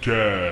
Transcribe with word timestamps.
Cast. 0.00 0.49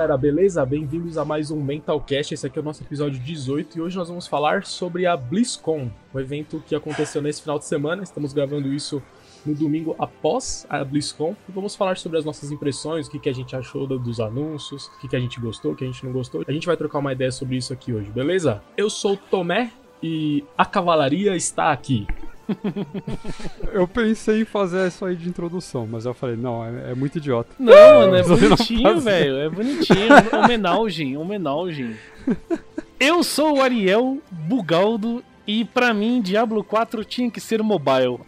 Galera, 0.00 0.16
beleza? 0.16 0.64
Bem-vindos 0.64 1.18
a 1.18 1.26
mais 1.26 1.50
um 1.50 1.60
Mentalcast. 1.62 2.32
Esse 2.32 2.46
aqui 2.46 2.58
é 2.58 2.62
o 2.62 2.64
nosso 2.64 2.82
episódio 2.82 3.20
18 3.20 3.76
e 3.76 3.80
hoje 3.82 3.98
nós 3.98 4.08
vamos 4.08 4.26
falar 4.26 4.64
sobre 4.64 5.04
a 5.04 5.14
BlizzCon, 5.14 5.90
um 6.14 6.18
evento 6.18 6.62
que 6.66 6.74
aconteceu 6.74 7.20
nesse 7.20 7.42
final 7.42 7.58
de 7.58 7.66
semana. 7.66 8.02
Estamos 8.02 8.32
gravando 8.32 8.72
isso 8.72 9.02
no 9.44 9.54
domingo 9.54 9.94
após 9.98 10.66
a 10.70 10.82
BlizzCon 10.82 11.36
e 11.46 11.52
vamos 11.52 11.76
falar 11.76 11.98
sobre 11.98 12.16
as 12.16 12.24
nossas 12.24 12.50
impressões, 12.50 13.08
o 13.08 13.10
que, 13.10 13.18
que 13.18 13.28
a 13.28 13.34
gente 13.34 13.54
achou 13.54 13.86
do- 13.86 13.98
dos 13.98 14.20
anúncios, 14.20 14.86
o 14.86 15.00
que, 15.00 15.08
que 15.08 15.16
a 15.16 15.20
gente 15.20 15.38
gostou, 15.38 15.72
o 15.72 15.76
que 15.76 15.84
a 15.84 15.86
gente 15.86 16.02
não 16.06 16.12
gostou. 16.12 16.42
A 16.48 16.52
gente 16.52 16.66
vai 16.66 16.78
trocar 16.78 16.98
uma 17.00 17.12
ideia 17.12 17.30
sobre 17.30 17.58
isso 17.58 17.70
aqui 17.70 17.92
hoje, 17.92 18.08
beleza? 18.10 18.62
Eu 18.78 18.88
sou 18.88 19.12
o 19.12 19.16
Tomé 19.18 19.70
e 20.02 20.42
a 20.56 20.64
cavalaria 20.64 21.36
está 21.36 21.72
aqui. 21.72 22.06
Eu 23.72 23.86
pensei 23.88 24.42
em 24.42 24.44
fazer 24.44 24.88
isso 24.88 25.04
aí 25.04 25.14
de 25.16 25.28
introdução, 25.28 25.86
mas 25.90 26.04
eu 26.04 26.14
falei, 26.14 26.36
não, 26.36 26.64
é, 26.64 26.90
é 26.90 26.94
muito 26.94 27.18
idiota. 27.18 27.50
Não, 27.58 27.72
mano, 27.72 28.16
é 28.16 28.22
não 28.26 28.36
bonitinho, 28.36 29.00
velho. 29.00 29.36
É 29.38 29.48
bonitinho. 29.48 30.08
Homenagem, 30.44 31.16
homenagem. 31.16 31.96
Eu 32.98 33.22
sou 33.22 33.58
o 33.58 33.62
Ariel 33.62 34.18
Bugaldo 34.30 35.22
e 35.46 35.64
pra 35.64 35.92
mim 35.94 36.20
Diablo 36.20 36.62
4 36.64 37.04
tinha 37.04 37.30
que 37.30 37.40
ser 37.40 37.62
mobile. 37.62 38.18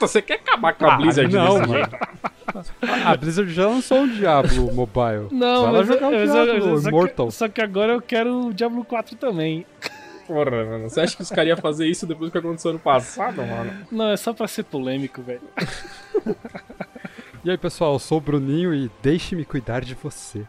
Você 0.00 0.22
quer 0.22 0.34
acabar 0.34 0.72
com 0.74 0.86
a 0.86 0.94
Ah, 0.94 0.96
Blizzard 0.96 1.34
não, 1.34 1.58
desse 1.58 1.68
mano. 1.68 1.74
jeito? 1.74 1.96
A 3.04 3.16
Blizzard 3.16 3.52
já 3.52 3.66
lançou 3.68 3.98
um 3.98 4.08
Diablo 4.08 4.72
Mobile. 4.74 5.28
Não, 5.30 5.64
Vai 5.64 5.72
lá 5.72 5.78
mas, 5.80 5.86
jogar 5.86 6.08
o 6.08 6.10
Diablo 6.10 6.70
mas- 6.72 6.82
só, 6.82 6.88
Immortal. 6.88 7.26
que, 7.28 7.34
só 7.34 7.48
que 7.48 7.60
agora 7.60 7.92
eu 7.92 8.00
quero 8.02 8.46
o 8.46 8.54
Diablo 8.54 8.82
4 8.84 9.14
também. 9.16 9.66
Porra, 10.30 10.64
mano. 10.64 10.88
Você 10.88 11.00
acha 11.00 11.16
que 11.16 11.22
os 11.22 11.28
caras 11.28 11.48
iam 11.48 11.56
fazer 11.56 11.88
isso 11.88 12.06
depois 12.06 12.30
do 12.30 12.32
que 12.32 12.38
aconteceu 12.38 12.70
ano 12.70 12.78
passado, 12.78 13.38
mano? 13.44 13.86
Não, 13.90 14.10
é 14.10 14.16
só 14.16 14.32
pra 14.32 14.46
ser 14.46 14.62
polêmico, 14.62 15.20
velho. 15.20 15.42
E 17.42 17.50
aí, 17.50 17.56
pessoal, 17.56 17.94
eu 17.94 17.98
sou 17.98 18.18
o 18.18 18.20
Bruninho 18.20 18.74
e 18.74 18.90
deixe-me 19.02 19.46
cuidar 19.46 19.80
de 19.82 19.94
você. 19.94 20.46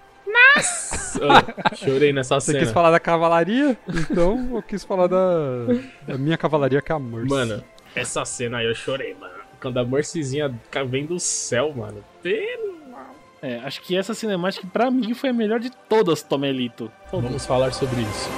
Ah, 1.24 1.74
chorei 1.74 2.12
nessa 2.12 2.36
Você 2.38 2.52
cena. 2.52 2.60
quis 2.60 2.72
falar 2.74 2.92
da 2.92 3.00
cavalaria? 3.00 3.78
Então 3.88 4.56
eu 4.56 4.62
quis 4.62 4.84
falar 4.84 5.08
da, 5.08 5.68
da 6.06 6.18
minha 6.18 6.38
cavalaria, 6.38 6.82
que 6.82 6.92
é 6.92 6.96
a 6.96 7.00
Mercy. 7.00 7.30
Mano, 7.30 7.64
essa 7.96 8.26
cena 8.26 8.58
aí 8.58 8.66
eu 8.66 8.76
chorei, 8.76 9.16
mano. 9.18 9.36
Quando 9.62 9.78
a 9.78 9.86
Mercyzinha 9.86 10.54
vem 10.90 11.06
do 11.06 11.18
céu, 11.18 11.74
mano. 11.74 12.04
Pelo... 12.22 12.72
É, 13.42 13.60
acho 13.60 13.82
que 13.84 13.96
essa 13.96 14.14
cinemática 14.14 14.68
pra 14.68 14.92
mim 14.92 15.14
foi 15.14 15.30
a 15.30 15.34
melhor 15.34 15.62
de 15.62 15.72
todas, 15.88 16.22
Tomelito. 16.22 16.92
Vamos 17.10 17.46
falar 17.46 17.72
sobre 17.72 18.02
isso. 18.02 18.30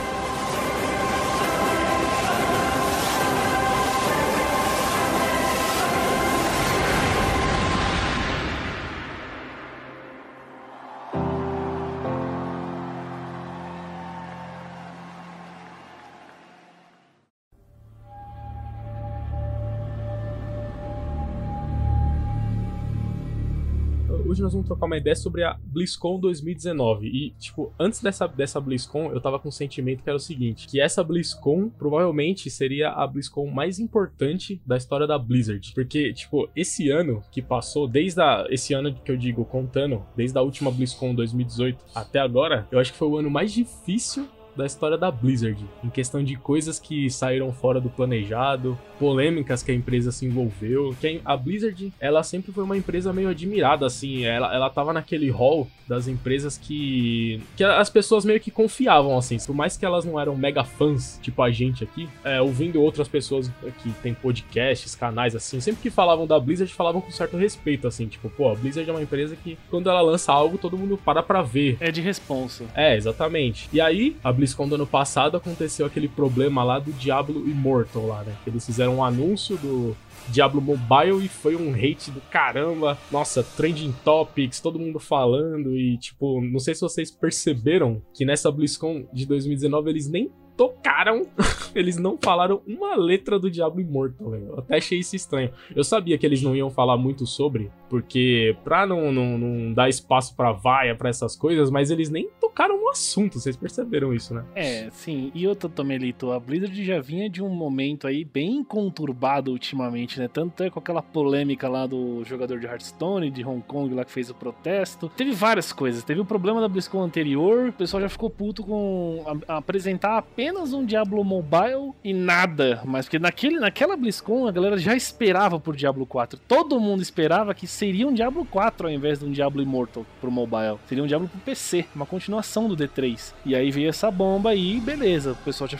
Nós 24.53 24.55
vamos 24.55 24.67
trocar 24.67 24.85
uma 24.85 24.97
ideia 24.97 25.15
sobre 25.15 25.43
a 25.43 25.57
BlizzCon 25.63 26.19
2019. 26.19 27.07
E, 27.07 27.31
tipo, 27.39 27.73
antes 27.79 28.01
dessa, 28.01 28.27
dessa 28.27 28.61
BlizzCon, 28.61 29.11
eu 29.11 29.19
tava 29.19 29.39
com 29.39 29.49
um 29.49 29.51
sentimento 29.51 30.03
que 30.03 30.09
era 30.09 30.17
o 30.17 30.19
seguinte: 30.19 30.67
que 30.67 30.79
essa 30.79 31.03
BlizzCon 31.03 31.69
provavelmente 31.69 32.49
seria 32.49 32.89
a 32.89 33.07
BlizzCon 33.07 33.49
mais 33.49 33.79
importante 33.79 34.61
da 34.65 34.77
história 34.77 35.07
da 35.07 35.17
Blizzard. 35.17 35.71
Porque, 35.73 36.13
tipo, 36.13 36.49
esse 36.55 36.89
ano 36.89 37.23
que 37.31 37.41
passou, 37.41 37.87
desde 37.87 38.21
a, 38.21 38.45
esse 38.49 38.73
ano 38.73 38.93
que 38.93 39.11
eu 39.11 39.17
digo, 39.17 39.43
contando, 39.45 40.05
desde 40.15 40.37
a 40.37 40.41
última 40.41 40.71
BlizzCon 40.71 41.15
2018 41.15 41.83
até 41.95 42.19
agora, 42.19 42.67
eu 42.71 42.79
acho 42.79 42.91
que 42.91 42.97
foi 42.97 43.07
o 43.07 43.17
ano 43.17 43.29
mais 43.29 43.51
difícil 43.51 44.27
da 44.55 44.65
história 44.65 44.97
da 44.97 45.11
Blizzard, 45.11 45.63
em 45.83 45.89
questão 45.89 46.23
de 46.23 46.35
coisas 46.35 46.79
que 46.79 47.09
saíram 47.09 47.51
fora 47.51 47.79
do 47.79 47.89
planejado, 47.89 48.77
polêmicas 48.99 49.63
que 49.63 49.71
a 49.71 49.75
empresa 49.75 50.11
se 50.11 50.25
envolveu. 50.25 50.95
Que 50.99 51.21
a 51.25 51.35
Blizzard, 51.35 51.91
ela 51.99 52.23
sempre 52.23 52.51
foi 52.51 52.63
uma 52.63 52.77
empresa 52.77 53.11
meio 53.11 53.29
admirada, 53.29 53.85
assim, 53.85 54.25
ela, 54.25 54.53
ela 54.53 54.69
tava 54.69 54.93
naquele 54.93 55.29
hall 55.29 55.67
das 55.87 56.07
empresas 56.07 56.57
que, 56.57 57.41
que 57.55 57.63
as 57.63 57.89
pessoas 57.89 58.23
meio 58.23 58.39
que 58.39 58.49
confiavam, 58.49 59.17
assim, 59.17 59.37
por 59.45 59.55
mais 59.55 59.75
que 59.75 59.85
elas 59.85 60.05
não 60.05 60.19
eram 60.19 60.35
mega 60.35 60.63
fãs, 60.63 61.19
tipo 61.21 61.41
a 61.41 61.51
gente 61.51 61.83
aqui, 61.83 62.07
é, 62.23 62.41
ouvindo 62.41 62.81
outras 62.81 63.07
pessoas 63.07 63.51
que 63.81 63.91
tem 64.01 64.13
podcasts, 64.13 64.95
canais, 64.95 65.35
assim, 65.35 65.59
sempre 65.59 65.81
que 65.81 65.89
falavam 65.89 66.25
da 66.25 66.39
Blizzard, 66.39 66.71
falavam 66.73 67.01
com 67.01 67.11
certo 67.11 67.37
respeito, 67.37 67.87
assim, 67.87 68.07
tipo, 68.07 68.29
pô, 68.29 68.49
a 68.49 68.55
Blizzard 68.55 68.89
é 68.89 68.93
uma 68.93 69.01
empresa 69.01 69.35
que, 69.35 69.57
quando 69.69 69.89
ela 69.89 70.01
lança 70.01 70.31
algo, 70.31 70.57
todo 70.57 70.77
mundo 70.77 70.97
para 70.97 71.21
pra 71.21 71.41
ver. 71.41 71.77
É 71.79 71.91
de 71.91 72.01
responsa. 72.01 72.65
É, 72.73 72.95
exatamente. 72.95 73.69
E 73.73 73.81
aí, 73.81 74.15
a 74.23 74.31
BlizzCon 74.43 74.67
do 74.67 74.75
ano 74.75 74.85
passado 74.85 75.37
aconteceu 75.37 75.85
aquele 75.85 76.09
problema 76.09 76.63
lá 76.63 76.77
do 76.77 76.91
Diablo 76.91 77.49
Immortal 77.49 78.05
lá, 78.05 78.23
né? 78.23 78.35
Eles 78.45 78.65
fizeram 78.65 78.97
um 78.97 79.03
anúncio 79.03 79.57
do 79.57 79.95
Diablo 80.27 80.61
Mobile 80.61 81.25
e 81.25 81.29
foi 81.29 81.55
um 81.55 81.73
hate 81.73 82.11
do 82.11 82.19
caramba. 82.29 82.97
Nossa, 83.09 83.41
trending 83.41 83.93
topics, 84.03 84.59
todo 84.59 84.77
mundo 84.77 84.99
falando 84.99 85.77
e 85.77 85.97
tipo, 85.97 86.41
não 86.41 86.59
sei 86.59 86.75
se 86.75 86.81
vocês 86.81 87.09
perceberam 87.09 88.01
que 88.13 88.25
nessa 88.25 88.51
BlizzCon 88.51 89.05
de 89.13 89.25
2019 89.25 89.89
eles 89.89 90.09
nem 90.09 90.29
tocaram, 90.55 91.25
eles 91.73 91.97
não 91.97 92.17
falaram 92.21 92.61
uma 92.67 92.95
letra 92.95 93.39
do 93.39 93.49
Diablo 93.49 93.81
Immortal, 93.81 94.29
velho. 94.29 94.47
Eu 94.49 94.59
até 94.59 94.77
achei 94.77 94.99
isso 94.99 95.15
estranho. 95.15 95.51
Eu 95.75 95.83
sabia 95.83 96.17
que 96.17 96.25
eles 96.25 96.41
não 96.41 96.55
iam 96.55 96.69
falar 96.69 96.97
muito 96.97 97.25
sobre, 97.25 97.71
porque 97.89 98.55
pra 98.63 98.85
não, 98.85 99.11
não, 99.11 99.37
não 99.37 99.73
dar 99.73 99.89
espaço 99.89 100.35
pra 100.35 100.51
vaia, 100.51 100.95
pra 100.95 101.09
essas 101.09 101.35
coisas, 101.35 101.69
mas 101.69 101.89
eles 101.91 102.09
nem 102.09 102.29
tocaram 102.39 102.79
no 102.79 102.89
assunto, 102.89 103.39
vocês 103.39 103.55
perceberam 103.55 104.13
isso, 104.13 104.33
né? 104.33 104.45
É, 104.55 104.89
sim. 104.91 105.31
E 105.33 105.47
outra, 105.47 105.67
Tomelito, 105.67 106.31
a 106.31 106.39
Blizzard 106.39 106.83
já 106.83 106.99
vinha 106.99 107.29
de 107.29 107.41
um 107.41 107.49
momento 107.49 108.07
aí 108.07 108.23
bem 108.23 108.63
conturbado 108.63 109.51
ultimamente, 109.51 110.19
né? 110.19 110.27
Tanto 110.27 110.63
é 110.63 110.69
com 110.69 110.79
aquela 110.79 111.01
polêmica 111.01 111.67
lá 111.67 111.87
do 111.87 112.23
jogador 112.23 112.59
de 112.59 112.67
Hearthstone, 112.67 113.31
de 113.31 113.43
Hong 113.43 113.63
Kong 113.63 113.93
lá 113.93 114.05
que 114.05 114.11
fez 114.11 114.29
o 114.29 114.35
protesto. 114.35 115.09
Teve 115.15 115.31
várias 115.31 115.73
coisas. 115.73 116.03
Teve 116.03 116.21
o 116.21 116.25
problema 116.25 116.61
da 116.61 116.67
BlizzCon 116.67 117.01
anterior, 117.01 117.69
o 117.69 117.73
pessoal 117.73 118.01
já 118.01 118.09
ficou 118.09 118.29
puto 118.29 118.63
com 118.63 119.23
apresentar 119.47 120.17
apenas 120.17 120.42
um 120.51 120.85
Diablo 120.85 121.23
Mobile 121.23 121.93
e 122.03 122.13
nada. 122.13 122.81
Mas 122.85 123.05
porque 123.05 123.19
naquele, 123.19 123.59
naquela 123.59 123.95
BlizzCon 123.95 124.47
a 124.47 124.51
galera 124.51 124.77
já 124.77 124.95
esperava 124.95 125.59
por 125.59 125.75
Diablo 125.75 126.05
4. 126.05 126.39
Todo 126.47 126.79
mundo 126.79 127.01
esperava 127.01 127.53
que 127.53 127.67
seria 127.67 128.07
um 128.07 128.13
Diablo 128.13 128.45
4 128.45 128.87
ao 128.87 128.93
invés 128.93 129.19
de 129.19 129.25
um 129.25 129.31
Diablo 129.31 129.61
Immortal 129.61 130.05
pro 130.19 130.31
mobile. 130.31 130.77
Seria 130.87 131.03
um 131.03 131.07
Diablo 131.07 131.27
pro 131.27 131.39
PC, 131.39 131.85
uma 131.95 132.05
continuação 132.05 132.67
do 132.67 132.75
D3. 132.75 133.33
E 133.45 133.55
aí 133.55 133.71
veio 133.71 133.89
essa 133.89 134.09
bomba 134.09 134.49
aí, 134.49 134.79
beleza. 134.79 135.33
O 135.33 135.35
pessoal 135.37 135.69
já 135.69 135.77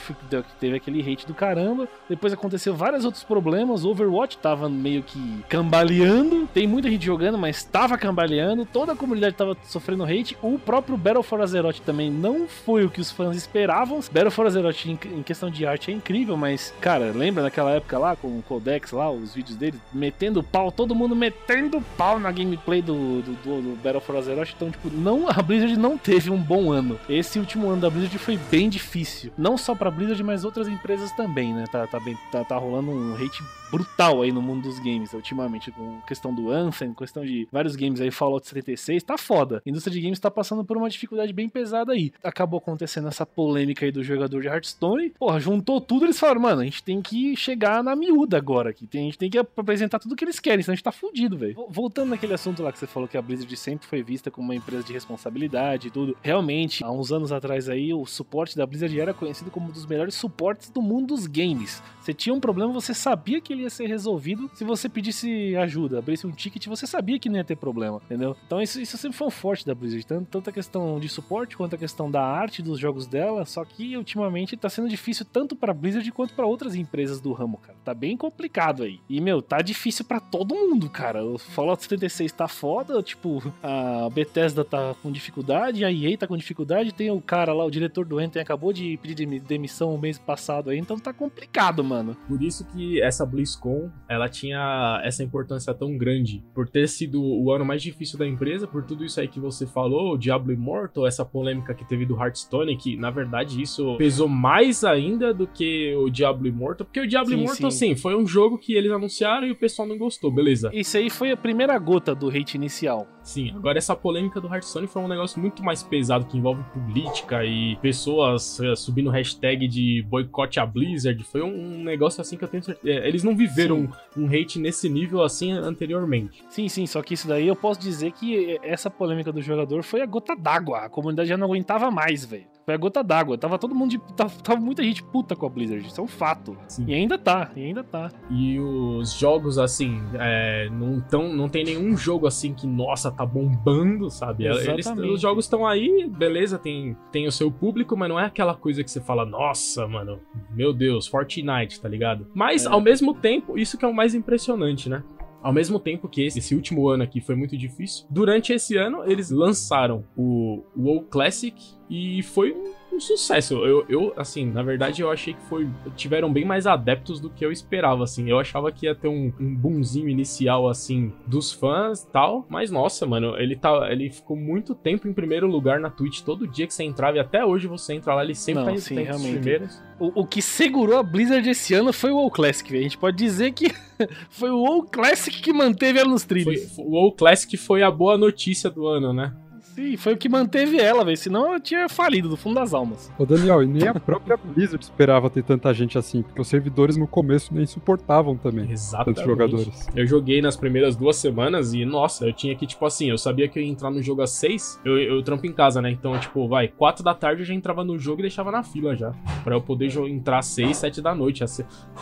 teve 0.60 0.76
aquele 0.76 1.02
hate 1.02 1.26
do 1.26 1.34
caramba. 1.34 1.88
Depois 2.10 2.34
aconteceu 2.34 2.76
vários 2.76 3.06
outros 3.06 3.24
problemas. 3.24 3.84
O 3.84 3.90
Overwatch 3.90 4.38
tava 4.38 4.70
meio 4.70 5.04
que 5.04 5.44
cambaleando. 5.50 6.48
Tem 6.54 6.68
muita 6.68 6.90
gente 6.90 7.06
jogando, 7.06 7.38
mas 7.38 7.64
tava 7.64 7.98
cambaleando. 7.98 8.66
Toda 8.66 8.94
a 8.94 8.96
comunidade 8.96 9.36
tava 9.36 9.58
sofrendo 9.64 10.04
hate. 10.04 10.38
O 10.42 10.58
próprio 10.58 10.98
Battle 10.98 11.24
for 11.24 11.42
Azeroth 11.42 11.80
também 11.80 12.12
não 12.12 12.48
foi 12.48 12.86
o 12.86 12.90
que 12.90 13.02
os 13.02 13.12
fãs 13.12 13.36
esperavam. 13.36 14.00
Battle 14.12 14.32
for 14.32 14.46
Azeroth 14.58 14.86
em, 14.86 14.96
questão 15.24 15.50
de 15.50 15.66
arte 15.66 15.92
é 15.92 15.94
incrível, 15.94 16.36
mas, 16.38 16.74
cara, 16.80 17.12
lembra 17.12 17.44
naquela 17.44 17.72
época 17.72 17.98
lá 17.98 18.16
com 18.16 18.28
o 18.28 18.42
Codex 18.44 18.92
lá, 18.92 19.10
os 19.12 19.34
vídeos 19.34 19.56
dele, 19.58 19.80
metendo 19.94 20.42
pau, 20.44 20.72
todo 20.72 20.94
mundo 20.96 21.16
metendo 21.16 21.82
pau 21.98 22.20
na 22.20 22.32
gameplay 22.32 22.82
do, 22.82 23.22
do, 23.22 23.34
do- 23.44 23.62
do 23.64 23.76
Battle 23.82 24.02
for 24.02 24.16
Azeroth. 24.18 24.50
Então, 24.56 24.70
tipo, 24.72 24.90
não, 24.90 25.28
a 25.30 25.42
Blizzard 25.42 25.78
não 25.78 25.98
teve 25.98 26.30
um 26.30 26.38
bom 26.38 26.72
ano. 26.72 27.00
Esse 27.10 27.40
último 27.40 27.70
ano 27.70 27.82
da 27.82 27.90
Blizzard 27.90 28.18
foi 28.20 28.38
bem 28.52 28.70
difícil. 28.70 29.32
Não 29.38 29.58
só 29.58 29.74
pra 29.74 29.90
Blizzard, 29.92 30.22
mas 30.24 30.44
outras 30.44 30.68
empresas 30.68 31.12
também, 31.14 31.54
né? 31.54 31.66
Tá, 31.72 31.88
tá, 31.88 32.00
bem, 32.00 32.18
tá, 32.32 32.44
tá 32.44 32.58
rolando 32.58 32.92
um 32.92 33.14
hate 33.16 33.42
brutal 33.72 34.22
aí 34.22 34.32
no 34.32 34.40
mundo 34.40 34.64
dos 34.70 34.78
games 34.78 35.14
ultimamente, 35.14 35.72
com 35.72 36.00
questão 36.02 36.32
do 36.32 36.52
Anthem, 36.52 36.94
questão 36.94 37.26
de 37.26 37.48
vários 37.52 37.76
games 37.76 38.00
aí, 38.00 38.12
Fallout 38.12 38.48
76, 38.48 39.02
tá 39.02 39.18
foda. 39.18 39.64
A 39.66 39.70
indústria 39.70 39.92
de 39.92 40.00
games 40.00 40.20
tá 40.20 40.30
passando 40.30 40.64
por 40.64 40.78
uma 40.78 40.88
dificuldade 40.88 41.34
bem 41.34 41.50
pesada 41.50 41.92
aí. 41.94 42.12
Acabou 42.24 42.60
acontecendo 42.60 43.08
essa 43.08 43.26
polêmica 43.26 43.84
aí 43.84 43.92
do 43.92 44.04
jogador 44.04 44.43
de 44.44 44.48
Hearthstone, 44.50 45.10
porra, 45.12 45.40
juntou 45.40 45.80
tudo, 45.82 46.06
eles 46.06 46.20
falaram, 46.20 46.42
mano, 46.42 46.62
a 46.62 46.66
gente 46.66 46.84
tem 46.84 47.02
que 47.02 47.36
chegar 47.36 47.84
na 47.84 47.96
miúda 47.96 48.38
agora 48.38 48.70
aqui, 48.70 48.86
tem, 48.86 49.02
a 49.02 49.06
gente 49.06 49.18
tem 49.18 49.30
que 49.30 49.38
apresentar 49.38 50.00
tudo 50.00 50.16
que 50.16 50.24
eles 50.24 50.40
querem, 50.40 50.62
senão 50.64 50.74
a 50.74 50.76
gente 50.76 50.84
tá 50.84 50.92
fudido, 50.92 51.38
velho. 51.38 51.56
Vol- 51.56 51.70
Voltando 51.72 52.10
naquele 52.10 52.34
assunto 52.34 52.64
lá 52.64 52.72
que 52.72 52.80
você 52.80 52.88
falou 52.88 53.08
que 53.08 53.18
a 53.18 53.22
Blizzard 53.22 53.56
sempre 53.58 53.86
foi 53.88 54.02
vista 54.02 54.32
como 54.32 54.48
uma 54.48 54.56
empresa 54.56 54.84
de 54.84 54.94
responsabilidade 54.94 55.88
e 55.88 55.92
tudo, 55.92 56.16
realmente 56.22 56.34
realmente, 56.44 56.84
há 56.84 56.92
uns 56.92 57.12
anos 57.12 57.32
atrás 57.32 57.70
aí, 57.70 57.94
o 57.94 58.06
suporte 58.06 58.58
da 58.58 58.66
Blizzard 58.66 59.00
era 59.00 59.14
conhecido 59.14 59.50
como 59.52 59.68
um 59.68 59.72
dos 59.72 59.86
melhores 59.86 60.16
suportes 60.16 60.70
do 60.70 60.82
mundo 60.82 61.08
dos 61.16 61.28
games. 61.28 61.82
Você 62.02 62.14
tinha 62.14 62.34
um 62.34 62.40
problema, 62.40 62.74
você 62.74 62.94
sabia 62.94 63.40
que 63.40 63.54
ele 63.54 63.62
ia 63.64 63.70
ser 63.70 63.86
resolvido 63.88 64.50
se 64.54 64.64
você 64.64 64.90
pedisse 64.90 65.56
ajuda, 65.56 66.00
abrisse 66.00 66.26
um 66.28 66.32
ticket, 66.32 66.66
você 66.68 66.86
sabia 66.88 67.18
que 67.20 67.30
não 67.30 67.38
ia 67.38 67.44
ter 67.44 67.56
problema, 67.56 68.02
entendeu? 68.06 68.36
Então 68.46 68.62
isso, 68.62 68.82
isso 68.82 68.98
sempre 68.98 69.18
foi 69.18 69.28
um 69.28 69.32
forte 69.32 69.66
da 69.66 69.74
Blizzard, 69.76 70.06
tanto, 70.06 70.28
tanto 70.30 70.50
a 70.50 70.54
questão 70.54 71.00
de 71.00 71.08
suporte 71.08 71.56
quanto 71.56 71.76
a 71.76 71.78
questão 71.78 72.10
da 72.12 72.22
arte 72.24 72.62
dos 72.62 72.80
jogos 72.80 73.08
dela, 73.08 73.46
só 73.46 73.64
que 73.64 73.96
ultimamente 73.96 74.33
tá 74.58 74.70
sendo 74.70 74.90
difícil 74.90 75.26
tanto 75.26 75.56
pra 75.56 75.74
Blizzard 75.74 76.10
quanto 76.12 76.34
pra 76.34 76.46
outras 76.46 76.76
empresas 76.76 77.20
do 77.20 77.34
ramo, 77.34 77.58
cara. 77.58 77.78
Tá 77.84 77.94
bem 77.94 78.16
complicado 78.16 78.84
aí. 78.84 79.00
E, 79.10 79.20
meu, 79.20 79.42
tá 79.42 79.62
difícil 79.62 80.06
pra 80.06 80.20
todo 80.20 80.56
mundo, 80.56 80.90
cara. 80.90 81.24
O 81.24 81.38
Fallout 81.38 81.82
76 81.82 82.32
tá 82.32 82.48
foda, 82.48 83.02
tipo, 83.02 83.42
a 83.62 84.10
Bethesda 84.10 84.64
tá 84.64 84.96
com 85.02 85.12
dificuldade, 85.12 85.86
a 85.86 85.92
EA 85.92 86.18
tá 86.18 86.28
com 86.28 86.38
dificuldade, 86.38 86.94
tem 86.94 87.12
o 87.12 87.22
cara 87.22 87.54
lá, 87.54 87.66
o 87.66 87.72
diretor 87.72 88.06
do 88.06 88.20
Anthem 88.20 88.42
acabou 88.42 88.74
de 88.74 88.98
pedir 88.98 89.26
demissão 89.42 89.94
o 89.94 90.00
mês 90.00 90.18
passado 90.18 90.70
aí, 90.70 90.78
então 90.78 90.98
tá 90.98 91.14
complicado, 91.14 91.84
mano. 91.84 92.16
Por 92.28 92.42
isso 92.42 92.66
que 92.66 93.02
essa 93.02 93.26
BlizzCon, 93.26 93.90
ela 94.08 94.30
tinha 94.30 95.02
essa 95.04 95.24
importância 95.24 95.74
tão 95.74 95.98
grande, 95.98 96.44
por 96.54 96.68
ter 96.68 96.88
sido 96.88 97.22
o 97.22 97.52
ano 97.52 97.66
mais 97.66 97.82
difícil 97.82 98.18
da 98.18 98.28
empresa, 98.28 98.68
por 98.68 98.84
tudo 98.84 99.04
isso 99.06 99.20
aí 99.20 99.28
que 99.28 99.40
você 99.40 99.66
falou, 99.66 100.14
o 100.14 100.18
Diablo 100.18 100.52
Immortal, 100.52 101.08
essa 101.08 101.26
polêmica 101.26 101.74
que 101.74 101.86
teve 101.86 102.06
do 102.06 102.16
Hearthstone, 102.16 102.78
que 102.78 102.96
na 102.96 103.12
verdade 103.12 103.62
isso 103.62 103.96
pesou 103.98 104.23
mais 104.28 104.84
ainda 104.84 105.34
do 105.34 105.48
que 105.48 105.94
o 105.96 106.10
Diablo 106.10 106.48
Immortal, 106.48 106.86
porque 106.86 107.00
o 107.00 107.08
Diablo 107.08 107.32
Sim, 107.32 107.40
Immortal, 107.42 107.72
sim. 107.72 107.90
sim, 107.90 107.96
foi 107.96 108.16
um 108.16 108.26
jogo 108.26 108.58
que 108.58 108.74
eles 108.74 108.92
anunciaram 108.92 109.48
e 109.48 109.52
o 109.52 109.56
pessoal 109.56 109.88
não 109.88 109.98
gostou, 109.98 110.32
beleza. 110.32 110.70
Isso 110.74 110.98
aí 110.98 111.10
foi 111.10 111.32
a 111.32 111.38
primeira 111.38 111.78
gota 111.80 112.14
do 112.16 112.30
hate 112.30 112.56
inicial. 112.56 113.08
Sim, 113.24 113.52
agora 113.56 113.78
essa 113.78 113.96
polêmica 113.96 114.42
do 114.42 114.48
Hearthstone 114.48 114.86
foi 114.86 115.02
um 115.02 115.08
negócio 115.08 115.40
muito 115.40 115.64
mais 115.64 115.82
pesado 115.82 116.26
que 116.26 116.38
envolve 116.38 116.62
política 116.74 117.46
e 117.46 117.78
pessoas 117.78 118.60
eh, 118.60 118.76
subindo 118.76 119.10
hashtag 119.10 119.66
de 119.68 120.06
boicote 120.10 120.60
a 120.60 120.66
Blizzard. 120.66 121.24
Foi 121.24 121.42
um, 121.42 121.78
um 121.80 121.84
negócio 121.84 122.20
assim 122.20 122.36
que 122.38 122.44
eu 122.44 122.48
tenho 122.50 122.64
certeza. 122.64 122.94
eh, 123.00 123.08
Eles 123.08 123.24
não 123.24 123.36
viveram 123.36 123.88
um 124.18 124.26
hate 124.28 124.60
nesse 124.60 124.90
nível 124.90 125.24
assim 125.24 125.52
anteriormente. 125.54 126.44
Sim, 126.50 126.68
sim, 126.68 126.86
só 126.86 127.02
que 127.02 127.14
isso 127.14 127.28
daí 127.28 127.48
eu 127.48 127.56
posso 127.56 127.80
dizer 127.80 128.12
que 128.12 128.60
essa 128.62 128.90
polêmica 128.90 129.32
do 129.32 129.42
jogador 129.42 129.84
foi 129.84 130.02
a 130.02 130.06
gota 130.06 130.36
d'água. 130.36 130.80
A 130.80 130.90
comunidade 130.90 131.30
já 131.30 131.38
não 131.38 131.48
aguentava 131.48 131.90
mais, 131.90 132.26
velho. 132.26 132.53
Foi 132.66 132.74
a 132.74 132.78
gota 132.78 133.04
d'água. 133.04 133.38
Tava 133.38 133.60
todo 133.60 133.76
mundo 133.76 133.92
de. 133.92 134.00
Tava, 134.16 134.32
tava 134.42 134.60
muita 134.62 134.82
gente 134.84 135.04
puta 135.04 135.36
com 135.36 135.46
a 135.46 135.50
Blizzard. 135.50 135.86
Isso 135.86 136.00
é 136.00 136.04
um 136.04 136.08
fato. 136.08 136.56
Sim. 136.68 136.86
E 136.88 136.94
ainda 136.94 137.18
tá, 137.18 137.52
e 137.56 137.62
ainda 137.62 137.84
tá. 137.84 138.10
E 138.32 138.58
os 138.60 139.14
jogos, 139.14 139.58
assim, 139.60 140.02
é, 140.14 140.70
não, 140.72 141.02
tão, 141.02 141.34
não 141.34 141.50
tem 141.50 141.64
nenhum 141.66 141.96
jogo 141.98 142.26
assim 142.26 142.54
que, 142.54 142.66
nossa, 142.66 143.12
tá 143.12 143.26
bombando, 143.26 144.10
sabe? 144.10 144.46
Eles- 144.46 144.68
Exatamente. 144.68 145.14
os 145.14 145.22
jogos 145.22 145.46
estão 145.46 145.68
aí, 145.68 146.10
beleza, 146.10 146.58
tem, 146.58 146.96
tem 147.12 147.28
o 147.28 147.32
seu 147.32 147.52
público, 147.52 147.98
mas 147.98 148.08
não 148.10 148.20
é 148.20 148.26
aquela 148.26 148.56
coisa 148.56 148.84
que 148.84 148.90
você 148.90 149.02
fala, 149.02 149.26
nossa, 149.26 149.86
mano, 149.88 150.20
meu 150.52 150.72
Deus, 150.74 151.06
Fortnite, 151.08 151.82
tá 151.82 151.90
ligado? 151.90 152.28
Mas, 152.34 152.66
É. 152.66 152.70
ao 152.70 152.80
mesmo 152.80 153.14
tempo, 153.14 153.58
isso 153.58 153.78
que 153.78 153.84
é 153.84 153.88
o 153.88 153.94
mais 153.94 154.16
impressionante, 154.16 154.88
né? 154.90 155.04
Ao 155.42 155.52
mesmo 155.52 155.78
tempo 155.78 156.08
que 156.08 156.24
esse, 156.26 156.40
esse 156.40 156.56
último 156.56 156.88
ano 156.88 157.04
aqui 157.04 157.20
foi 157.20 157.36
muito 157.36 157.58
difícil, 157.58 158.06
durante 158.10 158.54
esse 158.54 158.78
ano 158.78 159.04
eles 159.06 159.30
lançaram 159.30 160.06
o 160.16 160.64
WoW 160.78 161.02
Classic 161.02 161.54
e 161.94 162.24
foi 162.24 162.52
um, 162.52 162.96
um 162.96 163.00
sucesso. 163.00 163.54
Eu, 163.64 163.86
eu, 163.88 164.14
assim, 164.18 164.48
na 164.48 164.64
verdade 164.64 165.04
eu 165.04 165.12
achei 165.12 165.36
que 165.36 165.42
foi 165.44 165.70
tiveram 165.96 166.34
bem 166.34 166.44
mais 166.44 166.66
adeptos 166.66 167.20
do 167.20 167.30
que 167.30 167.46
eu 167.46 167.52
esperava, 167.52 168.04
assim. 168.04 168.28
Eu 168.28 168.40
achava 168.40 168.72
que 168.72 168.88
ia 168.88 168.96
ter 168.96 169.08
um, 169.08 169.32
um 169.40 169.54
boomzinho 169.54 170.10
inicial, 170.10 170.68
assim, 170.68 171.14
dos 171.28 171.52
fãs 171.52 172.02
e 172.02 172.08
tal, 172.08 172.48
mas 172.50 172.72
nossa, 172.72 173.06
mano, 173.06 173.38
ele 173.38 173.56
tá, 173.56 173.92
ele 173.92 174.10
ficou 174.10 174.36
muito 174.36 174.74
tempo 174.74 175.08
em 175.08 175.14
primeiro 175.14 175.46
lugar 175.46 175.80
na 175.80 175.92
Twitch. 175.92 176.22
Todo 176.22 176.48
dia 176.48 176.66
que 176.66 176.74
você 176.74 176.84
entrava 176.84 177.18
e 177.18 177.20
até 177.20 177.46
hoje 177.46 177.68
você 177.68 177.94
entra 177.94 178.16
lá, 178.16 178.24
ele 178.24 178.34
sempre 178.34 178.64
Não, 178.64 178.74
tá 178.74 178.80
sim, 178.80 179.00
entre 179.00 179.14
os 179.14 179.22
primeiros. 179.22 179.84
O, 180.00 180.22
o 180.22 180.26
que 180.26 180.42
segurou 180.42 180.98
a 180.98 181.04
Blizzard 181.04 181.48
esse 181.48 181.76
ano 181.76 181.94
foi 181.94 182.10
o 182.10 182.16
WoW 182.16 182.32
Classic, 182.32 182.68
velho. 182.72 182.82
A 182.82 182.84
gente 182.84 182.98
pode 182.98 183.16
dizer 183.18 183.52
que 183.54 183.72
foi 184.32 184.50
o 184.50 184.58
WoW 184.58 184.84
Classic 184.84 185.40
que 185.40 185.54
manteve 185.54 186.00
ela 186.00 186.10
nos 186.10 186.24
Foi, 186.24 186.42
trilhos. 186.44 186.76
o 186.80 186.90
WoW 186.94 187.12
Classic 187.12 187.56
foi 187.56 187.84
a 187.84 187.92
boa 187.92 188.18
notícia 188.18 188.68
do 188.68 188.88
ano, 188.88 189.14
né? 189.14 189.32
Sim, 189.74 189.98
foi 189.98 190.14
o 190.14 190.18
que 190.18 190.30
manteve 190.30 190.78
ela, 190.80 191.04
velho. 191.04 191.18
Senão 191.18 191.48
ela 191.48 191.60
tinha 191.60 191.88
falido 191.90 192.30
do 192.30 192.38
fundo 192.38 192.56
das 192.56 192.74
almas. 192.74 193.12
Ô 193.18 193.26
Daniel, 193.26 193.64
e 193.64 193.66
nem 193.68 193.88
a 193.88 193.94
própria 193.94 194.38
Blizzard 194.44 194.84
esperava 194.84 195.30
ter 195.30 195.44
tanta 195.44 195.74
gente 195.74 195.98
assim, 195.98 196.22
porque 196.22 196.40
os 196.42 196.48
servidores 196.48 196.96
no 196.98 197.08
começo 197.08 197.54
nem 197.54 197.66
suportavam 197.66 198.38
também 198.38 198.70
Exatamente. 198.72 199.16
tantos 199.16 199.24
jogadores. 199.24 199.88
Eu 199.96 200.06
joguei 200.06 200.42
nas 200.42 200.56
primeiras 200.56 200.96
duas 200.96 201.16
semanas 201.16 201.74
e, 201.74 201.86
nossa, 201.86 202.26
eu 202.28 202.34
tinha 202.34 202.56
que, 202.56 202.68
tipo 202.68 202.86
assim, 202.86 203.10
eu 203.10 203.18
sabia 203.18 203.48
que 203.48 203.58
eu 203.58 203.64
ia 203.64 203.70
entrar 203.70 203.90
no 203.90 204.02
jogo 204.02 204.22
às 204.22 204.32
seis, 204.32 204.80
eu, 204.86 204.98
eu 204.98 205.24
trampo 205.24 205.46
em 205.48 205.52
casa, 205.54 205.82
né? 205.82 205.90
Então, 205.90 206.18
tipo, 206.20 206.48
vai, 206.48 206.68
quatro 206.68 207.04
da 207.04 207.14
tarde 207.14 207.42
eu 207.42 207.46
já 207.46 207.54
entrava 207.54 207.84
no 207.84 207.98
jogo 207.98 208.22
e 208.22 208.24
deixava 208.24 208.52
na 208.52 208.64
fila 208.64 208.96
já. 208.96 209.12
Pra 209.44 209.56
eu 209.56 209.62
poder 209.62 209.92
entrar 210.08 210.40
às 210.40 210.46
seis, 210.48 210.78
sete 210.78 211.02
da 211.02 211.14
noite. 211.16 211.44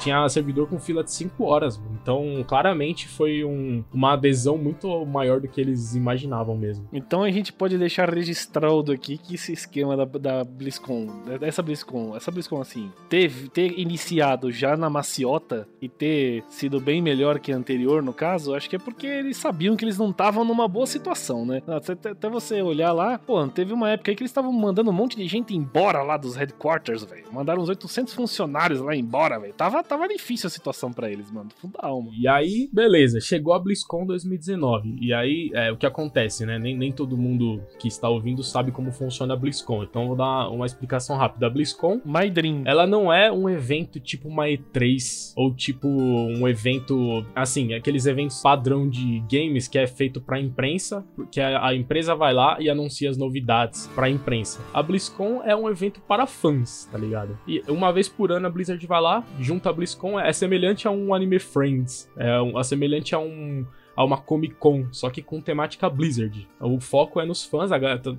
Tinha 0.01 0.27
servidor 0.29 0.67
com 0.67 0.79
fila 0.79 1.03
de 1.03 1.11
cinco 1.11 1.45
horas. 1.45 1.77
mano. 1.77 1.97
Então, 2.01 2.43
claramente 2.47 3.07
foi 3.07 3.43
um- 3.43 3.83
uma 3.93 4.13
adesão 4.13 4.57
muito 4.57 5.05
maior 5.05 5.39
do 5.39 5.47
que 5.47 5.59
eles 5.61 5.95
imaginavam 5.95 6.57
mesmo. 6.57 6.87
Então 6.91 7.23
a 7.23 7.31
gente 7.31 7.53
pode 7.61 7.77
deixar 7.77 8.11
registrado 8.11 8.91
aqui 8.91 9.19
que 9.19 9.35
esse 9.35 9.53
esquema 9.53 9.95
da, 9.95 10.03
da 10.03 10.43
BlizzCon, 10.43 11.07
essa 11.41 11.61
BlizzCon, 11.61 12.17
essa 12.17 12.31
BlizzCon 12.31 12.59
assim, 12.59 12.91
teve, 13.07 13.49
ter 13.49 13.77
iniciado 13.77 14.51
já 14.51 14.75
na 14.75 14.89
maciota 14.89 15.67
e 15.79 15.87
ter 15.87 16.43
sido 16.49 16.79
bem 16.79 17.03
melhor 17.03 17.39
que 17.39 17.51
a 17.51 17.55
anterior, 17.55 18.01
no 18.01 18.13
caso, 18.13 18.55
acho 18.55 18.67
que 18.67 18.77
é 18.77 18.79
porque 18.79 19.05
eles 19.05 19.37
sabiam 19.37 19.75
que 19.75 19.85
eles 19.85 19.99
não 19.99 20.09
estavam 20.09 20.43
numa 20.43 20.67
boa 20.67 20.87
situação, 20.87 21.45
né? 21.45 21.61
Até, 21.67 22.09
até 22.09 22.27
você 22.27 22.63
olhar 22.63 22.93
lá, 22.93 23.19
pô, 23.19 23.47
teve 23.47 23.71
uma 23.73 23.91
época 23.91 24.09
aí 24.09 24.15
que 24.15 24.23
eles 24.23 24.31
estavam 24.31 24.51
mandando 24.51 24.89
um 24.89 24.93
monte 24.93 25.15
de 25.15 25.27
gente 25.27 25.55
embora 25.55 26.01
lá 26.01 26.17
dos 26.17 26.35
headquarters, 26.35 27.03
velho. 27.03 27.31
Mandaram 27.31 27.61
uns 27.61 27.69
800 27.69 28.11
funcionários 28.15 28.79
lá 28.79 28.95
embora, 28.95 29.39
velho. 29.39 29.53
Tava, 29.53 29.83
tava 29.83 30.07
difícil 30.07 30.47
a 30.47 30.49
situação 30.49 30.91
pra 30.91 31.11
eles, 31.11 31.29
mano. 31.29 31.51
Fundo 31.57 31.77
da 31.79 31.87
alma. 31.87 32.09
E 32.17 32.27
aí, 32.27 32.67
beleza, 32.73 33.19
chegou 33.21 33.53
a 33.53 33.59
BlizzCon 33.59 34.07
2019. 34.07 34.97
E 34.99 35.13
aí, 35.13 35.51
é 35.53 35.71
o 35.71 35.77
que 35.77 35.85
acontece, 35.85 36.43
né? 36.43 36.57
Nem, 36.57 36.75
nem 36.75 36.91
todo 36.91 37.15
mundo 37.15 37.50
que 37.79 37.87
está 37.87 38.07
ouvindo 38.09 38.43
sabe 38.43 38.71
como 38.71 38.91
funciona 38.91 39.33
a 39.33 39.37
BlizzCon. 39.37 39.83
Então, 39.83 40.03
eu 40.03 40.07
vou 40.09 40.17
dar 40.17 40.49
uma 40.49 40.65
explicação 40.65 41.17
rápida. 41.17 41.47
A 41.47 41.49
BlizzCon 41.49 42.01
My 42.05 42.29
Dream. 42.29 42.63
ela 42.65 42.85
não 42.85 43.11
é 43.11 43.31
um 43.31 43.49
evento 43.49 43.99
tipo 43.99 44.27
uma 44.27 44.45
E3 44.45 45.33
ou 45.35 45.53
tipo 45.53 45.87
um 45.87 46.47
evento 46.47 47.25
assim, 47.35 47.73
aqueles 47.73 48.05
eventos 48.05 48.41
padrão 48.41 48.87
de 48.87 49.23
games 49.29 49.67
que 49.67 49.77
é 49.77 49.87
feito 49.87 50.21
pra 50.21 50.39
imprensa, 50.39 51.05
porque 51.15 51.39
a, 51.39 51.73
empresa 51.73 52.15
vai 52.15 52.33
lá 52.33 52.57
e 52.59 52.69
anuncia 52.69 53.09
as 53.09 53.17
novidades 53.17 53.87
pra 53.95 54.09
imprensa. 54.09 54.59
A 54.73 54.83
BlizzCon 54.83 55.41
é 55.43 55.55
um 55.55 55.69
evento 55.69 56.01
para 56.01 56.25
fãs, 56.27 56.87
tá 56.91 56.97
ligado? 56.97 57.37
E 57.47 57.63
uma 57.67 57.91
vez 57.91 58.07
por 58.07 58.31
ano 58.31 58.47
a 58.47 58.49
Blizzard 58.49 58.85
vai 58.85 59.01
lá, 59.01 59.23
junta 59.39 59.69
a 59.69 59.73
BlizzCon, 59.73 60.19
é 60.19 60.31
semelhante 60.33 60.87
a 60.87 60.91
um 60.91 61.13
Anime 61.13 61.39
Friends, 61.39 62.09
é, 62.17 62.41
um, 62.41 62.59
é 62.59 62.63
semelhante 62.63 63.15
a 63.15 63.19
um 63.19 63.65
a 63.95 64.03
uma 64.03 64.17
Comic 64.17 64.55
Con, 64.55 64.85
só 64.91 65.09
que 65.09 65.21
com 65.21 65.41
temática 65.41 65.89
Blizzard. 65.89 66.47
O 66.59 66.79
foco 66.79 67.19
é 67.19 67.25
nos 67.25 67.43
fãs, 67.43 67.69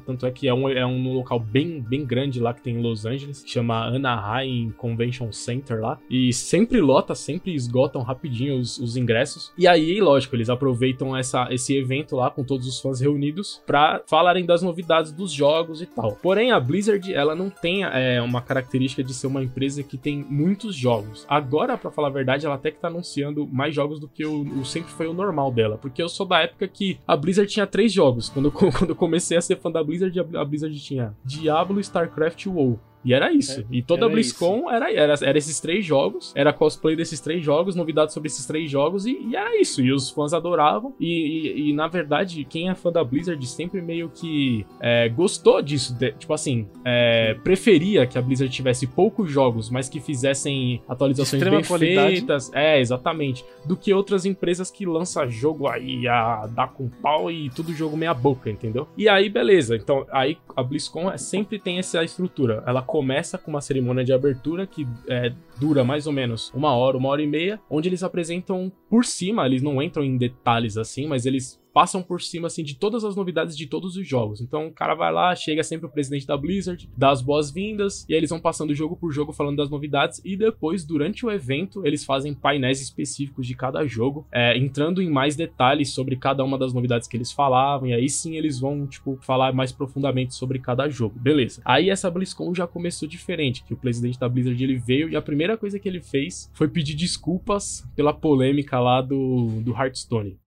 tanto 0.05 0.27
é 0.27 0.31
que 0.31 0.49
é 0.49 0.55
um, 0.55 0.69
é 0.69 0.85
um 0.87 1.13
local 1.15 1.39
bem, 1.39 1.81
bem 1.81 2.05
grande 2.05 2.41
lá 2.41 2.53
que 2.53 2.63
tem 2.63 2.77
em 2.77 2.83
Los 2.83 3.07
Angeles, 3.07 3.43
que 3.43 3.51
chama 3.51 3.87
Anaheim 3.87 4.73
Convention 4.77 5.33
Center 5.33 5.81
lá, 5.81 5.99
e 6.11 6.33
sempre 6.33 6.81
lota, 6.81 7.15
sempre 7.15 7.55
esgotam 7.55 8.03
rapidinho 8.03 8.59
os, 8.59 8.79
os 8.79 8.97
ingressos. 8.97 9.53
E 9.57 9.67
aí, 9.67 10.01
lógico, 10.01 10.37
eles 10.37 10.51
aproveitam 10.51 11.17
essa, 11.17 11.49
esse 11.51 11.77
evento 11.77 12.17
lá 12.17 12.31
com 12.31 12.45
todos 12.45 12.67
os 12.67 12.81
fãs 12.81 13.01
reunidos 13.01 13.63
pra 13.67 14.03
falarem 14.07 14.45
das 14.45 14.63
novidades 14.63 15.13
dos 15.13 15.33
jogos 15.33 15.83
e 15.83 15.87
tal. 15.87 16.13
Porém, 16.23 16.53
a 16.53 16.61
Blizzard, 16.61 17.13
ela 17.13 17.35
não 17.35 17.51
tem 17.51 17.85
é, 17.85 18.21
uma 18.21 18.41
característica 18.41 19.03
de 19.03 19.15
ser 19.15 19.27
uma 19.27 19.43
empresa 19.43 19.83
que 19.83 19.97
tem 19.97 20.25
muitos 20.29 20.75
jogos. 20.75 21.25
Agora, 21.29 21.77
pra 21.77 21.91
falar 21.91 22.09
a 22.09 22.13
verdade, 22.13 22.47
ela 22.47 22.57
até 22.57 22.71
que 22.71 22.81
tá 22.81 22.89
anunciando 22.89 23.47
mais 23.47 23.75
jogos 23.75 24.01
do 24.01 24.09
que 24.09 24.25
o, 24.25 24.43
o 24.61 24.65
sempre 24.65 24.91
foi 24.93 25.07
o 25.07 25.15
normal 25.15 25.51
dela. 25.51 25.62
Porque 25.79 26.03
eu 26.03 26.09
sou 26.09 26.27
da 26.27 26.41
época 26.41 26.67
que 26.69 26.99
a 27.07 27.17
Blizzard 27.17 27.51
tinha 27.51 27.67
três 27.67 27.93
jogos. 27.93 28.29
Quando, 28.29 28.47
eu- 28.47 28.53
quando 28.73 28.91
eu 28.91 28.97
comecei 28.97 29.37
a 29.37 29.41
ser 29.41 29.57
fã 29.59 29.71
da 29.71 29.83
Blizzard, 29.83 30.19
a 30.21 30.45
Blizzard 30.45 30.79
tinha 30.81 31.15
Diablo, 31.25 31.81
StarCraft 31.81 32.45
e 32.45 32.49
WoW. 32.49 32.79
E 33.05 33.13
era 33.13 33.33
isso. 33.33 33.61
É, 33.61 33.65
e 33.71 33.83
toda 33.83 34.07
a 34.07 34.09
BlizzCon 34.09 34.71
era, 34.71 34.93
era, 34.93 35.15
era 35.23 35.37
esses 35.39 35.59
três 35.61 35.85
jogos, 35.85 36.33
era 36.37 36.53
cosplay 36.53 36.95
desses 36.95 37.19
três 37.21 37.45
jogos, 37.45 37.75
novidades 37.75 38.15
sobre 38.15 38.29
esses 38.29 38.47
três 38.47 38.71
jogos, 38.71 39.07
e, 39.07 39.19
e 39.29 39.35
era 39.37 39.61
isso. 39.61 39.83
E 39.83 39.93
os 39.93 40.11
fãs 40.11 40.33
adoravam. 40.33 40.95
E, 41.01 41.07
e- 41.07 41.71
e, 41.71 41.73
na 41.73 41.89
verdade, 41.89 42.45
quem 42.45 42.69
é 42.71 42.75
fã 42.75 42.93
da 42.93 43.03
Blizzard 43.03 43.45
sempre 43.47 43.81
meio 43.83 44.09
que 44.09 44.65
é, 44.81 45.09
gostou 45.09 45.61
disso. 45.63 45.95
de- 45.99 46.13
tipo 46.13 46.33
assim, 46.33 46.69
é, 46.85 47.35
preferia 47.43 48.07
que 48.07 48.17
a 48.19 48.23
Blizzard 48.23 48.53
tivesse 48.53 48.87
poucos 48.87 49.31
jogos, 49.31 49.69
mas 49.71 49.89
que 49.89 50.01
fizessem 50.01 50.81
atualizações 50.89 51.43
Extrema 51.43 51.57
bem 51.59 51.67
qualidade. 51.67 52.17
feitas. 52.17 52.51
É, 52.55 52.81
exatamente. 52.81 53.45
Do 53.67 53.77
que 53.77 53.93
outras 53.93 54.25
empresas 54.25 54.71
que 54.71 54.87
lançam 54.87 55.29
jogo 55.31 55.67
aí 55.67 56.07
a 56.07 56.47
dar 56.47 56.69
com 56.73 56.89
pau 56.89 57.31
e 57.31 57.51
tudo 57.51 57.73
jogo 57.75 57.97
meia 57.97 58.15
boca, 58.15 58.49
entendeu? 58.51 58.87
E 58.97 59.09
aí, 59.09 59.29
beleza. 59.29 59.75
Então, 59.77 60.07
aí 60.13 60.39
a 60.57 60.63
BlizzCon 60.63 61.11
é- 61.11 61.17
sempre 61.19 61.59
tem 61.59 61.79
essa 61.79 62.03
estrutura. 62.05 62.63
Ela 62.67 62.83
começa 62.93 63.39
com 63.39 63.51
uma 63.51 63.63
cerimônia 63.63 64.05
de 64.05 64.13
abertura 64.13 64.67
que 64.67 64.87
é, 65.09 65.33
dura 65.59 65.83
mais 65.83 66.07
ou 66.07 66.13
menos 66.13 66.53
uma 66.55 66.77
hora, 66.77 66.99
uma 66.99 67.09
hora 67.09 67.23
e 67.23 67.27
meia, 67.27 67.59
onde 67.71 67.89
eles 67.89 68.03
apresentam 68.03 68.71
por 68.87 69.07
cima, 69.07 69.47
eles 69.47 69.63
não 69.63 69.83
entram 69.83 70.05
em 70.05 70.19
detalhes 70.19 70.77
assim, 70.77 71.07
mas 71.07 71.25
eles 71.25 71.59
passam 71.73 72.03
por 72.03 72.21
cima 72.21 72.47
assim 72.47 72.63
de 72.63 72.75
todas 72.75 73.05
as 73.05 73.17
novidades 73.17 73.57
de 73.57 73.67
todos 73.67 73.97
os 73.97 74.07
jogos. 74.07 74.41
Então 74.41 74.67
o 74.67 74.73
cara 74.73 74.95
vai 74.95 75.13
lá, 75.13 75.35
chega 75.35 75.63
sempre 75.63 75.87
o 75.87 75.91
presidente 75.91 76.27
da 76.27 76.37
Blizzard, 76.37 76.89
dá 76.97 77.11
as 77.11 77.23
boas-vindas 77.23 78.05
e 78.09 78.15
aí 78.15 78.19
eles 78.19 78.31
vão 78.31 78.41
passando 78.41 78.75
jogo 78.75 78.97
por 78.97 79.13
jogo 79.13 79.33
falando 79.33 79.57
das 79.57 79.71
novidades 79.71 80.21
e 80.25 80.37
depois 80.37 80.85
durante 80.85 81.25
o 81.25 81.31
evento 81.31 81.87
eles 81.87 82.05
fazem 82.05 82.35
painéis 82.35 82.81
específicos 82.81 83.47
de 83.47 83.55
cada 83.55 83.85
jogo, 83.87 84.27
é, 84.33 84.57
entrando 84.57 85.01
em 85.01 85.11
mais 85.11 85.37
detalhes 85.37 85.93
sobre 85.93 86.17
cada 86.17 86.45
uma 86.45 86.59
das 86.59 86.73
novidades 86.73 87.09
que 87.09 87.17
eles 87.17 87.33
falavam 87.33 87.89
e 87.89 87.93
aí 87.93 88.09
sim 88.09 88.37
eles 88.37 88.59
vão 88.61 88.87
tipo 88.87 89.19
falar 89.23 89.53
mais 89.53 89.73
profundamente 89.73 90.35
sobre 90.35 90.59
cada 90.59 90.89
jogo. 90.89 91.19
Beleza? 91.19 91.63
Aí 91.65 91.91
essa 91.91 92.11
BlizzCon 92.11 92.55
já 92.55 92.67
começou 92.67 93.09
diferente, 93.09 93.65
que 93.65 93.75
o 93.75 93.77
presidente 93.77 94.19
da 94.19 94.29
Blizzard 94.29 94.63
ele 94.63 94.77
veio 94.77 95.09
e 95.09 95.17
a 95.17 95.23
primeira 95.23 95.57
coisa 95.57 95.79
que 95.79 95.89
ele 95.89 96.01
fez 96.01 96.51
foi 96.53 96.69
pedir 96.69 96.95
desculpas 96.95 97.87
pela 97.95 98.13
polêmica 98.13 98.79
lá 98.79 99.01
do, 99.01 99.61
do 99.63 99.73
Hearthstone. 99.73 100.39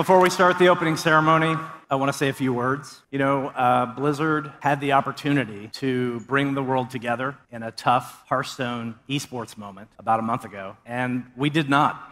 Before 0.00 0.18
we 0.18 0.30
start 0.30 0.58
the 0.58 0.68
opening 0.68 0.96
ceremony, 0.96 1.54
I 1.90 1.96
want 1.96 2.10
to 2.10 2.16
say 2.16 2.30
a 2.30 2.32
few 2.32 2.54
words. 2.54 3.02
You 3.10 3.18
know, 3.18 3.48
uh, 3.48 3.84
Blizzard 3.84 4.50
had 4.60 4.80
the 4.80 4.92
opportunity 4.92 5.68
to 5.74 6.20
bring 6.20 6.54
the 6.54 6.62
world 6.62 6.88
together 6.88 7.36
in 7.52 7.62
a 7.62 7.70
tough 7.70 8.24
Hearthstone 8.26 8.94
esports 9.10 9.58
moment 9.58 9.90
about 9.98 10.18
a 10.18 10.22
month 10.22 10.46
ago, 10.46 10.78
and 10.86 11.30
we 11.36 11.50
did 11.50 11.68
not. 11.68 12.02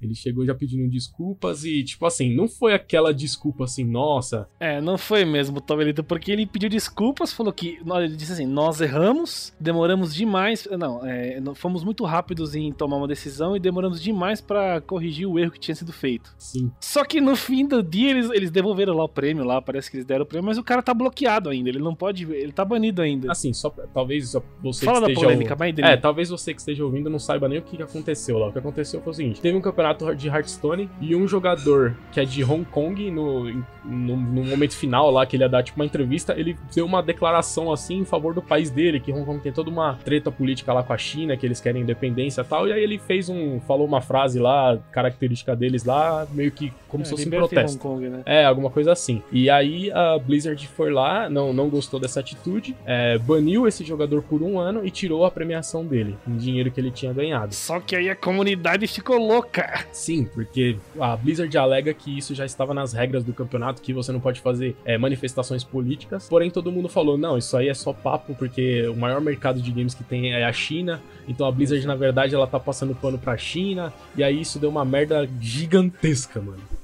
Ele 0.00 0.14
chegou 0.14 0.44
já 0.44 0.54
pedindo 0.54 0.88
desculpas 0.90 1.64
e, 1.64 1.82
tipo 1.82 2.04
assim, 2.04 2.34
não 2.34 2.48
foi 2.48 2.74
aquela 2.74 3.14
desculpa 3.14 3.64
assim, 3.64 3.84
nossa. 3.84 4.48
É, 4.60 4.80
não 4.80 4.98
foi 4.98 5.24
mesmo, 5.24 5.60
Tomelito, 5.60 6.04
porque 6.04 6.30
ele 6.30 6.46
pediu 6.46 6.68
desculpas, 6.68 7.32
falou 7.32 7.52
que. 7.52 7.78
Ele 7.84 8.16
disse 8.16 8.32
assim: 8.32 8.46
nós 8.46 8.80
erramos, 8.80 9.54
demoramos 9.58 10.14
demais. 10.14 10.68
Não, 10.78 11.04
é, 11.04 11.40
fomos 11.54 11.82
muito 11.82 12.04
rápidos 12.04 12.54
em 12.54 12.72
tomar 12.72 12.96
uma 12.96 13.08
decisão 13.08 13.56
e 13.56 13.60
demoramos 13.60 14.00
demais 14.00 14.40
para 14.40 14.80
corrigir 14.80 15.26
o 15.26 15.38
erro 15.38 15.50
que 15.50 15.60
tinha 15.60 15.74
sido 15.74 15.92
feito. 15.92 16.34
Sim. 16.38 16.70
Só 16.80 17.04
que 17.04 17.20
no 17.20 17.34
fim 17.34 17.66
do 17.66 17.82
dia 17.82 18.10
eles, 18.10 18.30
eles 18.30 18.50
devolveram 18.50 18.94
lá 18.94 19.04
o 19.04 19.08
prêmio, 19.08 19.44
lá, 19.44 19.62
parece 19.62 19.90
que 19.90 19.96
eles 19.96 20.06
deram 20.06 20.24
o 20.24 20.26
prêmio, 20.26 20.46
mas 20.46 20.58
o 20.58 20.62
cara 20.62 20.82
tá 20.82 20.92
bloqueado 20.92 21.48
ainda, 21.48 21.68
ele 21.68 21.78
não 21.78 21.94
pode. 21.94 22.24
Ele 22.24 22.52
tá 22.52 22.64
banido 22.64 23.00
ainda. 23.00 23.32
Assim, 23.32 23.52
só 23.52 23.70
talvez 23.70 24.34
você 24.62 24.84
Fala 24.84 24.98
que 24.98 25.06
da 25.06 25.12
esteja. 25.12 25.26
polêmica, 25.26 25.54
vai 25.54 25.72
dele. 25.72 25.88
É, 25.88 25.96
talvez 25.96 26.28
você 26.28 26.52
que 26.52 26.60
esteja 26.60 26.84
ouvindo 26.84 27.08
não 27.08 27.18
saiba 27.18 27.48
nem 27.48 27.58
o 27.58 27.62
que 27.62 27.82
aconteceu 27.82 28.38
lá. 28.38 28.48
O 28.48 28.52
que 28.52 28.58
aconteceu 28.58 29.00
foi 29.00 29.10
o 29.12 29.14
seguinte: 29.14 29.40
teve 29.40 29.56
um 29.56 29.60
campeonato 29.60 29.95
de 30.16 30.28
Hearthstone 30.28 30.90
e 31.00 31.14
um 31.14 31.26
jogador 31.26 31.96
que 32.12 32.20
é 32.20 32.24
de 32.24 32.42
Hong 32.44 32.64
Kong, 32.64 33.10
no, 33.10 33.44
no, 33.84 34.16
no, 34.16 34.44
momento 34.44 34.74
final 34.74 35.10
lá, 35.10 35.26
que 35.26 35.36
ele 35.36 35.44
ia 35.44 35.48
dar 35.48 35.62
tipo 35.62 35.78
uma 35.78 35.86
entrevista, 35.86 36.34
ele 36.36 36.56
deu 36.74 36.84
uma 36.84 37.02
declaração 37.02 37.72
assim 37.72 37.98
em 37.98 38.04
favor 38.04 38.34
do 38.34 38.42
país 38.42 38.70
dele, 38.70 39.00
que 39.00 39.12
Hong 39.12 39.24
Kong 39.24 39.40
tem 39.40 39.52
toda 39.52 39.70
uma 39.70 39.98
treta 40.04 40.30
política 40.30 40.72
lá 40.72 40.82
com 40.82 40.92
a 40.92 40.98
China, 40.98 41.36
que 41.36 41.46
eles 41.46 41.60
querem 41.60 41.82
independência 41.82 42.40
e 42.40 42.44
tal, 42.44 42.68
e 42.68 42.72
aí 42.72 42.82
ele 42.82 42.98
fez 42.98 43.28
um. 43.28 43.60
falou 43.60 43.86
uma 43.86 44.00
frase 44.00 44.38
lá, 44.38 44.78
característica 44.90 45.54
deles 45.54 45.84
lá, 45.84 46.26
meio 46.32 46.50
que 46.50 46.72
como 46.88 47.02
É, 47.02 47.04
se 47.04 47.10
fosse 47.10 47.28
um 47.28 47.30
protesto. 47.30 47.88
Hong 47.88 47.96
Kong, 47.96 48.08
né? 48.08 48.22
É, 48.26 48.44
alguma 48.44 48.70
coisa 48.70 48.92
assim. 48.92 49.22
E 49.30 49.48
aí 49.50 49.90
a 49.92 50.18
Blizzard 50.18 50.66
foi 50.68 50.90
lá, 50.90 51.28
não, 51.28 51.52
não 51.52 51.68
gostou 51.68 52.00
dessa 52.00 52.20
atitude, 52.20 52.76
é, 52.84 53.18
baniu 53.18 53.66
esse 53.66 53.84
jogador 53.84 54.22
por 54.22 54.42
um 54.42 54.58
ano 54.58 54.84
e 54.84 54.90
tirou 54.90 55.24
a 55.24 55.30
premiação 55.30 55.84
dele, 55.84 56.16
em 56.26 56.36
dinheiro 56.36 56.70
que 56.70 56.80
ele 56.80 56.90
tinha 56.90 57.12
ganhado. 57.12 57.54
Só 57.54 57.80
que 57.80 57.94
aí 57.94 58.08
a 58.08 58.16
comunidade 58.16 58.86
ficou 58.86 59.18
louca. 59.18 59.75
Sim, 59.92 60.24
porque 60.24 60.76
a 60.98 61.16
Blizzard 61.16 61.56
alega 61.56 61.92
que 61.94 62.16
isso 62.16 62.34
já 62.34 62.44
estava 62.44 62.72
nas 62.74 62.92
regras 62.92 63.24
do 63.24 63.32
campeonato, 63.32 63.82
que 63.82 63.92
você 63.92 64.12
não 64.12 64.20
pode 64.20 64.40
fazer 64.40 64.76
é, 64.84 64.96
manifestações 64.98 65.64
políticas. 65.64 66.28
Porém, 66.28 66.50
todo 66.50 66.72
mundo 66.72 66.88
falou: 66.88 67.16
não, 67.18 67.36
isso 67.36 67.56
aí 67.56 67.68
é 67.68 67.74
só 67.74 67.92
papo, 67.92 68.34
porque 68.34 68.86
o 68.88 68.96
maior 68.96 69.20
mercado 69.20 69.60
de 69.60 69.70
games 69.70 69.94
que 69.94 70.04
tem 70.04 70.32
é 70.32 70.44
a 70.44 70.52
China. 70.52 71.02
Então 71.28 71.46
a 71.46 71.52
Blizzard, 71.52 71.84
na 71.86 71.94
verdade, 71.94 72.34
ela 72.34 72.46
tá 72.46 72.60
passando 72.60 72.94
pano 72.94 73.18
pra 73.18 73.36
China. 73.36 73.92
E 74.16 74.22
aí 74.22 74.40
isso 74.40 74.58
deu 74.58 74.70
uma 74.70 74.84
merda 74.84 75.28
gigantesca, 75.40 76.40
mano. 76.40 76.75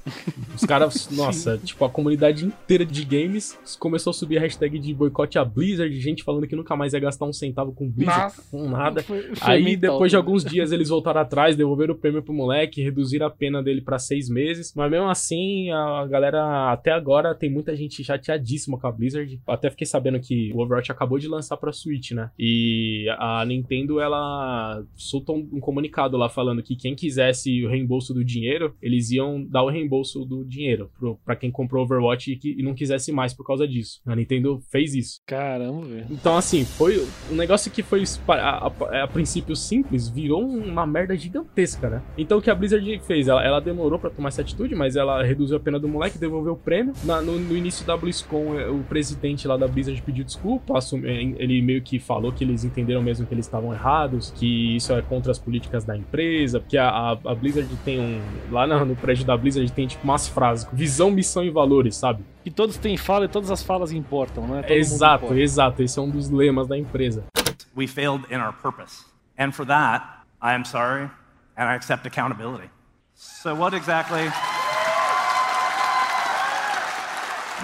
Os 0.55 0.63
caras, 0.65 1.09
nossa, 1.15 1.57
tipo, 1.57 1.83
a 1.85 1.89
comunidade 1.89 2.45
inteira 2.45 2.85
de 2.85 3.03
games 3.05 3.57
começou 3.79 4.11
a 4.11 4.13
subir 4.13 4.37
a 4.37 4.41
hashtag 4.41 4.77
de 4.79 4.93
boicote 4.93 5.37
a 5.37 5.45
Blizzard, 5.45 5.97
gente 5.99 6.23
falando 6.23 6.47
que 6.47 6.55
nunca 6.55 6.75
mais 6.75 6.93
ia 6.93 6.99
gastar 6.99 7.25
um 7.25 7.33
centavo 7.33 7.71
com 7.73 7.89
Blizzard, 7.89 8.23
Nossa. 8.23 8.43
com 8.51 8.69
nada. 8.69 9.01
Foi- 9.03 9.21
foi 9.35 9.53
Aí, 9.53 9.75
depois 9.75 10.11
de 10.11 10.15
alguns 10.17 10.43
dias, 10.43 10.71
eles 10.71 10.89
voltaram 10.89 11.21
atrás, 11.21 11.55
devolveram 11.55 11.93
o 11.93 11.97
prêmio 11.97 12.21
pro 12.21 12.33
moleque, 12.33 12.81
reduziram 12.83 13.25
a 13.27 13.29
pena 13.29 13.61
dele 13.63 13.81
pra 13.81 13.97
seis 13.97 14.29
meses. 14.29 14.73
Mas 14.75 14.91
mesmo 14.91 15.07
assim, 15.09 15.69
a 15.71 16.05
galera, 16.07 16.71
até 16.71 16.91
agora, 16.91 17.33
tem 17.33 17.49
muita 17.49 17.75
gente 17.75 18.03
chateadíssima 18.03 18.77
com 18.77 18.87
a 18.87 18.91
Blizzard. 18.91 19.39
Até 19.47 19.69
fiquei 19.69 19.87
sabendo 19.87 20.19
que 20.19 20.51
o 20.53 20.59
Overwatch 20.61 20.91
acabou 20.91 21.17
de 21.19 21.27
lançar 21.27 21.57
pra 21.57 21.71
Switch, 21.71 22.11
né? 22.11 22.29
E 22.37 23.05
a 23.17 23.43
Nintendo, 23.45 23.99
ela 23.99 24.83
soltou 24.95 25.37
um 25.37 25.59
comunicado 25.59 26.17
lá 26.17 26.29
falando 26.29 26.61
que 26.61 26.75
quem 26.75 26.95
quisesse 26.95 27.63
o 27.65 27.69
reembolso 27.69 28.13
do 28.13 28.23
dinheiro, 28.23 28.75
eles 28.81 29.11
iam 29.11 29.43
dar 29.43 29.63
o 29.63 29.69
reembolso 29.69 29.92
do 30.25 30.43
dinheiro 30.43 30.89
pro, 30.97 31.15
pra 31.25 31.35
quem 31.35 31.51
comprou 31.51 31.83
Overwatch 31.83 32.31
e, 32.31 32.35
que, 32.35 32.55
e 32.59 32.63
não 32.63 32.73
quisesse 32.73 33.11
mais 33.11 33.33
por 33.33 33.45
causa 33.45 33.67
disso. 33.67 34.01
A 34.05 34.15
Nintendo 34.15 34.59
fez 34.71 34.93
isso. 34.95 35.19
Caramba, 35.25 35.81
velho. 35.85 36.05
Então, 36.09 36.35
assim, 36.37 36.65
foi 36.65 37.05
um 37.31 37.35
negócio 37.35 37.71
que 37.71 37.83
foi 37.83 38.03
a, 38.27 38.67
a- 38.67 39.03
a 39.03 39.07
princípio 39.07 39.55
simples, 39.55 40.07
virou 40.09 40.41
uma 40.47 40.85
merda 40.85 41.15
gigantesca, 41.15 41.89
né? 41.89 42.01
Então, 42.17 42.37
o 42.37 42.41
que 42.41 42.49
a 42.49 42.55
Blizzard 42.55 42.99
fez? 43.05 43.27
Ela, 43.27 43.43
ela 43.43 43.59
demorou 43.59 43.99
pra 43.99 44.09
tomar 44.09 44.29
essa 44.29 44.41
atitude, 44.41 44.75
mas 44.75 44.95
ela 44.95 45.23
reduziu 45.23 45.57
a 45.57 45.59
pena 45.59 45.79
do 45.79 45.87
moleque, 45.87 46.17
devolveu 46.17 46.53
o 46.53 46.57
prêmio. 46.57 46.93
Na- 47.03 47.21
no, 47.21 47.37
no 47.39 47.55
início 47.55 47.85
da 47.85 47.95
BlizzCon, 47.97 48.59
eh, 48.59 48.69
o 48.69 48.79
presidente 48.83 49.47
lá 49.47 49.57
da 49.57 49.67
Blizzard 49.67 50.01
pediu 50.01 50.23
desculpa, 50.23 50.79
eh, 51.03 51.33
ele 51.37 51.61
meio 51.61 51.81
que 51.81 51.99
falou 51.99 52.31
que 52.31 52.43
eles 52.43 52.63
entenderam 52.63 53.01
mesmo 53.01 53.25
que 53.25 53.33
eles 53.33 53.45
estavam 53.45 53.73
errados, 53.73 54.31
que 54.31 54.75
isso 54.75 54.93
é 54.93 55.01
contra 55.01 55.31
as 55.31 55.39
políticas 55.39 55.83
da 55.83 55.95
empresa, 55.97 56.59
porque 56.59 56.77
a, 56.77 56.89
a- 56.89 57.19
a 57.25 57.35
Blizzard 57.35 57.69
tem 57.83 57.99
um. 57.99 58.21
Lá 58.51 58.65
no, 58.67 58.85
no 58.85 58.95
prédio 58.95 59.25
da 59.25 59.35
Blizzard 59.35 59.71
tem 59.71 59.82
tipo 59.87 60.03
umas 60.03 60.27
frases: 60.27 60.67
visão, 60.71 61.11
missão 61.11 61.43
e 61.43 61.49
valores, 61.49 61.95
sabe? 61.95 62.23
E 62.45 62.51
todos 62.51 62.77
têm 62.77 62.97
fala 62.97 63.25
e 63.25 63.27
todas 63.27 63.51
as 63.51 63.63
falas 63.63 63.91
importam, 63.91 64.47
né? 64.47 64.61
Todo 64.63 64.71
exato, 64.71 65.25
importa. 65.25 65.41
exato. 65.41 65.83
Esse 65.83 65.99
é 65.99 66.01
um 66.01 66.09
dos 66.09 66.29
lemas 66.29 66.67
da 66.67 66.77
empresa. 66.77 67.23
We 67.75 67.87
failed 67.87 68.25
in 68.31 68.37
our 68.37 68.53
purpose. 68.53 69.05
And 69.37 69.51
for 69.51 69.65
that, 69.65 70.05
I 70.41 70.53
am 70.53 70.63
sorry 70.65 71.09
and 71.57 71.69
I 71.69 71.75
accept 71.75 72.05
accountability. 72.05 72.69
So, 73.15 73.55
what 73.55 73.75
exactly? 73.75 74.29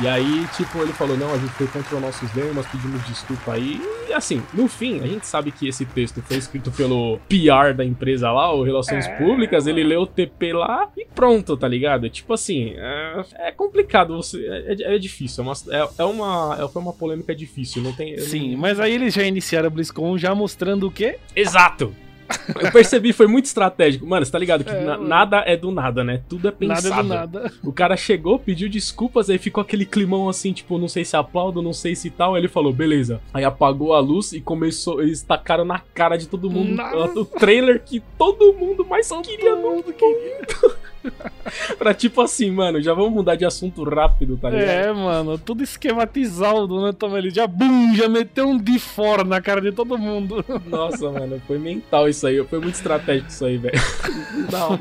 E 0.01 0.07
aí, 0.07 0.47
tipo, 0.55 0.79
ele 0.81 0.93
falou: 0.93 1.17
não, 1.17 1.33
a 1.33 1.37
gente 1.37 1.51
foi 1.51 1.67
contra 1.67 1.95
os 1.95 2.01
nossos 2.01 2.33
lemas, 2.33 2.65
pedimos 2.67 3.05
desculpa 3.05 3.53
aí. 3.53 3.81
E 4.07 4.13
assim, 4.13 4.41
no 4.53 4.67
fim, 4.67 5.01
a 5.01 5.07
gente 5.07 5.27
sabe 5.27 5.51
que 5.51 5.67
esse 5.67 5.85
texto 5.85 6.21
foi 6.21 6.37
escrito 6.37 6.71
pelo 6.71 7.19
PR 7.27 7.73
da 7.75 7.83
empresa 7.83 8.31
lá, 8.31 8.53
o 8.53 8.63
Relações 8.63 9.07
Públicas, 9.17 9.67
ele 9.67 9.83
leu 9.83 10.01
o 10.01 10.07
TP 10.07 10.53
lá 10.53 10.89
e 10.97 11.05
pronto, 11.05 11.57
tá 11.57 11.67
ligado? 11.67 12.09
Tipo 12.09 12.33
assim, 12.33 12.73
é, 12.77 13.25
é 13.35 13.51
complicado, 13.51 14.15
você, 14.15 14.45
é, 14.47 14.95
é 14.95 14.97
difícil, 14.97 15.43
é 15.43 15.47
uma, 15.47 15.53
é, 15.69 15.89
é 15.97 16.03
uma, 16.05 16.57
é, 16.59 16.67
foi 16.67 16.81
uma 16.81 16.93
polêmica 16.93 17.35
difícil, 17.35 17.83
não 17.83 17.91
tem. 17.91 18.17
Sim, 18.19 18.55
mas 18.55 18.79
aí 18.79 18.93
eles 18.93 19.13
já 19.13 19.23
iniciaram 19.23 19.67
a 19.67 19.69
BlizzCon 19.69 20.17
já 20.17 20.33
mostrando 20.33 20.87
o 20.87 20.91
quê? 20.91 21.19
Exato! 21.35 21.93
Eu 22.59 22.71
percebi, 22.71 23.13
foi 23.13 23.27
muito 23.27 23.45
estratégico. 23.45 24.05
Mano, 24.05 24.25
você 24.25 24.31
tá 24.31 24.39
ligado 24.39 24.63
que 24.63 24.69
É, 24.69 24.83
na- 24.83 24.97
nada 24.97 25.43
é 25.45 25.55
do 25.57 25.71
nada, 25.71 26.03
né? 26.03 26.21
Tudo 26.29 26.47
é 26.47 26.51
pensado. 26.51 27.03
Nada 27.07 27.27
do 27.27 27.39
nada. 27.39 27.53
O 27.63 27.71
cara 27.71 27.95
chegou, 27.97 28.39
pediu 28.39 28.69
desculpas, 28.69 29.29
aí 29.29 29.37
ficou 29.37 29.61
aquele 29.61 29.85
climão 29.85 30.29
assim, 30.29 30.51
tipo, 30.53 30.77
não 30.77 30.87
sei 30.87 31.03
se 31.05 31.15
aplaudo, 31.15 31.61
não 31.61 31.73
sei 31.73 31.95
se 31.95 32.09
tal. 32.09 32.35
Aí 32.35 32.41
ele 32.41 32.47
falou, 32.47 32.71
beleza. 32.73 33.21
Aí 33.33 33.43
apagou 33.43 33.93
a 33.93 33.99
luz 33.99 34.33
e 34.33 34.41
começou, 34.41 35.01
eles 35.01 35.21
tacaram 35.21 35.65
na 35.65 35.79
cara 35.79 36.17
de 36.17 36.27
todo 36.27 36.49
mundo 36.49 36.75
Nossa. 36.75 37.19
o 37.19 37.25
trailer 37.25 37.81
que 37.83 38.01
todo 38.17 38.53
mundo 38.53 38.85
mais 38.85 39.09
queria 39.23 39.55
no 39.55 39.61
mundo 39.61 39.93
queria. 39.93 40.39
pra 41.77 41.93
tipo 41.93 42.21
assim, 42.21 42.51
mano, 42.51 42.81
já 42.81 42.93
vamos 42.93 43.11
mudar 43.11 43.35
de 43.35 43.45
assunto 43.45 43.83
rápido, 43.83 44.37
tá 44.37 44.49
ligado? 44.49 44.69
É, 44.69 44.93
mano, 44.93 45.37
tudo 45.37 45.63
esquematizado, 45.63 46.81
né, 46.81 46.93
Tom? 46.93 47.17
Ele 47.17 47.29
já, 47.29 47.47
bum, 47.47 47.95
já 47.95 48.07
meteu 48.07 48.47
um 48.47 48.57
de 48.57 48.79
fora 48.79 49.23
na 49.23 49.41
cara 49.41 49.61
de 49.61 49.71
todo 49.71 49.97
mundo. 49.97 50.43
Nossa, 50.65 51.09
mano, 51.09 51.41
foi 51.47 51.57
mental 51.57 52.07
isso 52.07 52.25
aí. 52.27 52.43
Foi 52.45 52.59
muito 52.59 52.75
estratégico 52.75 53.29
isso 53.29 53.45
aí, 53.45 53.57
velho. 53.57 53.79
Não. 54.51 54.79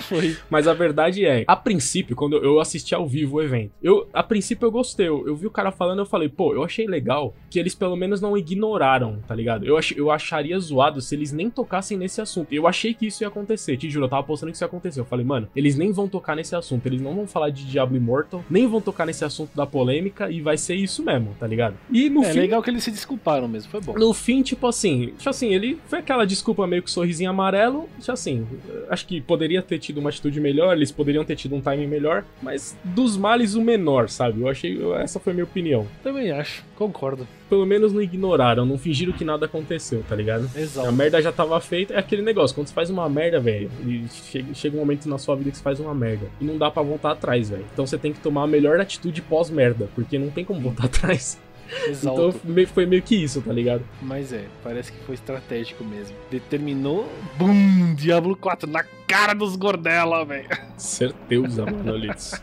Foi. 0.08 0.36
Mas 0.48 0.66
a 0.66 0.74
verdade 0.74 1.24
é, 1.24 1.44
a 1.46 1.56
princípio, 1.56 2.16
quando 2.16 2.36
eu 2.36 2.60
assisti 2.60 2.94
ao 2.94 3.06
vivo 3.06 3.36
o 3.36 3.42
evento, 3.42 3.72
eu, 3.82 4.08
a 4.12 4.22
princípio 4.22 4.66
eu 4.66 4.70
gostei. 4.70 5.08
Eu, 5.08 5.26
eu 5.26 5.36
vi 5.36 5.46
o 5.46 5.50
cara 5.50 5.70
falando, 5.70 6.00
eu 6.00 6.06
falei, 6.06 6.28
pô, 6.28 6.54
eu 6.54 6.62
achei 6.64 6.86
legal 6.86 7.34
que 7.50 7.58
eles 7.58 7.74
pelo 7.74 7.96
menos 7.96 8.20
não 8.20 8.36
ignoraram, 8.36 9.18
tá 9.26 9.34
ligado? 9.34 9.64
Eu, 9.66 9.76
ach, 9.76 9.92
eu 9.96 10.10
acharia 10.10 10.58
zoado 10.58 11.00
se 11.00 11.14
eles 11.14 11.32
nem 11.32 11.50
tocassem 11.50 11.96
nesse 11.96 12.20
assunto. 12.20 12.52
Eu 12.52 12.66
achei 12.66 12.94
que 12.94 13.06
isso 13.06 13.22
ia 13.24 13.28
acontecer, 13.28 13.76
te 13.76 13.88
juro, 13.90 14.06
eu 14.06 14.08
tava 14.10 14.22
postando 14.22 14.52
que 14.52 14.56
isso 14.56 14.64
ia 14.64 14.66
acontecer. 14.66 15.00
Eu 15.00 15.04
falei, 15.04 15.24
mano, 15.24 15.48
eles 15.54 15.76
nem 15.76 15.90
vão 15.92 16.08
tocar 16.08 16.36
nesse 16.36 16.54
assunto, 16.54 16.86
eles 16.86 17.00
não 17.00 17.14
vão 17.14 17.26
falar 17.26 17.50
de 17.50 17.64
Diablo 17.66 17.96
Immortal, 17.96 18.44
nem 18.50 18.66
vão 18.66 18.80
tocar 18.80 19.06
nesse 19.06 19.24
assunto 19.24 19.50
da 19.56 19.66
polêmica 19.66 20.30
e 20.30 20.40
vai 20.40 20.56
ser 20.56 20.74
isso 20.74 21.02
mesmo, 21.02 21.34
tá 21.38 21.46
ligado? 21.46 21.76
E 21.90 22.08
no 22.10 22.22
É 22.22 22.32
fim. 22.32 22.40
legal 22.40 22.62
que 22.62 22.70
eles 22.70 22.84
se 22.84 22.90
desculparam 22.90 23.48
mesmo, 23.48 23.70
foi 23.70 23.80
bom. 23.80 23.94
No 23.94 24.12
fim, 24.12 24.42
tipo 24.42 24.66
assim, 24.66 25.06
tipo 25.16 25.28
assim, 25.28 25.52
ele 25.54 25.78
foi 25.86 25.98
aquela 26.00 26.24
desculpa 26.26 26.66
meio 26.66 26.82
que 26.82 26.90
sorrisinho 26.90 27.30
amarelo, 27.30 27.88
tipo 27.98 28.12
assim, 28.12 28.46
acho 28.88 29.06
que 29.06 29.20
poderia 29.20 29.62
ter 29.62 29.78
tido 29.78 29.89
tido 29.90 29.98
uma 29.98 30.10
atitude 30.10 30.40
melhor, 30.40 30.76
eles 30.76 30.90
poderiam 30.90 31.24
ter 31.24 31.36
tido 31.36 31.54
um 31.54 31.60
timing 31.60 31.86
melhor, 31.86 32.24
mas 32.42 32.76
dos 32.84 33.16
males 33.16 33.54
o 33.54 33.60
menor, 33.60 34.08
sabe? 34.08 34.40
Eu 34.40 34.48
achei. 34.48 34.78
essa 34.94 35.18
foi 35.18 35.32
a 35.32 35.34
minha 35.34 35.44
opinião. 35.44 35.86
Também 36.02 36.30
acho, 36.30 36.64
concordo. 36.76 37.26
Pelo 37.48 37.66
menos 37.66 37.92
não 37.92 38.00
ignoraram, 38.00 38.64
não 38.64 38.78
fingiram 38.78 39.12
que 39.12 39.24
nada 39.24 39.46
aconteceu, 39.46 40.04
tá 40.08 40.14
ligado? 40.14 40.48
A 40.54 40.60
Exato. 40.60 40.92
merda 40.92 41.20
já 41.20 41.32
tava 41.32 41.60
feita, 41.60 41.94
é 41.94 41.98
aquele 41.98 42.22
negócio, 42.22 42.54
quando 42.54 42.68
você 42.68 42.74
faz 42.74 42.90
uma 42.90 43.08
merda, 43.08 43.40
velho, 43.40 43.70
e 43.84 44.04
chega, 44.08 44.54
chega 44.54 44.76
um 44.76 44.80
momento 44.80 45.08
na 45.08 45.18
sua 45.18 45.34
vida 45.34 45.50
que 45.50 45.56
você 45.56 45.62
faz 45.62 45.80
uma 45.80 45.94
merda, 45.94 46.26
e 46.40 46.44
não 46.44 46.56
dá 46.56 46.70
pra 46.70 46.82
voltar 46.82 47.10
atrás, 47.12 47.50
velho. 47.50 47.64
Então 47.72 47.84
você 47.86 47.98
tem 47.98 48.12
que 48.12 48.20
tomar 48.20 48.44
a 48.44 48.46
melhor 48.46 48.80
atitude 48.80 49.20
pós-merda, 49.22 49.88
porque 49.94 50.18
não 50.18 50.30
tem 50.30 50.44
como 50.44 50.60
voltar 50.60 50.84
atrás. 50.90 51.38
Exato. 51.86 52.34
Então 52.44 52.66
foi 52.66 52.86
meio 52.86 53.02
que 53.02 53.14
isso, 53.16 53.40
tá 53.40 53.52
ligado? 53.52 53.84
Mas 54.02 54.32
é, 54.32 54.44
parece 54.62 54.92
que 54.92 54.98
foi 55.04 55.14
estratégico 55.14 55.84
mesmo. 55.84 56.16
Determinou, 56.30 57.10
bum, 57.36 57.94
Diablo 57.94 58.36
4 58.36 58.68
na 58.68 58.84
cara 59.06 59.34
dos 59.34 59.56
Gordela, 59.56 60.24
velho. 60.24 60.48
Certeza, 60.76 61.64
Manolitos. 61.64 62.40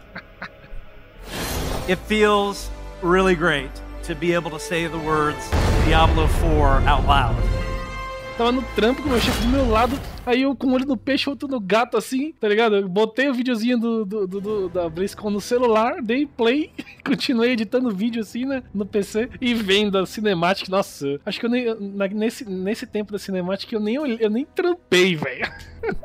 It 1.89 1.99
feels 2.07 2.69
really 3.01 3.35
great 3.35 3.71
to 4.03 4.15
be 4.15 4.33
able 4.33 4.51
to 4.51 4.59
say 4.59 4.87
the 4.87 4.97
words 4.97 5.49
Diablo 5.85 6.27
4 6.27 6.81
out 6.87 7.05
loud. 7.05 7.56
Tava 8.37 8.51
no 8.51 8.61
trampo 8.75 9.01
com 9.01 9.07
o 9.09 9.11
meu 9.11 9.19
chefe 9.19 9.41
do 9.41 9.47
meu 9.47 9.67
lado, 9.67 9.99
aí 10.23 10.43
eu 10.43 10.55
com 10.55 10.67
o 10.67 10.73
olho 10.73 10.85
no 10.85 10.95
peixe, 10.95 11.27
outro 11.27 11.47
no 11.47 11.59
gato 11.59 11.97
assim, 11.97 12.31
tá 12.33 12.47
ligado? 12.47 12.75
Eu 12.75 12.87
botei 12.87 13.27
o 13.27 13.33
videozinho 13.33 13.79
do, 13.79 14.05
do, 14.05 14.27
do- 14.27 14.41
do- 14.41 14.69
da 14.69 14.87
BlizzCon 14.87 15.31
no 15.31 15.41
celular, 15.41 16.03
dei 16.03 16.27
play, 16.27 16.69
continuei 17.03 17.53
editando 17.53 17.89
vídeo 17.89 18.21
assim, 18.21 18.45
né, 18.45 18.61
no 18.71 18.85
PC, 18.85 19.27
e 19.41 19.55
vendo 19.55 19.97
a 19.97 20.05
cinemática, 20.05 20.69
nossa, 20.69 21.19
acho 21.25 21.39
que 21.39 21.47
eu 21.47 21.49
nem, 21.49 21.65
na- 21.79 22.07
nesse, 22.09 22.47
nesse 22.47 22.85
tempo 22.85 23.11
da 23.11 23.17
cinemática 23.17 23.75
eu 23.75 23.79
nem, 23.79 23.95
eu 23.95 24.29
nem 24.29 24.45
trampei, 24.45 25.15
velho. 25.15 25.51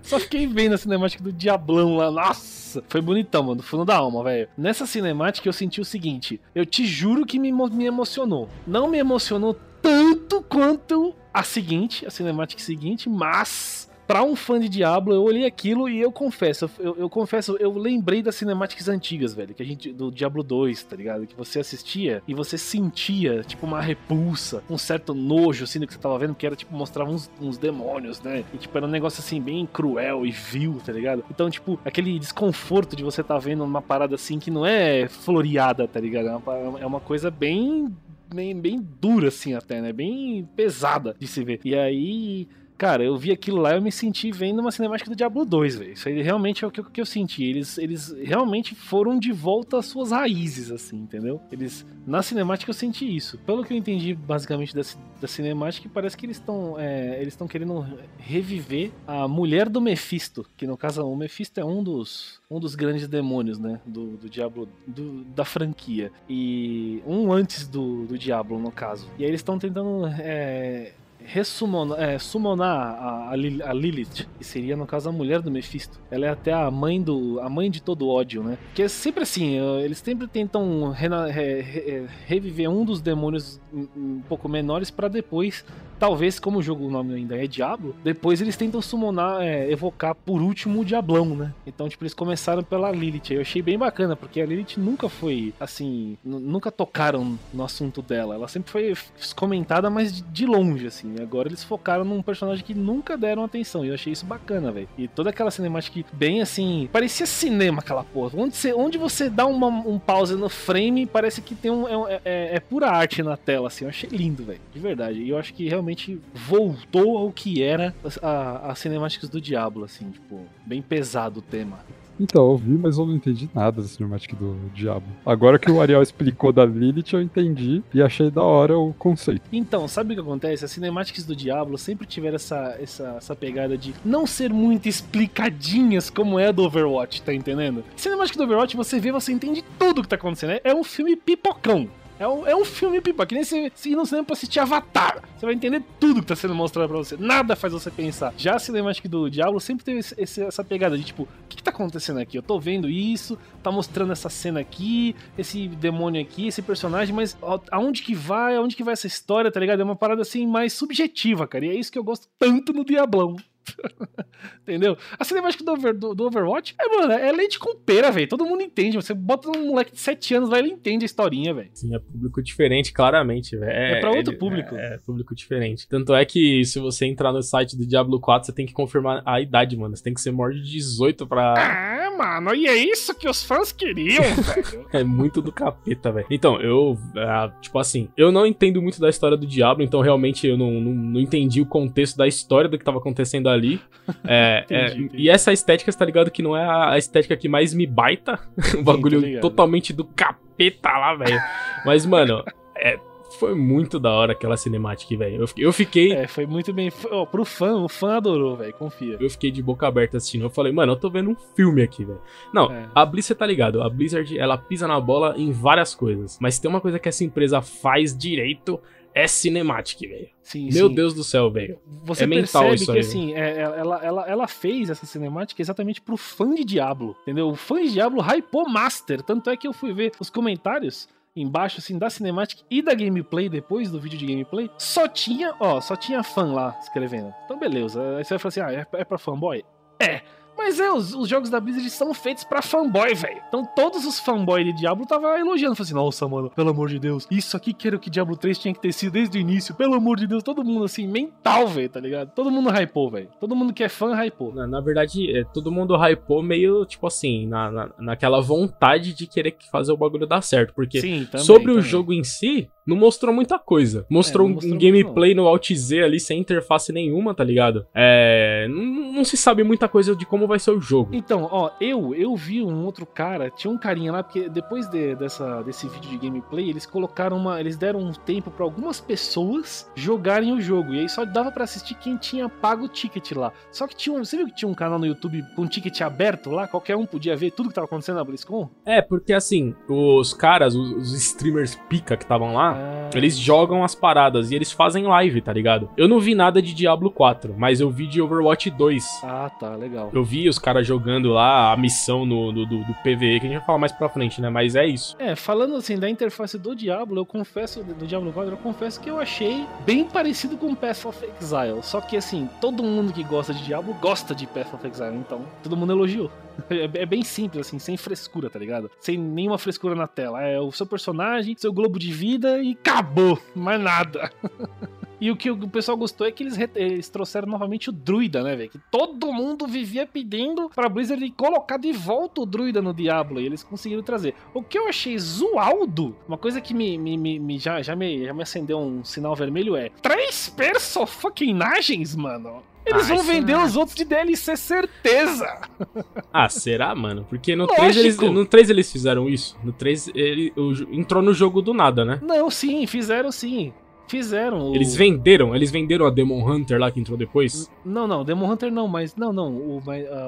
Só 0.00 0.20
fiquei 0.20 0.46
vendo 0.46 0.74
a 0.74 0.78
cinemática 0.78 1.24
do 1.24 1.32
Diablão 1.32 1.96
lá, 1.96 2.08
nossa, 2.08 2.84
foi 2.88 3.00
bonitão, 3.00 3.42
mano, 3.42 3.56
do 3.56 3.62
fundo 3.64 3.84
da 3.84 3.96
alma, 3.96 4.22
velho. 4.22 4.48
Nessa 4.56 4.86
cinemática 4.86 5.48
eu 5.48 5.52
senti 5.52 5.80
o 5.80 5.84
seguinte, 5.84 6.40
eu 6.54 6.64
te 6.64 6.86
juro 6.86 7.26
que 7.26 7.36
me, 7.36 7.50
me 7.50 7.86
emocionou. 7.86 8.48
Não 8.64 8.88
me 8.88 8.98
emocionou 8.98 9.56
tanto 9.82 10.42
quanto 10.42 11.14
a 11.32 11.42
seguinte, 11.42 12.06
a 12.06 12.10
cinemática 12.10 12.60
seguinte, 12.62 13.08
mas 13.08 13.90
pra 14.10 14.24
um 14.24 14.34
fã 14.34 14.58
de 14.58 14.68
Diablo, 14.68 15.14
eu 15.14 15.22
olhei 15.22 15.46
aquilo 15.46 15.88
e 15.88 16.00
eu 16.00 16.10
confesso, 16.10 16.68
eu, 16.80 16.96
eu 16.96 17.08
confesso, 17.08 17.56
eu 17.60 17.72
lembrei 17.78 18.20
das 18.20 18.34
cinemáticas 18.34 18.88
antigas, 18.88 19.32
velho, 19.32 19.54
que 19.54 19.62
a 19.62 19.64
gente 19.64 19.92
do 19.92 20.10
Diablo 20.10 20.42
2, 20.42 20.82
tá 20.82 20.96
ligado? 20.96 21.24
Que 21.28 21.36
você 21.36 21.60
assistia 21.60 22.20
e 22.26 22.34
você 22.34 22.58
sentia 22.58 23.44
tipo 23.44 23.64
uma 23.64 23.80
repulsa, 23.80 24.64
um 24.68 24.76
certo 24.76 25.14
nojo 25.14 25.62
assim 25.62 25.78
do 25.78 25.86
que 25.86 25.92
você 25.92 26.00
tava 26.00 26.18
vendo, 26.18 26.34
que 26.34 26.44
era 26.44 26.56
tipo 26.56 26.74
mostrava 26.74 27.08
uns, 27.08 27.30
uns 27.40 27.56
demônios, 27.56 28.20
né? 28.20 28.44
E 28.52 28.58
tipo 28.58 28.76
era 28.76 28.84
um 28.84 28.90
negócio 28.90 29.20
assim 29.20 29.40
bem 29.40 29.64
cruel 29.64 30.26
e 30.26 30.32
vil, 30.32 30.82
tá 30.84 30.92
ligado? 30.92 31.24
Então, 31.30 31.48
tipo, 31.48 31.78
aquele 31.84 32.18
desconforto 32.18 32.96
de 32.96 33.04
você 33.04 33.22
tá 33.22 33.38
vendo 33.38 33.62
uma 33.62 33.80
parada 33.80 34.16
assim 34.16 34.40
que 34.40 34.50
não 34.50 34.66
é 34.66 35.06
floreada, 35.06 35.86
tá 35.86 36.00
ligado? 36.00 36.26
É 36.26 36.36
uma, 36.36 36.80
é 36.80 36.86
uma 36.86 37.00
coisa 37.00 37.30
bem 37.30 37.94
bem, 38.34 38.58
bem 38.58 38.80
dura, 39.00 39.28
assim, 39.28 39.54
até, 39.54 39.80
né? 39.80 39.92
Bem 39.92 40.48
pesada 40.56 41.14
de 41.18 41.26
se 41.26 41.44
ver. 41.44 41.60
E 41.64 41.74
aí. 41.74 42.48
Cara, 42.80 43.04
eu 43.04 43.14
vi 43.18 43.30
aquilo 43.30 43.60
lá 43.60 43.74
eu 43.74 43.82
me 43.82 43.92
senti 43.92 44.32
vendo 44.32 44.60
uma 44.60 44.70
cinemática 44.72 45.10
do 45.10 45.14
Diablo 45.14 45.44
2, 45.44 45.76
velho. 45.76 45.92
Isso 45.92 46.08
aí 46.08 46.22
realmente 46.22 46.64
é 46.64 46.66
o 46.66 46.70
que, 46.70 46.82
que 46.82 46.98
eu 46.98 47.04
senti. 47.04 47.44
Eles, 47.44 47.76
eles 47.76 48.10
realmente 48.22 48.74
foram 48.74 49.18
de 49.18 49.32
volta 49.32 49.76
às 49.78 49.84
suas 49.84 50.12
raízes, 50.12 50.70
assim, 50.70 50.96
entendeu? 50.96 51.42
Eles. 51.52 51.84
Na 52.06 52.22
cinemática 52.22 52.70
eu 52.70 52.74
senti 52.74 53.04
isso. 53.14 53.36
Pelo 53.44 53.62
que 53.62 53.74
eu 53.74 53.76
entendi, 53.76 54.14
basicamente, 54.14 54.74
da, 54.74 54.80
da 55.20 55.28
cinemática, 55.28 55.90
parece 55.92 56.16
que 56.16 56.24
eles 56.24 56.38
estão. 56.38 56.80
eles 56.80 57.34
estão 57.34 57.46
querendo 57.46 57.86
reviver 58.16 58.90
a 59.06 59.28
mulher 59.28 59.68
do 59.68 59.78
Mephisto. 59.78 60.46
Que 60.56 60.66
no 60.66 60.74
caso, 60.74 61.04
o 61.06 61.14
Mephisto 61.14 61.60
é 61.60 61.64
um 61.64 61.84
dos. 61.84 62.40
Um 62.50 62.58
dos 62.58 62.74
grandes 62.74 63.06
demônios, 63.06 63.58
né? 63.58 63.78
Do, 63.84 64.16
do 64.16 64.26
Diablo. 64.30 64.66
do- 64.86 65.22
da 65.24 65.44
franquia. 65.44 66.10
E. 66.26 67.02
Um 67.06 67.30
antes 67.30 67.68
do, 67.68 68.06
do 68.06 68.16
Diablo, 68.16 68.58
no 68.58 68.72
caso. 68.72 69.06
E 69.18 69.22
aí 69.22 69.28
eles 69.28 69.40
estão 69.40 69.58
tentando. 69.58 70.06
é, 70.18 70.94
ressumonar, 71.24 71.98
é, 72.00 72.16
a, 72.16 73.30
a, 73.30 73.30
a 73.70 73.72
Lilith, 73.74 74.26
que 74.38 74.44
seria 74.44 74.76
no 74.76 74.86
caso 74.86 75.08
a 75.08 75.12
mulher 75.12 75.40
do 75.40 75.50
Mephisto. 75.50 75.98
Ela 76.10 76.26
é 76.26 76.28
até 76.28 76.52
a 76.52 76.70
mãe 76.70 77.00
do 77.00 77.40
a 77.40 77.48
mãe 77.48 77.70
de 77.70 77.80
todo 77.82 78.08
ódio, 78.08 78.42
né? 78.42 78.58
Que 78.74 78.82
é 78.82 78.88
sempre 78.88 79.22
assim, 79.22 79.58
eh, 79.58 79.84
eles 79.84 79.98
sempre 79.98 80.26
tentam 80.26 80.90
rena- 80.90 81.26
re- 81.26 81.60
re- 81.60 82.06
reviver 82.26 82.68
um 82.68 82.84
dos 82.84 83.00
demônios 83.00 83.60
um, 83.72 84.20
pouco 84.28 84.48
menores 84.48 84.90
pra 84.90 85.06
depois, 85.08 85.64
talvez 85.98 86.38
como 86.40 86.58
o 86.58 86.62
jogo 86.62 86.86
o 86.86 86.90
nome 86.90 87.14
ainda 87.14 87.36
é 87.42 87.46
Diablo, 87.46 87.94
depois 88.02 88.40
eles 88.40 88.56
tentam 88.56 88.82
summonar, 88.82 89.42
é, 89.42 89.70
evocar 89.70 90.14
por 90.14 90.40
último 90.42 90.80
o 90.80 90.84
Diablão, 90.84 91.26
né? 91.36 91.52
Então 91.66 91.88
tipo 91.88 92.02
eles 92.02 92.14
começaram 92.14 92.62
pela 92.64 92.90
Lilith. 92.90 93.30
Eu 93.30 93.40
achei 93.42 93.62
bem 93.62 93.78
bacana 93.78 94.16
porque 94.16 94.40
a 94.40 94.46
Lilith 94.46 94.76
nunca 94.78 95.08
foi 95.08 95.54
assim, 95.60 96.16
nu- 96.24 96.40
nunca 96.40 96.70
tocaram 96.72 97.38
no 97.54 97.62
assunto 97.64 98.02
dela. 98.02 98.34
Ela 98.34 98.48
sempre 98.48 98.70
foi 98.72 98.94
comentada, 99.36 99.88
mas 99.88 100.12
de- 100.12 100.22
de 100.22 100.46
longe 100.46 100.86
assim. 100.86 101.09
Agora 101.20 101.48
eles 101.48 101.64
focaram 101.64 102.04
num 102.04 102.22
personagem 102.22 102.64
que 102.64 102.74
nunca 102.74 103.16
deram 103.16 103.42
atenção. 103.44 103.84
E 103.84 103.88
eu 103.88 103.94
achei 103.94 104.12
isso 104.12 104.26
bacana, 104.26 104.70
velho. 104.70 104.88
E 104.98 105.08
toda 105.08 105.30
aquela 105.30 105.50
cinemática 105.50 106.04
bem 106.12 106.40
assim. 106.40 106.88
Parecia 106.92 107.26
cinema 107.26 107.80
aquela 107.80 108.04
porra. 108.04 108.32
Onde 108.36 108.56
você, 108.56 108.72
onde 108.72 108.98
você 108.98 109.28
dá 109.30 109.46
uma- 109.46 109.68
um 109.68 109.98
pause 109.98 110.34
no 110.36 110.48
frame, 110.48 111.06
parece 111.06 111.40
que 111.40 111.54
tem 111.54 111.70
um. 111.70 111.86
É, 111.88 112.20
é- 112.24 112.56
é 112.56 112.60
pura 112.60 112.88
arte 112.90 113.22
na 113.22 113.36
tela, 113.36 113.68
assim. 113.68 113.84
Eu 113.84 113.88
achei 113.90 114.08
lindo, 114.10 114.44
velho. 114.44 114.60
De 114.72 114.78
verdade. 114.78 115.20
E 115.20 115.28
eu 115.30 115.38
acho 115.38 115.52
que 115.54 115.68
realmente 115.68 116.20
voltou 116.34 117.16
ao 117.18 117.30
que 117.32 117.62
era 117.62 117.94
as, 118.04 118.18
as 118.22 118.78
cinemáticas 118.78 119.28
do 119.28 119.40
Diablo, 119.40 119.84
assim. 119.84 120.10
Tipo, 120.10 120.40
bem 120.66 120.82
pesado 120.82 121.40
o 121.40 121.42
tema. 121.42 121.78
Então, 122.20 122.50
eu 122.50 122.56
vi, 122.56 122.72
mas 122.72 122.98
eu 122.98 123.06
não 123.06 123.14
entendi 123.14 123.48
nada 123.54 123.80
da 123.80 123.88
cinemática 123.88 124.36
do 124.36 124.54
Diabo. 124.74 125.06
Agora 125.24 125.58
que 125.58 125.70
o 125.70 125.80
Ariel 125.80 126.02
explicou 126.02 126.52
da 126.52 126.66
Lilith, 126.66 127.14
eu 127.14 127.22
entendi 127.22 127.82
e 127.94 128.02
achei 128.02 128.30
da 128.30 128.42
hora 128.42 128.78
o 128.78 128.92
conceito. 128.92 129.42
Então, 129.50 129.88
sabe 129.88 130.12
o 130.12 130.16
que 130.16 130.20
acontece? 130.20 130.64
As 130.64 130.70
cinemáticas 130.70 131.24
do 131.24 131.34
Diablo 131.34 131.78
sempre 131.78 132.06
tiveram 132.06 132.36
essa, 132.36 132.76
essa, 132.78 133.14
essa 133.16 133.34
pegada 133.34 133.78
de 133.78 133.94
não 134.04 134.26
ser 134.26 134.52
muito 134.52 134.86
explicadinhas 134.86 136.10
como 136.10 136.38
é 136.38 136.48
a 136.48 136.52
do 136.52 136.62
Overwatch, 136.62 137.22
tá 137.22 137.32
entendendo? 137.32 137.82
Cinemática 137.96 138.36
do 138.36 138.44
Overwatch, 138.44 138.76
você 138.76 139.00
vê, 139.00 139.10
você 139.10 139.32
entende 139.32 139.64
tudo 139.78 140.02
que 140.02 140.08
tá 140.08 140.16
acontecendo. 140.16 140.50
É, 140.50 140.60
é 140.64 140.74
um 140.74 140.84
filme 140.84 141.16
pipocão. 141.16 141.88
É 142.20 142.28
um, 142.28 142.46
é 142.46 142.54
um 142.54 142.66
filme 142.66 143.00
pipoca, 143.00 143.24
que 143.26 143.34
nem 143.34 143.42
você 143.42 143.72
se 143.74 143.90
ir 143.92 143.96
no 143.96 144.04
cinema 144.04 144.26
pra 144.26 144.34
assistir 144.34 144.60
Avatar. 144.60 145.22
Você 145.38 145.46
vai 145.46 145.54
entender 145.54 145.82
tudo 145.98 146.20
que 146.20 146.26
tá 146.26 146.36
sendo 146.36 146.54
mostrado 146.54 146.86
pra 146.86 146.98
você. 146.98 147.16
Nada 147.16 147.56
faz 147.56 147.72
você 147.72 147.90
pensar. 147.90 148.34
Já 148.36 148.56
a 148.56 148.58
cinemática 148.58 149.08
do 149.08 149.30
Diablo 149.30 149.58
sempre 149.58 149.82
teve 149.86 150.00
esse- 150.18 150.42
essa 150.42 150.62
pegada 150.62 150.98
de 150.98 151.02
tipo, 151.04 151.22
o 151.22 151.28
que, 151.48 151.56
que 151.56 151.62
tá 151.62 151.70
acontecendo 151.70 152.20
aqui? 152.20 152.36
Eu 152.36 152.42
tô 152.42 152.60
vendo 152.60 152.90
isso, 152.90 153.38
tá 153.62 153.72
mostrando 153.72 154.12
essa 154.12 154.28
cena 154.28 154.60
aqui, 154.60 155.16
esse 155.38 155.66
demônio 155.66 156.20
aqui, 156.20 156.46
esse 156.48 156.60
personagem, 156.60 157.14
mas 157.14 157.34
aonde 157.70 158.02
que 158.02 158.14
vai, 158.14 158.54
aonde 158.54 158.76
que 158.76 158.84
vai 158.84 158.92
essa 158.92 159.06
história, 159.06 159.50
tá 159.50 159.58
ligado? 159.58 159.80
É 159.80 159.84
uma 159.84 159.96
parada 159.96 160.20
assim 160.20 160.46
mais 160.46 160.74
subjetiva, 160.74 161.46
cara. 161.48 161.64
E 161.64 161.70
é 161.70 161.74
isso 161.74 161.90
que 161.90 161.98
eu 161.98 162.04
gosto 162.04 162.28
tanto 162.38 162.74
no 162.74 162.84
Diablão. 162.84 163.34
Entendeu? 164.62 164.96
A 165.18 165.24
cinemática 165.24 165.64
do, 165.64 165.72
Over- 165.72 165.94
do- 165.98 166.14
do 166.14 166.26
Overwatch 166.26 166.74
é, 166.80 166.88
mano, 166.96 167.12
é 167.12 167.32
leite 167.32 167.58
com 167.58 167.74
pera, 167.76 168.10
velho. 168.10 168.28
Todo 168.28 168.44
mundo 168.46 168.62
entende. 168.62 168.96
Você 168.96 169.12
bota 169.12 169.48
um 169.50 169.66
moleque 169.66 169.92
de 169.92 170.00
7 170.00 170.34
anos 170.34 170.48
lá, 170.50 170.58
ele 170.58 170.68
entende 170.70 171.04
a 171.04 171.06
historinha, 171.06 171.52
velho. 171.52 171.70
Sim, 171.74 171.94
é 171.94 171.98
público 171.98 172.42
diferente, 172.42 172.92
claramente, 172.92 173.56
velho. 173.56 173.70
É 173.70 174.00
pra 174.00 174.10
outro 174.10 174.32
ele- 174.32 174.38
público. 174.38 174.74
É, 174.76 174.94
é 174.94 174.98
público 174.98 175.34
diferente. 175.34 175.88
Tanto 175.88 176.14
é 176.14 176.24
que 176.24 176.64
se 176.64 176.78
você 176.78 177.06
entrar 177.06 177.32
no 177.32 177.42
site 177.42 177.76
do 177.76 177.86
Diablo 177.86 178.20
4, 178.20 178.46
você 178.46 178.52
tem 178.52 178.64
que 178.66 178.72
confirmar 178.72 179.22
a 179.26 179.40
idade, 179.40 179.76
mano. 179.76 179.96
Você 179.96 180.02
tem 180.04 180.14
que 180.14 180.20
ser 180.20 180.30
maior 180.30 180.52
de 180.52 180.62
18 180.62 181.26
pra. 181.26 181.54
É, 181.58 181.89
mano, 182.20 182.54
e 182.54 182.66
é 182.66 182.76
isso 182.76 183.14
que 183.14 183.28
os 183.28 183.42
fãs 183.42 183.72
queriam, 183.72 184.22
velho. 184.36 184.86
É 184.92 185.02
muito 185.02 185.40
do 185.40 185.50
capeta, 185.50 186.12
velho. 186.12 186.26
Então, 186.30 186.60
eu, 186.60 186.98
ah, 187.16 187.50
tipo 187.60 187.78
assim, 187.78 188.08
eu 188.16 188.30
não 188.30 188.46
entendo 188.46 188.82
muito 188.82 189.00
da 189.00 189.08
história 189.08 189.36
do 189.36 189.46
Diablo, 189.46 189.82
então 189.82 190.00
realmente 190.00 190.46
eu 190.46 190.56
não, 190.56 190.72
não, 190.72 190.92
não 190.92 191.20
entendi 191.20 191.62
o 191.62 191.66
contexto 191.66 192.16
da 192.16 192.28
história 192.28 192.68
do 192.68 192.78
que 192.78 192.84
tava 192.84 192.98
acontecendo 192.98 193.48
ali. 193.48 193.80
É, 194.24 194.64
Entendi, 194.70 194.80
é, 194.80 194.86
entendi. 194.86 195.10
E 195.14 195.30
essa 195.30 195.52
estética, 195.52 195.90
você 195.90 195.98
tá 195.98 196.04
ligado 196.04 196.30
que 196.30 196.42
não 196.42 196.56
é 196.56 196.64
a 196.64 196.98
estética 196.98 197.36
que 197.36 197.48
mais 197.48 197.72
me 197.72 197.86
baita. 197.86 198.38
o 198.78 198.82
bagulho 198.82 199.20
ligado. 199.20 199.40
totalmente 199.40 199.92
do 199.92 200.04
capeta 200.04 200.90
lá, 200.90 201.14
velho. 201.14 201.40
Mas, 201.86 202.04
mano, 202.04 202.44
é, 202.76 202.98
foi 203.38 203.54
muito 203.54 203.98
da 203.98 204.10
hora 204.10 204.32
aquela 204.32 204.56
cinemática, 204.56 205.16
velho. 205.16 205.36
Eu 205.42 205.46
fiquei, 205.48 205.64
eu 205.66 205.72
fiquei 205.72 206.12
É, 206.12 206.26
foi 206.26 206.46
muito 206.46 206.72
bem. 206.72 206.90
Ó, 207.10 207.24
pro 207.26 207.44
fã, 207.44 207.74
o 207.82 207.88
fã 207.88 208.16
adorou, 208.16 208.56
velho. 208.56 208.72
Confia. 208.74 209.16
eu 209.20 209.30
fiquei 209.30 209.50
de 209.50 209.62
boca 209.62 209.86
aberta 209.86 210.16
assistindo. 210.16 210.42
Eu 210.46 210.50
falei, 210.50 210.72
mano, 210.72 210.92
eu 210.92 210.96
tô 210.96 211.08
vendo 211.10 211.30
um 211.30 211.36
filme 211.56 211.82
aqui, 211.82 212.04
velho. 212.04 212.20
Não, 212.52 212.70
É. 212.70 212.88
a 212.94 213.04
Blizzard 213.06 213.38
tá 213.38 213.46
ligado. 213.46 213.82
A 213.82 213.88
Blizzard, 213.88 214.38
ela 214.38 214.56
pisa 214.58 214.86
na 214.88 215.00
bola 215.00 215.34
em 215.36 215.50
várias 215.52 215.94
coisas. 215.94 216.38
Mas 216.40 216.58
tem 216.58 216.68
uma 216.70 216.80
coisa 216.80 216.98
que 216.98 217.08
essa 217.08 217.24
empresa 217.24 217.60
faz 217.62 218.16
direito, 218.16 218.80
é 219.14 219.26
cinemática, 219.26 220.06
velho. 220.06 220.28
Sim, 220.42 220.68
Meu 220.72 220.88
sim. 220.88 220.94
Deus 220.94 221.14
do 221.14 221.24
céu, 221.24 221.50
velho. 221.50 221.78
Você 222.04 222.24
é 222.24 222.26
mental 222.26 222.62
percebe 222.68 222.74
isso 222.76 222.84
que 222.86 222.92
aí, 222.92 222.98
assim, 223.00 223.34
é- 223.34 223.58
é- 223.58 223.60
ela, 223.62 224.04
ela, 224.04 224.26
ela 224.28 224.48
fez 224.48 224.88
essa 224.88 225.04
cinemática 225.06 225.60
exatamente 225.60 226.00
pro 226.00 226.16
fã 226.16 226.54
de 226.54 226.64
Diablo, 226.64 227.16
entendeu? 227.22 227.48
O 227.48 227.54
fã 227.56 227.82
de 227.82 227.92
Diablo 227.92 228.20
hypou 228.22 228.68
Master, 228.68 229.20
tanto 229.22 229.50
é 229.50 229.56
que 229.56 229.66
eu 229.66 229.72
fui 229.72 229.92
ver 229.92 230.12
os 230.20 230.30
comentários 230.30 231.08
embaixo 231.34 231.78
assim 231.78 231.98
da 231.98 232.10
cinemática 232.10 232.62
e 232.70 232.82
da 232.82 232.94
gameplay 232.94 233.48
depois 233.48 233.90
do 233.90 234.00
vídeo 234.00 234.18
de 234.18 234.26
gameplay, 234.26 234.70
só 234.78 235.06
tinha, 235.06 235.54
ó, 235.60 235.80
só 235.80 235.96
tinha 235.96 236.22
fã 236.22 236.52
lá 236.52 236.76
escrevendo. 236.80 237.32
Então 237.44 237.58
beleza, 237.58 238.16
aí 238.16 238.24
você 238.24 238.34
vai 238.34 238.38
falar 238.38 238.48
assim: 238.48 238.60
"Ah, 238.60 238.72
é, 238.72 239.00
é 239.00 239.04
pra 239.04 239.18
fanboy?" 239.18 239.64
É. 239.98 240.22
Mas 240.56 240.78
é, 240.78 240.90
os, 240.90 241.14
os 241.14 241.28
jogos 241.28 241.50
da 241.50 241.58
Blizzard 241.58 241.88
são 241.90 242.12
feitos 242.12 242.44
pra 242.44 242.62
fanboy, 242.62 243.14
velho. 243.14 243.40
Então 243.48 243.66
todos 243.74 244.04
os 244.04 244.20
fanboys 244.20 244.64
de 244.64 244.72
Diablo 244.72 245.04
estavam 245.04 245.36
elogiando. 245.36 245.74
Falaram 245.74 245.82
assim, 245.82 245.94
nossa, 245.94 246.28
mano, 246.28 246.50
pelo 246.50 246.70
amor 246.70 246.88
de 246.88 246.98
Deus, 246.98 247.26
isso 247.30 247.56
aqui 247.56 247.72
que 247.72 247.88
era 247.88 247.96
o 247.96 248.00
que 248.00 248.10
Diablo 248.10 248.36
3 248.36 248.58
tinha 248.58 248.74
que 248.74 248.80
ter 248.80 248.92
sido 248.92 249.12
desde 249.12 249.38
o 249.38 249.40
início. 249.40 249.74
Pelo 249.74 249.94
amor 249.94 250.16
de 250.16 250.26
Deus, 250.26 250.42
todo 250.42 250.64
mundo 250.64 250.84
assim, 250.84 251.06
mental, 251.06 251.66
velho, 251.66 251.88
tá 251.88 252.00
ligado? 252.00 252.30
Todo 252.34 252.50
mundo 252.50 252.70
hypou, 252.70 253.10
velho. 253.10 253.28
Todo 253.40 253.56
mundo 253.56 253.72
que 253.72 253.82
é 253.82 253.88
fã 253.88 254.14
hypou. 254.24 254.54
Na, 254.54 254.66
na 254.66 254.80
verdade, 254.80 255.36
é, 255.36 255.44
todo 255.44 255.72
mundo 255.72 255.96
hypou 255.96 256.42
meio, 256.42 256.84
tipo 256.84 257.06
assim, 257.06 257.46
na, 257.46 257.70
na, 257.70 257.90
naquela 257.98 258.40
vontade 258.40 259.14
de 259.14 259.26
querer 259.26 259.56
fazer 259.70 259.92
o 259.92 259.96
bagulho 259.96 260.26
dar 260.26 260.42
certo. 260.42 260.74
Porque 260.74 261.00
Sim, 261.00 261.26
também, 261.30 261.46
sobre 261.46 261.72
o 261.72 261.76
também. 261.76 261.90
jogo 261.90 262.12
em 262.12 262.22
si, 262.24 262.70
não 262.86 262.96
mostrou 262.96 263.34
muita 263.34 263.58
coisa. 263.58 264.06
Mostrou 264.08 264.46
É, 264.46 264.48
não 264.48 264.52
um 264.52 264.54
mostrou 264.56 264.78
gameplay 264.80 265.34
no 265.34 265.46
Alt 265.46 265.70
Z 265.72 266.02
ali 266.02 266.18
sem 266.20 266.38
interface 266.40 266.92
nenhuma, 266.92 267.34
tá 267.34 267.44
ligado? 267.44 267.86
É. 267.94 268.66
Não, 268.68 269.12
não 269.12 269.24
se 269.24 269.36
sabe 269.36 269.62
muita 269.62 269.88
coisa 269.88 270.14
de 270.16 270.24
como 270.26 270.46
vai 270.46 270.58
ser 270.58 270.70
o 270.72 270.80
jogo. 270.80 271.10
Então, 271.12 271.48
ó, 271.50 271.70
eu 271.80 272.14
eu 272.14 272.34
vi 272.36 272.62
um 272.62 272.84
outro 272.84 273.04
cara, 273.06 273.50
tinha 273.50 273.70
um 273.70 273.78
carinha 273.78 274.12
lá, 274.12 274.22
porque 274.22 274.48
depois 274.48 274.86
de- 274.88 275.14
dessa, 275.16 275.62
desse 275.62 275.88
vídeo 275.88 276.10
de 276.10 276.18
gameplay, 276.18 276.68
eles 276.70 276.86
colocaram 276.86 277.36
uma. 277.36 277.60
Eles 277.60 277.76
deram 277.76 278.00
um 278.00 278.12
tempo 278.12 278.50
pra 278.50 278.64
algumas 278.64 279.00
pessoas 279.00 279.90
jogarem 279.94 280.52
o 280.52 280.60
jogo. 280.60 280.94
E 280.94 281.00
aí 281.00 281.08
só 281.08 281.24
dava 281.24 281.50
pra 281.52 281.64
assistir 281.64 281.94
quem 281.94 282.16
tinha 282.16 282.48
pago 282.48 282.84
o 282.84 282.88
ticket 282.88 283.32
lá. 283.32 283.52
Só 283.70 283.86
que 283.86 283.94
tinha 283.96 284.14
um. 284.16 284.24
Você 284.24 284.36
viu 284.36 284.46
que 284.46 284.54
tinha 284.54 284.68
um 284.68 284.74
canal 284.74 284.98
no 284.98 285.06
YouTube 285.06 285.42
com 285.54 285.66
ticket 285.66 286.00
aberto 286.00 286.50
lá? 286.50 286.66
Qualquer 286.66 286.96
um 286.96 287.06
podia 287.06 287.36
ver 287.36 287.50
tudo 287.52 287.68
que 287.68 287.74
tava 287.74 287.84
acontecendo 287.86 288.16
na 288.16 288.24
BlizzCon? 288.24 288.68
É, 288.84 289.00
porque 289.02 289.32
assim, 289.32 289.74
os 289.88 290.32
caras, 290.34 290.74
os, 290.74 290.90
os 290.92 291.12
streamers 291.14 291.74
pica 291.88 292.16
que 292.16 292.24
estavam 292.24 292.54
lá, 292.54 292.74
Ah, 292.80 293.10
Eles 293.14 293.36
jogam 293.38 293.84
as 293.84 293.94
paradas 293.94 294.50
e 294.50 294.54
eles 294.54 294.70
fazem 294.72 295.04
live, 295.04 295.40
tá 295.40 295.52
ligado? 295.52 295.90
Eu 295.96 296.08
não 296.08 296.20
vi 296.20 296.34
nada 296.34 296.62
de 296.62 296.72
Diablo 296.72 297.10
4, 297.10 297.54
mas 297.56 297.80
eu 297.80 297.90
vi 297.90 298.06
de 298.06 298.20
Overwatch 298.22 298.70
2. 298.70 299.04
Ah, 299.24 299.50
tá, 299.50 299.74
legal. 299.74 300.10
Eu 300.12 300.24
vi 300.24 300.48
os 300.48 300.58
caras 300.58 300.86
jogando 300.86 301.30
lá 301.30 301.72
a 301.72 301.76
missão 301.76 302.24
no, 302.24 302.52
do, 302.52 302.64
do, 302.66 302.78
do 302.84 302.94
PVE, 303.02 303.40
que 303.40 303.46
a 303.46 303.48
gente 303.48 303.58
vai 303.58 303.66
falar 303.66 303.78
mais 303.78 303.92
pra 303.92 304.08
frente, 304.08 304.40
né? 304.40 304.48
Mas 304.48 304.74
é 304.76 304.86
isso. 304.86 305.16
É, 305.18 305.34
falando 305.34 305.74
assim 305.76 305.98
da 305.98 306.08
interface 306.08 306.58
do 306.58 306.74
Diablo, 306.74 307.18
eu 307.20 307.26
confesso, 307.26 307.82
do 307.82 308.06
Diablo 308.06 308.32
4, 308.32 308.52
eu 308.52 308.56
confesso 308.56 309.00
que 309.00 309.10
eu 309.10 309.18
achei 309.18 309.64
bem 309.84 310.04
parecido 310.04 310.56
com 310.56 310.74
Path 310.74 311.04
of 311.04 311.18
Exile. 311.40 311.82
Só 311.82 312.00
que 312.00 312.16
assim, 312.16 312.48
todo 312.60 312.82
mundo 312.82 313.12
que 313.12 313.24
gosta 313.24 313.52
de 313.52 313.64
Diablo 313.64 313.94
gosta 314.00 314.34
de 314.34 314.46
Path 314.46 314.74
of 314.74 314.86
Exile, 314.86 315.16
então 315.16 315.42
todo 315.62 315.76
mundo 315.76 315.92
elogiou. 315.92 316.30
É, 316.68 317.02
é 317.02 317.06
bem 317.06 317.22
simples, 317.22 317.66
assim, 317.66 317.78
sem 317.78 317.96
frescura, 317.96 318.48
tá 318.50 318.58
ligado? 318.58 318.90
Sem 319.00 319.16
nenhuma 319.18 319.58
frescura 319.58 319.94
na 319.94 320.06
tela. 320.06 320.42
É 320.42 320.60
o 320.60 320.70
seu 320.72 320.86
personagem, 320.86 321.54
seu 321.56 321.72
globo 321.72 321.98
de 321.98 322.12
vida 322.12 322.62
e 322.62 322.72
acabou. 322.72 323.38
Mais 323.54 323.80
nada. 323.80 324.30
E 325.22 325.30
o 325.30 325.36
que 325.36 325.50
o 325.50 325.68
pessoal 325.68 325.98
gostou 325.98 326.26
é 326.26 326.32
que 326.32 326.42
eles, 326.42 326.56
eles 326.74 327.10
trouxeram 327.10 327.46
novamente 327.46 327.90
o 327.90 327.92
Druida, 327.92 328.42
né, 328.42 328.56
velho? 328.56 328.70
Que 328.70 328.80
todo 328.90 329.30
mundo 329.30 329.66
vivia 329.66 330.06
pedindo 330.06 330.70
pra 330.74 330.88
Blizzard 330.88 331.30
colocar 331.32 331.76
de 331.76 331.92
volta 331.92 332.40
o 332.40 332.46
Druida 332.46 332.80
no 332.80 332.94
Diablo. 332.94 333.38
E 333.38 333.44
eles 333.44 333.62
conseguiram 333.62 334.02
trazer. 334.02 334.34
O 334.54 334.62
que 334.62 334.78
eu 334.78 334.88
achei 334.88 335.18
zoaldo, 335.18 336.16
uma 336.26 336.38
coisa 336.38 336.58
que 336.58 336.72
me, 336.72 336.96
me, 336.96 337.18
me- 337.38 337.58
já, 337.58 337.82
já, 337.82 337.94
me, 337.94 338.24
já 338.24 338.32
me 338.32 338.42
acendeu 338.42 338.78
um 338.78 339.04
sinal 339.04 339.36
vermelho 339.36 339.76
é: 339.76 339.90
três 340.00 340.48
perso 340.48 341.04
fucking 341.04 341.52
nagens, 341.52 342.16
mano. 342.16 342.62
Eles 342.86 343.10
Ai, 343.10 343.16
vão 343.16 343.24
vender 343.24 343.52
será? 343.54 343.64
os 343.64 343.76
outros 343.76 343.96
de 343.96 344.04
DLC, 344.04 344.56
certeza. 344.56 345.60
Ah, 346.32 346.48
será, 346.48 346.94
mano? 346.94 347.26
Porque 347.28 347.56
no 347.56 347.64
Lógico. 347.64 347.80
3, 347.82 347.96
eles, 347.96 348.16
no 348.18 348.46
3 348.46 348.70
eles 348.70 348.92
fizeram 348.92 349.28
isso. 349.28 349.56
No 349.64 349.72
3 349.72 350.10
ele 350.14 350.52
entrou 350.92 351.20
no 351.22 351.34
jogo 351.34 351.60
do 351.60 351.74
nada, 351.74 352.04
né? 352.04 352.20
Não, 352.22 352.48
sim, 352.50 352.86
fizeram 352.86 353.32
sim. 353.32 353.72
Fizeram. 354.10 354.70
o- 354.72 354.74
Eles 354.74 354.94
venderam, 354.96 355.54
eles 355.54 355.70
venderam 355.70 356.04
a 356.06 356.10
Demon 356.10 356.44
Hunter 356.48 356.78
lá 356.80 356.90
que 356.90 356.98
entrou 356.98 357.16
depois. 357.16 357.70
Não, 357.84 358.06
não, 358.08 358.24
Demon 358.24 358.50
Hunter 358.50 358.70
não, 358.72 358.88
mas. 358.88 359.14
Não, 359.14 359.32
não. 359.32 359.54
O, 359.56 359.82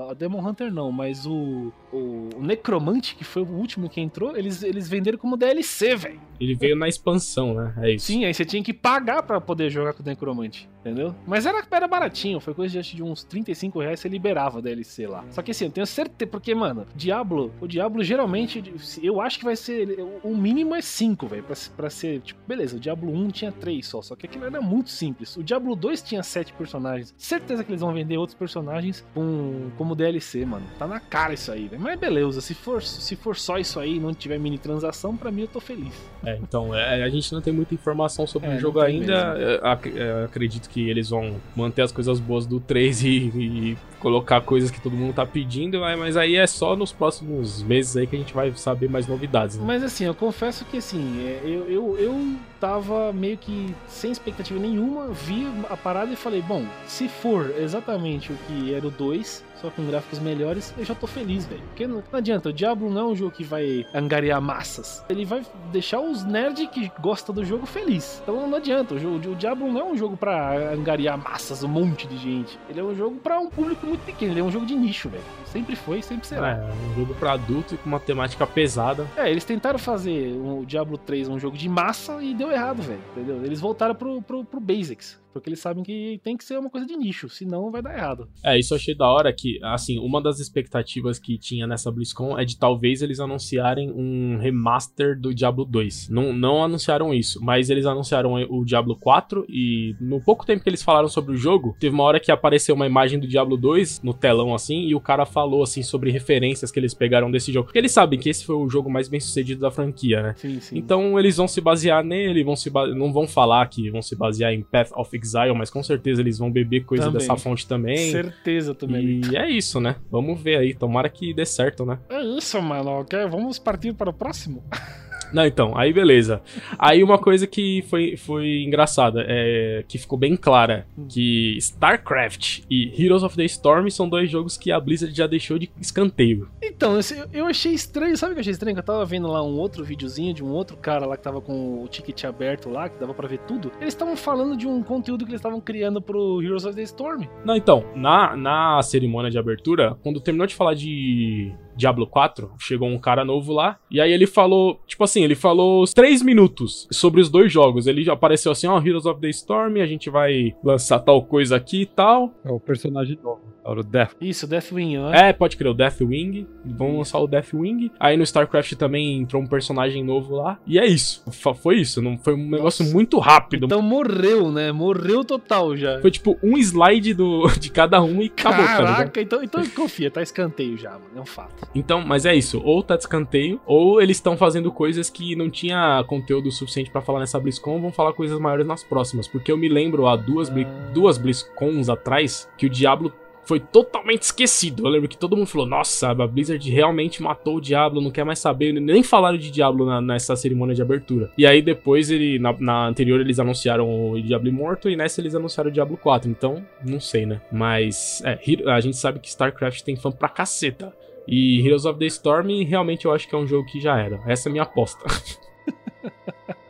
a 0.09 0.15
Demon 0.15 0.39
Hunter 0.49 0.73
não, 0.73 0.93
mas 0.93 1.27
o, 1.27 1.73
o. 1.93 2.29
o 2.37 2.43
Necromante, 2.43 3.17
que 3.17 3.25
foi 3.25 3.43
o 3.43 3.49
último 3.49 3.89
que 3.89 4.01
entrou, 4.01 4.37
eles, 4.37 4.63
eles 4.63 4.89
venderam 4.89 5.19
como 5.19 5.37
DLC, 5.37 5.97
velho. 5.97 6.21
Ele 6.41 6.55
veio 6.55 6.75
na 6.77 6.89
expansão, 6.89 7.55
né? 7.55 7.75
É 7.79 7.91
isso. 7.95 8.07
Sim, 8.07 8.25
aí 8.25 8.33
você 8.35 8.45
tinha 8.45 8.63
que 8.63 8.73
pagar 8.73 9.23
pra 9.23 9.41
poder 9.41 9.71
jogar 9.71 9.93
com 9.93 10.03
o 10.03 10.07
Necromante, 10.07 10.69
entendeu? 10.81 11.15
Mas 11.27 11.47
era, 11.47 11.63
era 11.71 11.87
baratinho, 11.87 12.41
foi 12.41 12.53
coisa 12.53 12.73
de, 12.73 12.79
acho, 12.81 12.97
de 12.97 13.03
uns 13.03 13.23
35 13.23 13.79
reais 13.81 14.01
você 14.01 14.09
liberava 14.09 14.59
a 14.59 14.61
DLC 14.61 15.07
lá. 15.07 15.25
Só 15.31 15.41
que 15.41 15.53
assim, 15.53 15.67
eu 15.67 15.71
tenho 15.71 15.87
certeza, 15.87 16.29
porque, 16.31 16.53
mano, 16.55 16.85
Diablo, 16.97 17.53
o 17.61 17.67
Diablo 17.69 18.03
geralmente, 18.03 18.63
eu 19.03 19.21
acho 19.21 19.39
que 19.39 19.45
vai 19.45 19.55
ser, 19.55 19.97
o 20.25 20.37
mínimo 20.37 20.75
é 20.75 20.81
5, 20.83 21.27
velho, 21.29 21.45
pra, 21.45 21.55
pra 21.77 21.89
ser, 21.91 22.21
tipo, 22.21 22.41
beleza, 22.47 22.77
o 22.77 22.81
Diablo 22.81 23.13
1 23.13 23.29
tinha 23.29 23.53
3 23.53 23.72
só, 23.81 24.03
só 24.03 24.17
que 24.17 24.27
aquilo 24.27 24.45
era 24.45 24.61
muito 24.61 24.91
simples. 24.91 25.37
O 25.37 25.43
Diablo 25.45 25.77
2 25.77 26.03
tinha 26.03 26.23
7 26.23 26.53
personagens. 26.55 27.15
Certeza 27.17 27.63
que 27.63 27.71
eles 27.71 27.81
vão 27.81 27.93
vender 27.93 28.17
outros 28.17 28.37
personagens 28.37 29.05
com, 29.15 29.71
como 29.79 29.95
DLC, 29.95 30.45
mano. 30.45 30.67
Tá 30.77 30.89
na 30.89 30.99
cara 30.99 31.35
isso 31.35 31.53
aí, 31.53 31.69
velho. 31.69 31.81
Mas 31.81 31.99
beleza, 31.99 32.41
se 32.41 32.55
for, 32.55 32.83
se 32.83 33.15
for 33.15 33.37
só 33.37 33.59
isso 33.59 33.79
aí 33.79 33.97
e 33.97 34.01
não 34.01 34.13
tiver 34.13 34.39
mini 34.39 34.59
transação, 34.59 35.17
pra 35.17 35.31
mim 35.31 35.43
eu 35.43 35.49
tô 35.49 35.61
feliz. 35.61 35.95
É, 36.25 36.37
então, 36.37 36.75
é, 36.75 37.05
a 37.05 37.09
gente 37.09 37.33
não 37.33 37.41
tem 37.41 37.53
muita 37.53 37.75
informação 37.75 38.27
sobre 38.27 38.49
É, 38.49 38.57
o 38.57 38.59
jogo 38.59 38.81
ainda. 38.81 39.37
É, 39.39 39.61
é, 39.97 40.25
acredito 40.25 40.69
que 40.69 40.89
eles 40.89 41.11
vão 41.11 41.37
manter 41.55 41.83
as 41.83 41.93
coisas 41.93 42.19
boas 42.19 42.47
do 42.47 42.59
3 42.59 43.03
e, 43.05 43.09
e 43.09 43.79
colocar 44.03 44.41
coisas 44.41 44.69
que 44.69 44.81
todo 44.81 44.97
mundo 44.97 45.15
tá 45.15 45.25
pedindo, 45.25 45.79
mas- 45.81 46.17
aí 46.17 46.35
é 46.35 46.45
só 46.47 46.75
nos 46.75 46.93
próximos 46.93 47.63
meses 47.63 47.97
aí 47.97 48.05
que 48.05 48.17
a 48.17 48.19
gente 48.19 48.35
vai 48.35 48.53
saber 48.53 48.91
mais 48.91 49.07
novidades. 49.07 49.57
Né? 49.57 49.65
Mas 49.65 49.85
assim, 49.85 50.05
eu 50.05 50.15
confesso 50.15 50.65
que 50.65 50.79
assim, 50.79 51.25
é, 51.25 51.41
eu, 51.45 51.71
eu, 51.71 51.97
eu 51.99 52.35
tava 52.61 53.13
meio 53.13 53.37
que 53.39 53.73
sem 53.87 54.11
expectativa 54.11 54.59
nenhuma, 54.59 55.07
vi 55.09 55.47
a 55.71 55.77
parada 55.77 56.11
e 56.13 56.17
falei, 56.17 56.43
bom, 56.43 56.65
se 56.85 57.09
for 57.09 57.55
exatamente 57.57 58.33
o 58.33 58.37
que 58.49 58.75
era 58.75 58.85
o 58.85 58.91
2, 58.91 59.45
só 59.63 59.71
com 59.71 59.87
gráficos 59.87 60.19
melhores, 60.19 60.75
eu 60.77 60.85
já 60.85 60.95
tô 60.95 61.07
feliz, 61.07 61.47
velho. 61.47 61.63
Porque 61.69 61.87
não, 61.87 62.03
não 62.11 62.19
adianta, 62.19 62.49
o 62.49 62.53
Diablo 62.53 62.91
não 62.91 63.01
é 63.01 63.05
um 63.13 63.17
jogo 63.17 63.31
que 63.31 63.45
vai 63.45 63.87
angariar 63.95 64.43
massas. 64.43 65.05
Ele 65.09 65.25
vai 65.25 65.43
deixar 65.71 66.01
os 66.01 66.25
nerds 66.25 66.69
que 66.69 66.91
gostam 67.01 67.35
do 67.35 67.45
jogo 67.45 67.65
feliz. 67.65 68.21
Então 68.23 68.47
não 68.47 68.57
adianta, 68.57 68.95
o, 68.95 68.99
jogo, 68.99 69.31
o 69.31 69.35
Diablo 69.37 69.71
não 69.73 69.81
é 69.81 69.85
um 69.85 69.97
jogo 69.97 70.17
pra 70.17 70.73
angariar 70.73 71.17
massas, 71.17 71.63
um 71.63 71.69
monte 71.69 72.07
de 72.07 72.19
gente. 72.19 72.59
Ele 72.69 72.81
é 72.81 72.85
um 72.85 72.95
jogo 72.95 73.17
pra 73.17 73.39
um 73.39 73.49
público 73.49 73.87
muito 73.87 74.05
pequeno, 74.05 74.33
ele 74.33 74.41
é 74.41 74.45
um 74.45 74.51
jogo 74.51 74.67
de 74.67 74.75
nicho, 74.75 75.09
velho. 75.09 75.23
Sempre 75.47 75.77
foi 75.77 76.03
sempre 76.03 76.27
será. 76.27 76.51
É, 76.51 76.91
um 76.91 76.95
jogo 76.95 77.15
pra 77.15 77.33
adulto 77.33 77.75
e 77.75 77.79
com 77.79 77.89
uma 77.89 78.01
temática 78.01 78.47
pesada. 78.47 79.07
É, 79.17 79.31
eles 79.31 79.45
tentaram 79.45 79.79
fazer 79.79 80.35
o 80.35 80.65
Diablo 80.67 80.99
3 80.99 81.29
um 81.29 81.39
jogo 81.39 81.57
de 81.57 81.69
massa 81.69 82.23
e 82.23 82.35
deu 82.35 82.51
errado, 82.51 82.83
velho. 82.83 83.01
Entendeu? 83.13 83.45
Eles 83.45 83.61
voltaram 83.61 83.95
pro, 83.95 84.21
pro, 84.23 84.45
pro 84.45 84.61
Basics. 84.61 85.22
Porque 85.33 85.49
eles 85.49 85.61
sabem 85.61 85.83
que 85.83 86.21
tem 86.23 86.37
que 86.37 86.45
ser 86.45 86.59
uma 86.59 86.71
coisa 86.71 86.87
de 86.87 86.97
nicho, 86.97 87.29
senão 87.29 87.71
vai 87.71 87.83
dar 87.83 87.97
errado. 87.97 88.29
É, 88.43 88.59
isso 88.59 88.75
eu 88.75 88.77
achei 88.77 88.95
da 88.95 89.09
hora 89.09 89.33
que, 89.33 89.59
assim, 89.63 89.99
uma 89.99 90.21
das 90.21 90.39
expectativas 90.41 91.19
que 91.19 91.39
tinha 91.39 91.67
nessa 91.67 91.91
BlizzCon 91.91 92.39
é 92.39 92.45
de 92.45 92.57
talvez 92.57 93.03
eles 93.03 93.21
anunciarem 93.21 93.91
um 93.91 94.39
remaster 94.39 95.19
do 95.19 95.35
Diablo 95.35 95.65
2. 95.65 96.09
Não, 96.09 96.33
não 96.33 96.63
anunciaram 96.63 97.15
isso, 97.15 97.43
mas 97.43 97.71
eles 97.71 97.87
anunciaram 97.87 98.35
o 98.49 98.65
Diablo 98.65 98.97
4 98.97 99.47
e 99.49 99.97
no 100.01 100.21
pouco 100.21 100.45
tempo 100.45 100.63
que 100.63 100.69
eles 100.69 100.83
falaram 100.83 101.09
sobre 101.09 101.35
o 101.35 101.37
jogo, 101.37 101.77
teve 101.79 101.95
uma 101.95 102.05
hora 102.05 102.21
que 102.21 102.31
apareceu 102.31 102.75
uma 102.75 102.87
imagem 102.87 103.19
do 103.19 103.27
Diablo 103.27 103.57
2 103.57 104.03
no 104.03 104.13
telão 104.13 104.55
assim 104.55 104.83
e 104.83 104.95
o 104.95 105.01
cara 105.01 105.25
falou 105.25 105.63
assim 105.63 105.83
sobre 105.83 106.11
referências 106.11 106.71
que 106.71 106.79
eles 106.79 106.95
pegaram 106.95 107.31
desse 107.31 107.53
jogo. 107.53 107.67
Porque 107.67 107.79
eles 107.79 107.93
sabem 107.93 108.19
que 108.19 108.29
esse 108.29 108.45
foi 108.45 108.57
o 108.57 108.69
jogo 108.69 108.91
mais 108.91 109.09
bem 109.09 109.21
sucedido 109.21 109.61
da 109.61 109.71
franquia, 109.71 110.23
né? 110.23 110.35
Sim, 110.37 110.61
sim. 110.61 110.77
Então 110.77 111.19
eles 111.19 111.37
vão 111.37 111.49
se 111.49 111.61
basear 111.61 112.05
nele, 112.05 112.45
vão 112.45 112.57
se 112.57 112.71
não 112.95 113.13
vão 113.13 113.27
falar 113.27 113.67
que 113.69 113.91
vão 113.91 114.03
se 114.03 114.17
basear 114.17 114.53
em 114.53 114.63
Path 114.63 114.91
of 114.95 115.19
Exile, 115.23 115.53
mas 115.55 115.71
com 115.71 115.83
certeza 115.83 116.21
eles 116.21 116.39
vão 116.39 116.51
beber 116.51 116.85
coisa 116.85 117.05
Também. 117.05 117.21
dessa 117.21 117.37
fonte 117.37 117.67
também. 117.67 118.11
Certeza 118.11 118.75
também. 118.75 119.21
E 119.31 119.37
é 119.37 119.49
isso, 119.49 119.81
né? 119.81 119.97
Vamos 120.11 120.41
ver 120.41 120.59
aí, 120.59 120.75
tomara 120.75 121.09
que 121.09 121.33
dê 121.33 121.45
certo, 121.47 121.85
né? 121.87 121.99
É 122.09 122.21
isso, 122.23 122.61
mano. 122.61 122.91
Ok, 123.01 123.19
Vamos 123.29 123.59
partir 123.59 123.95
para 123.95 124.11
o 124.11 124.13
próximo? 124.13 124.63
Não, 125.33 125.47
então, 125.47 125.77
aí 125.77 125.93
beleza. 125.93 126.43
Aí 126.79 127.03
uma 127.03 127.19
coisa 127.19 127.47
que 127.47 127.83
foi, 127.89 128.17
foi 128.17 128.63
engraçada, 128.63 129.25
é 129.27 129.85
que 129.89 129.99
ficou 129.99 130.19
bem 130.19 130.37
clara, 130.37 130.87
que 131.09 131.57
StarCraft 131.59 132.63
e 132.71 132.93
Heroes 133.03 133.23
of 133.23 133.37
the 133.37 133.45
Storm 133.45 133.89
são 133.89 134.09
dois 134.09 134.31
jogos 134.31 134.57
que 134.57 134.71
a 134.71 134.79
Blizzard 134.79 135.15
já 135.17 135.27
deixou 135.27 135.59
de 135.59 135.71
escanteio. 135.81 136.49
Então, 136.63 136.99
eu 137.33 137.47
achei 137.47 137.73
estranho. 137.73 138.17
Sabe 138.17 138.33
o 138.33 138.35
que 138.35 138.41
eu 138.41 138.43
achei 138.43 138.53
estranho? 138.53 138.77
Eu 138.77 138.83
tava 138.83 139.05
vendo 139.05 139.29
lá 139.29 139.43
um 139.43 139.59
outro 139.59 139.85
videozinho 139.85 140.35
de 140.35 140.43
um 140.43 140.51
outro 140.51 140.77
cara 140.77 141.07
lá 141.07 141.17
que 141.17 141.23
tava 141.23 141.41
com 141.41 141.83
o 141.83 141.89
ticket 141.89 142.25
aberto 142.25 142.69
lá, 142.69 142.89
que 142.89 142.99
dava 142.99 143.15
pra 143.15 143.29
ver 143.29 143.39
tudo. 143.41 143.73
Eles 143.81 143.95
estavam 143.95 144.17
falando 144.17 144.57
de 144.57 144.67
um 144.67 144.83
conteúdo 144.83 145.25
que 145.25 145.31
eles 145.31 145.41
estavam 145.41 145.61
criando 145.61 146.01
pro 146.01 146.43
Heroes 146.43 146.65
of 146.65 146.75
the 146.75 146.83
Storm. 146.83 147.25
Não, 147.45 147.57
então, 147.57 147.85
na, 147.95 148.37
na 148.37 148.83
cerimônia 148.83 149.31
de 149.31 149.39
abertura, 149.39 149.97
quando 150.03 150.21
terminou 150.21 150.47
de 150.47 150.55
falar 150.55 150.75
de 150.75 151.53
Diablo 151.77 152.07
4, 152.07 152.53
chegou 152.59 152.89
um 152.89 152.99
cara 152.99 153.25
novo 153.25 153.53
lá, 153.53 153.79
e 153.91 154.01
aí 154.01 154.13
ele 154.13 154.27
falou, 154.27 154.81
tipo 154.87 155.03
assim, 155.05 155.25
ele 155.25 155.35
falou 155.35 155.83
os 155.83 155.93
três 155.93 156.23
minutos 156.23 156.87
sobre 156.91 157.21
os 157.21 157.29
dois 157.29 157.53
jogos. 157.53 157.87
Ele 157.87 158.03
já 158.03 158.13
apareceu 158.13 158.53
assim, 158.53 158.67
ó, 158.67 158.79
Heroes 158.79 159.07
of 159.07 159.21
the 159.21 159.29
Storm, 159.31 159.81
a 159.81 159.87
gente 159.87 160.11
vai 160.11 160.55
lançar 160.63 160.99
tal 161.01 161.23
coisa 161.23 161.57
aqui 161.57 161.83
e 161.83 161.87
tal. 161.87 162.33
É 162.45 162.51
o 162.51 162.61
personagem 162.61 163.19
novo. 163.23 163.53
Era 163.65 163.81
o 163.81 163.85
Death. 163.85 164.17
Isso, 164.21 164.47
Deathwing, 164.47 164.99
né? 164.99 165.29
É, 165.29 165.33
pode 165.33 165.57
crer, 165.57 165.71
o 165.71 165.75
Deathwing. 165.75 166.47
Vão 166.65 166.99
lançar 166.99 167.19
o 167.21 167.27
Deathwing. 167.27 167.91
Aí 167.99 168.17
no 168.17 168.25
StarCraft 168.25 168.73
também 168.75 169.21
entrou 169.21 169.41
um 169.41 169.47
personagem 169.47 170.03
novo 170.03 170.35
lá. 170.35 170.59
E 170.67 170.79
é 170.79 170.87
isso. 170.87 171.23
Foi 171.31 171.77
isso. 171.77 172.03
Não 172.03 172.19
foi 172.19 172.35
um 172.35 172.51
negócio 172.51 172.85
Nossa. 172.85 172.95
muito 172.95 173.19
rápido. 173.19 173.67
Então 173.67 173.81
morreu, 173.81 174.51
né? 174.51 174.73
Morreu 174.73 175.25
total 175.25 175.77
já. 175.77 176.01
Foi 176.01 176.11
tipo 176.11 176.37
um 176.43 176.57
slide 176.59 177.15
do, 177.15 177.47
de 177.59 177.71
cada 177.71 178.03
um 178.03 178.21
e 178.21 178.27
acabou, 178.27 178.65
tá? 178.65 178.77
Caraca, 178.77 179.21
então, 179.21 179.43
então 179.43 179.65
confia, 179.69 180.11
tá 180.11 180.23
escanteio 180.23 180.77
já, 180.77 180.91
mano. 180.93 181.11
É 181.17 181.21
um 181.21 181.27
fato. 181.27 181.62
Então, 181.75 182.03
mas 182.07 182.27
é 182.27 182.35
isso. 182.35 182.61
Ou 182.65 182.83
tá 182.83 182.97
de 182.97 183.03
escanteio, 183.03 183.61
ou 183.67 184.01
eles 184.01 184.17
estão 184.17 184.37
fazendo 184.37 184.71
coisas 184.73 185.09
que 185.11 185.35
não 185.37 185.51
tinha 185.51 186.05
conteúdo 186.07 186.51
suficiente 186.51 186.91
pra 186.91 187.01
falar 187.03 187.21
nessa 187.21 187.39
BlizzCon, 187.41 187.81
vão 187.81 187.93
falar 187.93 188.13
coisas 188.13 188.39
maiores 188.39 188.67
nas 188.67 188.83
próximas. 188.85 189.27
Porque 189.29 189.51
eu 189.51 189.57
me 189.57 189.69
lembro 189.69 190.07
há 190.07 190.17
duas, 190.17 190.49
Bli- 190.49 190.65
Ah. 190.67 190.91
duas 190.93 191.17
BlizzCons 191.19 191.89
atrás 191.89 192.49
que 192.59 192.67
o 192.67 192.71
Diablo 192.71 193.13
foi 193.45 193.59
totalmente 193.59 194.23
esquecido. 194.23 194.87
Eu 194.87 194.91
lembro 194.91 195.09
que 195.09 195.17
todo 195.19 195.37
mundo 195.37 195.49
falou: 195.49 195.67
Nossa, 195.67 196.11
a 196.11 196.27
Blizzard 196.27 196.71
realmente 196.71 197.21
matou 197.23 197.57
o 197.57 197.61
Diablo, 197.61 198.01
não 198.01 198.11
quer 198.11 198.25
mais 198.25 198.39
saber. 198.39 198.73
Nem 198.73 199.03
falaram 199.03 199.37
de 199.37 199.51
Diablo 199.51 199.85
na- 199.85 200.01
nessa 200.01 200.37
cerimônia 200.37 200.75
de 200.77 200.83
abertura. 200.83 201.33
E 201.37 201.45
aí 201.45 201.61
depois, 201.61 202.09
ele, 202.11 202.39
na, 202.39 202.55
na 202.61 202.87
anterior, 202.87 203.21
eles 203.21 203.41
anunciaram 203.41 204.13
o 204.13 204.21
Diablo 204.23 204.49
Immortal 204.49 204.93
e 204.93 204.97
nessa 204.97 205.21
eles 205.21 205.35
anunciaram 205.35 205.71
o 205.71 205.73
Diablo 205.73 205.97
4. 205.97 206.31
Então, 206.31 206.65
não 206.87 207.01
sei, 207.01 207.27
né? 207.27 207.41
Mas 207.51 208.23
é, 208.25 208.39
a 208.71 208.81
gente 208.81 208.97
sabe 208.97 209.19
que 209.19 209.29
StarCraft 209.29 209.83
tem 209.83 209.97
fã 209.97 210.13
pra 210.13 210.29
caceta. 210.29 210.93
E 211.27 211.61
Heroes 211.67 211.85
of 211.85 211.99
the 211.99 212.07
Storm, 212.07 212.65
realmente 212.65 213.07
eu 213.07 213.13
acho 213.13 213.29
que 213.29 213.35
é 213.35 213.39
um 213.39 213.47
jogo 213.47 213.67
que 213.67 213.81
já 213.81 213.99
era. 213.99 214.21
Essa 214.27 214.49
é 214.49 214.51
a 214.51 214.53
minha 214.53 214.65
aposta. 214.65 215.05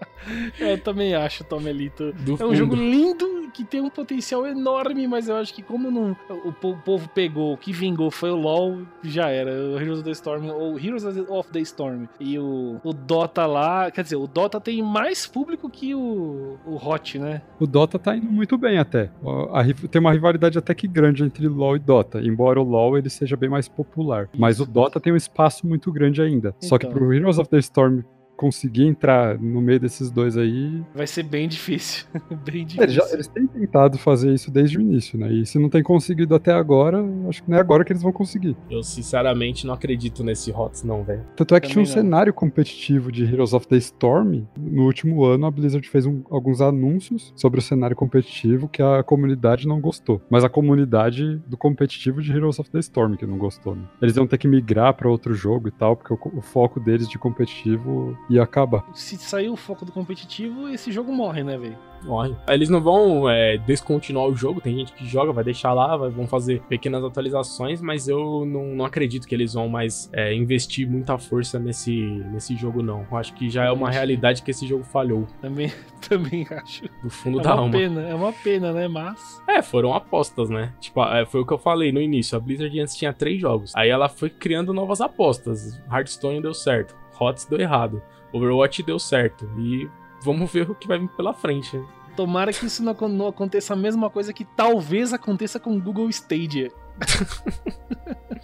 É, 0.60 0.72
eu 0.74 0.78
também 0.78 1.14
acho, 1.14 1.44
Tomelito. 1.44 2.12
Do 2.12 2.32
É 2.32 2.34
um 2.34 2.36
fundo. 2.38 2.54
jogo 2.54 2.74
lindo 2.74 3.42
que 3.52 3.64
tem 3.64 3.80
um 3.82 3.90
potencial 3.90 4.46
enorme, 4.46 5.06
mas 5.06 5.28
eu 5.28 5.36
acho 5.36 5.52
que 5.52 5.62
como 5.62 5.90
não, 5.90 6.16
o, 6.44 6.52
po- 6.52 6.70
o 6.70 6.76
povo 6.78 7.08
pegou, 7.10 7.52
o 7.52 7.56
que 7.56 7.70
vingou 7.72 8.10
foi 8.10 8.30
o 8.30 8.36
LoL, 8.36 8.78
já 9.02 9.28
era. 9.28 9.50
O 9.50 9.78
Heroes 9.78 9.98
of 9.98 10.04
the 10.04 10.10
Storm, 10.12 10.48
ou 10.50 10.78
Heroes 10.78 11.04
of 11.04 11.50
the 11.52 11.60
Storm. 11.60 12.06
E 12.18 12.38
o, 12.38 12.80
o 12.82 12.92
Dota 12.94 13.44
lá, 13.44 13.90
quer 13.90 14.02
dizer, 14.04 14.16
o 14.16 14.26
Dota 14.26 14.58
tem 14.60 14.82
mais 14.82 15.26
público 15.26 15.68
que 15.68 15.94
o, 15.94 16.56
o 16.66 16.76
Hot, 16.76 17.18
né? 17.18 17.42
O 17.60 17.66
Dota 17.66 17.98
tá 17.98 18.16
indo 18.16 18.30
muito 18.32 18.56
bem 18.56 18.78
até. 18.78 19.10
A- 19.52 19.60
a 19.60 19.64
tem 19.88 20.00
uma 20.00 20.12
rivalidade 20.12 20.56
até 20.56 20.74
que 20.74 20.88
grande 20.88 21.22
entre 21.22 21.46
LoL 21.46 21.76
e 21.76 21.78
Dota, 21.78 22.20
embora 22.22 22.58
o 22.60 22.64
LoL 22.64 22.96
ele 22.96 23.10
seja 23.10 23.36
bem 23.36 23.50
mais 23.50 23.68
popular. 23.68 24.28
Mas 24.38 24.60
o 24.60 24.64
Dota 24.66 24.98
tem 24.98 25.12
um 25.12 25.16
espaço 25.16 25.66
muito 25.66 25.92
grande 25.92 26.22
ainda. 26.22 26.54
Só 26.60 26.78
que 26.78 26.86
Então. 26.86 26.96
pro 26.98 27.12
Heroes 27.12 27.38
of 27.38 27.50
the 27.50 27.58
Storm 27.58 28.00
conseguir 28.36 28.86
entrar 28.86 29.38
no 29.38 29.60
meio 29.60 29.78
desses 29.78 30.10
dois 30.10 30.36
aí. 30.36 30.82
Vai 30.94 31.06
ser 31.06 31.22
bem 31.22 31.46
difícil. 31.48 32.06
bem 32.44 32.66
É, 32.78 32.82
Eles, 32.82 32.94
já- 32.94 33.02
difícil. 33.02 33.14
eles 33.14 33.28
têm 33.28 33.46
tentado 33.46 33.98
fazer 33.98 34.32
isso 34.34 34.50
desde 34.50 34.78
o 34.78 34.80
início, 34.80 35.18
né? 35.18 35.32
E 35.32 35.46
se 35.46 35.58
não 35.58 35.68
tem 35.68 35.82
conseguido 35.82 36.34
até 36.34 36.52
agora, 36.52 37.04
acho 37.28 37.42
que 37.42 37.50
não 37.50 37.56
é 37.58 37.60
agora 37.60 37.84
que 37.84 37.92
eles 37.92 38.02
vão 38.02 38.12
conseguir. 38.12 38.56
Eu 38.70 38.82
sinceramente 38.82 39.66
não 39.66 39.74
acredito 39.74 40.24
nesse 40.24 40.50
HOTS, 40.50 40.84
não, 40.84 41.02
velho. 41.04 41.22
Tanto 41.36 41.54
é 41.54 41.60
que 41.60 41.68
tinha 41.68 41.82
um 41.82 41.86
não. 41.86 41.92
cenário 41.92 42.32
competitivo 42.34 43.12
de 43.12 43.24
Heroes 43.24 43.52
of 43.52 43.66
the 43.68 43.76
Storm. 43.76 44.42
No 44.58 44.84
último 44.86 45.24
ano, 45.24 45.46
a 45.46 45.50
Blizzard 45.50 45.88
fez 45.88 46.06
um- 46.06 46.22
alguns 46.30 46.60
anúncios 46.60 47.32
sobre 47.36 47.60
o 47.60 47.62
cenário 47.62 47.94
competitivo 47.96 48.68
que 48.68 48.82
a 48.82 49.02
comunidade 49.02 49.66
não 49.68 49.80
gostou. 49.80 50.20
Mas 50.30 50.42
a 50.44 50.48
comunidade 50.48 51.36
do 51.46 51.56
competitivo 51.56 52.20
de 52.22 52.32
Heroes 52.32 52.58
of 52.58 52.70
the 52.70 52.78
Storm 52.80 53.14
que 53.16 53.26
não 53.26 53.38
gostou, 53.38 53.74
né? 53.76 53.82
Eles 54.00 54.16
iam 54.16 54.26
ter 54.26 54.38
que 54.38 54.48
migrar 54.48 54.94
pra 54.94 55.08
outro 55.08 55.34
jogo 55.34 55.68
e 55.68 55.70
tal, 55.70 55.96
porque 55.96 56.12
o, 56.12 56.38
o 56.38 56.40
foco 56.42 56.80
deles 56.80 57.08
de 57.08 57.18
competitivo 57.18 58.16
ia 58.30 58.42
acabar. 58.42 58.84
Se 58.94 59.16
sair 59.16 59.48
o 59.50 59.56
foco 59.56 59.84
do 59.84 59.92
competitivo, 59.92 60.68
esse 60.68 60.90
jogo 60.92 61.12
morre, 61.12 61.42
né, 61.42 61.56
velho? 61.58 61.76
Morre. 62.04 62.34
Eles 62.48 62.68
não 62.68 62.80
vão 62.80 63.30
é, 63.30 63.56
descontinuar 63.58 64.26
o 64.26 64.34
jogo, 64.34 64.60
tem 64.60 64.76
gente 64.76 64.92
que 64.92 65.06
joga, 65.06 65.32
vai 65.32 65.44
deixar 65.44 65.72
lá, 65.72 65.96
vai- 65.96 66.10
vão 66.10 66.26
fazer 66.26 66.60
pequenas 66.62 67.04
atualizações, 67.04 67.80
mas 67.80 68.08
eu 68.08 68.44
não, 68.44 68.74
não 68.74 68.84
acredito 68.84 69.24
que 69.24 69.32
eles 69.32 69.54
vão 69.54 69.68
mais 69.68 70.10
é, 70.12 70.34
investir 70.34 70.88
muita 70.90 71.16
força 71.16 71.60
nesse, 71.60 71.92
nesse 72.32 72.56
jogo, 72.56 72.82
não. 72.82 73.06
Eu 73.08 73.16
acho 73.16 73.32
que 73.34 73.48
já 73.48 73.66
é 73.66 73.70
uma 73.70 73.88
realidade 73.88 74.42
que 74.42 74.50
esse 74.50 74.66
jogo 74.66 74.82
falhou, 74.82 75.28
Também, 75.40 75.70
também 76.08 76.44
acho. 76.50 76.82
do 77.04 77.08
fundo 77.08 77.38
É 77.38 77.42
da 77.44 77.54
uma 77.54 77.60
alma. 77.62 77.72
pena, 77.78 78.00
é 78.08 78.14
uma 78.16 78.32
pena, 78.32 78.72
né? 78.72 78.88
Mas. 78.88 79.40
É, 79.48 79.62
foram 79.62 79.94
apostas, 79.94 80.50
né? 80.50 80.72
Tipo, 80.80 81.04
é, 81.04 81.24
foi 81.24 81.40
o 81.42 81.46
que 81.46 81.52
eu 81.52 81.58
falei 81.58 81.92
no 81.92 82.00
início. 82.00 82.36
A 82.36 82.40
Blizzard 82.40 82.80
antes 82.80 82.96
tinha 82.96 83.12
três 83.12 83.40
jogos. 83.40 83.72
Aí 83.76 83.88
ela 83.88 84.08
foi 84.08 84.28
criando 84.28 84.72
novas 84.74 85.00
apostas. 85.00 85.80
Hearthstone 85.88 86.42
deu 86.42 86.52
certo. 86.52 86.96
HOTS 87.22 87.46
deu 87.46 87.60
errado. 87.60 88.02
Overwatch 88.32 88.82
deu 88.82 88.98
certo. 88.98 89.48
E 89.58 89.88
vamos 90.22 90.50
ver 90.50 90.70
o 90.70 90.74
que 90.74 90.88
vai 90.88 90.98
vir 90.98 91.08
pela 91.08 91.32
frente. 91.32 91.82
Tomara 92.16 92.52
que 92.52 92.66
isso 92.66 92.82
não 92.82 93.26
aconteça 93.26 93.72
a 93.72 93.76
mesma 93.76 94.10
coisa 94.10 94.32
que 94.32 94.44
talvez 94.44 95.12
aconteça 95.12 95.58
com 95.58 95.76
o 95.76 95.80
Google 95.80 96.08
Stadia. 96.10 96.70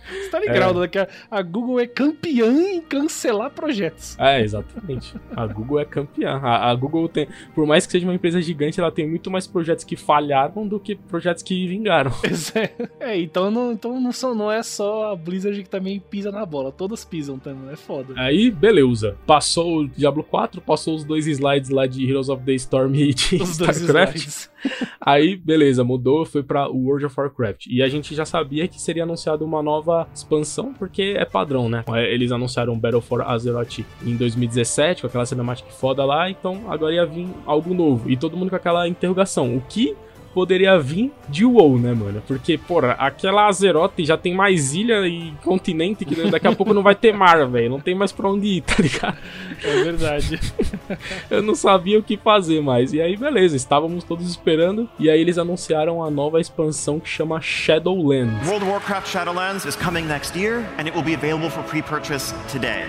Você 0.08 0.30
tá 0.30 0.40
ligado, 0.40 0.80
né? 0.80 0.88
Que 0.88 0.98
a, 0.98 1.08
a 1.30 1.42
Google 1.42 1.80
é 1.80 1.86
campeã 1.86 2.50
em 2.50 2.80
cancelar 2.80 3.50
projetos. 3.50 4.18
É, 4.18 4.42
exatamente. 4.42 5.14
A 5.36 5.46
Google 5.46 5.80
é 5.80 5.84
campeã. 5.84 6.38
A, 6.42 6.70
a 6.70 6.74
Google 6.74 7.08
tem, 7.08 7.28
por 7.54 7.66
mais 7.66 7.84
que 7.84 7.92
seja 7.92 8.06
uma 8.06 8.14
empresa 8.14 8.40
gigante, 8.40 8.80
ela 8.80 8.90
tem 8.90 9.06
muito 9.08 9.30
mais 9.30 9.46
projetos 9.46 9.84
que 9.84 9.96
falharam 9.96 10.66
do 10.66 10.80
que 10.80 10.94
projetos 10.94 11.42
que 11.42 11.66
vingaram. 11.66 12.10
É, 13.00 13.18
então, 13.18 13.50
não, 13.50 13.72
então 13.72 14.00
não, 14.00 14.12
são, 14.12 14.34
não 14.34 14.50
é 14.50 14.62
só 14.62 15.12
a 15.12 15.16
Blizzard 15.16 15.62
que 15.62 15.68
também 15.68 16.00
pisa 16.00 16.30
na 16.30 16.44
bola. 16.44 16.72
Todas 16.72 17.04
pisam 17.04 17.38
também, 17.38 17.72
é 17.72 17.76
foda. 17.76 18.14
Aí, 18.16 18.50
beleza. 18.50 19.16
Passou 19.26 19.80
o 19.80 19.88
Diablo 19.88 20.22
4, 20.22 20.60
passou 20.60 20.94
os 20.94 21.04
dois 21.04 21.26
slides 21.26 21.70
lá 21.70 21.86
de 21.86 22.08
Heroes 22.08 22.28
of 22.28 22.42
the 22.44 22.52
Storm 22.54 22.94
e 22.94 23.14
de 23.14 23.36
Os 23.36 23.50
StarCraft. 23.50 24.48
Aí, 25.00 25.36
beleza, 25.36 25.84
mudou, 25.84 26.24
foi 26.24 26.42
pra 26.42 26.68
World 26.68 27.06
of 27.06 27.14
Warcraft. 27.18 27.66
E 27.66 27.82
a 27.82 27.88
gente 27.88 28.14
já 28.14 28.24
sabia 28.48 28.66
que 28.66 28.80
seria 28.80 29.02
anunciado 29.02 29.44
uma 29.44 29.62
nova 29.62 30.08
expansão, 30.14 30.72
porque 30.72 31.14
é 31.18 31.24
padrão, 31.26 31.68
né? 31.68 31.84
É, 31.88 32.12
Eles 32.12 32.32
anunciaram 32.32 32.78
Battle 32.78 33.02
for 33.02 33.20
Azeroth 33.20 33.80
em 34.02 34.16
2017, 34.16 35.02
com 35.02 35.06
aquela 35.06 35.26
cinemática 35.26 35.70
foda 35.70 36.02
lá, 36.04 36.30
então 36.30 36.62
agora 36.68 36.94
ia 36.94 37.04
vir 37.04 37.28
algo 37.44 37.74
novo. 37.74 38.10
E 38.10 38.16
todo 38.16 38.36
mundo 38.36 38.48
com 38.48 38.56
aquela 38.56 38.88
interrogação: 38.88 39.54
o 39.54 39.60
que 39.60 39.94
poderia 40.34 40.78
vir 40.78 41.12
de 41.28 41.44
WoW, 41.44 41.78
né, 41.78 41.92
mano? 41.92 42.22
Porque, 42.26 42.56
porra, 42.56 42.92
aquela 42.92 43.46
Azeroth 43.46 43.94
já 43.98 44.16
tem 44.16 44.34
mais 44.34 44.74
ilha 44.74 45.06
e 45.06 45.32
continente 45.44 46.04
que 46.04 46.14
daqui 46.30 46.46
a 46.46 46.54
pouco 46.54 46.72
não 46.72 46.82
vai 46.82 46.94
ter 46.94 47.12
mar, 47.12 47.46
velho. 47.48 47.70
Não 47.70 47.80
tem 47.80 47.94
mais 47.94 48.12
pra 48.12 48.28
onde 48.28 48.46
ir, 48.46 48.60
tá 48.62 48.74
ligado? 48.78 49.18
É 49.62 49.82
verdade. 49.84 50.40
Eu 51.30 51.42
não 51.42 51.54
sabia 51.54 51.98
o 51.98 52.02
que 52.02 52.16
fazer 52.16 52.60
mais. 52.60 52.92
E 52.92 53.00
aí, 53.00 53.16
beleza, 53.16 53.56
estávamos 53.56 54.04
todos 54.04 54.28
esperando. 54.28 54.88
E 54.98 55.10
aí 55.10 55.20
eles 55.20 55.38
anunciaram 55.38 56.02
a 56.02 56.10
nova 56.10 56.40
expansão 56.40 57.00
que 57.00 57.08
chama 57.08 57.40
Shadowlands. 57.40 58.46
World 58.46 58.64
of 58.64 58.70
Warcraft 58.70 59.08
Shadowlands 59.08 59.66
is 59.66 59.76
coming 59.76 60.06
next 60.06 60.36
year, 60.36 60.64
and 60.78 60.86
it 60.86 60.94
will 60.94 61.04
be 61.04 61.14
available 61.14 61.50
for 61.50 61.62
pre-purchase 61.64 62.34
today. 62.50 62.84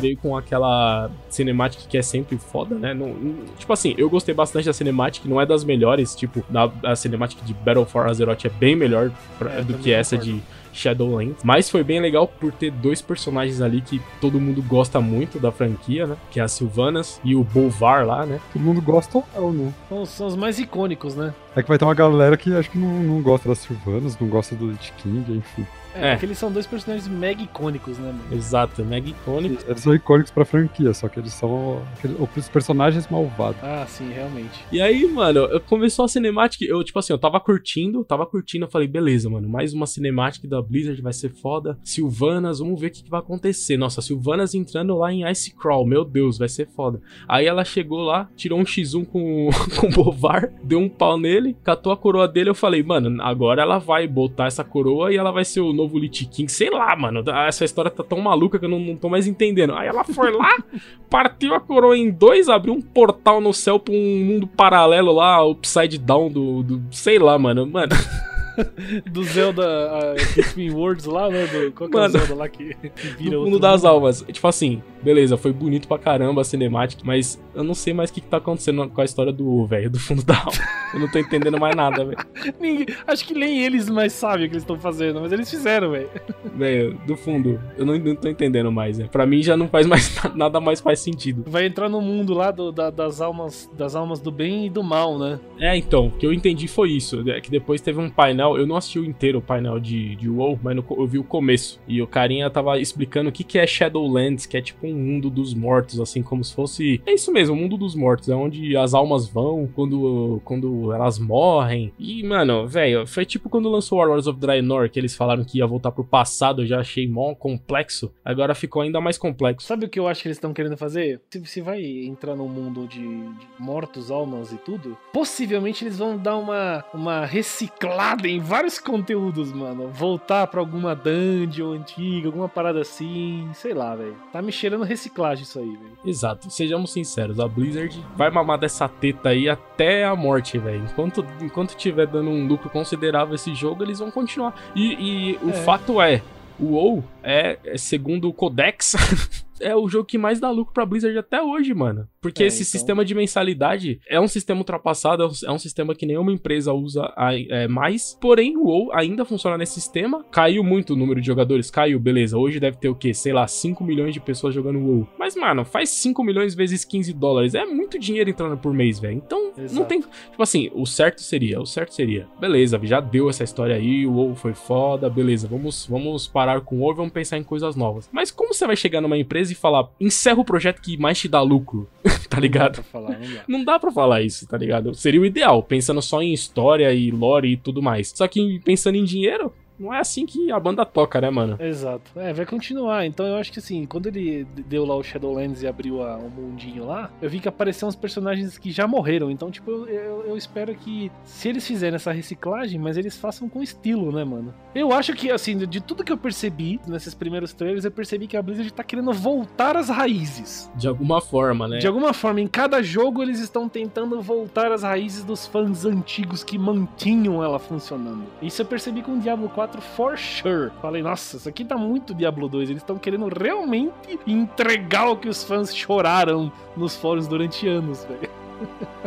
Veio 0.00 0.16
com 0.16 0.36
aquela 0.36 1.10
cinemática 1.28 1.84
que 1.88 1.96
é 1.98 2.02
sempre 2.02 2.36
foda, 2.38 2.74
né? 2.74 2.94
Não- 2.94 3.08
não- 3.14 3.44
tipo 3.58 3.72
assim, 3.72 3.94
eu 3.98 4.08
gostei 4.10 4.34
bastante 4.34 4.66
da 4.66 4.72
cinemática, 4.72 5.28
não 5.28 5.40
é 5.40 5.46
das 5.46 5.64
melhores. 5.64 6.14
Tipo, 6.14 6.44
da, 6.48 6.70
a 6.84 6.96
cinemática 6.96 7.44
de 7.44 7.52
Battle 7.54 7.84
for 7.84 8.06
Azeroth 8.08 8.44
é 8.44 8.48
bem 8.48 8.74
melhor 8.76 9.10
pra- 9.38 9.52
É, 9.52 9.62
do 9.62 9.74
que 9.74 9.92
essa 9.92 10.16
concordo. 10.16 10.38
de 10.38 10.42
Shadowlands. 10.72 11.42
Mas 11.42 11.68
foi 11.68 11.82
bem 11.82 12.00
legal 12.00 12.28
por 12.28 12.52
ter 12.52 12.70
dois 12.70 13.02
personagens 13.02 13.60
ali 13.60 13.80
que 13.80 14.00
todo 14.20 14.40
mundo 14.40 14.62
gosta 14.62 15.00
muito 15.00 15.38
da 15.40 15.50
franquia, 15.50 16.06
né? 16.06 16.16
Que 16.30 16.38
é 16.38 16.42
a 16.44 16.48
Sylvanas 16.48 17.20
e 17.24 17.34
o 17.34 17.42
Bolvar 17.42 18.06
lá, 18.06 18.24
né? 18.24 18.40
Todo 18.52 18.62
mundo 18.62 18.80
gosta 18.80 19.22
ou 19.36 19.52
não, 19.52 19.64
né? 19.66 19.74
São, 19.88 20.06
são 20.06 20.26
os 20.28 20.36
mais 20.36 20.58
icônicos, 20.60 21.16
né? 21.16 21.34
É 21.56 21.62
que 21.62 21.68
vai 21.68 21.76
ter 21.76 21.84
uma 21.84 21.94
galera 21.94 22.36
que 22.36 22.54
acho 22.54 22.70
que 22.70 22.78
não, 22.78 23.02
não 23.02 23.20
gosta 23.20 23.48
das 23.48 23.58
Sylvanas, 23.58 24.16
não 24.20 24.28
gosta 24.28 24.54
do 24.54 24.68
Lich 24.70 24.92
King, 25.02 25.32
enfim. 25.36 25.66
É, 25.94 26.08
É. 26.08 26.10
porque 26.12 26.26
eles 26.26 26.38
são 26.38 26.50
dois 26.52 26.66
personagens 26.66 27.08
mega 27.08 27.42
icônicos, 27.42 27.98
né, 27.98 28.12
mano? 28.12 28.34
Exato, 28.34 28.80
é 28.80 28.84
mega 28.84 29.08
icônico. 29.08 29.62
Eles 29.66 29.80
são 29.80 29.94
icônicos 29.94 30.30
pra 30.30 30.44
franquia, 30.44 30.92
só 30.94 31.08
que 31.08 31.18
eles 31.18 31.32
são 31.32 31.82
aqueles- 31.96 32.16
os 32.36 32.48
personagens 32.48 33.08
malvados. 33.08 33.62
Ah, 33.62 33.84
sim, 33.88 34.10
realmente. 34.12 34.64
E 34.70 34.80
aí, 34.80 35.06
mano, 35.06 35.40
eu- 35.40 35.60
começou 35.60 36.04
a 36.04 36.08
cinemática. 36.08 36.64
Eu, 36.64 36.82
tipo 36.84 36.98
assim, 36.98 37.12
eu 37.12 37.18
tava 37.18 37.40
curtindo, 37.40 38.04
tava 38.04 38.24
curtindo. 38.26 38.64
Eu 38.64 38.70
falei, 38.70 38.86
beleza, 38.88 39.28
mano, 39.28 39.48
mais 39.48 39.72
uma 39.72 39.86
cinemática 39.86 40.46
da 40.48 40.60
Blizzard 40.62 41.00
vai 41.02 41.12
ser 41.12 41.30
foda. 41.30 41.78
Sylvanas, 41.82 42.58
vamos 42.60 42.80
ver 42.80 42.88
o 42.88 42.90
que, 42.90 43.02
que 43.04 43.10
vai 43.10 43.20
acontecer. 43.20 43.76
Nossa, 43.76 44.00
Sylvanas 44.00 44.54
entrando 44.54 44.96
lá 44.96 45.12
em 45.12 45.28
Ice 45.30 45.54
Crawl, 45.54 45.86
meu 45.86 46.04
Deus, 46.04 46.38
vai 46.38 46.48
ser 46.48 46.66
foda. 46.68 47.00
Aí 47.28 47.46
ela 47.46 47.64
chegou 47.64 48.00
lá, 48.02 48.28
tirou 48.36 48.58
um 48.58 48.64
X1 48.64 49.04
com, 49.04 49.48
com 49.80 49.86
o 49.86 49.90
Bovar, 49.90 50.50
deu 50.62 50.78
um 50.78 50.88
pau 50.88 51.18
nele, 51.18 51.56
catou 51.62 51.92
a 51.92 51.96
coroa 51.96 52.26
dele. 52.28 52.50
Eu 52.50 52.54
falei, 52.54 52.82
mano, 52.82 53.20
agora 53.22 53.62
ela 53.62 53.78
vai 53.78 54.06
botar 54.06 54.46
essa 54.46 54.64
coroa 54.64 55.12
e 55.12 55.16
ela 55.16 55.30
vai 55.30 55.44
ser 55.44 55.60
o 55.60 55.72
novo 55.80 55.98
Lich 55.98 56.26
King, 56.26 56.50
sei 56.50 56.70
lá, 56.70 56.94
mano. 56.96 57.22
Essa 57.46 57.64
história 57.64 57.90
tá 57.90 58.02
tão 58.02 58.20
maluca 58.20 58.58
que 58.58 58.64
eu 58.64 58.68
não, 58.68 58.78
não 58.78 58.96
tô 58.96 59.08
mais 59.08 59.26
entendendo. 59.26 59.74
Aí 59.74 59.88
ela 59.88 60.04
foi 60.04 60.30
lá, 60.30 60.56
partiu 61.08 61.54
a 61.54 61.60
coroa 61.60 61.96
em 61.96 62.10
dois, 62.10 62.48
abriu 62.48 62.74
um 62.74 62.80
portal 62.80 63.40
no 63.40 63.52
céu 63.52 63.78
pra 63.78 63.94
um 63.94 64.24
mundo 64.24 64.46
paralelo 64.46 65.12
lá, 65.12 65.44
upside 65.44 65.98
down 65.98 66.30
do. 66.30 66.62
do 66.62 66.82
sei 66.90 67.18
lá, 67.18 67.38
mano. 67.38 67.66
Mano. 67.66 67.92
do 69.10 69.24
Zelda 69.24 69.62
uh, 69.62 70.34
Between 70.36 70.70
Worlds 70.72 71.06
lá, 71.06 71.28
né? 71.28 71.46
Do, 71.46 71.72
qual 71.72 71.88
que 71.88 71.96
é 71.96 72.00
o 72.00 72.08
Zelda 72.08 72.34
lá 72.34 72.48
que, 72.48 72.74
que 72.74 73.06
vira 73.08 73.38
outro 73.38 73.50
mundo 73.50 73.60
das 73.60 73.84
almas. 73.84 74.24
Tipo 74.30 74.48
assim, 74.48 74.82
beleza, 75.02 75.36
foi 75.36 75.52
bonito 75.52 75.86
pra 75.88 75.98
caramba 75.98 76.40
a 76.40 76.44
cinemática, 76.44 77.02
mas 77.04 77.42
eu 77.54 77.64
não 77.64 77.74
sei 77.74 77.92
mais 77.92 78.10
o 78.10 78.12
que, 78.14 78.20
que 78.20 78.28
tá 78.28 78.36
acontecendo 78.38 78.88
com 78.88 79.00
a 79.00 79.04
história 79.04 79.32
do 79.32 79.64
velho, 79.66 79.88
do 79.90 79.98
fundo 79.98 80.22
da 80.24 80.36
alma. 80.38 80.52
Eu 80.92 81.00
não 81.00 81.08
tô 81.10 81.18
entendendo 81.18 81.58
mais 81.58 81.74
nada, 81.76 82.04
velho. 82.04 82.18
Acho 83.06 83.24
que 83.26 83.34
nem 83.34 83.62
eles 83.62 83.88
mais 83.88 84.12
sabem 84.12 84.46
o 84.46 84.48
que 84.48 84.54
eles 84.54 84.62
estão 84.62 84.78
fazendo, 84.78 85.20
mas 85.20 85.32
eles 85.32 85.48
fizeram, 85.50 85.90
velho. 85.92 86.08
Velho, 86.54 86.98
do 87.06 87.16
fundo, 87.16 87.60
eu 87.78 87.86
não, 87.86 87.96
não 87.98 88.14
tô 88.14 88.28
entendendo 88.28 88.70
mais, 88.72 88.98
né? 88.98 89.08
Pra 89.10 89.24
mim 89.24 89.42
já 89.42 89.56
não 89.56 89.68
faz 89.68 89.86
mais 89.86 90.14
nada 90.34 90.60
mais 90.60 90.80
faz 90.80 91.00
sentido. 91.00 91.44
Vai 91.46 91.64
entrar 91.64 91.88
no 91.88 92.00
mundo 92.02 92.34
lá 92.34 92.50
do- 92.50 92.72
da- 92.72 92.90
das 92.90 93.20
almas 93.20 93.70
das 93.76 93.94
almas 93.94 94.20
do 94.20 94.30
bem 94.30 94.66
e 94.66 94.70
do 94.70 94.82
mal, 94.82 95.18
né? 95.18 95.38
É, 95.58 95.76
então, 95.76 96.08
o 96.08 96.10
que 96.10 96.26
eu 96.26 96.32
entendi 96.32 96.66
foi 96.68 96.90
isso. 96.90 97.22
É 97.30 97.40
que 97.40 97.50
depois 97.50 97.80
teve 97.80 98.00
um 98.00 98.10
painel, 98.10 98.58
eu 98.58 98.66
não 98.66 98.76
assisti 98.76 98.98
o 98.98 99.04
inteiro 99.04 99.38
o 99.38 99.42
painel 99.42 99.78
de, 99.78 100.16
de 100.16 100.28
WoW, 100.28 100.58
mas 100.62 100.76
no 100.76 100.84
eu 100.90 101.06
vi 101.06 101.18
o 101.18 101.24
começo. 101.24 101.80
E 101.88 102.02
o 102.02 102.06
carinha 102.06 102.50
tava 102.50 102.78
explicando 102.78 103.30
o 103.30 103.32
que, 103.32 103.44
que 103.44 103.58
é 103.58 103.66
Shadowlands, 103.66 104.44
que 104.44 104.56
é 104.56 104.60
tipo 104.60 104.86
um 104.86 104.89
mundo 104.94 105.30
dos 105.30 105.54
mortos, 105.54 106.00
assim, 106.00 106.22
como 106.22 106.44
se 106.44 106.54
fosse. 106.54 107.00
É 107.06 107.14
isso 107.14 107.32
mesmo, 107.32 107.54
o 107.54 107.58
mundo 107.58 107.76
dos 107.76 107.94
mortos. 107.94 108.28
É 108.28 108.34
onde 108.34 108.76
as 108.76 108.94
almas 108.94 109.28
vão 109.28 109.68
quando, 109.74 110.40
quando 110.44 110.92
elas 110.92 111.18
morrem. 111.18 111.92
E, 111.98 112.22
mano, 112.22 112.66
velho, 112.66 113.06
foi 113.06 113.24
tipo 113.24 113.48
quando 113.48 113.68
lançou 113.68 113.98
Warlords 113.98 114.26
of 114.26 114.38
Draenor, 114.38 114.90
que 114.90 114.98
eles 114.98 115.14
falaram 115.14 115.44
que 115.44 115.58
ia 115.58 115.66
voltar 115.66 115.92
pro 115.92 116.04
passado, 116.04 116.62
eu 116.62 116.66
já 116.66 116.80
achei 116.80 117.08
mó 117.08 117.34
complexo. 117.34 118.12
Agora 118.24 118.54
ficou 118.54 118.82
ainda 118.82 119.00
mais 119.00 119.18
complexo. 119.18 119.66
Sabe 119.66 119.86
o 119.86 119.88
que 119.88 119.98
eu 119.98 120.08
acho 120.08 120.22
que 120.22 120.28
eles 120.28 120.36
estão 120.36 120.52
querendo 120.52 120.76
fazer? 120.76 121.20
Se 121.30 121.38
você 121.38 121.60
vai 121.60 121.82
entrar 121.82 122.34
num 122.34 122.48
mundo 122.48 122.86
de, 122.86 123.00
de 123.00 123.46
mortos, 123.58 124.10
almas 124.10 124.52
e 124.52 124.56
tudo, 124.56 124.96
possivelmente 125.12 125.84
eles 125.84 125.98
vão 125.98 126.16
dar 126.16 126.36
uma, 126.36 126.84
uma 126.92 127.24
reciclada 127.24 128.28
em 128.28 128.38
vários 128.40 128.78
conteúdos, 128.78 129.52
mano. 129.52 129.88
Voltar 129.88 130.46
pra 130.46 130.60
alguma 130.60 130.94
dungeon 130.94 131.72
antiga, 131.72 132.28
alguma 132.28 132.48
parada 132.48 132.80
assim, 132.80 133.48
sei 133.54 133.74
lá, 133.74 133.94
velho. 133.94 134.16
Tá 134.32 134.42
me 134.42 134.52
cheirando 134.52 134.79
reciclagem 134.84 135.44
isso 135.44 135.58
aí, 135.58 135.66
velho. 135.76 135.98
Exato, 136.04 136.50
sejamos 136.50 136.92
sinceros, 136.92 137.38
a 137.40 137.46
Blizzard 137.48 138.04
vai 138.16 138.30
mamar 138.30 138.58
dessa 138.58 138.88
teta 138.88 139.30
aí 139.30 139.48
até 139.48 140.04
a 140.04 140.14
morte, 140.16 140.58
velho. 140.58 140.84
Enquanto, 140.90 141.24
enquanto 141.40 141.74
tiver 141.76 142.06
dando 142.06 142.30
um 142.30 142.46
lucro 142.46 142.68
considerável 142.70 143.34
esse 143.34 143.54
jogo, 143.54 143.82
eles 143.82 143.98
vão 143.98 144.10
continuar. 144.10 144.54
E, 144.74 145.32
e 145.32 145.38
o 145.42 145.50
É. 145.50 145.52
fato 145.52 146.00
é, 146.00 146.22
o 146.58 146.72
WoW 146.72 147.04
é, 147.22 147.58
é, 147.64 147.76
segundo 147.78 148.28
o 148.28 148.32
Codex, 148.32 148.94
é 149.60 149.74
o 149.76 149.88
jogo 149.88 150.04
que 150.04 150.18
mais 150.18 150.40
dá 150.40 150.50
lucro 150.50 150.72
pra 150.72 150.86
Blizzard 150.86 151.16
até 151.18 151.42
hoje, 151.42 151.72
mano. 151.74 152.08
Porque 152.20 152.42
É, 152.42 152.46
esse 152.46 152.62
então. 152.62 152.70
sistema 152.70 153.04
de 153.04 153.14
mensalidade 153.14 154.00
é 154.08 154.20
um 154.20 154.28
sistema 154.28 154.60
ultrapassado, 154.60 155.22
é 155.22 155.50
um, 155.50 155.54
é 155.54 155.58
sistema 155.58 155.94
que 155.94 156.06
nenhuma 156.06 156.32
empresa 156.32 156.72
usa 156.72 157.12
é, 157.16 157.68
mais. 157.68 158.16
Porém, 158.20 158.56
o 158.56 158.64
WoW 158.64 158.90
ainda 158.92 159.24
funciona 159.24 159.56
nesse 159.56 159.74
sistema. 159.74 160.24
Caiu 160.30 160.62
muito 160.62 160.94
o 160.94 160.96
número 160.96 161.20
de 161.20 161.26
jogadores, 161.26 161.70
caiu, 161.70 161.98
beleza. 161.98 162.36
Hoje 162.36 162.60
deve 162.60 162.76
ter 162.76 162.88
o 162.88 162.94
quê? 162.94 163.14
Sei 163.14 163.32
lá, 163.32 163.46
5 163.46 163.82
milhões 163.84 164.12
de 164.14 164.20
pessoas 164.20 164.54
jogando 164.54 164.78
WoW. 164.80 165.08
Mas, 165.18 165.34
mano, 165.36 165.64
faz 165.64 165.88
5 165.90 166.22
milhões 166.24 166.54
vezes 166.54 166.84
15 166.84 167.12
dólares. 167.12 167.54
É 167.54 167.64
muito 167.64 167.98
dinheiro 167.98 168.30
entrando 168.30 168.56
por 168.56 168.72
mês, 168.72 168.98
velho. 168.98 169.16
Então, 169.16 169.52
não 169.56 169.64
Exato. 169.64 169.86
tem. 169.86 170.00
Tipo 170.00 170.42
assim, 170.42 170.70
o 170.74 170.86
certo 170.86 171.22
seria, 171.22 171.60
o 171.60 171.66
certo 171.66 171.94
seria. 171.94 172.26
Beleza, 172.38 172.78
já 172.82 173.00
deu 173.00 173.28
essa 173.28 173.44
história 173.44 173.74
aí, 173.76 174.06
o 174.06 174.12
WoW 174.12 174.34
foi 174.34 174.54
foda, 174.54 175.08
beleza. 175.08 175.48
Vamos, 175.48 175.86
vamos 175.86 176.26
parar 176.26 176.60
com 176.60 176.76
o 176.76 176.80
WoW 176.80 176.92
e 176.92 176.96
vamos 176.96 177.12
pensar 177.12 177.38
em 177.38 177.42
coisas 177.44 177.76
novas. 177.76 178.08
Mas 178.12 178.30
como 178.30 178.52
você 178.54 178.66
vai 178.66 178.76
chegar 178.76 179.00
numa 179.00 179.16
empresa 179.18 179.49
e 179.50 179.54
falar, 179.54 179.88
encerra 180.00 180.40
o 180.40 180.44
projeto 180.44 180.80
que 180.80 180.96
mais 180.96 181.18
te 181.18 181.28
dá 181.28 181.40
lucro? 181.42 181.88
tá 182.02 182.08
Não 182.08 182.28
dá 182.30 182.40
ligado? 182.40 182.82
falar, 182.84 183.18
não 183.18 183.34
dá. 183.34 183.42
Não 183.48 183.64
dá 183.64 183.78
pra 183.78 183.90
falar 183.92 184.22
isso, 184.22 184.46
tá 184.46 184.56
ligado? 184.56 184.94
Seria 184.94 185.20
o 185.20 185.26
ideal, 185.26 185.62
pensando 185.62 186.00
só 186.00 186.22
em 186.22 186.32
história 186.32 186.92
e 186.92 187.10
lore 187.10 187.52
e 187.52 187.56
tudo 187.56 187.82
mais. 187.82 188.12
Só 188.14 188.26
que 188.28 188.60
pensando 188.60 188.96
em 188.96 189.04
dinheiro, 189.04 189.52
não 189.80 189.92
é 189.94 189.98
assim 190.00 190.26
que 190.26 190.52
a 190.52 190.60
banda 190.60 190.84
toca, 190.84 191.20
né, 191.20 191.30
mano? 191.30 191.56
Exato. 191.58 192.10
É, 192.16 192.32
vai 192.32 192.44
continuar. 192.46 193.06
Então 193.06 193.26
eu 193.26 193.36
acho 193.36 193.50
que 193.52 193.58
assim, 193.58 193.84
quando 193.86 194.06
ele 194.06 194.44
deu 194.66 194.84
lá 194.84 194.94
o 194.94 195.02
Shadowlands 195.02 195.62
e 195.62 195.66
abriu 195.66 196.02
a- 196.02 196.16
o 196.18 196.30
mundinho 196.30 196.84
lá, 196.86 197.10
eu 197.22 197.28
vi 197.30 197.40
que 197.40 197.48
apareceram 197.48 197.88
uns 197.88 197.96
personagens 197.96 198.58
que 198.58 198.70
já 198.70 198.86
morreram. 198.86 199.30
Então, 199.30 199.50
tipo, 199.50 199.70
eu, 199.70 199.86
eu- 199.88 200.24
eu 200.28 200.36
espero 200.36 200.74
que 200.74 201.10
se 201.24 201.48
eles 201.48 201.66
fizerem 201.66 201.96
essa 201.96 202.12
reciclagem, 202.12 202.78
mas 202.78 202.96
eles 202.96 203.16
façam 203.16 203.48
com 203.48 203.62
estilo, 203.62 204.12
né, 204.12 204.22
mano? 204.24 204.54
Eu 204.74 204.92
acho 204.92 205.14
que, 205.14 205.30
assim, 205.30 205.56
de 205.56 205.80
tudo 205.80 206.04
que 206.04 206.12
eu 206.12 206.18
percebi 206.18 206.78
nesses 206.86 207.14
primeiros 207.14 207.52
trailers, 207.52 207.84
eu 207.84 207.90
percebi 207.90 208.26
que 208.26 208.36
a 208.36 208.42
Blizzard 208.42 208.72
tá 208.72 208.84
querendo 208.84 209.12
voltar 209.12 209.76
às 209.76 209.88
raízes. 209.88 210.70
De 210.76 210.86
alguma 210.86 211.20
forma, 211.20 211.66
né? 211.66 211.78
De 211.78 211.86
alguma 211.86 212.12
forma, 212.12 212.40
em 212.40 212.46
cada 212.46 212.82
jogo 212.82 213.22
eles 213.22 213.40
estão 213.40 213.68
tentando 213.68 214.20
voltar 214.20 214.70
às 214.72 214.82
raízes 214.82 215.24
dos 215.24 215.46
fãs 215.46 215.84
antigos 215.84 216.44
que 216.44 216.58
mantinham 216.58 217.42
ela 217.42 217.58
funcionando. 217.58 218.24
Isso 218.42 218.60
eu 218.62 218.66
percebi 218.66 219.02
com 219.02 219.12
o 219.12 219.18
Diablo 219.20 219.48
4 219.48 219.69
for 219.78 220.16
sure. 220.18 220.70
Falei, 220.80 221.02
nossa, 221.02 221.36
isso 221.36 221.48
aqui 221.48 221.64
tá 221.64 221.76
muito 221.76 222.14
Diablo 222.14 222.48
2. 222.48 222.70
Eles 222.70 222.82
estão 222.82 222.98
querendo 222.98 223.28
realmente 223.28 224.18
entregar 224.26 225.08
o 225.08 225.16
que 225.16 225.28
os 225.28 225.44
fãs 225.44 225.74
choraram 225.74 226.52
nos 226.76 226.96
fóruns 226.96 227.26
durante 227.26 227.68
anos, 227.68 228.04
velho. 228.04 228.40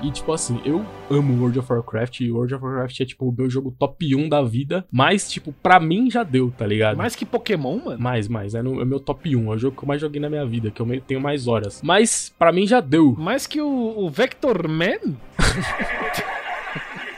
E 0.01 0.11
tipo 0.11 0.33
assim, 0.33 0.59
eu 0.65 0.85
amo 1.09 1.39
World 1.39 1.59
of 1.59 1.71
Warcraft 1.71 2.21
e 2.21 2.31
World 2.31 2.55
of 2.55 2.63
Warcraft 2.63 2.99
é 2.99 3.05
tipo 3.05 3.29
o 3.29 3.31
meu 3.31 3.49
jogo 3.49 3.73
top 3.77 4.15
1 4.15 4.27
da 4.27 4.41
vida, 4.41 4.85
mas 4.91 5.31
tipo, 5.31 5.53
pra 5.53 5.79
mim 5.79 6.09
já 6.09 6.23
deu, 6.23 6.51
tá 6.51 6.65
ligado? 6.65 6.97
Mais 6.97 7.15
que 7.15 7.25
Pokémon, 7.25 7.79
mano. 7.83 7.99
Mais, 7.99 8.27
mais. 8.27 8.55
É, 8.55 8.61
no, 8.61 8.81
é 8.81 8.85
meu 8.85 8.99
top 8.99 9.35
1. 9.35 9.51
É 9.51 9.55
o 9.55 9.57
jogo 9.57 9.77
que 9.77 9.83
eu 9.83 9.87
mais 9.87 10.01
joguei 10.01 10.19
na 10.19 10.29
minha 10.29 10.45
vida, 10.45 10.71
que 10.71 10.81
eu 10.81 11.01
tenho 11.01 11.21
mais 11.21 11.47
horas. 11.47 11.81
Mas, 11.83 12.33
pra 12.37 12.51
mim 12.51 12.65
já 12.65 12.79
deu. 12.79 13.15
Mais 13.17 13.47
que 13.47 13.61
o, 13.61 13.93
o 13.97 14.09
Vector 14.09 14.67
Man? 14.67 15.15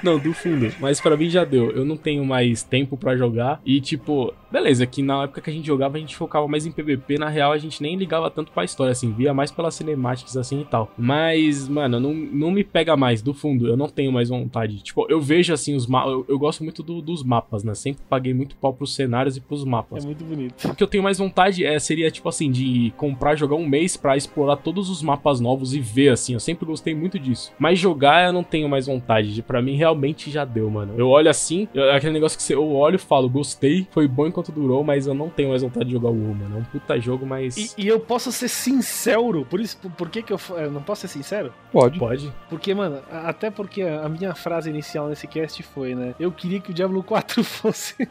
Não, 0.06 0.20
do 0.20 0.34
fundo. 0.34 0.72
Mas 0.80 1.02
pra 1.02 1.18
mim 1.18 1.28
já 1.32 1.44
deu. 1.44 1.72
Eu 1.72 1.84
não 1.84 1.98
tenho 1.98 2.24
mais 2.24 2.62
tempo 2.62 2.96
pra 2.96 3.18
jogar. 3.18 3.60
E, 3.66 3.82
tipo, 3.82 4.32
beleza, 4.56 4.86
que 4.86 5.02
na 5.02 5.24
época 5.24 5.42
que 5.42 5.50
a 5.50 5.54
gente 5.54 5.66
jogava, 5.68 5.98
a 5.98 6.00
gente 6.00 6.16
focava 6.16 6.48
mais 6.48 6.66
em 6.66 6.72
PVP. 6.72 7.18
Na 7.18 7.30
real, 7.30 7.52
a 7.52 7.58
gente 7.58 7.82
nem 7.82 7.96
ligava 7.96 8.30
tanto 8.32 8.52
pra 8.52 8.64
história, 8.64 8.92
assim. 8.92 9.12
Via 9.12 9.34
mais 9.34 9.52
pelas 9.52 9.76
cinemáticas, 9.76 10.38
assim 10.38 10.62
e 10.62 10.66
tal. 10.66 10.92
Mas, 10.98 11.68
mano, 11.68 12.00
não, 12.00 12.14
não 12.14 12.52
me 12.52 12.64
pega 12.64 12.96
mais, 12.96 13.22
do 13.22 13.34
fundo. 13.34 13.68
Eu 13.68 13.76
não 13.78 13.88
tenho 13.90 14.12
mais 14.12 14.30
vontade. 14.30 14.82
Tipo, 14.82 15.06
eu 15.10 15.20
vejo, 15.20 15.54
assim, 15.54 15.76
os 15.76 15.86
mapas. 15.88 16.12
Eu, 16.14 16.26
eu 16.30 16.40
gosto 16.40 16.64
muito 16.64 16.82
do- 16.82 17.02
dos 17.02 17.24
mapas, 17.24 17.64
né? 17.64 17.74
Sempre 17.76 18.04
paguei 18.10 18.34
muito 18.34 18.56
pau 18.56 18.74
pros 18.74 18.96
cenários 18.96 19.36
e 19.38 19.42
pros 19.42 19.64
É 19.64 19.66
mapas. 19.70 20.06
muito 20.06 20.24
bonito. 20.24 20.66
O 20.70 20.76
que 20.76 20.84
eu 20.84 20.88
tenho 20.88 21.04
mais 21.04 21.18
vontade 21.18 21.66
é, 21.66 21.78
seria, 21.80 22.10
tipo 22.10 22.30
assim, 22.30 22.50
de 22.52 22.94
comprar, 22.98 23.36
jogar 23.36 23.56
um 23.56 23.68
mês 23.68 23.98
pra 23.98 24.16
explorar 24.16 24.58
todos 24.58 24.90
os 24.90 25.02
mapas 25.02 25.40
novos 25.40 25.74
e 25.74 25.80
ver, 25.80 26.10
assim. 26.10 26.34
Eu 26.34 26.40
sempre 26.40 26.66
gostei 26.66 26.96
muito 26.96 27.20
disso. 27.20 27.52
Mas 27.60 27.78
jogar 27.80 28.28
eu 28.28 28.34
não 28.34 28.44
tenho 28.44 28.70
mais 28.70 28.88
vontade. 28.88 29.34
De, 29.34 29.42
pra 29.42 29.62
mim, 29.62 29.76
realmente 29.76 30.32
já 30.32 30.46
deu, 30.46 30.70
mano. 30.70 30.94
Eu 30.98 31.10
olho 31.10 31.30
assim, 31.30 31.68
eu- 31.74 31.92
aquele 31.92 32.14
negócio 32.14 32.38
que 32.38 32.44
você, 32.44 32.56
eu 32.56 32.72
olho 32.74 32.96
e 32.96 33.00
falo, 33.00 33.30
gostei, 33.30 33.88
foi 33.92 34.08
bom 34.08 34.28
enquanto 34.28 34.45
durou, 34.52 34.84
mas 34.84 35.08
eu 35.08 35.14
não 35.14 35.30
tenho 35.30 35.50
mais 35.50 35.62
vontade 35.62 35.86
de 35.86 35.92
jogar 35.92 36.10
o 36.10 36.14
WoW, 36.14 36.36
mano. 36.36 36.58
É 36.58 36.60
um 36.60 36.64
puta 36.64 37.00
jogo, 37.00 37.26
mas. 37.26 37.58
E, 37.58 37.72
e 37.78 37.88
eu 37.88 38.00
posso 38.00 38.32
ser 38.32 38.48
sincero, 38.48 39.46
por 39.46 39.60
isso, 39.60 39.78
por, 39.78 39.92
por 39.92 40.10
que 40.10 40.24
que 40.24 40.32
eu, 40.32 40.40
eu 40.58 40.72
não 40.72 40.82
posso 40.82 41.02
ser 41.02 41.10
sincero? 41.10 41.54
Pode. 41.72 42.00
Pode. 42.00 42.34
Porque, 42.50 42.74
mano, 42.74 43.02
até 43.12 43.52
porque 43.52 43.82
a 43.82 44.06
a 44.06 44.10
minha 44.10 44.36
frase 44.36 44.70
inicial 44.70 45.10
nesse 45.10 45.28
cast 45.28 45.62
foi, 45.64 45.96
né? 45.96 46.14
Eu 46.20 46.32
queria 46.32 46.60
que 46.62 46.70
o 46.70 46.74
Diablo 46.74 47.02
4 47.04 47.44
fosse. 47.44 48.08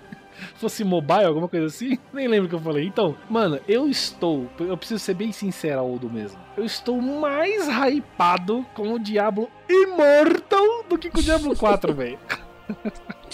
fosse 0.56 0.82
mobile, 0.82 1.24
alguma 1.24 1.48
coisa 1.48 1.66
assim. 1.66 1.96
Nem 2.12 2.26
lembro 2.26 2.46
o 2.46 2.48
que 2.48 2.54
eu 2.54 2.60
falei. 2.60 2.84
Então, 2.84 3.16
mano, 3.30 3.60
eu 3.68 3.88
estou. 3.88 4.48
Eu 4.58 4.76
preciso 4.76 4.98
ser 4.98 5.14
bem 5.14 5.30
sincero, 5.30 5.80
Aldo 5.80 6.10
mesmo. 6.10 6.38
Eu 6.56 6.64
estou 6.64 7.00
mais 7.00 7.68
hypado 7.68 8.66
com 8.74 8.94
o 8.94 8.98
Diablo 8.98 9.48
Immortal 9.68 10.84
do 10.88 10.98
que 10.98 11.10
com 11.10 11.20
o 11.20 11.22
Diablo 11.22 11.56
4, 11.56 11.94
velho. 11.94 12.18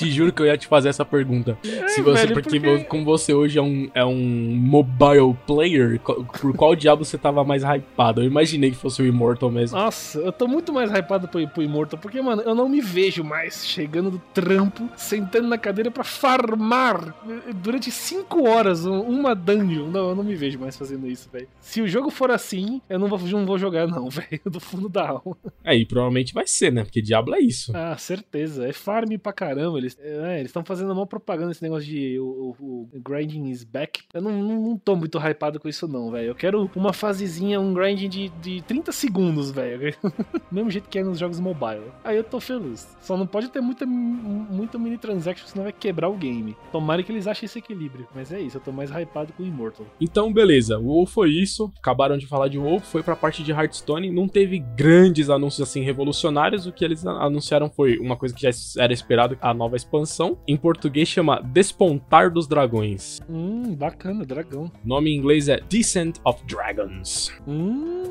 Te 0.01 0.11
juro 0.11 0.33
que 0.33 0.43
eu 0.43 0.47
ia 0.47 0.57
te 0.57 0.67
fazer 0.67 0.89
essa 0.89 1.05
pergunta. 1.05 1.59
Se 1.89 2.01
você, 2.03 2.23
velho, 2.27 2.35
porque, 2.35 2.59
porque- 2.61 2.85
como 2.85 3.05
você 3.05 3.33
hoje 3.35 3.59
é 3.59 3.63
um, 3.63 3.91
é 3.95 4.05
um 4.05 4.17
mobile 4.57 5.37
player, 5.47 6.01
por 6.01 6.55
qual 6.57 6.75
diabo 6.75 7.05
você 7.05 7.19
tava 7.19 7.45
mais 7.45 7.63
hypado? 7.63 8.23
Eu 8.23 8.27
imaginei 8.27 8.71
que 8.71 8.77
fosse 8.77 9.03
o 9.03 9.07
Immortal 9.07 9.51
mesmo. 9.51 9.77
Nossa, 9.79 10.19
eu 10.19 10.33
tô 10.33 10.47
muito 10.49 10.73
mais 10.73 10.91
hypado 10.91 11.29
pro, 11.29 11.47
pro 11.49 11.63
Immortal, 11.63 11.99
porque, 11.99 12.21
mano, 12.21 12.43
eu 12.43 12.55
não 12.55 12.69
me 12.69 12.81
vejo 12.81 13.23
mais 13.25 13.67
chegando 13.67 14.11
do 14.11 14.19
trampo, 14.33 14.89
sentando 14.97 15.49
na 15.49 15.59
cadeira 15.59 15.91
pra 15.91 16.05
farmar 16.05 17.15
eh, 17.29 17.53
durante 17.55 17.91
5 17.91 18.49
horas 18.49 18.85
um- 18.87 19.01
uma 19.03 19.35
dungeon. 19.35 19.87
Não, 19.89 20.11
eu 20.11 20.15
não 20.15 20.25
me 20.25 20.35
vejo 20.35 20.59
mais 20.59 20.77
fazendo 20.77 21.07
isso, 21.09 21.29
velho. 21.33 21.49
Se 21.61 21.81
o 21.83 21.89
jogo 21.89 22.11
for 22.11 22.31
assim, 22.31 22.81
eu 22.89 22.99
não 22.99 23.09
vou, 23.09 23.19
não 23.19 23.45
vou 23.47 23.59
jogar, 23.59 23.87
não, 23.87 24.09
velho, 24.11 24.41
do 24.47 24.61
fundo 24.61 24.89
da 24.89 25.09
alma. 25.09 25.37
Aí, 25.65 25.85
provavelmente 25.85 26.33
vai 26.33 26.47
ser, 26.47 26.73
né? 26.73 26.83
Porque 26.85 27.03
Diablo 27.03 27.35
é 27.35 27.41
isso. 27.41 27.73
Ah, 27.75 27.97
certeza. 27.97 28.67
É 28.67 28.73
farm 28.73 29.17
pra 29.23 29.33
caramba. 29.33 29.79
Eles 29.79 29.90
Eles 29.99 30.23
é, 30.23 30.43
estão 30.43 30.65
fazendo 30.65 30.93
uma 30.93 31.07
propaganda 31.07 31.53
esse 31.53 31.63
negócio 31.63 31.89
de 31.89 32.19
o, 32.19 32.55
o, 32.59 32.89
o 32.93 33.01
grinding 33.01 33.49
is 33.49 33.65
back. 33.65 34.03
Eu 34.13 34.23
não, 34.23 34.31
não, 34.31 34.61
não 34.61 34.79
tô 34.79 34.97
muito 34.97 35.19
hypado 35.19 35.59
com 35.59 35.69
isso, 35.69 35.89
não, 35.89 36.11
velho. 36.11 36.29
Eu 36.29 36.35
quero 36.35 36.71
uma 36.75 36.93
fasezinha, 36.93 37.61
um 37.61 37.73
grinding 37.73 38.09
de, 38.09 38.29
de 38.41 38.63
30 38.63 38.93
segundos, 38.93 39.51
velho. 39.51 39.95
Mesmo 40.51 40.71
jeito 40.71 40.89
que 40.89 40.99
é 40.99 41.03
nos 41.03 41.19
jogos 41.19 41.41
mobile. 41.41 41.91
Aí 42.05 42.17
eu 42.17 42.25
tô 42.25 42.41
feliz. 42.41 42.97
Só 43.01 43.17
não 43.17 43.27
pode 43.27 43.49
ter 43.49 43.61
muita, 43.61 43.87
muita 43.87 44.79
mini 44.79 44.99
transaction, 44.99 45.47
senão 45.47 45.65
vai 45.65 45.73
quebrar 45.73 46.09
o 46.09 46.17
game. 46.17 46.57
Tomara 46.73 47.03
que 47.03 47.13
eles 47.13 47.27
achem 47.27 47.47
esse 47.47 47.59
equilíbrio. 47.59 48.07
Mas 48.15 48.33
é 48.33 48.41
isso, 48.41 48.57
eu 48.57 48.61
tô 48.61 48.73
mais 48.73 48.91
hypado 48.91 49.33
com 49.33 49.43
o 49.43 49.47
Immortal. 49.47 49.87
Então, 50.01 50.33
beleza. 50.33 50.79
O 50.79 50.87
WoW 50.87 51.07
foi 51.07 51.31
isso. 51.31 51.71
Acabaram 51.79 52.17
de 52.17 52.27
falar 52.27 52.49
de 52.49 52.59
WoW. 52.59 52.81
Foi 52.81 53.03
pra 53.03 53.17
parte 53.17 53.43
de 53.43 53.53
Hearthstone. 53.53 54.11
Não 54.11 54.29
teve 54.29 54.59
grandes 54.59 55.31
anúncios 55.31 55.69
assim 55.69 55.83
revolucionários. 55.83 56.67
O 56.67 56.73
que 56.73 56.85
eles 56.85 57.05
anunciaram 57.07 57.71
foi 57.71 57.99
uma 57.99 58.17
coisa 58.17 58.35
que 58.35 58.43
já 58.43 58.51
era 58.83 58.93
esperado, 58.93 59.39
a 59.41 59.55
nova 59.55 59.77
expansão. 59.81 60.39
Em 60.47 60.57
português 60.57 61.09
chama 61.09 61.41
Despontar 61.43 62.31
dos 62.31 62.47
Dragões. 62.47 63.21
Hum, 63.29 63.75
bacana, 63.75 64.25
dragão. 64.25 64.71
O 64.85 64.89
nome 64.89 65.11
em 65.11 65.17
inglês 65.17 65.49
é 65.49 65.61
Descent 65.69 66.19
of 66.25 66.43
Dragons. 66.47 67.33
Hum, 67.47 68.05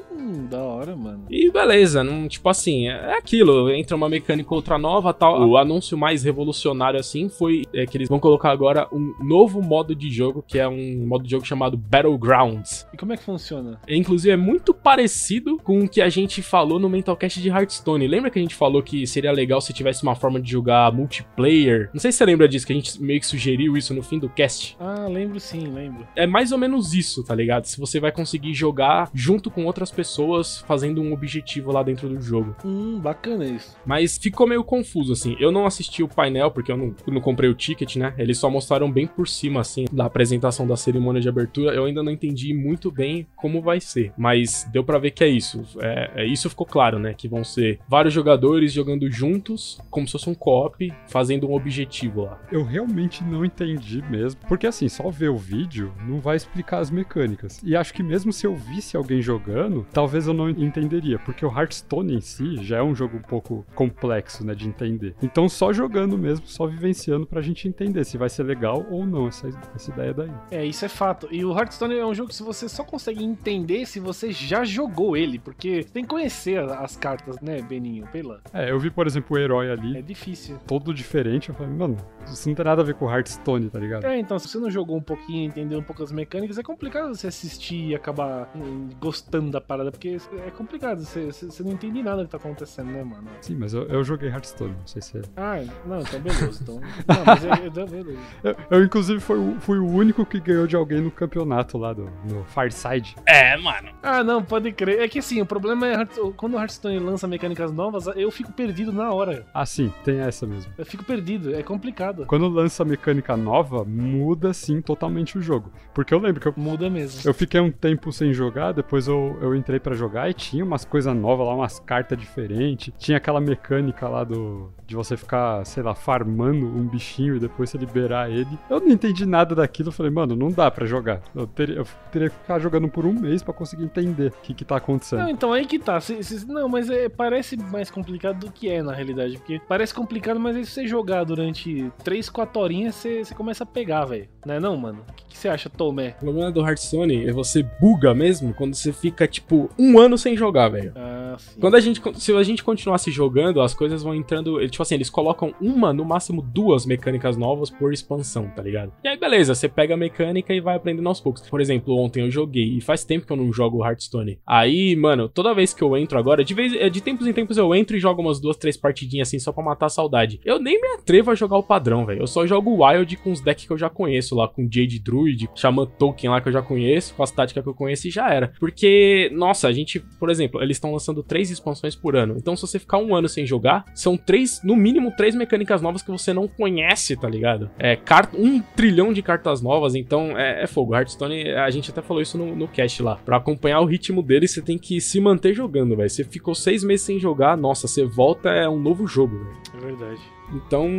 da 0.49 0.61
hora, 0.61 0.95
mano. 0.95 1.25
E 1.29 1.49
beleza, 1.51 2.03
não, 2.03 2.27
tipo 2.27 2.47
assim, 2.49 2.87
é 2.87 3.17
aquilo, 3.17 3.69
entra 3.71 3.95
uma 3.95 4.09
mecânica 4.09 4.53
outra 4.53 4.77
nova, 4.77 5.13
tal. 5.13 5.47
O 5.47 5.57
anúncio 5.57 5.97
mais 5.97 6.23
revolucionário 6.23 6.99
assim 6.99 7.29
foi 7.29 7.63
é, 7.73 7.85
que 7.85 7.97
eles 7.97 8.09
vão 8.09 8.19
colocar 8.19 8.51
agora 8.51 8.87
um 8.91 9.13
novo 9.23 9.61
modo 9.61 9.95
de 9.95 10.09
jogo, 10.09 10.43
que 10.45 10.59
é 10.59 10.67
um 10.67 11.05
modo 11.07 11.23
de 11.23 11.31
jogo 11.31 11.45
chamado 11.45 11.77
Battlegrounds. 11.77 12.87
E 12.93 12.97
como 12.97 13.13
é 13.13 13.17
que 13.17 13.23
funciona? 13.23 13.79
Inclusive 13.87 14.33
é 14.33 14.37
muito 14.37 14.73
parecido 14.73 15.57
com 15.57 15.79
o 15.79 15.89
que 15.89 16.01
a 16.01 16.09
gente 16.09 16.41
falou 16.41 16.79
no 16.79 16.89
Mentalcast 16.89 17.41
de 17.41 17.49
Hearthstone. 17.49 18.07
Lembra 18.07 18.29
que 18.29 18.39
a 18.39 18.41
gente 18.41 18.55
falou 18.55 18.81
que 18.81 19.05
seria 19.05 19.31
legal 19.31 19.61
se 19.61 19.73
tivesse 19.73 20.03
uma 20.03 20.15
forma 20.15 20.39
de 20.41 20.51
jogar 20.51 20.91
multiplayer? 20.91 21.48
Não 21.93 21.99
sei 21.99 22.11
se 22.11 22.17
você 22.17 22.25
lembra 22.25 22.47
disso, 22.47 22.65
que 22.65 22.73
a 22.73 22.75
gente 22.75 23.01
meio 23.01 23.19
que 23.19 23.25
sugeriu 23.25 23.75
isso 23.77 23.93
no 23.93 24.03
fim 24.03 24.19
do 24.19 24.29
cast. 24.29 24.75
Ah, 24.79 25.07
lembro 25.07 25.39
sim, 25.39 25.67
lembro. 25.67 26.07
É 26.15 26.27
mais 26.27 26.51
ou 26.51 26.57
menos 26.57 26.93
isso, 26.93 27.23
tá 27.23 27.33
ligado? 27.33 27.65
Se 27.65 27.79
você 27.79 27.99
vai 27.99 28.11
conseguir 28.11 28.53
jogar 28.53 29.09
junto 29.13 29.49
com 29.49 29.65
outras 29.65 29.91
pessoas 29.91 30.59
fazendo 30.67 31.01
um 31.01 31.13
objetivo 31.13 31.71
lá 31.71 31.83
dentro 31.83 32.07
do 32.09 32.21
jogo. 32.21 32.55
Hum, 32.63 32.99
bacana 32.99 33.45
isso. 33.45 33.75
Mas 33.85 34.17
ficou 34.17 34.47
meio 34.47 34.63
confuso, 34.63 35.13
assim. 35.13 35.35
Eu 35.39 35.51
não 35.51 35.65
assisti 35.65 36.03
o 36.03 36.07
painel, 36.07 36.51
porque 36.51 36.71
eu 36.71 36.77
não, 36.77 36.95
eu 37.05 37.13
não 37.13 37.21
comprei 37.21 37.49
o 37.49 37.55
ticket, 37.55 37.95
né? 37.95 38.13
Eles 38.17 38.37
só 38.37 38.49
mostraram 38.49 38.91
bem 38.91 39.07
por 39.07 39.27
cima, 39.27 39.61
assim, 39.61 39.85
da 39.91 40.05
apresentação 40.05 40.67
da 40.67 40.75
cerimônia 40.75 41.21
de 41.21 41.29
abertura. 41.29 41.73
Eu 41.73 41.85
ainda 41.85 42.03
não 42.03 42.11
entendi 42.11 42.53
muito 42.53 42.91
bem 42.91 43.27
como 43.35 43.61
vai 43.61 43.79
ser. 43.79 44.11
Mas 44.17 44.67
deu 44.71 44.83
para 44.83 44.99
ver 44.99 45.11
que 45.11 45.23
é 45.23 45.27
isso. 45.27 45.63
É, 45.81 46.11
é, 46.15 46.25
isso 46.25 46.49
ficou 46.49 46.65
claro, 46.65 46.99
né? 46.99 47.13
Que 47.13 47.27
vão 47.27 47.43
ser 47.43 47.79
vários 47.87 48.13
jogadores 48.13 48.71
jogando 48.71 49.09
juntos, 49.11 49.79
como 49.89 50.07
se 50.07 50.13
fosse 50.13 50.29
um 50.29 50.35
co-op, 50.35 50.93
fazendo 51.07 51.38
um 51.47 51.53
objetivo 51.53 52.23
lá. 52.23 52.39
Eu 52.51 52.63
realmente 52.63 53.23
não 53.23 53.45
entendi 53.45 54.03
mesmo. 54.09 54.39
Porque 54.47 54.67
assim, 54.67 54.89
só 54.89 55.09
ver 55.09 55.29
o 55.29 55.37
vídeo 55.37 55.93
não 56.05 56.19
vai 56.19 56.35
explicar 56.35 56.79
as 56.79 56.89
mecânicas. 56.89 57.61
E 57.63 57.75
acho 57.75 57.93
que 57.93 58.03
mesmo 58.03 58.31
se 58.31 58.45
eu 58.45 58.55
visse 58.55 58.95
alguém 58.95 59.21
jogando, 59.21 59.85
talvez 59.91 60.27
eu 60.27 60.33
não 60.33 60.49
entenderia. 60.49 61.19
Porque 61.19 61.45
o 61.45 61.49
Hearthstone 61.49 62.15
em 62.15 62.21
si 62.21 62.63
já 62.63 62.77
é 62.77 62.83
um 62.83 62.95
jogo 62.95 63.17
um 63.17 63.21
pouco 63.21 63.65
complexo, 63.75 64.45
né? 64.45 64.53
De 64.55 64.67
entender. 64.67 65.15
Então 65.21 65.47
só 65.49 65.71
jogando 65.73 66.17
mesmo, 66.17 66.45
só 66.47 66.65
vivenciando 66.65 67.25
pra 67.25 67.41
gente 67.41 67.67
entender 67.67 68.03
se 68.03 68.17
vai 68.17 68.29
ser 68.29 68.43
legal 68.43 68.85
ou 68.89 69.05
não 69.05 69.27
essa, 69.27 69.49
essa 69.75 69.91
ideia 69.91 70.13
daí. 70.13 70.31
É, 70.51 70.65
isso 70.65 70.85
é 70.85 70.89
fato. 70.89 71.27
E 71.31 71.43
o 71.43 71.57
Hearthstone 71.57 71.97
é 71.97 72.05
um 72.05 72.13
jogo 72.13 72.29
que 72.29 72.43
você 72.43 72.67
só 72.67 72.83
consegue 72.83 73.23
entender 73.23 73.85
se 73.85 73.99
você 73.99 74.31
já 74.31 74.63
jogou 74.63 75.15
ele. 75.15 75.39
Porque 75.39 75.83
tem 75.93 76.03
que 76.03 76.09
conhecer 76.09 76.59
as 76.59 76.95
cartas, 76.95 77.39
né, 77.41 77.61
Beninho? 77.61 78.07
Pela. 78.11 78.41
É, 78.53 78.71
eu 78.71 78.79
vi, 78.79 78.89
por 78.89 79.07
exemplo, 79.07 79.35
o 79.35 79.39
herói 79.39 79.71
ali. 79.71 79.97
É 79.97 80.01
difícil. 80.01 80.57
Todo 80.67 80.93
diferente. 80.93 81.28
Eu 81.35 81.55
falei, 81.55 81.71
mano, 81.71 81.97
isso 82.25 82.47
não 82.47 82.55
tem 82.55 82.65
nada 82.65 82.81
a 82.81 82.85
ver 82.85 82.95
com 82.95 83.09
Hearthstone, 83.09 83.69
tá 83.69 83.79
ligado? 83.79 84.05
É, 84.05 84.17
então, 84.19 84.37
se 84.37 84.47
você 84.47 84.57
não 84.57 84.69
jogou 84.69 84.97
um 84.97 85.01
pouquinho, 85.01 85.45
entendeu 85.45 85.79
um 85.79 85.83
pouco 85.83 86.03
as 86.03 86.11
mecânicas, 86.11 86.57
é 86.57 86.63
complicado 86.63 87.15
você 87.15 87.27
assistir 87.27 87.89
e 87.89 87.95
acabar 87.95 88.49
hum, 88.55 88.89
gostando 88.99 89.51
da 89.51 89.61
parada, 89.61 89.91
porque 89.91 90.17
é 90.45 90.51
complicado, 90.51 91.03
você, 91.03 91.25
você 91.25 91.63
não 91.63 91.71
entende 91.71 92.01
nada 92.03 92.23
do 92.23 92.25
que 92.25 92.31
tá 92.31 92.37
acontecendo, 92.37 92.91
né, 92.91 93.03
mano? 93.03 93.27
Sim, 93.41 93.55
mas 93.55 93.73
eu, 93.73 93.83
eu 93.83 94.03
joguei 94.03 94.29
Hearthstone, 94.29 94.73
não 94.73 94.87
sei 94.87 95.01
se 95.01 95.17
é. 95.17 95.21
Ah, 95.37 95.63
não, 95.85 95.99
então 95.99 96.19
beleza. 96.19 96.59
Então... 96.61 96.75
não, 97.07 97.25
mas 97.25 97.43
eu, 97.43 97.51
eu, 97.51 97.87
beleza. 97.87 98.19
Eu, 98.43 98.55
eu, 98.71 98.83
inclusive, 98.83 99.19
fui, 99.19 99.37
fui 99.59 99.79
o 99.79 99.85
único 99.85 100.25
que 100.25 100.39
ganhou 100.39 100.65
de 100.65 100.75
alguém 100.75 101.01
no 101.01 101.11
campeonato 101.11 101.77
lá 101.77 101.93
do, 101.93 102.09
no 102.23 102.43
Fireside. 102.45 103.15
É, 103.25 103.57
mano. 103.57 103.89
Ah, 104.01 104.23
não, 104.23 104.43
pode 104.43 104.71
crer. 104.71 105.01
É 105.01 105.07
que 105.07 105.19
assim, 105.19 105.41
o 105.41 105.45
problema 105.45 105.87
é 105.87 106.05
quando 106.37 106.53
o 106.53 106.59
Hearthstone 106.59 106.99
lança 106.99 107.27
mecânicas 107.27 107.71
novas, 107.71 108.07
eu 108.15 108.31
fico 108.31 108.51
perdido 108.51 108.91
na 108.93 109.11
hora. 109.11 109.45
Ah, 109.53 109.65
sim, 109.65 109.91
tem 110.03 110.19
essa 110.19 110.45
mesmo. 110.45 110.71
Eu 110.77 110.85
fico 110.85 111.03
perdido, 111.03 111.18
é 111.53 111.63
complicado. 111.63 112.25
Quando 112.25 112.47
lança 112.47 112.83
mecânica 112.85 113.35
nova, 113.35 113.83
muda 113.83 114.53
sim 114.53 114.81
totalmente 114.81 115.37
o 115.37 115.41
jogo. 115.41 115.71
Porque 115.93 116.13
eu 116.13 116.19
lembro 116.19 116.41
que 116.41 116.47
eu. 116.47 116.53
Muda 116.55 116.89
mesmo. 116.89 117.21
Eu 117.29 117.33
fiquei 117.33 117.59
um 117.59 117.71
tempo 117.71 118.11
sem 118.11 118.33
jogar, 118.33 118.71
depois 118.71 119.07
eu, 119.07 119.37
eu 119.41 119.55
entrei 119.55 119.79
para 119.79 119.95
jogar 119.95 120.29
e 120.29 120.33
tinha 120.33 120.63
umas 120.63 120.85
coisas 120.85 121.15
novas 121.15 121.47
lá, 121.47 121.55
umas 121.55 121.79
cartas 121.79 122.17
diferentes. 122.17 122.93
Tinha 122.97 123.17
aquela 123.17 123.39
mecânica 123.41 124.07
lá 124.07 124.23
do. 124.23 124.71
De 124.85 124.95
você 124.95 125.15
ficar, 125.15 125.63
sei 125.65 125.83
lá, 125.83 125.93
farmando 125.93 126.65
um 126.65 126.87
bichinho 126.87 127.35
e 127.35 127.39
depois 127.39 127.69
você 127.69 127.77
liberar 127.77 128.31
ele. 128.31 128.57
Eu 128.69 128.79
não 128.79 128.89
entendi 128.89 129.25
nada 129.25 129.53
daquilo. 129.53 129.89
Eu 129.89 129.93
falei, 129.93 130.11
mano, 130.11 130.35
não 130.35 130.49
dá 130.49 130.71
para 130.71 130.85
jogar. 130.87 131.21
Eu 131.35 131.45
teria, 131.45 131.75
eu 131.75 131.87
teria 132.11 132.29
que 132.29 132.35
ficar 132.35 132.57
jogando 132.57 132.87
por 132.87 133.05
um 133.05 133.13
mês 133.13 133.43
para 133.43 133.53
conseguir 133.53 133.83
entender 133.83 134.29
o 134.29 134.41
que, 134.41 134.53
que 134.53 134.65
tá 134.65 134.77
acontecendo. 134.77 135.19
Não, 135.19 135.29
então 135.29 135.53
aí 135.53 135.65
que 135.65 135.77
tá. 135.77 135.99
Cê, 136.01 136.23
cê, 136.23 136.43
não, 136.47 136.67
mas 136.67 136.89
é, 136.89 137.07
parece 137.07 137.55
mais 137.55 137.91
complicado 137.91 138.39
do 138.39 138.51
que 138.51 138.67
é 138.67 138.81
na 138.81 138.93
realidade. 138.93 139.37
Porque 139.37 139.61
parece 139.67 139.93
complicado, 139.93 140.39
mas 140.39 140.55
aí 140.55 140.65
se 140.65 140.71
você 140.71 140.87
jogar 140.87 141.08
durante 141.25 141.91
3, 142.03 142.29
4 142.29 142.61
horinhas, 142.61 142.95
você 142.95 143.33
começa 143.35 143.63
a 143.63 143.67
pegar, 143.67 144.05
velho. 144.05 144.29
Não 144.45 144.53
é 144.53 144.59
não, 144.59 144.77
mano? 144.77 145.05
O 145.39 145.41
que, 145.41 145.47
que 145.47 145.47
você 145.47 145.47
acha, 145.47 145.69
Tomé? 145.69 146.15
O 146.17 146.25
problema 146.25 146.51
do 146.51 146.59
Hearthstone 146.59 147.25
é 147.25 147.31
você 147.31 147.63
buga 147.63 148.13
mesmo 148.13 148.53
quando 148.53 148.75
você 148.75 148.91
fica, 148.91 149.25
tipo, 149.25 149.69
um 149.79 149.97
ano 149.97 150.17
sem 150.17 150.35
jogar, 150.35 150.67
velho. 150.67 150.91
Ah, 150.97 151.37
sim. 151.37 151.61
Quando 151.61 151.75
a 151.75 151.79
gente, 151.79 152.01
se 152.15 152.33
a 152.33 152.43
gente 152.43 152.61
continuasse 152.61 153.09
jogando, 153.09 153.61
as 153.61 153.73
coisas 153.73 154.03
vão 154.03 154.13
entrando. 154.13 154.59
Tipo 154.67 154.83
assim, 154.83 154.95
eles 154.95 155.09
colocam 155.09 155.53
uma, 155.61 155.93
no 155.93 156.03
máximo 156.03 156.41
duas 156.41 156.85
mecânicas 156.85 157.37
novas 157.37 157.69
por 157.69 157.93
expansão, 157.93 158.49
tá 158.53 158.61
ligado? 158.61 158.91
E 159.01 159.07
aí, 159.07 159.17
beleza, 159.17 159.55
você 159.55 159.69
pega 159.69 159.93
a 159.93 159.97
mecânica 159.97 160.53
e 160.53 160.59
vai 160.59 160.75
aprendendo 160.75 161.07
aos 161.07 161.21
poucos. 161.21 161.47
Por 161.47 161.61
exemplo, 161.61 161.95
ontem 161.95 162.25
eu 162.25 162.31
joguei 162.31 162.77
e 162.77 162.81
faz 162.81 163.05
tempo 163.05 163.25
que 163.25 163.31
eu 163.31 163.37
não 163.37 163.53
jogo 163.53 163.85
Hearthstone. 163.85 164.39
Aí, 164.45 164.93
mano, 164.97 165.29
toda 165.29 165.55
vez 165.55 165.73
que 165.73 165.81
eu 165.81 165.95
entro 165.95 166.19
agora, 166.19 166.43
de, 166.43 166.53
vez, 166.53 166.73
de 166.91 166.99
tempos 167.01 167.25
em 167.25 167.31
tempos 167.31 167.57
eu 167.57 167.73
entro 167.73 167.95
e 167.95 167.99
jogo 167.99 168.21
umas 168.21 168.41
duas, 168.41 168.57
três 168.57 168.75
partidinhas 168.75 169.29
assim 169.29 169.39
só 169.39 169.53
pra 169.53 169.63
matar 169.63 169.85
a 169.85 169.89
saudade. 169.89 170.41
Eu 170.43 170.59
nem 170.59 170.81
me 170.81 170.87
atrevo 170.95 171.31
a 171.31 171.35
jogar 171.35 171.57
o 171.57 171.63
padrão, 171.63 172.05
velho. 172.05 172.23
Eu 172.23 172.27
só 172.27 172.45
jogo 172.45 172.85
Wild 172.85 173.15
com 173.17 173.31
os 173.31 173.39
decks 173.39 173.65
que 173.65 173.71
eu 173.71 173.77
já 173.77 173.89
conheço 173.89 174.35
lá, 174.35 174.45
com 174.45 174.67
Jade 174.69 174.99
Druid, 174.99 175.28
Shaman 175.55 175.85
Token 175.85 176.29
lá 176.29 176.41
que 176.41 176.49
eu 176.49 176.53
já 176.53 176.61
conheço, 176.61 177.13
com 177.15 177.23
as 177.23 177.31
táticas 177.31 177.63
que 177.63 177.69
eu 177.69 177.73
conheço 177.73 178.07
e 178.07 178.11
já 178.11 178.29
era. 178.29 178.51
Porque, 178.59 179.29
nossa, 179.33 179.67
a 179.67 179.71
gente, 179.71 179.99
por 180.19 180.29
exemplo, 180.29 180.61
eles 180.61 180.77
estão 180.77 180.91
lançando 180.91 181.23
três 181.23 181.49
expansões 181.49 181.95
por 181.95 182.15
ano. 182.15 182.35
Então, 182.37 182.55
se 182.55 182.61
você 182.61 182.79
ficar 182.79 182.97
um 182.97 183.15
ano 183.15 183.27
sem 183.27 183.45
jogar, 183.45 183.85
são 183.93 184.17
três, 184.17 184.61
no 184.63 184.75
mínimo, 184.75 185.13
três 185.15 185.35
mecânicas 185.35 185.81
novas 185.81 186.01
que 186.01 186.11
você 186.11 186.33
não 186.33 186.47
conhece, 186.47 187.15
tá 187.15 187.27
ligado? 187.27 187.69
É 187.77 187.95
carta, 187.95 188.37
um 188.37 188.61
trilhão 188.61 189.13
de 189.13 189.21
cartas 189.21 189.61
novas, 189.61 189.95
então 189.95 190.37
é, 190.37 190.63
é 190.63 190.67
fogo. 190.67 190.95
Hearthstone, 190.95 191.49
a 191.51 191.69
gente 191.69 191.91
até 191.91 192.01
falou 192.01 192.21
isso 192.21 192.37
no, 192.37 192.55
no 192.55 192.67
cast 192.67 193.01
lá. 193.01 193.15
Pra 193.17 193.37
acompanhar 193.37 193.79
o 193.81 193.85
ritmo 193.85 194.21
dele, 194.21 194.47
você 194.47 194.61
tem 194.61 194.77
que 194.77 194.99
se 195.01 195.19
manter 195.19 195.53
jogando, 195.53 195.95
velho. 195.95 196.09
Você 196.09 196.23
ficou 196.23 196.55
seis 196.55 196.83
meses 196.83 197.05
sem 197.05 197.19
jogar, 197.19 197.57
nossa, 197.57 197.87
você 197.87 198.05
volta, 198.05 198.49
é 198.49 198.67
um 198.67 198.79
novo 198.79 199.07
jogo, 199.07 199.37
velho. 199.37 199.57
É 199.75 199.85
verdade. 199.85 200.38
Então, 200.53 200.89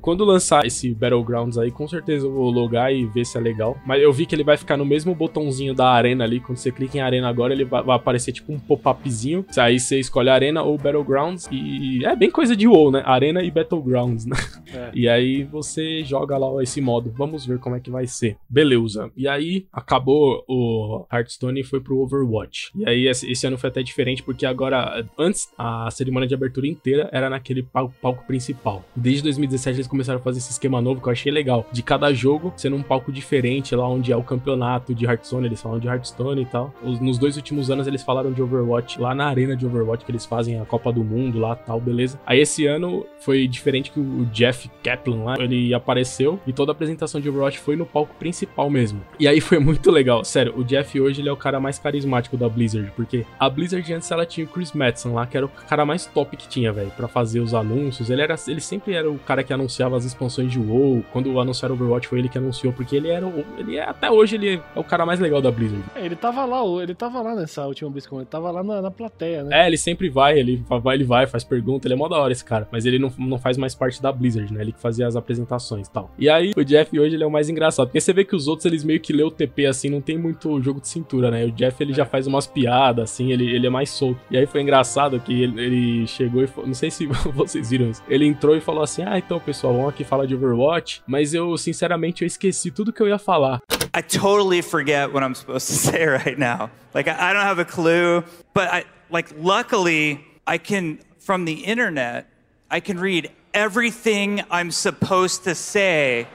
quando 0.00 0.24
lançar 0.24 0.66
esse 0.66 0.92
Battlegrounds 0.94 1.58
aí, 1.58 1.70
com 1.70 1.86
certeza 1.86 2.26
eu 2.26 2.32
vou 2.32 2.50
logar 2.50 2.92
e 2.92 3.06
ver 3.06 3.24
se 3.24 3.36
é 3.36 3.40
legal. 3.40 3.76
Mas 3.86 4.02
eu 4.02 4.12
vi 4.12 4.26
que 4.26 4.34
ele 4.34 4.44
vai 4.44 4.56
ficar 4.56 4.76
no 4.76 4.84
mesmo 4.84 5.14
botãozinho 5.14 5.74
da 5.74 5.88
arena 5.88 6.24
ali. 6.24 6.40
Quando 6.40 6.58
você 6.58 6.70
clica 6.70 6.98
em 6.98 7.00
arena 7.00 7.28
agora, 7.28 7.52
ele 7.52 7.64
vai, 7.64 7.82
aparecer 7.88 8.32
tipo 8.32 8.52
um 8.52 8.58
pop-upzinho. 8.58 9.44
Aí 9.56 9.78
você 9.78 9.98
escolhe 9.98 10.28
arena 10.28 10.62
ou 10.62 10.76
Battlegrounds. 10.76 11.48
E 11.50 12.04
é 12.04 12.14
bem 12.16 12.30
coisa 12.30 12.56
de 12.56 12.66
WoW, 12.66 12.90
né? 12.90 13.02
Arena 13.04 13.42
e 13.42 13.50
Battlegrounds, 13.50 14.26
né? 14.26 14.36
É. 14.72 14.90
E 15.04 15.08
aí 15.08 15.42
você 15.44 16.04
joga 16.04 16.36
lá 16.38 16.62
esse 16.62 16.80
modo. 16.80 17.12
Vamos 17.16 17.44
ver 17.44 17.58
como 17.58 17.76
é 17.76 17.80
que 17.80 17.90
vai 17.90 18.06
ser. 18.06 18.36
Beleza. 18.48 19.10
E 19.16 19.26
aí 19.28 19.66
acabou 19.72 20.44
o 20.48 21.04
Hearthstone 21.12 21.60
e 21.60 21.64
foi 21.64 21.80
pro 21.80 21.98
Overwatch. 21.98 22.70
E 22.74 22.88
aí 22.88 23.06
esse, 23.06 23.46
ano 23.46 23.58
foi 23.58 23.70
até 23.70 23.82
diferente 23.82 24.22
porque 24.22 24.46
agora, 24.46 25.06
antes, 25.18 25.48
a 25.58 25.90
cerimônia 25.90 26.28
de 26.28 26.34
abertura 26.34 26.66
inteira 26.66 27.08
era 27.12 27.28
naquele 27.28 27.62
palco, 27.62 27.94
palco 28.00 28.24
principal. 28.64 28.84
Desde 28.96 29.22
2017 29.24 29.76
eles 29.76 29.86
começaram 29.86 30.18
a 30.18 30.22
fazer 30.22 30.38
esse 30.38 30.50
esquema 30.50 30.80
novo 30.80 31.00
que 31.00 31.08
eu 31.08 31.12
achei 31.12 31.30
legal. 31.30 31.66
De 31.70 31.82
cada 31.82 32.12
jogo 32.12 32.52
sendo 32.56 32.76
um 32.76 32.82
palco 32.82 33.12
diferente, 33.12 33.74
lá 33.76 33.88
onde 33.88 34.10
é 34.10 34.16
o 34.16 34.22
campeonato 34.22 34.94
de 34.94 35.04
Hearthstone, 35.04 35.46
eles 35.46 35.60
falam 35.60 35.78
de 35.78 35.86
Hearthstone 35.86 36.42
e 36.42 36.46
tal. 36.46 36.72
Os, 36.82 36.98
nos 37.00 37.18
dois 37.18 37.36
últimos 37.36 37.70
anos 37.70 37.86
eles 37.86 38.02
falaram 38.02 38.32
de 38.32 38.42
Overwatch, 38.42 39.00
lá 39.00 39.14
na 39.14 39.26
arena 39.26 39.54
de 39.54 39.66
Overwatch 39.66 40.04
que 40.04 40.10
eles 40.10 40.24
fazem 40.24 40.58
a 40.58 40.64
Copa 40.64 40.90
do 40.90 41.04
Mundo 41.04 41.38
lá 41.38 41.54
tal, 41.54 41.80
beleza. 41.80 42.18
Aí 42.26 42.40
esse 42.40 42.66
ano 42.66 43.06
foi 43.20 43.46
diferente 43.46 43.90
que 43.90 44.00
o 44.00 44.24
Jeff 44.26 44.70
Kaplan 44.82 45.24
lá, 45.24 45.34
ele 45.38 45.74
apareceu 45.74 46.40
e 46.46 46.52
toda 46.52 46.72
a 46.72 46.74
apresentação 46.74 47.20
de 47.20 47.28
Overwatch 47.28 47.58
foi 47.58 47.76
no 47.76 47.84
palco 47.84 48.14
principal 48.18 48.70
mesmo. 48.70 49.00
E 49.20 49.28
aí 49.28 49.40
foi 49.40 49.58
muito 49.60 49.90
legal. 49.90 50.24
Sério, 50.24 50.54
o 50.56 50.64
Jeff 50.64 50.98
hoje 50.98 51.20
ele 51.20 51.28
é 51.28 51.32
o 51.32 51.36
cara 51.36 51.60
mais 51.60 51.78
carismático 51.78 52.36
da 52.36 52.48
Blizzard, 52.48 52.90
porque 52.96 53.26
a 53.38 53.48
Blizzard 53.50 53.92
antes 53.92 54.10
ela 54.10 54.24
tinha 54.24 54.46
o 54.46 54.48
Chris 54.48 54.72
Madison 54.72 55.14
lá, 55.14 55.26
que 55.26 55.36
era 55.36 55.46
o 55.46 55.48
cara 55.48 55.84
mais 55.84 56.06
top 56.06 56.36
que 56.36 56.48
tinha, 56.48 56.72
velho, 56.72 56.90
para 56.90 57.08
fazer 57.08 57.40
os 57.40 57.52
anúncios. 57.52 58.10
Ele 58.10 58.22
era 58.22 58.36
ele 58.54 58.60
sempre 58.60 58.94
era 58.94 59.10
o 59.10 59.18
cara 59.18 59.42
que 59.42 59.52
anunciava 59.52 59.96
as 59.96 60.04
expansões 60.04 60.50
de 60.50 60.58
WoW. 60.58 61.04
Quando 61.12 61.38
anunciaram 61.38 61.74
Overwatch 61.74 62.08
foi 62.08 62.20
ele 62.20 62.28
que 62.28 62.38
anunciou, 62.38 62.72
porque 62.72 62.96
ele 62.96 63.08
era 63.08 63.26
o, 63.26 63.44
ele 63.58 63.76
é, 63.76 63.82
até 63.82 64.10
hoje 64.10 64.36
ele 64.36 64.60
é 64.74 64.78
o 64.78 64.84
cara 64.84 65.04
mais 65.04 65.20
legal 65.20 65.42
da 65.42 65.50
Blizzard. 65.50 65.84
É, 65.94 66.04
ele 66.04 66.16
tava 66.16 66.44
lá, 66.44 66.62
ele 66.82 66.94
tava 66.94 67.20
lá 67.20 67.34
nessa 67.34 67.66
última 67.66 67.90
BlizzCon, 67.90 68.18
ele 68.18 68.26
tava 68.26 68.50
lá 68.50 68.62
na, 68.62 68.82
na 68.82 68.90
plateia, 68.90 69.42
né? 69.42 69.64
É, 69.64 69.66
ele 69.66 69.76
sempre 69.76 70.08
vai, 70.08 70.38
ele 70.38 70.64
vai, 70.68 70.96
ele 70.96 71.04
vai, 71.04 71.26
faz 71.26 71.44
pergunta, 71.44 71.86
ele 71.86 71.94
é 71.94 71.96
mó 71.96 72.08
da 72.08 72.16
hora 72.16 72.32
esse 72.32 72.44
cara, 72.44 72.68
mas 72.70 72.86
ele 72.86 72.98
não, 72.98 73.12
não 73.18 73.38
faz 73.38 73.56
mais 73.56 73.74
parte 73.74 74.00
da 74.00 74.12
Blizzard, 74.12 74.52
né? 74.52 74.60
Ele 74.62 74.72
que 74.72 74.80
fazia 74.80 75.06
as 75.06 75.16
apresentações 75.16 75.86
e 75.86 75.90
tal. 75.90 76.10
E 76.18 76.28
aí 76.28 76.52
o 76.56 76.64
Jeff 76.64 76.98
hoje 76.98 77.16
ele 77.16 77.24
é 77.24 77.26
o 77.26 77.30
mais 77.30 77.48
engraçado, 77.48 77.88
porque 77.88 78.00
você 78.00 78.12
vê 78.12 78.24
que 78.24 78.36
os 78.36 78.48
outros 78.48 78.66
eles 78.66 78.84
meio 78.84 79.00
que 79.00 79.12
lê 79.12 79.22
o 79.22 79.30
TP 79.30 79.66
assim, 79.66 79.90
não 79.90 80.00
tem 80.00 80.16
muito 80.16 80.60
jogo 80.62 80.80
de 80.80 80.88
cintura, 80.88 81.30
né? 81.30 81.44
O 81.44 81.52
Jeff 81.52 81.82
ele 81.82 81.92
já 81.92 82.04
faz 82.04 82.26
umas 82.26 82.46
piadas 82.46 83.10
assim, 83.10 83.32
ele, 83.32 83.50
ele 83.54 83.66
é 83.66 83.70
mais 83.70 83.90
solto. 83.90 84.20
E 84.30 84.36
aí 84.36 84.46
foi 84.46 84.62
engraçado 84.62 85.18
que 85.20 85.42
ele, 85.42 85.60
ele 85.60 86.06
chegou 86.06 86.42
e 86.42 86.46
falou, 86.46 86.66
não 86.66 86.74
sei 86.74 86.90
se 86.90 87.06
vocês 87.34 87.70
viram 87.70 87.90
isso. 87.90 88.02
Ele 88.08 88.26
entrou 88.26 88.43
e 88.56 88.60
falou 88.60 88.82
assim: 88.82 89.02
"Ah, 89.06 89.18
então 89.18 89.38
pessoal, 89.40 89.72
vamos 89.74 89.88
aqui 89.90 90.04
falar 90.04 90.26
de 90.26 90.34
Overwatch, 90.34 91.02
mas 91.06 91.32
eu 91.32 91.56
sinceramente 91.56 92.22
eu 92.22 92.26
esqueci 92.26 92.70
tudo 92.70 92.92
que 92.92 93.02
eu 93.02 93.08
ia 93.08 93.18
falar". 93.18 93.60
I 93.96 94.02
totally 94.02 94.60
forget 94.60 95.12
what 95.12 95.24
I'm 95.24 95.34
supposed 95.34 95.68
to 95.68 95.74
say 95.90 96.04
right 96.04 96.38
now. 96.38 96.70
Like 96.92 97.08
I 97.08 97.32
don't 97.32 97.44
have 97.44 97.60
a 97.60 97.64
clue, 97.64 98.24
but 98.52 98.68
I 98.72 98.84
like 99.10 99.32
luckily 99.40 100.20
I 100.46 100.58
can 100.58 100.98
from 101.18 101.44
the 101.44 101.64
internet 101.64 102.26
I 102.70 102.80
can 102.80 102.98
read 102.98 103.30
everything 103.52 104.42
I'm 104.50 104.72
supposed 104.72 105.44
to 105.44 105.54
say 105.54 106.26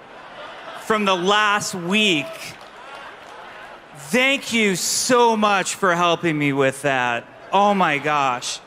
from 0.86 1.06
the 1.06 1.16
last 1.16 1.76
week. 1.76 2.26
Thank 4.10 4.54
you 4.54 4.76
so 4.76 5.36
much 5.36 5.76
for 5.76 5.94
helping 5.96 6.38
me 6.38 6.54
with 6.54 6.82
that. 6.84 7.26
Oh 7.52 7.74
my 7.74 7.98
gosh. 7.98 8.62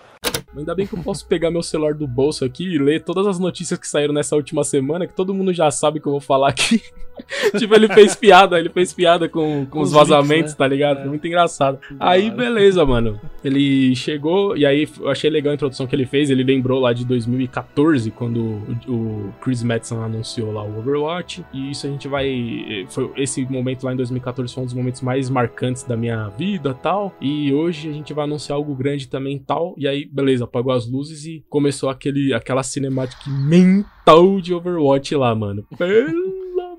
Ainda 0.56 0.74
bem 0.74 0.86
que 0.86 0.94
eu 0.94 1.02
posso 1.02 1.26
pegar 1.26 1.50
meu 1.50 1.62
celular 1.62 1.94
do 1.94 2.06
bolso 2.06 2.44
aqui 2.44 2.64
e 2.64 2.78
ler 2.78 3.02
todas 3.02 3.26
as 3.26 3.38
notícias 3.38 3.78
que 3.78 3.88
saíram 3.88 4.12
nessa 4.12 4.36
última 4.36 4.62
semana, 4.62 5.06
que 5.06 5.14
todo 5.14 5.34
mundo 5.34 5.52
já 5.52 5.70
sabe 5.70 5.98
que 5.98 6.06
eu 6.06 6.12
vou 6.12 6.20
falar 6.20 6.48
aqui. 6.48 6.82
tipo, 7.58 7.74
ele 7.74 7.88
fez 7.88 8.14
piada, 8.14 8.58
ele 8.58 8.68
fez 8.68 8.92
piada 8.92 9.28
com, 9.28 9.66
com 9.66 9.80
os, 9.80 9.88
os 9.88 9.94
vazamentos, 9.94 10.28
leaks, 10.28 10.52
né? 10.52 10.58
tá 10.58 10.66
ligado? 10.66 11.00
Foi 11.00 11.08
muito 11.08 11.26
engraçado. 11.26 11.78
Aí, 11.98 12.30
beleza, 12.30 12.84
mano. 12.84 13.20
Ele 13.44 13.94
chegou, 13.94 14.56
e 14.56 14.64
aí 14.64 14.88
eu 15.00 15.08
achei 15.08 15.30
legal 15.30 15.52
a 15.52 15.54
introdução 15.54 15.86
que 15.86 15.94
ele 15.94 16.06
fez. 16.06 16.30
Ele 16.30 16.44
lembrou 16.44 16.80
lá 16.80 16.92
de 16.92 17.04
2014, 17.04 18.10
quando 18.10 18.62
o, 18.88 18.92
o 18.92 19.34
Chris 19.40 19.62
Madison 19.62 20.02
anunciou 20.02 20.52
lá 20.52 20.62
o 20.62 20.78
Overwatch. 20.78 21.44
E 21.52 21.70
isso 21.70 21.86
a 21.86 21.90
gente 21.90 22.08
vai. 22.08 22.86
Foi, 22.88 23.10
esse 23.16 23.44
momento 23.50 23.84
lá 23.84 23.92
em 23.92 23.96
2014 23.96 24.54
foi 24.54 24.62
um 24.62 24.66
dos 24.66 24.74
momentos 24.74 25.00
mais 25.00 25.28
marcantes 25.28 25.84
da 25.84 25.96
minha 25.96 26.28
vida 26.28 26.74
tal. 26.74 27.14
E 27.20 27.52
hoje 27.52 27.88
a 27.88 27.92
gente 27.92 28.12
vai 28.12 28.24
anunciar 28.24 28.56
algo 28.56 28.74
grande 28.74 29.08
também 29.08 29.38
tal. 29.38 29.74
E 29.76 29.86
aí, 29.88 30.04
beleza, 30.04 30.44
apagou 30.44 30.72
as 30.72 30.86
luzes 30.86 31.24
e 31.26 31.44
começou 31.48 31.88
aquele, 31.88 32.32
aquela 32.32 32.62
cinemática 32.62 33.22
mental 33.28 34.40
de 34.40 34.54
Overwatch 34.54 35.14
lá, 35.14 35.34
mano. 35.34 35.64
Pelo 35.76 36.31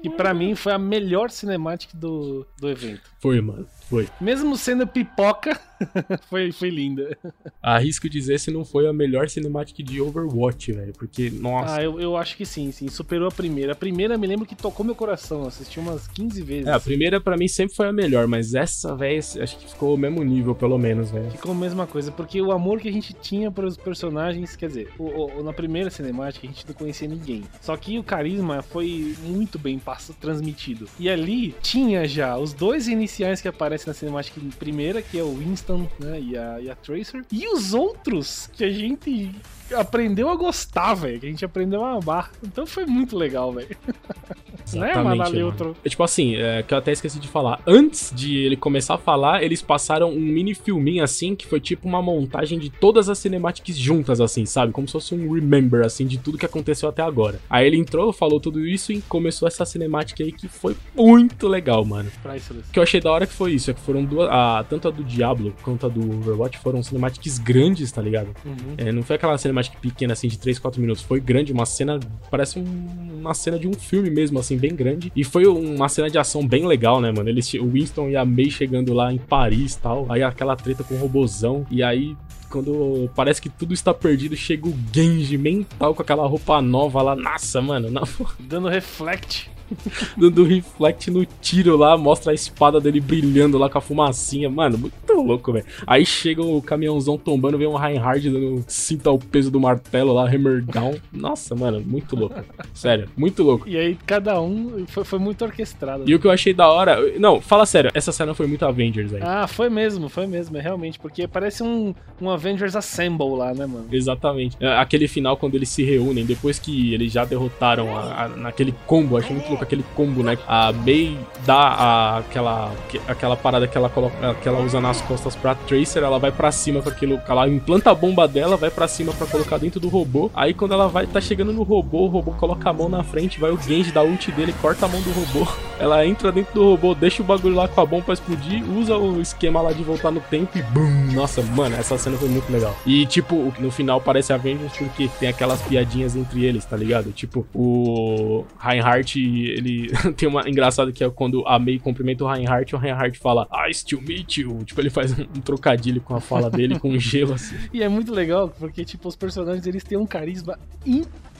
Que 0.04 0.10
pra 0.10 0.34
mim 0.34 0.54
foi 0.54 0.74
a 0.74 0.78
melhor 0.78 1.32
cinemática 1.32 1.97
do, 1.97 2.45
do 2.60 2.70
evento. 2.70 3.10
Foi, 3.22 3.39
mano. 3.39 3.66
Foi. 3.94 4.10
Mesmo 4.20 4.58
sendo 4.58 4.88
pipoca, 4.88 5.60
foi, 6.28 6.52
foi 6.52 6.72
linda. 6.72 7.16
Arrisco 7.62 8.10
dizer 8.10 8.39
se 8.39 8.50
não 8.50 8.66
foi 8.66 8.88
a 8.88 8.94
melhor 8.94 9.30
cinemática 9.30 9.84
de 9.84 10.02
Overwatch, 10.02 10.72
velho. 10.72 10.94
Porque, 10.94 11.30
nossa. 11.30 11.76
Ah, 11.76 11.84
eu, 11.84 12.00
eu 12.00 12.18
acho 12.18 12.36
que 12.36 12.44
sim, 12.44 12.72
sim. 12.72 12.88
Superou 12.88 13.28
a 13.28 13.32
primeira. 13.32 13.74
A 13.74 13.76
primeira 13.76 14.18
me 14.18 14.26
lembro 14.26 14.48
que 14.48 14.56
tocou 14.56 14.84
meu 14.84 14.96
coração. 14.96 15.46
Assisti 15.46 15.80
umas 15.80 16.08
15 16.08 16.41
vezes. 16.41 16.66
É, 16.68 16.72
a 16.72 16.80
primeira 16.80 17.22
pra 17.22 17.38
mim 17.38 17.48
sempre 17.48 17.76
foi 17.76 17.88
a 17.88 17.94
melhor, 17.94 18.26
mas 18.28 18.56
essa, 18.56 18.96
velho, 18.96 19.20
acho 19.20 19.58
que 19.60 19.70
ficou 19.70 19.94
o 19.94 19.98
mesmo 19.98 20.24
nível, 20.24 20.56
pelo 20.56 20.80
menos, 20.80 21.12
velho. 21.12 21.30
Ficou 21.30 21.52
a 21.52 21.56
mesma 21.56 21.86
coisa, 21.86 22.12
porque 22.12 22.41
o 22.41 22.52
amor 22.52 22.80
que 22.80 22.89
a 22.89 22.91
gente 22.91 23.14
tinha 23.14 23.52
para 23.52 23.68
os 23.68 23.78
personagens, 23.78 24.56
quer 24.56 24.70
dizer, 24.70 24.89
o, 24.98 25.39
o- 25.39 25.44
na 25.44 25.54
primeira 25.54 25.91
cinemática 25.91 26.48
a 26.48 26.50
gente 26.50 26.66
não 26.68 26.74
conhecia 26.74 27.08
ninguém. 27.08 27.44
Só 27.62 27.78
que 27.78 28.00
o 28.00 28.04
carisma 28.04 28.64
foi 28.64 29.16
muito 29.24 29.60
bem 29.60 29.78
passo, 29.78 30.16
transmitido. 30.16 30.89
E 31.00 31.08
ali 31.08 31.54
tinha 31.62 32.08
já 32.08 32.36
os 32.38 32.54
dois 32.54 32.88
iniciais 32.88 33.39
que 33.39 33.48
aparecem 33.48 33.83
na 33.88 33.94
cinemática 33.94 34.40
primeira, 34.58 35.02
que 35.02 35.18
é 35.18 35.24
o 35.24 35.36
Winston 35.36 35.88
né, 36.00 36.20
e, 36.20 36.38
a, 36.38 36.62
e 36.62 36.70
a 36.70 36.76
Tracer, 36.76 37.24
e 37.32 37.48
os 37.48 37.74
outros 37.74 38.50
que 38.54 38.64
a 38.64 38.70
gente 38.70 39.34
aprendeu 39.74 40.30
a 40.30 40.36
gostar, 40.36 40.94
velho, 40.94 41.20
que 41.20 41.26
a 41.26 41.30
gente 41.30 41.46
aprendeu 41.46 41.84
a 41.84 41.94
amar. 41.94 42.32
Então 42.44 42.66
foi 42.66 42.86
muito 42.86 43.18
legal, 43.18 43.52
velho. 43.54 43.76
né, 44.74 44.96
mano? 44.96 45.46
Outro. 45.46 45.76
É 45.84 45.90
tipo 45.90 46.04
assim, 46.04 46.36
é, 46.36 46.64
que 46.64 46.74
eu 46.74 46.78
até 46.78 46.92
esqueci 46.92 47.20
de 47.20 47.28
falar. 47.28 47.62
Antes 47.66 48.12
de 48.14 48.38
ele 48.38 48.56
começar 48.56 48.96
a 48.96 48.98
falar, 48.98 49.44
eles 49.44 49.62
passaram 49.62 50.10
um 50.10 50.20
mini 50.20 50.54
filminho 50.54 51.04
assim, 51.04 51.36
que 51.36 51.48
foi 51.48 51.60
tipo 51.60 51.88
uma 51.88 52.02
montagem 52.02 52.60
de 52.60 52.70
todas 52.70 53.10
as 53.10 53.18
cinemáticas 53.18 53.78
juntas, 53.78 54.22
assim, 54.22 54.46
sabe? 54.46 54.72
Como 54.72 54.88
se 54.88 54.94
fosse 54.94 55.16
um 55.16 55.34
remember, 55.34 55.86
assim, 55.86 56.06
de 56.06 56.18
tudo 56.18 56.38
que 56.38 56.46
aconteceu 56.46 56.90
até 56.90 57.02
agora. 57.02 57.40
Aí 57.50 57.68
ele 57.68 57.78
entrou, 57.78 58.12
falou 58.14 58.40
tudo 58.40 58.66
isso 58.66 58.92
e 58.92 59.02
começou 59.02 59.48
essa 59.48 59.66
cinemática 59.66 60.24
aí 60.24 60.32
que 60.32 60.48
foi 60.48 60.76
muito 60.96 61.48
legal, 61.48 61.84
mano. 61.86 62.12
Priceless. 62.22 62.72
Que 62.72 62.80
eu 62.80 62.84
achei 62.84 63.02
da 63.02 63.12
hora 63.12 63.26
que 63.26 63.34
foi 63.34 63.54
isso, 63.54 63.73
que 63.74 63.82
foram 63.82 64.04
duas. 64.06 64.30
A, 64.32 64.64
tanto 64.70 64.88
a 64.88 64.92
do 64.92 65.04
Diablo 65.04 65.54
quanto 65.62 65.86
a 65.86 65.90
do 65.90 66.00
Overwatch 66.18 66.58
foram 66.60 66.82
cinemáticas 66.84 67.38
grandes, 67.40 67.92
tá 67.92 68.02
ligado? 68.02 68.30
Uhum. 68.46 68.56
É, 68.78 68.92
não 68.92 69.04
foi 69.04 69.16
aquela 69.16 69.38
cinemática 69.38 69.78
pequena 69.82 70.14
assim 70.14 70.28
de 70.28 70.38
3, 70.40 70.60
4 70.60 70.80
minutos. 70.82 71.04
Foi 71.04 71.20
grande, 71.20 71.52
uma 71.52 71.66
cena. 71.66 72.00
Parece 72.32 72.60
um- 72.60 73.20
uma 73.20 73.34
cena 73.34 73.58
de 73.58 73.68
um 73.68 73.74
filme 73.74 74.10
mesmo, 74.10 74.38
assim, 74.40 74.58
bem 74.58 74.76
grande. 74.76 75.12
E 75.16 75.24
foi 75.24 75.46
uma 75.48 75.88
cena 75.90 76.10
de 76.10 76.18
ação 76.18 76.46
bem 76.48 76.68
legal, 76.68 77.00
né, 77.02 77.12
mano? 77.12 77.30
Eles, 77.30 77.54
o 77.54 77.66
Winston 77.68 78.10
e 78.10 78.16
a 78.16 78.26
May 78.26 78.50
chegando 78.50 78.94
lá 78.94 79.14
em 79.14 79.18
Paris 79.18 79.74
e 79.76 79.80
tal. 79.80 80.06
Aí 80.10 80.22
aquela 80.24 80.56
treta 80.56 80.84
com 80.84 80.96
o 80.96 80.98
robozão. 80.98 81.66
E 81.72 81.82
aí. 81.84 82.16
Quando 82.50 83.10
parece 83.16 83.42
que 83.42 83.50
tudo 83.50 83.74
está 83.74 83.92
perdido, 83.96 84.36
chega 84.36 84.68
o 84.68 84.76
Genji 84.94 85.40
mental 85.40 85.96
com 85.96 86.04
aquela 86.04 86.28
roupa 86.28 86.62
nova 86.62 87.02
lá. 87.02 87.16
Nossa, 87.16 87.60
mano, 87.60 87.90
Dando 88.40 88.68
reflect. 88.68 89.50
dando 90.18 90.44
reflect 90.44 91.10
no 91.12 91.26
tiro 91.26 91.76
lá, 91.78 91.98
mostra 91.98 92.32
a 92.32 92.36
espada 92.36 92.80
dele 92.80 93.00
brilhando 93.00 93.58
lá 93.58 93.70
com 93.70 93.78
a 93.78 93.82
fumacinha. 93.82 94.50
Mano, 94.50 94.78
muito 94.78 95.14
louco, 95.14 95.54
velho. 95.54 95.66
Aí 95.86 96.06
chega 96.06 96.42
o 96.44 96.62
caminhãozão 96.62 97.18
tombando, 97.18 97.58
vem 97.58 97.68
um 97.68 97.76
Reinhardt 97.76 98.30
dando 98.30 98.64
cinta 98.68 99.10
ao 99.10 99.18
peso 99.20 99.50
do 99.52 99.60
martelo 99.60 100.14
lá, 100.14 100.26
hammer 100.28 100.64
down. 100.64 100.96
Nossa, 101.12 101.56
mano, 101.56 101.82
muito 101.86 102.16
louco. 102.16 102.36
Sério, 102.74 103.10
muito 103.16 103.44
louco. 103.44 103.68
E 103.68 103.78
aí 103.78 103.98
cada 104.06 104.40
um 104.42 104.86
foi, 104.88 105.04
foi 105.04 105.20
muito 105.20 105.44
orquestrado. 105.44 106.04
E 106.08 106.14
o 106.16 106.20
que 106.20 106.28
eu 106.28 106.32
achei 106.32 106.54
da 106.54 106.68
hora. 106.70 106.98
Não, 107.20 107.40
fala 107.42 107.66
sério, 107.66 107.92
essa 107.94 108.12
cena 108.12 108.34
foi 108.34 108.48
muito 108.48 108.66
Avengers 108.66 109.14
aí. 109.14 109.22
Ah, 109.24 109.48
foi 109.48 109.70
mesmo, 109.70 110.10
foi 110.10 110.28
mesmo, 110.28 110.58
é 110.58 110.62
realmente, 110.62 111.00
porque 111.00 111.28
parece 111.28 111.64
um, 111.64 111.94
um 112.22 112.30
Avengers 112.30 112.76
Assemble 112.76 113.36
lá, 113.38 113.54
né, 113.54 113.66
mano? 113.66 113.86
Exatamente. 113.92 114.58
É, 114.60 114.74
Aquele 114.78 115.08
final 115.08 115.38
quando 115.38 115.56
eles 115.56 115.70
se 115.70 115.84
reúnem, 115.84 116.26
depois 116.26 116.60
que 116.60 116.94
eles 116.94 117.12
já 117.12 117.24
derrotaram 117.26 117.96
a- 117.98 118.26
a- 118.26 118.30
naquele 118.30 118.74
combo, 118.86 119.18
achei 119.18 119.36
muito 119.36 119.48
louco 119.50 119.62
aquele 119.64 119.84
combo, 119.95 120.22
né? 120.24 120.38
A 120.47 120.72
May 120.72 121.18
dá 121.45 121.55
a- 121.55 122.18
aquela, 122.20 122.72
que- 122.89 123.01
aquela 123.07 123.36
parada 123.36 123.68
que 123.68 123.78
ela, 123.78 123.89
coloca, 123.89 124.34
que 124.36 124.47
ela 124.47 124.59
usa 124.61 124.80
nas 124.80 125.01
costas 125.01 125.36
pra 125.36 125.55
Tracer, 125.55 126.03
ela 126.03 126.20
vai 126.20 126.32
pra 126.32 126.51
cima 126.51 126.82
com 126.82 126.89
aquilo, 126.89 127.20
ela 127.28 127.47
implanta 127.47 127.91
a 127.91 127.95
bomba 127.95 128.28
dela, 128.28 128.55
vai 128.57 128.70
pra 128.70 128.88
cima 128.88 129.11
pra 129.14 129.28
colocar 129.28 129.57
dentro 129.57 129.80
do 129.80 129.89
robô. 129.89 130.30
Aí 130.34 130.53
quando 130.53 130.74
ela 130.74 130.88
vai, 130.88 131.05
tá 131.07 131.20
chegando 131.22 131.51
no 131.53 131.64
robô, 131.64 132.03
o 132.03 132.07
robô 132.07 132.32
coloca 132.34 132.70
a 132.70 132.74
mão 132.74 132.88
na 132.89 133.03
frente, 133.03 133.39
vai 133.39 133.51
o 133.51 133.59
Genji 133.59 133.91
da 133.91 134.03
ult 134.03 134.32
dele, 134.32 134.53
corta 134.61 134.86
a 134.86 134.89
mão 134.89 135.01
do 135.01 135.11
robô. 135.11 135.49
Ela 135.80 136.05
entra 136.05 136.32
dentro 136.32 136.53
do 136.53 136.64
robô, 136.64 136.93
deixa 136.95 137.22
o 137.22 137.26
bagulho 137.26 137.55
lá 137.55 137.68
com 137.68 137.82
a 137.82 137.86
bomba 137.86 138.03
pra 138.03 138.14
explodir, 138.14 138.64
usa 138.78 138.95
o 138.95 139.20
esquema 139.20 139.59
lá 139.61 139.74
de 139.74 139.84
voltar 139.84 140.11
no 140.11 140.22
tempo 140.22 140.57
e 140.57 140.61
BUM! 140.61 141.11
Nossa, 141.14 141.41
mano, 141.41 141.76
essa 141.76 141.97
cena 141.97 142.16
foi 142.18 142.30
muito 142.30 142.49
legal. 142.51 142.74
E, 142.86 143.05
tipo, 143.05 143.53
no 143.59 143.70
final 143.70 143.99
parece 143.99 144.32
Avengers 144.32 144.72
porque 144.78 145.09
tem 145.20 145.28
aquelas 145.30 145.61
piadinhas 145.61 146.16
entre 146.16 146.45
eles, 146.45 146.64
tá 146.64 146.78
ligado? 146.78 147.11
Tipo, 147.11 147.45
o 147.53 148.45
Reinhardt, 148.59 149.20
ele 149.46 149.91
tem 150.16 150.28
uma 150.28 150.48
engraçada 150.48 150.91
que 150.91 151.04
é 151.04 151.10
quando 151.10 151.46
a 151.48 151.58
May 151.60 151.80
cumprimenta 151.80 152.24
o 152.24 152.28
Reinhardt, 152.28 152.76
o 152.76 152.78
Reinhardt 152.78 153.18
fala 153.18 153.48
I 153.68 153.74
still 153.74 154.02
meet 154.02 154.38
you. 154.38 154.64
Tipo, 154.64 154.82
ele 154.82 154.89
faz 154.89 155.18
um, 155.18 155.24
um 155.24 155.41
trocadilho 155.41 156.02
com 156.02 156.16
a 156.16 156.22
fala 156.22 156.50
dele, 156.50 156.80
com 156.80 156.89
um 156.89 157.00
gelo 157.00 157.34
assim. 157.34 157.56
E 157.74 157.82
é 157.82 157.89
muito 157.89 158.14
legal, 158.14 158.50
porque, 158.50 158.84
tipo, 158.86 159.08
os 159.08 159.16
personagens, 159.16 159.66
eles 159.66 159.84
têm 159.84 159.98
um 159.98 160.06
carisma 160.06 160.58
incrível, 160.86 161.33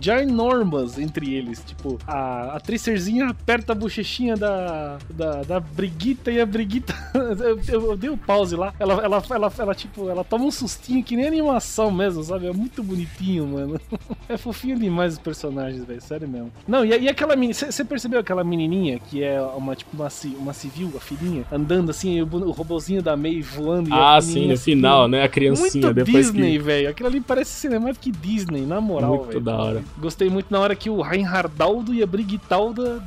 ginormous 0.00 0.98
entre 0.98 1.34
eles. 1.34 1.62
Tipo, 1.64 1.98
a, 2.06 2.56
a 2.56 2.60
Tracerzinha 2.60 3.28
aperta 3.28 3.72
a 3.72 3.74
bochechinha 3.74 4.36
da, 4.36 4.98
da, 5.10 5.42
da 5.42 5.60
Brigitta 5.60 6.30
e 6.30 6.40
a 6.40 6.46
Brigitta... 6.46 6.94
eu, 7.14 7.60
eu, 7.68 7.90
eu 7.90 7.96
dei 7.96 8.10
um 8.10 8.16
pause 8.16 8.56
lá. 8.56 8.72
Ela, 8.78 8.94
ela, 9.04 9.22
ela, 9.30 9.52
ela, 9.58 9.74
tipo, 9.74 10.08
ela 10.08 10.24
toma 10.24 10.44
um 10.44 10.50
sustinho 10.50 11.02
que 11.02 11.16
nem 11.16 11.26
animação 11.26 11.90
mesmo, 11.90 12.22
sabe? 12.22 12.46
É 12.46 12.52
muito 12.52 12.82
bonitinho, 12.82 13.46
mano. 13.46 13.80
É 14.28 14.36
fofinho 14.36 14.78
demais 14.78 15.14
os 15.14 15.18
personagens, 15.18 15.84
velho. 15.84 16.02
Sério 16.02 16.28
mesmo. 16.28 16.52
Não, 16.66 16.84
e, 16.84 16.90
e 16.90 17.08
aquela 17.08 17.34
menina... 17.34 17.54
Você 17.54 17.82
percebeu 17.82 18.20
aquela 18.20 18.44
menininha 18.44 18.98
que 18.98 19.24
é 19.24 19.40
uma, 19.40 19.74
tipo, 19.74 19.96
uma, 19.96 20.08
uma 20.38 20.52
civil, 20.52 20.92
a 20.94 21.00
filhinha, 21.00 21.46
andando 21.50 21.90
assim, 21.90 22.20
o, 22.20 22.26
o 22.26 22.50
robozinho 22.50 23.02
da 23.02 23.16
May 23.16 23.40
voando 23.40 23.88
e 23.88 23.92
Ah, 23.92 24.20
sim, 24.20 24.48
no 24.48 24.56
final, 24.58 25.02
assim, 25.02 25.12
né? 25.12 25.22
A 25.22 25.28
criancinha, 25.28 25.86
muito 25.86 25.94
depois 25.94 26.26
Disney, 26.26 26.52
que... 26.52 26.58
velho. 26.58 26.90
Aquilo 26.90 27.08
ali 27.08 27.20
parece 27.22 27.52
cinemática 27.52 28.10
Disney, 28.20 28.66
na 28.66 28.80
moral, 28.80 29.07
Muito 29.16 29.26
velho. 29.28 29.40
da 29.40 29.56
hora. 29.56 29.84
Gostei 29.98 30.28
muito 30.30 30.46
na 30.50 30.60
hora 30.60 30.74
que 30.76 30.90
o 30.90 31.00
Reinhardaldo 31.00 31.94
e 31.94 32.02
a 32.02 32.06
Brigitalda 32.06 33.02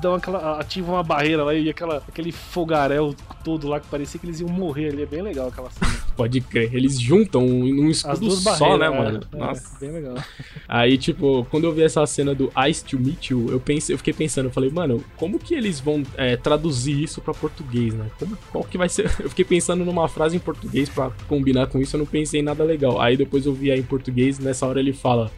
dão 0.00 0.14
aquela, 0.14 0.60
ativam 0.60 0.94
uma 0.94 1.02
barreira 1.02 1.44
lá 1.44 1.54
e 1.54 1.68
aquela, 1.68 2.02
aquele 2.08 2.32
fogaréu 2.32 3.14
todo 3.42 3.68
lá 3.68 3.80
que 3.80 3.86
parecia 3.88 4.20
que 4.20 4.26
eles 4.26 4.40
iam 4.40 4.48
morrer 4.48 4.88
ali. 4.88 5.02
É 5.02 5.06
bem 5.06 5.22
legal 5.22 5.48
aquela 5.48 5.70
cena. 5.70 5.90
Pode 6.16 6.40
crer. 6.40 6.74
Eles 6.74 6.98
juntam 6.98 7.46
num 7.46 7.90
As 7.90 7.98
escudo 7.98 8.20
duas 8.20 8.40
só, 8.56 8.78
né, 8.78 8.88
mano? 8.88 9.20
é, 9.32 9.36
Nossa. 9.36 9.76
É, 9.76 9.80
bem 9.80 9.90
legal. 9.90 10.16
Aí, 10.66 10.96
tipo, 10.96 11.46
quando 11.50 11.64
eu 11.64 11.72
vi 11.72 11.82
essa 11.82 12.04
cena 12.06 12.34
do 12.34 12.50
Ice 12.68 12.84
to 12.84 12.98
Meet 12.98 13.30
You, 13.30 13.50
eu 13.50 13.60
pensei, 13.60 13.94
eu 13.94 13.98
fiquei 13.98 14.14
pensando, 14.14 14.46
eu 14.46 14.50
falei, 14.50 14.70
mano, 14.70 15.04
como 15.16 15.38
que 15.38 15.54
eles 15.54 15.78
vão 15.78 16.02
é, 16.16 16.36
traduzir 16.36 17.02
isso 17.02 17.20
pra 17.20 17.34
português, 17.34 17.92
né? 17.94 18.06
Como, 18.18 18.36
qual 18.50 18.64
que 18.64 18.78
vai 18.78 18.88
ser? 18.88 19.06
Eu 19.20 19.28
fiquei 19.30 19.44
pensando 19.44 19.84
numa 19.84 20.08
frase 20.08 20.36
em 20.36 20.40
português 20.40 20.88
pra 20.88 21.10
combinar 21.28 21.66
com 21.66 21.80
isso, 21.80 21.96
eu 21.96 21.98
não 21.98 22.06
pensei 22.06 22.40
em 22.40 22.42
nada 22.42 22.64
legal. 22.64 23.00
Aí 23.00 23.16
depois 23.16 23.44
eu 23.46 23.52
vi 23.52 23.70
aí 23.70 23.80
em 23.80 23.82
português, 23.82 24.38
nessa 24.38 24.66
hora 24.66 24.78
ele 24.80 24.92
fala: 24.92 25.30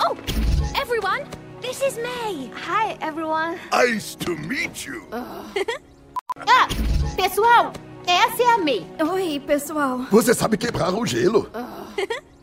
Oh, 0.00 0.14
this 1.64 1.80
is 1.80 1.96
May. 1.96 2.50
Hi, 2.54 2.96
everyone. 3.00 3.58
Nice 3.72 4.14
to 4.16 4.36
meet 4.36 4.86
you. 4.86 5.02
Ah, 6.36 6.66
pessoal, 7.14 7.72
essa 8.08 8.42
é 8.42 8.54
a 8.54 8.58
May. 8.58 8.84
Oi, 9.00 9.38
pessoal. 9.46 10.00
Você 10.10 10.34
sabe 10.34 10.56
quebrar 10.56 10.92
o 10.92 11.06
gelo. 11.06 11.48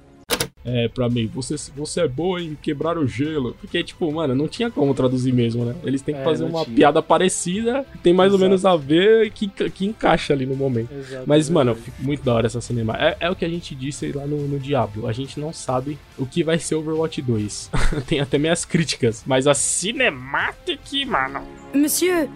É, 0.63 0.87
pra 0.87 1.09
mim, 1.09 1.25
você, 1.33 1.55
você 1.75 2.01
é 2.01 2.07
boa 2.07 2.39
em 2.41 2.55
quebrar 2.55 2.97
o 2.97 3.07
gelo. 3.07 3.55
Porque, 3.59 3.83
tipo, 3.83 4.11
mano, 4.11 4.35
não 4.35 4.47
tinha 4.47 4.69
como 4.69 4.93
traduzir 4.93 5.33
mesmo, 5.33 5.65
né? 5.65 5.75
Eles 5.83 6.01
têm 6.01 6.13
que 6.13 6.21
É, 6.21 6.23
fazer 6.23 6.43
uma 6.43 6.63
tinha. 6.63 6.75
piada 6.75 7.01
parecida, 7.01 7.83
que 7.91 7.97
tem 7.97 8.13
mais 8.13 8.31
ou 8.31 8.37
Exato. 8.37 8.49
menos 8.49 8.65
a 8.65 8.75
ver 8.75 9.31
que, 9.31 9.47
que 9.47 9.85
encaixa 9.85 10.33
ali 10.33 10.45
no 10.45 10.55
momento. 10.55 10.93
Exato, 10.93 11.23
Mas, 11.25 11.49
mano, 11.49 11.73
verdade. 11.73 11.91
fico 11.91 12.03
muito 12.05 12.23
da 12.23 12.33
hora 12.33 12.45
essa 12.47 12.61
cinema. 12.61 12.95
É, 12.99 13.17
é 13.21 13.29
o 13.29 13.35
que 13.35 13.43
a 13.43 13.49
gente 13.49 13.73
disse 13.73 14.11
lá 14.11 14.25
no, 14.27 14.47
no 14.47 14.59
Diablo. 14.59 15.07
A 15.07 15.11
gente 15.13 15.39
não 15.39 15.51
sabe 15.51 15.97
o 16.17 16.25
que 16.25 16.43
vai 16.43 16.59
ser 16.59 16.75
Overwatch 16.75 17.21
2. 17.21 17.71
tem 18.05 18.19
até 18.19 18.37
minhas 18.37 18.63
críticas. 18.63 19.23
Mas 19.25 19.47
a 19.47 19.53
Cinematic, 19.55 21.05
mano. 21.07 21.41
Monsieur, 21.73 22.27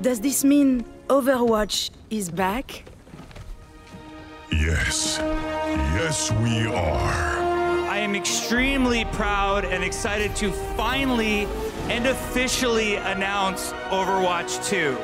does 0.00 0.18
this 0.18 0.44
mean 0.44 0.82
Overwatch 1.08 1.90
is 2.10 2.28
back? 2.28 2.84
Yes. 4.52 5.18
Yes, 5.98 6.30
we 6.42 6.66
are. 6.66 7.40
I 7.90 7.98
am 7.98 8.14
extremely 8.14 9.04
proud 9.06 9.64
and 9.64 9.82
excited 9.84 10.34
to 10.36 10.52
finally 10.76 11.46
and 11.90 12.06
officially 12.06 12.96
announce 12.96 13.72
Overwatch 13.90 14.58
2. 14.68 14.96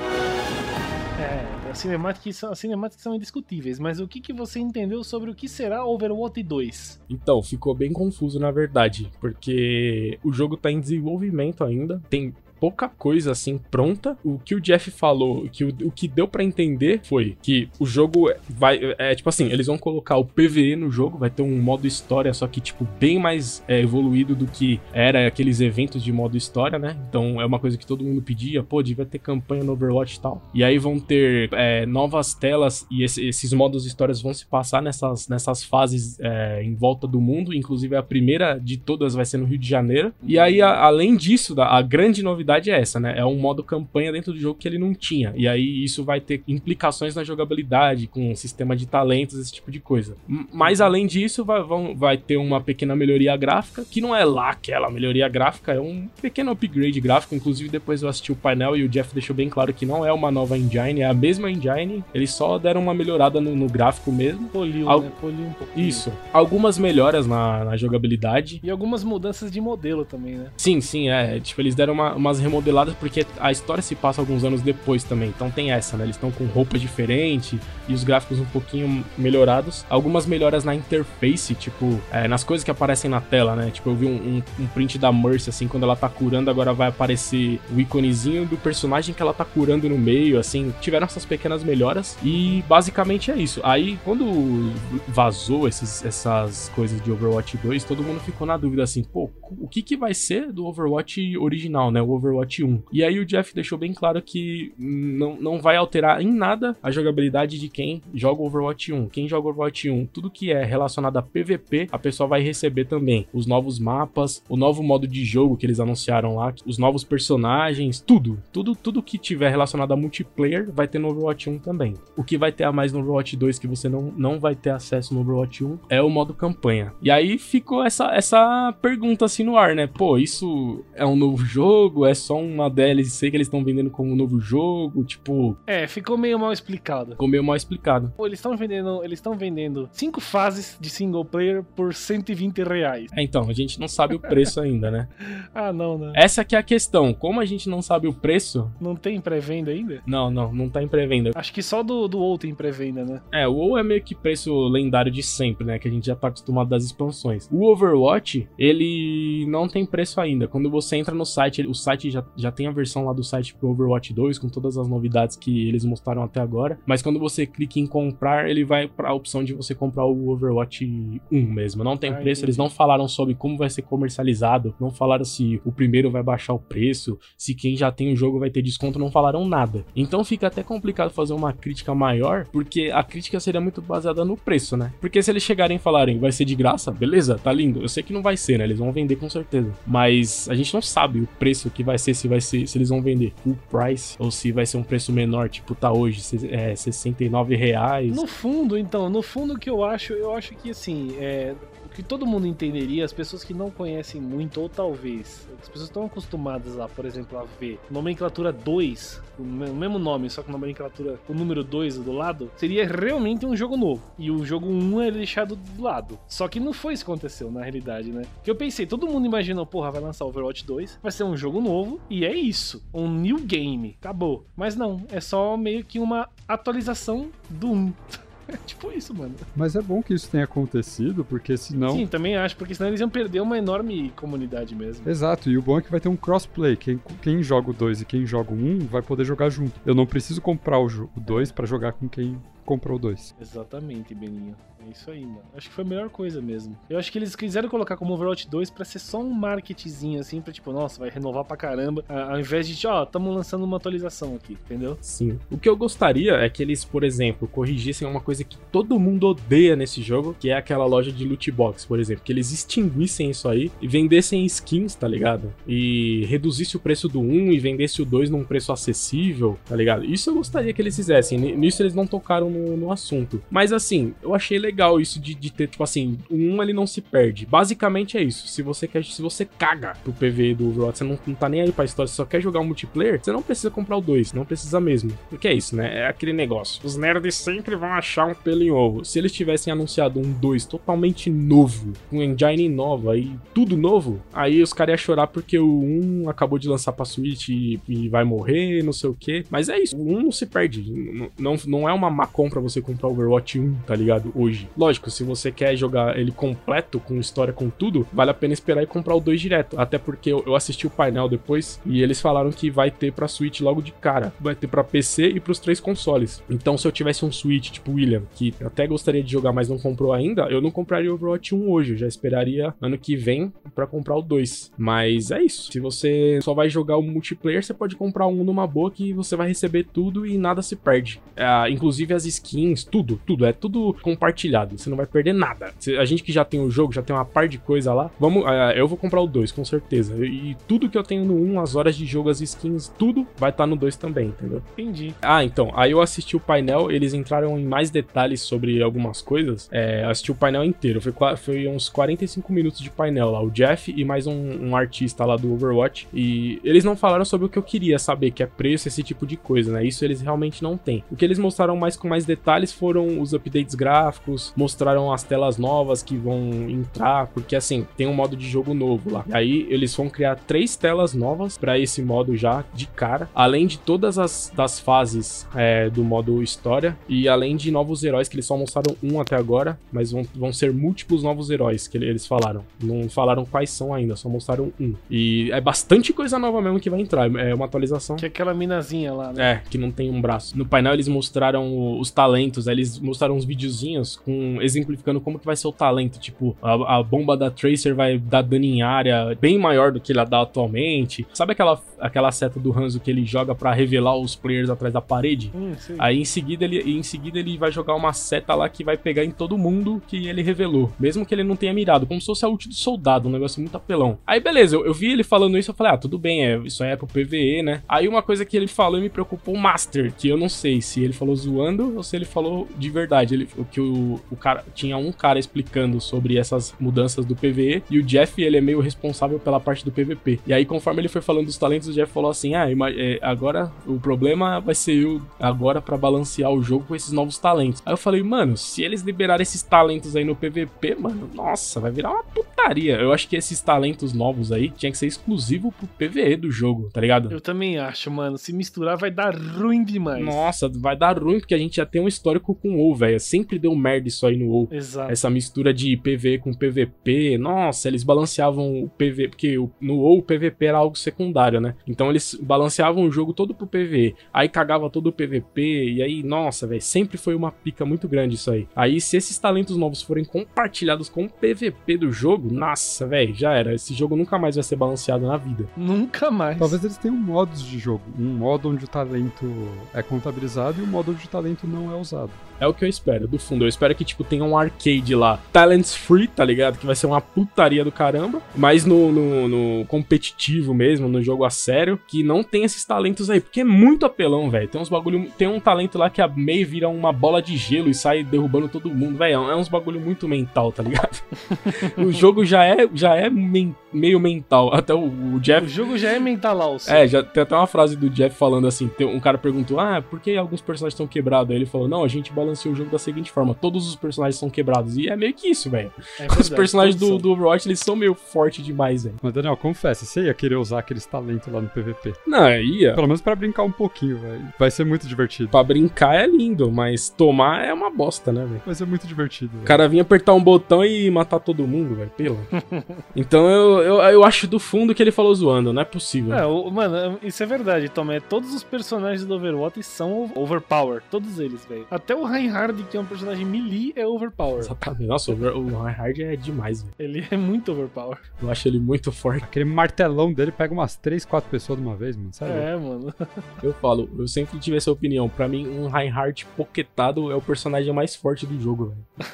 É, 1.20 1.70
as 1.70 1.78
cinemáticas, 1.78 2.36
são- 2.36 2.52
as 2.52 2.58
cinemáticas 2.58 3.02
são 3.02 3.14
indiscutíveis, 3.14 3.78
mas 3.78 3.98
o 4.00 4.06
que, 4.08 4.20
que 4.20 4.32
você 4.32 4.60
entendeu 4.60 5.02
sobre 5.04 5.30
o 5.30 5.34
que 5.34 5.48
será 5.48 5.84
Overwatch 5.84 6.42
2? 6.42 7.00
Então, 7.10 7.42
ficou 7.42 7.74
bem 7.74 7.92
confuso 7.92 8.38
na 8.38 8.50
verdade, 8.50 9.10
porque 9.20 10.18
o 10.24 10.32
jogo 10.32 10.56
tá 10.56 10.70
em 10.70 10.80
desenvolvimento 10.80 11.64
ainda, 11.64 12.00
tem 12.08 12.34
pouca 12.62 12.88
coisa 12.88 13.32
assim 13.32 13.58
pronta. 13.72 14.16
O 14.24 14.38
que 14.38 14.54
o 14.54 14.60
Jeff 14.60 14.88
falou, 14.92 15.48
que 15.50 15.64
o, 15.64 15.74
o 15.82 15.90
que 15.90 16.06
deu 16.06 16.28
pra 16.28 16.44
entender 16.44 17.00
foi 17.02 17.36
que 17.42 17.68
o 17.80 17.84
jogo 17.84 18.30
vai 18.48 18.78
é 18.98 19.16
tipo 19.16 19.28
assim, 19.28 19.46
eles 19.50 19.66
vão 19.66 19.76
colocar 19.76 20.16
o 20.16 20.24
PVE 20.24 20.76
no 20.76 20.88
jogo, 20.88 21.18
vai 21.18 21.28
ter 21.28 21.42
um 21.42 21.60
modo 21.60 21.88
história 21.88 22.32
só 22.32 22.46
que 22.46 22.60
tipo 22.60 22.86
bem 23.00 23.18
mais 23.18 23.64
é, 23.66 23.80
evoluído 23.80 24.36
do 24.36 24.46
que 24.46 24.78
era 24.92 25.26
aqueles 25.26 25.60
eventos 25.60 26.04
de 26.04 26.12
modo 26.12 26.36
história, 26.36 26.78
né? 26.78 26.96
Então 27.08 27.40
é 27.40 27.44
uma 27.44 27.58
coisa 27.58 27.76
que 27.76 27.84
todo 27.84 28.04
mundo 28.04 28.22
pedia, 28.22 28.62
pô, 28.62 28.80
devia 28.80 29.04
ter 29.04 29.18
campanha 29.18 29.64
no 29.64 29.72
Overwatch 29.72 30.18
e 30.18 30.20
tal. 30.20 30.40
E 30.54 30.62
aí 30.62 30.78
vão 30.78 31.00
ter 31.00 31.48
é, 31.52 31.84
novas 31.84 32.32
telas 32.32 32.86
e 32.88 33.02
esse- 33.02 33.26
esses 33.26 33.52
modos 33.52 33.86
histórias 33.86 34.22
vão 34.22 34.32
se 34.32 34.46
passar 34.46 34.80
nessas, 34.80 35.26
nessas 35.26 35.64
fases 35.64 36.16
é, 36.20 36.62
em 36.62 36.74
volta 36.76 37.08
do 37.08 37.20
mundo. 37.20 37.52
Inclusive 37.52 37.96
a 37.96 38.02
primeira 38.04 38.56
de 38.56 38.76
todas 38.76 39.14
vai 39.14 39.24
ser 39.24 39.38
no 39.38 39.46
Rio 39.46 39.58
de 39.58 39.68
Janeiro. 39.68 40.12
E 40.22 40.38
aí, 40.38 40.62
a- 40.62 40.78
além 40.84 41.16
disso, 41.16 41.54
a 41.60 41.82
grande 41.82 42.22
novidade 42.22 42.51
é 42.70 42.80
essa, 42.80 42.98
né? 43.00 43.14
É 43.16 43.24
um 43.24 43.36
modo 43.36 43.62
campanha 43.62 44.12
dentro 44.12 44.32
do 44.32 44.38
jogo 44.38 44.58
que 44.58 44.66
ele 44.68 44.78
não 44.78 44.94
tinha. 44.94 45.32
E 45.36 45.46
aí 45.48 45.84
isso 45.84 46.04
vai 46.04 46.20
ter 46.20 46.42
implicações 46.48 47.14
na 47.14 47.24
jogabilidade, 47.24 48.06
com 48.06 48.34
sistema 48.34 48.74
de 48.76 48.86
talentos, 48.86 49.38
esse 49.38 49.52
tipo 49.52 49.70
de 49.70 49.80
coisa. 49.80 50.16
Mas 50.52 50.80
além 50.80 51.06
disso, 51.06 51.44
vai, 51.44 51.62
vão- 51.62 51.94
vai 51.94 52.16
ter 52.16 52.36
uma 52.36 52.60
pequena 52.60 52.94
melhoria 52.96 53.36
gráfica, 53.36 53.84
que 53.88 54.00
não 54.00 54.14
é 54.14 54.24
lá 54.24 54.50
aquela 54.50 54.90
melhoria 54.90 55.28
gráfica, 55.28 55.72
é 55.72 55.80
um 55.80 56.08
pequeno 56.20 56.50
upgrade 56.52 57.00
gráfico. 57.00 57.34
Inclusive, 57.34 57.68
depois 57.70 58.02
eu 58.02 58.08
assisti 58.08 58.32
o 58.32 58.36
painel 58.36 58.76
e 58.76 58.82
o 58.84 58.88
Jeff 58.88 59.12
deixou 59.14 59.34
bem 59.34 59.48
claro 59.48 59.72
que 59.72 59.86
não 59.86 60.04
é 60.04 60.12
uma 60.12 60.30
nova 60.30 60.56
engine, 60.58 61.00
é 61.00 61.06
a 61.06 61.14
mesma 61.14 61.50
engine. 61.50 62.02
Eles 62.14 62.30
só 62.32 62.58
deram 62.58 62.80
uma 62.82 62.94
melhorada 62.94 63.40
no, 63.40 63.54
no 63.54 63.66
gráfico 63.68 64.10
mesmo. 64.12 64.48
Poliu, 64.48 64.88
Al- 64.88 65.00
né? 65.02 65.12
Poliu 65.20 65.46
um 65.46 65.52
pouquinho. 65.52 65.88
Isso. 65.88 66.12
Algumas 66.32 66.78
melhoras 66.78 67.26
na, 67.26 67.64
na 67.64 67.76
jogabilidade. 67.76 68.60
E 68.62 68.70
algumas 68.70 69.04
mudanças 69.04 69.50
de 69.50 69.60
modelo 69.60 70.04
também, 70.04 70.34
né? 70.36 70.46
Sim, 70.56 70.80
sim, 70.80 71.08
é. 71.08 71.38
Tipo, 71.40 71.60
eles 71.60 71.74
deram 71.74 71.92
uma- 71.94 72.14
umas 72.14 72.38
remodeladas 72.42 72.94
porque 72.94 73.24
a 73.40 73.50
história 73.52 73.82
se 73.82 73.94
passa 73.94 74.20
alguns 74.20 74.44
anos 74.44 74.60
depois 74.62 75.04
também. 75.04 75.28
Então 75.30 75.50
tem 75.50 75.72
essa, 75.72 75.96
né? 75.96 76.04
Eles 76.04 76.16
estão 76.16 76.30
com 76.30 76.44
roupas 76.46 76.80
diferentes 76.80 77.58
e 77.88 77.94
os 77.94 78.04
gráficos 78.04 78.38
um 78.38 78.44
pouquinho 78.46 79.04
melhorados. 79.16 79.84
Algumas 79.88 80.26
melhoras 80.26 80.64
na 80.64 80.74
interface, 80.74 81.54
tipo, 81.54 81.98
é, 82.12 82.26
nas 82.28 82.44
coisas 82.44 82.64
que 82.64 82.70
aparecem 82.70 83.10
na 83.10 83.20
tela, 83.20 83.54
né? 83.56 83.70
Tipo, 83.70 83.90
eu 83.90 83.94
vi 83.96 84.06
um, 84.06 84.10
um- 84.58 84.62
um 84.64 84.66
print 84.66 84.98
da 84.98 85.12
Mercy, 85.12 85.50
assim, 85.50 85.68
quando 85.68 85.84
ela 85.84 85.96
tá 85.96 86.08
curando, 86.08 86.50
agora 86.50 86.72
vai 86.72 86.88
aparecer 86.88 87.60
o 87.74 87.80
iconezinho 87.80 88.44
do 88.46 88.56
personagem 88.56 89.14
que 89.14 89.22
ela 89.22 89.32
tá 89.32 89.44
curando 89.44 89.88
no 89.88 89.98
meio, 89.98 90.38
assim. 90.38 90.72
Tiveram 90.80 91.06
essas 91.06 91.24
pequenas 91.24 91.62
melhoras 91.64 92.16
e 92.22 92.62
basicamente 92.68 93.30
é 93.30 93.36
isso. 93.36 93.60
Aí, 93.64 93.98
quando 94.04 94.72
vazou 95.08 95.68
esses- 95.68 96.04
essas 96.04 96.70
coisas 96.74 97.00
de 97.02 97.10
Overwatch 97.10 97.56
2, 97.58 97.84
todo 97.84 98.02
mundo 98.02 98.20
ficou 98.20 98.46
na 98.46 98.56
dúvida 98.56 98.82
assim, 98.82 99.02
pô, 99.02 99.30
o 99.60 99.68
que 99.68 99.82
que 99.82 99.96
vai 99.96 100.14
ser 100.14 100.52
do 100.52 100.66
Overwatch 100.66 101.36
original, 101.38 101.90
né? 101.90 102.00
O 102.00 102.10
Overwatch 102.10 102.31
1. 102.40 102.82
E 102.92 103.04
aí 103.04 103.18
o 103.18 103.26
Jeff 103.26 103.54
deixou 103.54 103.78
bem 103.78 103.92
claro 103.92 104.20
que 104.22 104.72
não, 104.78 105.36
não 105.36 105.60
vai 105.60 105.76
alterar 105.76 106.20
em 106.22 106.32
nada 106.32 106.76
a 106.82 106.90
jogabilidade 106.90 107.58
de 107.58 107.68
quem 107.68 108.02
joga 108.14 108.42
Overwatch 108.42 108.92
1. 108.92 109.08
Quem 109.08 109.28
joga 109.28 109.48
Overwatch 109.48 109.90
1, 109.90 110.06
tudo 110.06 110.30
que 110.30 110.52
é 110.52 110.64
relacionado 110.64 111.16
a 111.16 111.22
PVP, 111.22 111.88
a 111.90 111.98
pessoa 111.98 112.28
vai 112.28 112.42
receber 112.42 112.84
também. 112.84 113.26
Os 113.32 113.46
novos 113.46 113.78
mapas, 113.78 114.42
o 114.48 114.56
novo 114.56 114.82
modo 114.82 115.06
de 115.06 115.24
jogo 115.24 115.56
que 115.56 115.66
eles 115.66 115.80
anunciaram 115.80 116.36
lá, 116.36 116.54
os 116.66 116.78
novos 116.78 117.04
personagens, 117.04 118.00
tudo. 118.00 118.42
Tudo, 118.52 118.74
tudo 118.74 119.02
que 119.02 119.18
tiver 119.18 119.50
relacionado 119.50 119.92
a 119.92 119.96
multiplayer 119.96 120.70
vai 120.70 120.88
ter 120.88 120.98
no 120.98 121.08
Overwatch 121.08 121.48
1 121.48 121.58
também. 121.58 121.94
O 122.16 122.24
que 122.24 122.38
vai 122.38 122.52
ter 122.52 122.64
a 122.64 122.72
mais 122.72 122.92
no 122.92 123.00
Overwatch 123.00 123.36
2 123.36 123.58
que 123.58 123.66
você 123.66 123.88
não, 123.88 124.12
não 124.16 124.38
vai 124.38 124.54
ter 124.54 124.70
acesso 124.70 125.14
no 125.14 125.20
Overwatch 125.20 125.64
1 125.64 125.78
é 125.88 126.02
o 126.02 126.10
modo 126.10 126.34
campanha. 126.34 126.92
E 127.02 127.10
aí 127.10 127.38
ficou 127.38 127.84
essa, 127.84 128.14
essa 128.14 128.74
pergunta 128.80 129.24
assim 129.24 129.44
no 129.44 129.56
ar, 129.56 129.74
né? 129.74 129.86
Pô, 129.86 130.18
isso 130.18 130.84
é 130.94 131.04
um 131.04 131.16
novo 131.16 131.44
jogo? 131.44 132.06
É 132.06 132.14
só 132.22 132.38
uma 132.40 132.68
DLC 132.70 133.30
que 133.30 133.36
eles 133.36 133.46
estão 133.46 133.64
vendendo 133.64 133.90
como 133.90 134.12
um 134.12 134.16
novo 134.16 134.38
jogo? 134.40 135.04
Tipo, 135.04 135.56
É, 135.66 135.86
ficou 135.86 136.16
meio 136.16 136.38
mal 136.38 136.52
explicado. 136.52 137.12
ficou 137.12 137.28
meio 137.28 137.42
mal 137.44 137.56
explicado. 137.56 138.12
Pô, 138.16 138.26
eles 138.26 138.38
estão 138.38 138.56
vendendo, 138.56 139.02
eles 139.04 139.18
estão 139.18 139.36
vendendo 139.36 139.88
cinco 139.92 140.20
fases 140.20 140.76
de 140.80 140.88
single 140.90 141.24
player 141.24 141.62
por 141.62 141.94
120 141.94 142.62
reais. 142.62 143.10
É, 143.16 143.22
então, 143.22 143.48
a 143.48 143.52
gente 143.52 143.78
não 143.80 143.88
sabe 143.88 144.14
o 144.14 144.20
preço 144.20 144.60
ainda, 144.62 144.90
né? 144.90 145.08
Ah, 145.54 145.72
não, 145.72 145.98
né? 145.98 146.12
Essa 146.16 146.44
que 146.44 146.54
é 146.54 146.58
a 146.58 146.62
questão. 146.62 147.12
Como 147.12 147.40
a 147.40 147.44
gente 147.44 147.68
não 147.68 147.82
sabe 147.82 148.06
o 148.06 148.12
preço, 148.14 148.70
Não 148.80 148.94
tem 148.96 149.20
pré-venda 149.20 149.70
ainda? 149.70 150.00
não, 150.06 150.30
não, 150.30 150.52
não 150.52 150.68
tá 150.68 150.82
em 150.82 150.88
pré-venda. 150.88 151.30
Acho 151.34 151.52
que 151.52 151.62
só 151.62 151.82
do, 151.82 152.06
do 152.08 152.18
WoW 152.18 152.38
tem 152.38 152.54
pré-venda, 152.54 153.04
né? 153.04 153.20
É, 153.32 153.46
o 153.48 153.52
WoW 153.54 153.78
é 153.78 153.82
meio 153.82 154.02
que 154.02 154.14
preço 154.14 154.52
lendário 154.68 155.10
de 155.10 155.22
sempre, 155.22 155.64
né? 155.66 155.78
Que 155.78 155.88
a 155.88 155.90
gente 155.90 156.06
já 156.06 156.14
tá 156.16 156.28
acostumado 156.28 156.68
das 156.68 156.84
expansões. 156.84 157.48
O 157.50 157.66
Overwatch, 157.66 158.48
ele 158.58 159.44
não 159.48 159.68
tem 159.68 159.84
preço 159.84 160.20
ainda. 160.20 160.46
Quando 160.48 160.70
você 160.70 160.96
entra 160.96 161.14
no 161.14 161.24
site, 161.24 161.66
o 161.66 161.74
site 161.74 162.01
já, 162.10 162.24
já 162.36 162.50
tem 162.50 162.66
a 162.66 162.70
versão 162.70 163.04
lá 163.04 163.12
do 163.12 163.22
site 163.24 163.54
pro 163.54 163.68
Overwatch 163.70 164.12
2, 164.12 164.38
com 164.38 164.48
todas 164.48 164.76
as 164.76 164.88
novidades 164.88 165.36
que 165.36 165.68
eles 165.68 165.84
mostraram 165.84 166.22
até 166.22 166.40
agora. 166.40 166.78
Mas 166.86 167.02
quando 167.02 167.18
você 167.18 167.46
clica 167.46 167.78
em 167.78 167.86
comprar, 167.86 168.48
ele 168.48 168.64
vai 168.64 168.88
pra 168.88 169.12
opção 169.12 169.42
de 169.44 169.52
você 169.54 169.74
comprar 169.74 170.04
o 170.04 170.28
Overwatch 170.30 170.84
1 171.30 171.42
mesmo. 171.42 171.84
Não 171.84 171.96
tem 171.96 172.12
Ah, 172.12 172.16
preço, 172.16 172.44
eles 172.44 172.56
não 172.56 172.68
falaram 172.70 173.08
sobre 173.08 173.34
como 173.34 173.56
vai 173.56 173.70
ser 173.70 173.82
comercializado, 173.82 174.74
não 174.80 174.90
falaram 174.90 175.24
se 175.24 175.60
o 175.64 175.72
primeiro 175.72 176.10
vai 176.10 176.22
baixar 176.22 176.52
o 176.54 176.58
preço, 176.58 177.18
se 177.36 177.54
quem 177.54 177.76
já 177.76 177.90
tem 177.90 178.12
o 178.12 178.16
jogo 178.16 178.38
vai 178.38 178.50
ter 178.50 178.62
desconto, 178.62 178.98
não 178.98 179.10
falaram 179.10 179.46
nada. 179.46 179.84
Então 179.96 180.24
fica 180.24 180.46
até 180.46 180.62
complicado 180.62 181.10
fazer 181.10 181.32
uma 181.32 181.52
crítica 181.52 181.94
maior, 181.94 182.46
porque 182.52 182.90
a 182.92 183.02
crítica 183.02 183.40
seria 183.40 183.60
muito 183.60 183.80
baseada 183.80 184.24
no 184.24 184.36
preço, 184.36 184.76
né? 184.76 184.92
Porque 185.00 185.22
se 185.22 185.30
eles 185.30 185.42
chegarem 185.42 185.76
e 185.76 185.80
falarem 185.80 186.18
vai 186.18 186.32
ser 186.32 186.44
de 186.44 186.54
graça, 186.54 186.90
beleza, 186.90 187.38
tá 187.42 187.52
lindo. 187.52 187.80
Eu 187.80 187.88
sei 187.88 188.02
que 188.02 188.12
não 188.12 188.22
vai 188.22 188.36
ser, 188.36 188.58
né? 188.58 188.64
Eles 188.64 188.78
vão 188.78 188.92
vender 188.92 189.16
com 189.16 189.28
certeza. 189.30 189.72
Mas 189.86 190.48
a 190.48 190.54
gente 190.54 190.72
não 190.74 190.82
sabe 190.82 191.20
o 191.20 191.28
preço 191.38 191.70
que 191.70 191.82
vai 191.82 191.91
ser, 191.98 192.14
se 192.14 192.28
vai 192.28 192.40
ser, 192.40 192.66
se 192.66 192.78
eles 192.78 192.88
vão 192.88 193.02
vender 193.02 193.32
full 193.42 193.58
price 193.70 194.16
ou 194.18 194.30
se 194.30 194.52
vai 194.52 194.66
ser 194.66 194.76
um 194.76 194.82
preço 194.82 195.12
menor, 195.12 195.48
tipo 195.48 195.74
tá 195.74 195.92
hoje, 195.92 196.20
é, 196.50 196.74
69 196.74 197.56
reais. 197.56 198.14
No 198.14 198.26
fundo, 198.26 198.76
então, 198.76 199.08
no 199.08 199.22
fundo 199.22 199.54
o 199.54 199.58
que 199.58 199.70
eu 199.70 199.84
acho, 199.84 200.12
eu 200.12 200.32
acho 200.34 200.54
que 200.54 200.70
assim, 200.70 201.14
é, 201.18 201.54
que 201.94 202.02
todo 202.02 202.26
mundo 202.26 202.46
entenderia, 202.46 203.04
as 203.04 203.12
pessoas 203.12 203.44
que 203.44 203.52
não 203.54 203.70
conhecem 203.70 204.20
muito, 204.20 204.60
ou 204.60 204.68
talvez, 204.68 205.48
as 205.60 205.68
pessoas 205.68 205.88
estão 205.88 206.04
acostumadas 206.06 206.78
a, 206.78 206.88
por 206.88 207.04
exemplo, 207.04 207.38
a 207.38 207.44
ver 207.60 207.78
nomenclatura 207.90 208.52
2, 208.52 209.20
o 209.38 209.42
me- 209.42 209.68
o 209.70 209.74
mesmo 209.74 209.98
nome, 209.98 210.28
só 210.30 210.42
com 210.42 210.50
nomenclatura, 210.52 211.18
o 211.28 211.34
número 211.34 211.62
2 211.62 211.98
do 211.98 212.12
lado, 212.12 212.50
seria 212.56 212.86
realmente 212.86 213.44
um 213.46 213.54
jogo 213.56 213.76
novo. 213.76 214.02
E 214.18 214.30
o 214.30 214.44
jogo 214.44 214.66
1 214.68 215.00
é 215.02 215.10
deixado 215.10 215.56
do 215.56 215.82
lado. 215.82 216.18
Só 216.26 216.48
que 216.48 216.58
não 216.60 216.72
foi 216.72 216.94
isso 216.94 217.04
que 217.04 217.10
aconteceu, 217.10 217.50
na 217.50 217.60
realidade, 217.62 218.10
né? 218.10 218.22
Que 218.42 218.50
eu 218.50 218.54
pensei, 218.56 218.86
todo 218.86 219.06
mundo 219.06 219.26
imaginou, 219.26 219.66
porra, 219.66 219.90
vai 219.90 220.00
lançar 220.00 220.24
Overwatch 220.24 220.64
2, 220.64 220.98
vai 221.02 221.12
ser 221.12 221.24
um 221.24 221.36
jogo 221.36 221.60
novo, 221.60 222.00
e 222.08 222.24
é 222.24 222.34
isso. 222.34 222.82
Um 222.92 223.08
new 223.08 223.38
game. 223.38 223.96
Acabou. 224.00 224.44
Mas 224.56 224.74
não, 224.76 225.02
é 225.10 225.20
só 225.20 225.56
meio 225.56 225.84
que 225.84 225.98
uma 225.98 226.28
atualização 226.48 227.28
do 227.50 227.70
1. 227.70 227.92
É 228.52 228.56
tipo 228.66 228.92
isso, 228.92 229.14
mano. 229.14 229.34
Mas 229.56 229.74
é 229.74 229.80
bom 229.80 230.02
que 230.02 230.12
isso 230.14 230.30
tenha 230.30 230.44
acontecido, 230.44 231.24
porque 231.24 231.56
senão. 231.56 231.96
Sim, 231.96 232.06
também 232.06 232.36
acho, 232.36 232.56
porque 232.56 232.74
senão 232.74 232.90
eles 232.90 233.00
iam 233.00 233.08
perder 233.08 233.40
uma 233.40 233.56
enorme 233.56 234.12
comunidade 234.14 234.74
mesmo. 234.74 235.08
Exato, 235.08 235.50
e 235.50 235.56
o 235.56 235.62
bom 235.62 235.78
é 235.78 235.82
que 235.82 235.90
vai 235.90 236.00
ter 236.00 236.08
um 236.08 236.16
crossplay. 236.16 236.76
Quem, 236.76 237.00
quem 237.20 237.42
joga 237.42 237.70
o 237.70 237.72
2 237.72 238.02
e 238.02 238.04
quem 238.04 238.26
joga 238.26 238.52
o 238.52 238.56
1 238.56 238.58
um 238.58 238.78
vai 238.86 239.02
poder 239.02 239.24
jogar 239.24 239.48
junto. 239.48 239.80
Eu 239.86 239.94
não 239.94 240.06
preciso 240.06 240.40
comprar 240.40 240.78
o 240.78 240.88
2 241.16 241.52
para 241.52 241.66
jogar 241.66 241.92
com 241.92 242.08
quem 242.08 242.38
comprou 242.64 242.96
o 242.96 243.00
2. 243.00 243.34
Exatamente, 243.40 244.14
Beninho. 244.14 244.56
É 244.86 244.90
isso 244.90 245.10
aí, 245.10 245.24
mano. 245.24 245.42
Acho 245.56 245.68
que 245.68 245.74
foi 245.74 245.84
a 245.84 245.86
melhor 245.86 246.08
coisa 246.08 246.40
mesmo. 246.40 246.76
Eu 246.88 246.98
acho 246.98 247.10
que 247.10 247.18
eles 247.18 247.36
quiseram 247.36 247.68
colocar 247.68 247.96
como 247.96 248.12
Overwatch 248.14 248.48
2 248.48 248.70
pra 248.70 248.84
ser 248.84 248.98
só 248.98 249.20
um 249.20 249.30
marketzinho, 249.30 250.20
assim, 250.20 250.40
pra 250.40 250.52
tipo, 250.52 250.72
nossa, 250.72 250.98
vai 250.98 251.10
renovar 251.10 251.44
pra 251.44 251.56
caramba. 251.56 252.04
Ao 252.08 252.38
invés 252.38 252.66
de, 252.66 252.86
ó, 252.86 253.02
oh, 253.02 253.06
tamo 253.06 253.32
lançando 253.32 253.64
uma 253.64 253.76
atualização 253.76 254.34
aqui, 254.34 254.54
entendeu? 254.54 254.98
Sim. 255.00 255.38
O 255.50 255.58
que 255.58 255.68
eu 255.68 255.76
gostaria 255.76 256.34
é 256.34 256.48
que 256.48 256.62
eles, 256.62 256.84
por 256.84 257.04
exemplo, 257.04 257.46
corrigissem 257.46 258.06
uma 258.06 258.20
coisa 258.20 258.44
que 258.44 258.58
todo 258.70 258.98
mundo 258.98 259.28
odeia 259.28 259.76
nesse 259.76 260.02
jogo, 260.02 260.36
que 260.38 260.50
é 260.50 260.56
aquela 260.56 260.84
loja 260.84 261.12
de 261.12 261.24
loot 261.24 261.50
box, 261.50 261.86
por 261.86 262.00
exemplo. 262.00 262.24
Que 262.24 262.32
eles 262.32 262.52
extinguissem 262.52 263.30
isso 263.30 263.48
aí 263.48 263.70
e 263.80 263.86
vendessem 263.86 264.44
skins, 264.46 264.94
tá 264.94 265.06
ligado? 265.06 265.52
E 265.66 266.24
reduzisse 266.26 266.76
o 266.76 266.80
preço 266.80 267.08
do 267.08 267.20
1 267.20 267.52
e 267.52 267.58
vendesse 267.58 268.02
o 268.02 268.04
2 268.04 268.30
num 268.30 268.44
preço 268.44 268.72
acessível, 268.72 269.58
tá 269.68 269.76
ligado? 269.76 270.04
Isso 270.04 270.30
eu 270.30 270.34
gostaria 270.34 270.72
que 270.72 270.82
eles 270.82 270.96
fizessem. 270.96 271.38
Nisso 271.38 271.82
eles 271.82 271.94
não 271.94 272.06
tocaram 272.06 272.50
no, 272.50 272.76
no 272.76 272.92
assunto. 272.92 273.42
Mas 273.50 273.72
assim, 273.72 274.14
eu 274.22 274.34
achei 274.34 274.58
legal 274.58 274.71
legal 274.72 274.98
isso 274.98 275.20
de, 275.20 275.34
de 275.34 275.52
ter, 275.52 275.68
tipo 275.68 275.84
assim, 275.84 276.18
1 276.30 276.62
ele 276.62 276.72
não 276.72 276.86
se 276.86 277.00
perde. 277.00 277.46
Basicamente 277.46 278.16
é 278.16 278.22
isso. 278.22 278.48
Se 278.48 278.62
você 278.62 278.88
quer, 278.88 279.04
se 279.04 279.20
você 279.20 279.44
caga 279.44 279.92
pro 280.02 280.12
PV 280.12 280.54
do 280.54 280.68
Overwatch, 280.68 280.98
você 280.98 281.04
não, 281.04 281.18
não 281.26 281.34
tá 281.34 281.48
nem 281.48 281.60
aí 281.60 281.70
pra 281.70 281.84
história, 281.84 282.08
você 282.08 282.16
só 282.16 282.24
quer 282.24 282.40
jogar 282.40 282.60
o 282.60 282.62
um 282.62 282.66
multiplayer, 282.66 283.20
você 283.22 283.30
não 283.30 283.42
precisa 283.42 283.70
comprar 283.70 283.98
o 283.98 284.00
2, 284.00 284.32
não 284.32 284.44
precisa 284.44 284.80
mesmo. 284.80 285.12
Porque 285.28 285.46
é 285.46 285.52
isso, 285.52 285.76
né? 285.76 286.00
É 286.00 286.06
aquele 286.06 286.32
negócio. 286.32 286.80
Os 286.84 286.96
nerds 286.96 287.34
sempre 287.34 287.76
vão 287.76 287.92
achar 287.92 288.26
um 288.26 288.34
pelo 288.34 288.62
em 288.62 288.70
ovo. 288.70 289.04
Se 289.04 289.18
eles 289.18 289.32
tivessem 289.32 289.72
anunciado 289.72 290.18
um 290.18 290.32
2 290.32 290.64
totalmente 290.64 291.28
novo, 291.30 291.92
com 292.08 292.22
engine 292.22 292.68
nova 292.68 293.16
e 293.16 293.36
tudo 293.54 293.76
novo, 293.76 294.20
aí 294.32 294.62
os 294.62 294.72
caras 294.72 294.92
iam 294.92 294.98
chorar 294.98 295.26
porque 295.26 295.58
o 295.58 295.82
1 296.24 296.30
acabou 296.30 296.58
de 296.58 296.68
lançar 296.68 296.92
pra 296.92 297.04
Switch 297.04 297.48
e, 297.48 297.80
e 297.88 298.08
vai 298.08 298.24
morrer, 298.24 298.82
não 298.82 298.92
sei 298.92 299.10
o 299.10 299.14
que. 299.14 299.44
Mas 299.50 299.68
é 299.68 299.78
isso, 299.78 299.96
o 299.96 300.16
1 300.16 300.22
não 300.22 300.32
se 300.32 300.46
perde. 300.46 300.82
Não, 300.90 301.30
não, 301.38 301.56
não 301.66 301.88
é 301.88 301.92
uma 301.92 302.10
má 302.10 302.26
compra 302.26 302.60
você 302.60 302.80
comprar 302.80 303.08
Overwatch 303.08 303.58
1, 303.58 303.74
tá 303.86 303.94
ligado? 303.94 304.32
Hoje 304.34 304.61
hoje. 304.62 304.68
Lógico, 304.76 305.10
se 305.10 305.24
você 305.24 305.50
quer 305.50 305.76
jogar 305.76 306.18
ele 306.18 306.30
completo, 306.30 307.00
com 307.00 307.18
história, 307.18 307.52
com 307.52 307.68
tudo, 307.70 308.06
vale 308.12 308.30
a 308.30 308.34
pena 308.34 308.54
esperar 308.54 308.82
e 308.82 308.86
comprar 308.86 309.14
o 309.14 309.20
2 309.20 309.40
direto. 309.40 309.78
Até 309.78 309.98
porque 309.98 310.30
eu, 310.30 310.42
eu, 310.46 310.54
assisti 310.54 310.86
o 310.86 310.90
painel 310.90 311.28
depois 311.28 311.80
e 311.84 312.02
eles 312.02 312.20
falaram 312.20 312.50
que 312.50 312.70
vai 312.70 312.90
ter 312.90 313.12
pra 313.12 313.28
Switch 313.28 313.60
logo 313.60 313.82
de 313.82 313.92
cara. 313.92 314.32
Vai 314.40 314.54
ter 314.54 314.66
pra 314.66 314.84
PC 314.84 315.28
e 315.28 315.40
pros 315.40 315.58
três 315.58 315.80
consoles. 315.80 316.42
Então, 316.48 316.76
se 316.76 316.86
eu 316.86 316.92
tivesse 316.92 317.24
um 317.24 317.32
Switch, 317.32 317.70
tipo 317.70 317.92
William, 317.92 318.22
que 318.34 318.54
até 318.64 318.86
gostaria 318.86 319.22
de 319.22 319.32
jogar, 319.32 319.52
mas 319.52 319.68
não 319.68 319.78
comprou 319.78 320.12
ainda, 320.12 320.42
eu 320.44 320.60
não 320.60 320.70
compraria 320.70 321.10
o 321.10 321.14
Overwatch 321.14 321.54
1 321.54 321.70
hoje. 321.70 321.92
Eu 321.92 321.98
já 321.98 322.06
esperaria 322.06 322.74
ano 322.80 322.98
que 322.98 323.16
vem 323.16 323.52
para 323.74 323.86
comprar 323.86 324.16
o 324.16 324.22
2. 324.22 324.72
Mas 324.76 325.30
é 325.30 325.42
isso. 325.42 325.72
Se 325.72 325.80
você 325.80 326.38
só 326.42 326.54
vai 326.54 326.68
jogar 326.68 326.96
o 326.96 327.02
multiplayer, 327.02 327.62
você 327.62 327.74
pode 327.74 327.96
comprar 327.96 328.26
um 328.26 328.44
numa 328.44 328.66
boa 328.66 328.90
que 328.90 329.12
você 329.12 329.36
vai 329.36 329.48
receber 329.48 329.86
tudo 329.92 330.26
e 330.26 330.36
nada 330.36 330.62
se 330.62 330.76
perde. 330.76 331.20
É, 331.36 331.70
inclusive 331.70 332.14
as 332.14 332.24
skins, 332.26 332.84
tudo, 332.84 333.20
tudo. 333.26 333.44
É 333.46 333.52
tudo 333.52 333.94
compartilhado 334.02 334.51
compartilhado. 334.52 334.78
Você 334.78 334.90
não 334.90 334.96
vai 334.96 335.06
perder 335.06 335.32
nada. 335.32 335.72
A 335.98 336.04
gente 336.04 336.22
que 336.22 336.32
já 336.32 336.44
tem 336.44 336.60
o 336.60 336.70
jogo, 336.70 336.92
já 336.92 337.02
tem 337.02 337.14
uma 337.14 337.24
par 337.24 337.48
de 337.48 337.58
coisa 337.58 337.94
lá. 337.94 338.10
Vamos, 338.20 338.44
uh, 338.44 338.72
eu 338.74 338.86
vou 338.86 338.98
comprar 338.98 339.20
o 339.20 339.26
2, 339.26 339.50
com 339.52 339.64
certeza. 339.64 340.14
E 340.24 340.56
tudo 340.68 340.88
que 340.88 340.98
eu 340.98 341.02
tenho 341.02 341.24
no 341.24 341.34
1, 341.34 341.52
um, 341.52 341.60
as 341.60 341.74
horas 341.74 341.96
de 341.96 342.04
jogo, 342.04 342.28
as 342.28 342.40
skins, 342.40 342.88
tudo 342.98 343.26
vai 343.36 343.50
estar 343.50 343.64
tá 343.64 343.66
no 343.66 343.76
2 343.76 343.96
também, 343.96 344.28
entendeu? 344.28 344.62
Entendi. 344.72 345.14
Ah, 345.22 345.42
então. 345.42 345.72
Aí 345.74 345.92
eu 345.92 346.00
assisti 346.00 346.36
o 346.36 346.40
painel, 346.40 346.90
eles 346.90 347.14
entraram 347.14 347.58
em 347.58 347.64
mais 347.64 347.90
detalhes 347.90 348.42
sobre 348.42 348.82
algumas 348.82 349.22
coisas. 349.22 349.68
É, 349.72 350.04
assisti 350.04 350.30
o 350.30 350.34
painel 350.34 350.64
inteiro. 350.64 351.00
Foi, 351.00 351.12
foi 351.36 351.68
uns 351.68 351.88
45 351.88 352.52
minutos 352.52 352.80
de 352.80 352.90
painel 352.90 353.30
lá. 353.30 353.42
O 353.42 353.50
Jeff 353.50 353.92
e 353.94 354.04
mais 354.04 354.26
um, 354.26 354.68
um 354.68 354.76
artista 354.76 355.24
lá 355.24 355.36
do 355.36 355.52
Overwatch. 355.52 356.08
E 356.12 356.60
eles 356.62 356.84
não 356.84 356.96
falaram 356.96 357.24
sobre 357.24 357.46
o 357.46 357.48
que 357.48 357.58
eu 357.58 357.62
queria 357.62 357.98
saber, 357.98 358.30
que 358.30 358.42
é 358.42 358.46
preço, 358.46 358.88
esse 358.88 359.02
tipo 359.02 359.26
de 359.26 359.36
coisa, 359.36 359.72
né? 359.72 359.84
Isso 359.84 360.04
eles 360.04 360.20
realmente 360.20 360.62
não 360.62 360.76
têm. 360.76 361.04
O 361.10 361.16
que 361.16 361.24
eles 361.24 361.38
mostraram 361.38 361.76
mais 361.76 361.96
com 361.96 362.08
mais 362.08 362.24
detalhes 362.24 362.72
foram 362.72 363.20
os 363.20 363.32
updates 363.32 363.74
gráficos, 363.74 364.41
mostraram 364.56 365.12
as 365.12 365.22
telas 365.22 365.58
novas 365.58 366.02
que 366.02 366.16
vão 366.16 366.68
entrar, 366.68 367.26
porque 367.28 367.54
assim, 367.54 367.86
tem 367.96 368.06
um 368.06 368.14
modo 368.14 368.36
de 368.36 368.48
jogo 368.48 368.74
novo 368.74 369.10
lá. 369.10 369.24
E 369.28 369.34
aí 369.34 369.66
eles 369.68 369.94
vão 369.94 370.08
criar 370.08 370.36
três 370.36 370.76
telas 370.76 371.14
novas 371.14 371.58
para 371.58 371.78
esse 371.78 372.02
modo 372.02 372.36
já 372.36 372.64
de 372.74 372.86
cara, 372.86 373.28
além 373.34 373.66
de 373.66 373.78
todas 373.78 374.18
as 374.18 374.52
das 374.54 374.78
fases 374.78 375.46
é, 375.54 375.88
do 375.90 376.04
modo 376.04 376.42
história 376.42 376.96
e 377.08 377.28
além 377.28 377.56
de 377.56 377.70
novos 377.70 378.04
heróis 378.04 378.28
que 378.28 378.36
eles 378.36 378.46
só 378.46 378.56
mostraram 378.56 378.96
um 379.02 379.20
até 379.20 379.36
agora, 379.36 379.78
mas 379.90 380.12
vão, 380.12 380.26
vão 380.34 380.52
ser 380.52 380.72
múltiplos 380.72 381.22
novos 381.22 381.50
heróis 381.50 381.86
que 381.88 381.96
eles 381.96 382.26
falaram. 382.26 382.64
Não 382.82 383.08
falaram 383.08 383.44
quais 383.44 383.70
são 383.70 383.92
ainda, 383.92 384.16
só 384.16 384.28
mostraram 384.28 384.72
um. 384.80 384.94
E 385.10 385.50
é 385.52 385.60
bastante 385.60 386.12
coisa 386.12 386.38
nova 386.38 386.60
mesmo 386.60 386.80
que 386.80 386.90
vai 386.90 387.00
entrar. 387.00 387.32
É 387.36 387.54
uma 387.54 387.66
atualização. 387.66 388.16
Que 388.16 388.24
é 388.24 388.28
aquela 388.28 388.54
minazinha 388.54 389.12
lá, 389.12 389.32
né? 389.32 389.52
É, 389.52 389.62
que 389.68 389.78
não 389.78 389.90
tem 389.90 390.10
um 390.10 390.20
braço. 390.20 390.56
No 390.56 390.66
painel 390.66 390.94
eles 390.94 391.08
mostraram 391.08 391.98
os 391.98 392.10
talentos, 392.10 392.66
eles 392.66 392.98
mostraram 392.98 393.36
uns 393.36 393.44
videozinhos 393.44 394.16
com 394.16 394.31
exemplificando 394.60 395.20
como 395.20 395.38
que 395.38 395.46
vai 395.46 395.56
ser 395.56 395.68
o 395.68 395.72
talento. 395.72 396.18
Tipo, 396.18 396.56
a, 396.62 396.98
a, 396.98 397.02
bomba 397.02 397.36
da 397.36 397.50
Tracer 397.50 397.94
vai 397.94 398.18
dar 398.18 398.42
dano 398.42 398.64
em 398.64 398.82
área 398.82 399.36
bem 399.40 399.58
maior 399.58 399.92
do 399.92 400.00
que 400.00 400.12
ela 400.12 400.24
dá 400.24 400.42
atualmente. 400.42 401.26
Sabe 401.32 401.52
aquela, 401.52 401.80
aquela 401.98 402.32
seta 402.32 402.58
do 402.58 402.76
Hanzo 402.76 403.00
que 403.00 403.10
ele 403.10 403.24
joga 403.24 403.54
para 403.54 403.72
revelar 403.72 404.16
os 404.16 404.34
players 404.36 404.70
atrás 404.70 404.92
da 404.92 405.00
parede? 405.00 405.50
Hum, 405.54 405.72
Aí 405.98 406.20
em 406.20 406.24
seguida, 406.24 406.64
ele, 406.64 406.80
em 406.80 407.02
seguida 407.02 407.38
ele 407.38 407.58
vai 407.58 407.70
jogar 407.70 407.94
uma 407.94 408.12
seta 408.12 408.54
lá 408.54 408.68
que 408.68 408.84
vai 408.84 408.96
pegar 408.96 409.24
em 409.24 409.30
todo 409.30 409.58
mundo 409.58 410.02
que 410.06 410.28
ele 410.28 410.42
revelou. 410.42 410.90
Mesmo 410.98 411.24
que 411.24 411.34
ele 411.34 411.44
não 411.44 411.56
tenha 411.56 411.72
mirado, 411.72 412.06
como 412.06 412.20
se 412.20 412.26
fosse 412.26 412.44
a 412.44 412.48
ult 412.48 412.68
do 412.68 412.74
soldado, 412.74 413.28
um 413.28 413.32
negócio 413.32 413.60
muito 413.60 413.76
apelão. 413.76 414.18
Aí 414.26 414.40
beleza, 414.40 414.76
eu, 414.76 414.86
eu 414.86 414.94
vi 414.94 415.12
ele 415.12 415.24
falando 415.24 415.58
isso, 415.58 415.70
eu 415.70 415.74
falei, 415.74 415.92
ah, 415.92 415.98
tudo 415.98 416.18
bem, 416.18 416.44
é, 416.44 416.58
isso 416.58 416.82
aí 416.82 416.90
é 416.90 416.96
pro 416.96 417.06
PVE, 417.06 417.62
né? 417.62 417.82
Aí 417.88 418.08
uma 418.08 418.22
coisa 418.22 418.44
que 418.44 418.56
ele 418.56 418.66
falou 418.66 418.98
e 418.98 419.02
me 419.02 419.08
preocupou, 419.08 419.54
o 419.54 419.58
Master, 419.58 420.12
que 420.16 420.28
eu 420.28 420.36
não 420.36 420.48
sei 420.48 420.80
se 420.80 421.02
ele 421.02 421.12
falou 421.12 421.34
zoando 421.34 421.96
ou 421.96 422.02
se 422.02 422.16
ele 422.16 422.24
falou 422.24 422.68
de 422.76 422.90
verdade. 422.90 423.34
Ele, 423.34 423.48
o 423.56 423.64
que 423.64 423.80
o, 423.80 424.20
o 424.30 424.36
cara 424.36 424.64
tinha 424.74 424.96
um 424.96 425.12
cara 425.12 425.38
explicando 425.38 426.00
sobre 426.00 426.36
essas 426.36 426.74
mudanças 426.78 427.24
do 427.24 427.34
PVE 427.34 427.82
e 427.90 427.98
o 427.98 428.02
Jeff 428.02 428.40
ele 428.42 428.56
é 428.56 428.60
meio 428.60 428.80
responsável 428.80 429.38
pela 429.38 429.60
parte 429.60 429.84
do 429.84 429.92
PVP. 429.92 430.40
E 430.46 430.52
aí 430.52 430.64
conforme 430.64 431.00
ele 431.00 431.08
foi 431.08 431.20
falando 431.20 431.46
dos 431.46 431.56
talentos, 431.58 431.88
o 431.88 431.92
Jeff 431.92 432.12
falou 432.12 432.30
assim: 432.30 432.54
"Ah, 432.54 432.66
é, 432.70 433.18
agora 433.22 433.70
o 433.86 433.98
problema 433.98 434.60
vai 434.60 434.74
ser 434.74 434.94
eu 434.94 435.20
agora 435.38 435.80
para 435.80 435.96
balancear 435.96 436.50
o 436.50 436.62
jogo 436.62 436.84
com 436.86 436.94
esses 436.94 437.12
novos 437.12 437.38
talentos". 437.38 437.82
Aí 437.84 437.92
eu 437.92 437.96
falei: 437.98 438.22
"Mano, 438.22 438.56
se 438.56 438.82
eles 438.82 439.02
liberarem 439.02 439.42
esses 439.42 439.62
talentos 439.62 440.16
aí 440.16 440.24
no 440.24 440.36
PVP, 440.36 440.94
mano, 440.96 441.28
nossa, 441.34 441.80
vai 441.80 441.90
virar 441.90 442.10
uma 442.10 442.24
putaria". 442.24 442.96
Eu 442.96 443.12
acho 443.12 443.28
que 443.28 443.36
esses 443.36 443.60
talentos 443.60 444.12
novos 444.12 444.52
aí 444.52 444.70
tinha 444.70 444.90
que 444.90 444.98
ser 444.98 445.06
exclusivo 445.06 445.72
pro 445.72 445.86
PVE 445.86 446.36
do 446.36 446.50
jogo, 446.50 446.88
tá 446.92 447.00
ligado? 447.00 447.30
Eu 447.30 447.40
também 447.40 447.78
acho, 447.78 448.10
mano. 448.10 448.38
Se 448.38 448.52
misturar 448.52 448.96
vai 448.96 449.10
dar 449.10 449.34
ruim 449.34 449.84
demais. 449.84 450.24
Nossa, 450.24 450.68
vai 450.68 450.96
dar 450.96 451.18
ruim 451.18 451.38
porque 451.40 451.54
a 451.54 451.58
gente 451.58 451.76
já 451.76 451.86
tem 451.86 452.00
um 452.00 452.08
histórico 452.08 452.54
com 452.54 452.70
o 452.70 452.76
WoW, 452.78 452.94
velho. 452.94 453.20
Sempre 453.20 453.58
deu 453.58 453.74
merda 453.74 454.01
isso 454.08 454.26
aí 454.26 454.36
no 454.36 454.48
WoW. 454.48 454.68
Exato. 454.70 455.12
Essa 455.12 455.30
mistura 455.30 455.72
de 455.72 455.96
PV 455.96 456.38
com 456.38 456.52
PVP. 456.52 457.38
Nossa, 457.38 457.88
eles 457.88 458.02
balanceavam 458.02 458.82
o 458.82 458.88
PV, 458.88 459.28
porque 459.28 459.56
no 459.80 459.98
WoW 459.98 460.18
o 460.18 460.22
PVP 460.22 460.66
era 460.66 460.78
algo 460.78 460.96
secundário, 460.96 461.60
né? 461.60 461.74
Então 461.86 462.10
eles 462.10 462.38
balanceavam 462.40 463.04
o 463.04 463.10
jogo 463.10 463.32
todo 463.32 463.54
pro 463.54 463.66
PV. 463.66 464.14
Aí 464.32 464.48
cagava 464.48 464.90
todo 464.90 465.08
o 465.08 465.12
PVP. 465.12 465.92
E 465.92 466.02
aí, 466.02 466.22
nossa, 466.22 466.66
velho, 466.66 466.80
sempre 466.80 467.16
foi 467.16 467.34
uma 467.34 467.50
pica 467.50 467.84
muito 467.84 468.08
grande 468.08 468.34
isso 468.34 468.50
aí. 468.50 468.68
Aí, 468.74 469.00
se 469.00 469.16
esses 469.16 469.38
talentos 469.38 469.76
novos 469.76 470.02
forem 470.02 470.24
compartilhados 470.24 471.08
com 471.08 471.24
o 471.24 471.28
PVP 471.28 471.96
do 471.96 472.12
jogo, 472.12 472.52
nossa, 472.52 473.06
velho, 473.06 473.34
já 473.34 473.52
era. 473.52 473.74
Esse 473.74 473.94
jogo 473.94 474.16
nunca 474.16 474.38
mais 474.38 474.54
vai 474.54 474.64
ser 474.64 474.76
balanceado 474.76 475.26
na 475.26 475.36
vida. 475.36 475.68
Nunca 475.76 476.30
mais. 476.30 476.58
Talvez 476.58 476.84
eles 476.84 476.96
tenham 476.96 477.16
modos 477.16 477.62
de 477.64 477.78
jogo. 477.78 478.02
Um 478.18 478.34
modo 478.34 478.68
onde 478.68 478.84
o 478.84 478.88
talento 478.88 479.46
é 479.94 480.02
contabilizado 480.02 480.80
e 480.80 480.84
um 480.84 480.86
modo 480.86 481.12
onde 481.12 481.24
o 481.24 481.28
talento 481.28 481.66
não 481.66 481.92
é 481.92 481.96
usado. 481.96 482.30
É 482.60 482.66
o 482.66 482.72
que 482.72 482.84
eu 482.84 482.88
espero, 482.88 483.26
do 483.26 483.38
fundo. 483.38 483.64
Eu 483.64 483.68
espero 483.68 483.91
que, 483.94 484.04
tipo, 484.04 484.24
tenha 484.24 484.44
um 484.44 484.56
arcade 484.56 485.14
lá, 485.14 485.38
talents 485.52 485.94
free, 485.94 486.26
tá 486.26 486.44
ligado? 486.44 486.78
Que 486.78 486.86
vai 486.86 486.94
ser 486.94 487.06
uma 487.06 487.20
putaria 487.20 487.84
do 487.84 487.92
caramba. 487.92 488.40
Mas 488.54 488.84
no, 488.84 489.12
no, 489.12 489.48
no 489.48 489.86
competitivo 489.86 490.74
mesmo, 490.74 491.08
no 491.08 491.22
jogo 491.22 491.44
a 491.44 491.50
sério, 491.50 492.00
que 492.06 492.22
não 492.22 492.42
tem 492.42 492.64
esses 492.64 492.84
talentos 492.84 493.30
aí. 493.30 493.40
Porque 493.40 493.60
é 493.60 493.64
muito 493.64 494.06
apelão, 494.06 494.50
velho. 494.50 494.68
Tem 494.68 494.80
uns 494.80 494.88
bagulho. 494.88 495.30
Tem 495.36 495.48
um 495.48 495.60
talento 495.60 495.98
lá 495.98 496.10
que 496.10 496.20
a 496.20 496.28
May 496.28 496.64
vira 496.64 496.88
uma 496.88 497.12
bola 497.12 497.42
de 497.42 497.56
gelo 497.56 497.88
e 497.88 497.94
sai 497.94 498.22
derrubando 498.22 498.68
todo 498.68 498.90
mundo, 498.90 499.18
velho. 499.18 499.50
É 499.50 499.56
uns 499.56 499.68
bagulho 499.68 500.00
muito 500.00 500.28
mental, 500.28 500.72
tá 500.72 500.82
ligado? 500.82 501.22
o 501.96 502.12
jogo 502.12 502.44
já 502.44 502.64
é, 502.64 502.88
já 502.94 503.14
é 503.14 503.28
men 503.28 503.74
meio 503.92 504.18
mental. 504.18 504.72
Até 504.74 504.94
o, 504.94 505.04
o, 505.04 505.40
Jeff. 505.40 505.66
O 505.66 505.68
jogo 505.68 505.98
já 505.98 506.10
é 506.10 506.18
mental, 506.18 506.76
É, 506.86 507.06
já 507.06 507.22
tem 507.22 507.42
até 507.42 507.54
uma 507.54 507.66
frase 507.66 507.96
do 507.96 508.08
Jeff 508.08 508.36
falando 508.36 508.66
assim: 508.66 508.90
um 509.00 509.20
cara 509.20 509.38
perguntou, 509.38 509.78
ah, 509.78 510.02
por 510.02 510.20
que 510.20 510.36
alguns 510.36 510.60
personagens 510.60 510.94
estão 510.94 511.06
quebrados? 511.06 511.50
Aí 511.50 511.56
ele 511.56 511.66
falou: 511.66 511.88
Não, 511.88 512.04
a 512.04 512.08
gente 512.08 512.32
balanceou 512.32 512.74
o 512.74 512.76
jogo 512.76 512.90
da 512.90 512.98
seguinte 512.98 513.30
forma: 513.30 513.54
todos 513.54 513.81
os 513.86 513.96
personagens 513.96 514.36
são 514.36 514.48
quebrados. 514.50 514.96
E 514.96 515.08
é 515.08 515.16
meio 515.16 515.32
que 515.34 515.48
isso, 515.48 515.70
velho. 515.70 515.92
É 516.18 516.26
Os 516.38 516.48
personagens 516.48 516.96
todos 516.96 517.16
do, 517.16 517.28
do 517.28 517.32
Overwatch, 517.32 517.68
eles 517.68 517.80
são 517.80 517.94
meio 517.96 518.14
fortes 518.14 518.64
demais, 518.64 519.04
velho. 519.04 519.16
Mas, 519.22 519.32
Daniel, 519.32 519.56
confessa, 519.56 520.04
você 520.04 520.24
ia 520.24 520.34
querer 520.34 520.56
usar 520.56 520.80
aqueles 520.80 521.06
talentos 521.06 521.52
lá 521.52 521.60
no 521.60 521.68
PVP. 521.68 522.12
Não, 522.26 522.50
ia. 522.50 522.94
Pelo 522.94 523.06
menos 523.06 523.20
pra 523.20 523.34
brincar 523.34 523.62
um 523.62 523.70
pouquinho, 523.72 524.18
velho. 524.18 524.42
Vai 524.58 524.70
ser 524.70 524.84
muito 524.84 525.06
divertido. 525.06 525.48
Pra 525.48 525.62
brincar 525.62 526.14
é 526.14 526.26
lindo, 526.26 526.70
mas 526.70 527.08
tomar 527.08 527.64
é 527.64 527.72
uma 527.72 527.90
bosta, 527.90 528.32
né, 528.32 528.44
velho? 528.44 528.62
Vai 528.64 528.74
ser 528.74 528.86
muito 528.86 529.06
divertido. 529.06 529.50
O 529.52 529.56
velho. 529.58 529.66
cara 529.66 529.88
vinha 529.88 530.02
apertar 530.02 530.34
um 530.34 530.42
botão 530.42 530.84
e 530.84 531.10
matar 531.10 531.40
todo 531.40 531.66
mundo, 531.66 531.94
velho. 531.94 532.10
Pelo. 532.16 532.38
então 533.16 533.48
eu, 533.48 533.78
eu, 533.82 533.94
eu 534.02 534.24
acho 534.24 534.46
do 534.46 534.58
fundo 534.58 534.94
que 534.94 535.02
ele 535.02 535.12
falou 535.12 535.34
zoando, 535.34 535.72
não 535.72 535.82
é 535.82 535.84
possível. 535.84 536.34
É, 536.34 536.46
o- 536.46 536.70
mano, 536.70 537.18
isso 537.22 537.42
é 537.42 537.46
verdade, 537.46 537.88
Tomé. 537.88 538.20
Todos 538.20 538.54
os 538.54 538.62
personagens 538.62 539.24
do 539.24 539.34
Overwatch 539.34 539.82
são 539.82 540.30
overpower. 540.34 541.02
Todos 541.10 541.38
eles, 541.38 541.64
velho. 541.66 541.86
Até 541.90 542.14
o 542.14 542.24
Reinhard, 542.24 542.82
que 542.84 542.96
é 542.96 543.00
um 543.00 543.04
personagem 543.04 543.44
melee, 543.72 543.92
é 543.96 544.06
overpower. 544.06 544.58
Exatamente. 544.58 545.06
Nossa, 545.06 545.32
o, 545.32 545.34
o 545.34 545.82
Reinhard 545.82 546.22
é 546.22 546.36
demais, 546.36 546.82
velho. 546.82 546.94
Ele 546.98 547.26
é 547.30 547.36
muito 547.36 547.72
overpower. 547.72 548.18
Eu 548.40 548.50
acho 548.50 548.68
ele 548.68 548.78
muito 548.78 549.10
forte. 549.10 549.44
Aquele 549.44 549.64
martelão 549.64 550.32
dele 550.32 550.52
pega 550.52 550.72
umas 550.72 550.96
3, 550.96 551.24
4 551.24 551.50
pessoas 551.50 551.78
de 551.78 551.84
uma 551.84 551.96
vez, 551.96 552.16
mano. 552.16 552.32
Sério. 552.32 552.54
É, 552.54 552.76
mano. 552.76 553.14
Eu 553.62 553.72
falo, 553.74 554.08
eu 554.18 554.26
sempre 554.26 554.58
tive 554.58 554.76
essa 554.76 554.90
opinião. 554.90 555.28
Pra 555.28 555.46
mim, 555.46 555.68
um 555.68 555.88
Reinhardt 555.88 556.44
poquetado 556.56 557.30
é 557.30 557.34
o 557.34 557.40
personagem 557.40 557.92
mais 557.92 558.14
forte 558.16 558.44
do 558.46 558.60
jogo, 558.60 558.86
velho. 558.86 559.30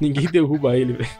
Ninguém 0.00 0.26
derruba 0.30 0.76
ele, 0.76 0.94
velho. 0.94 1.10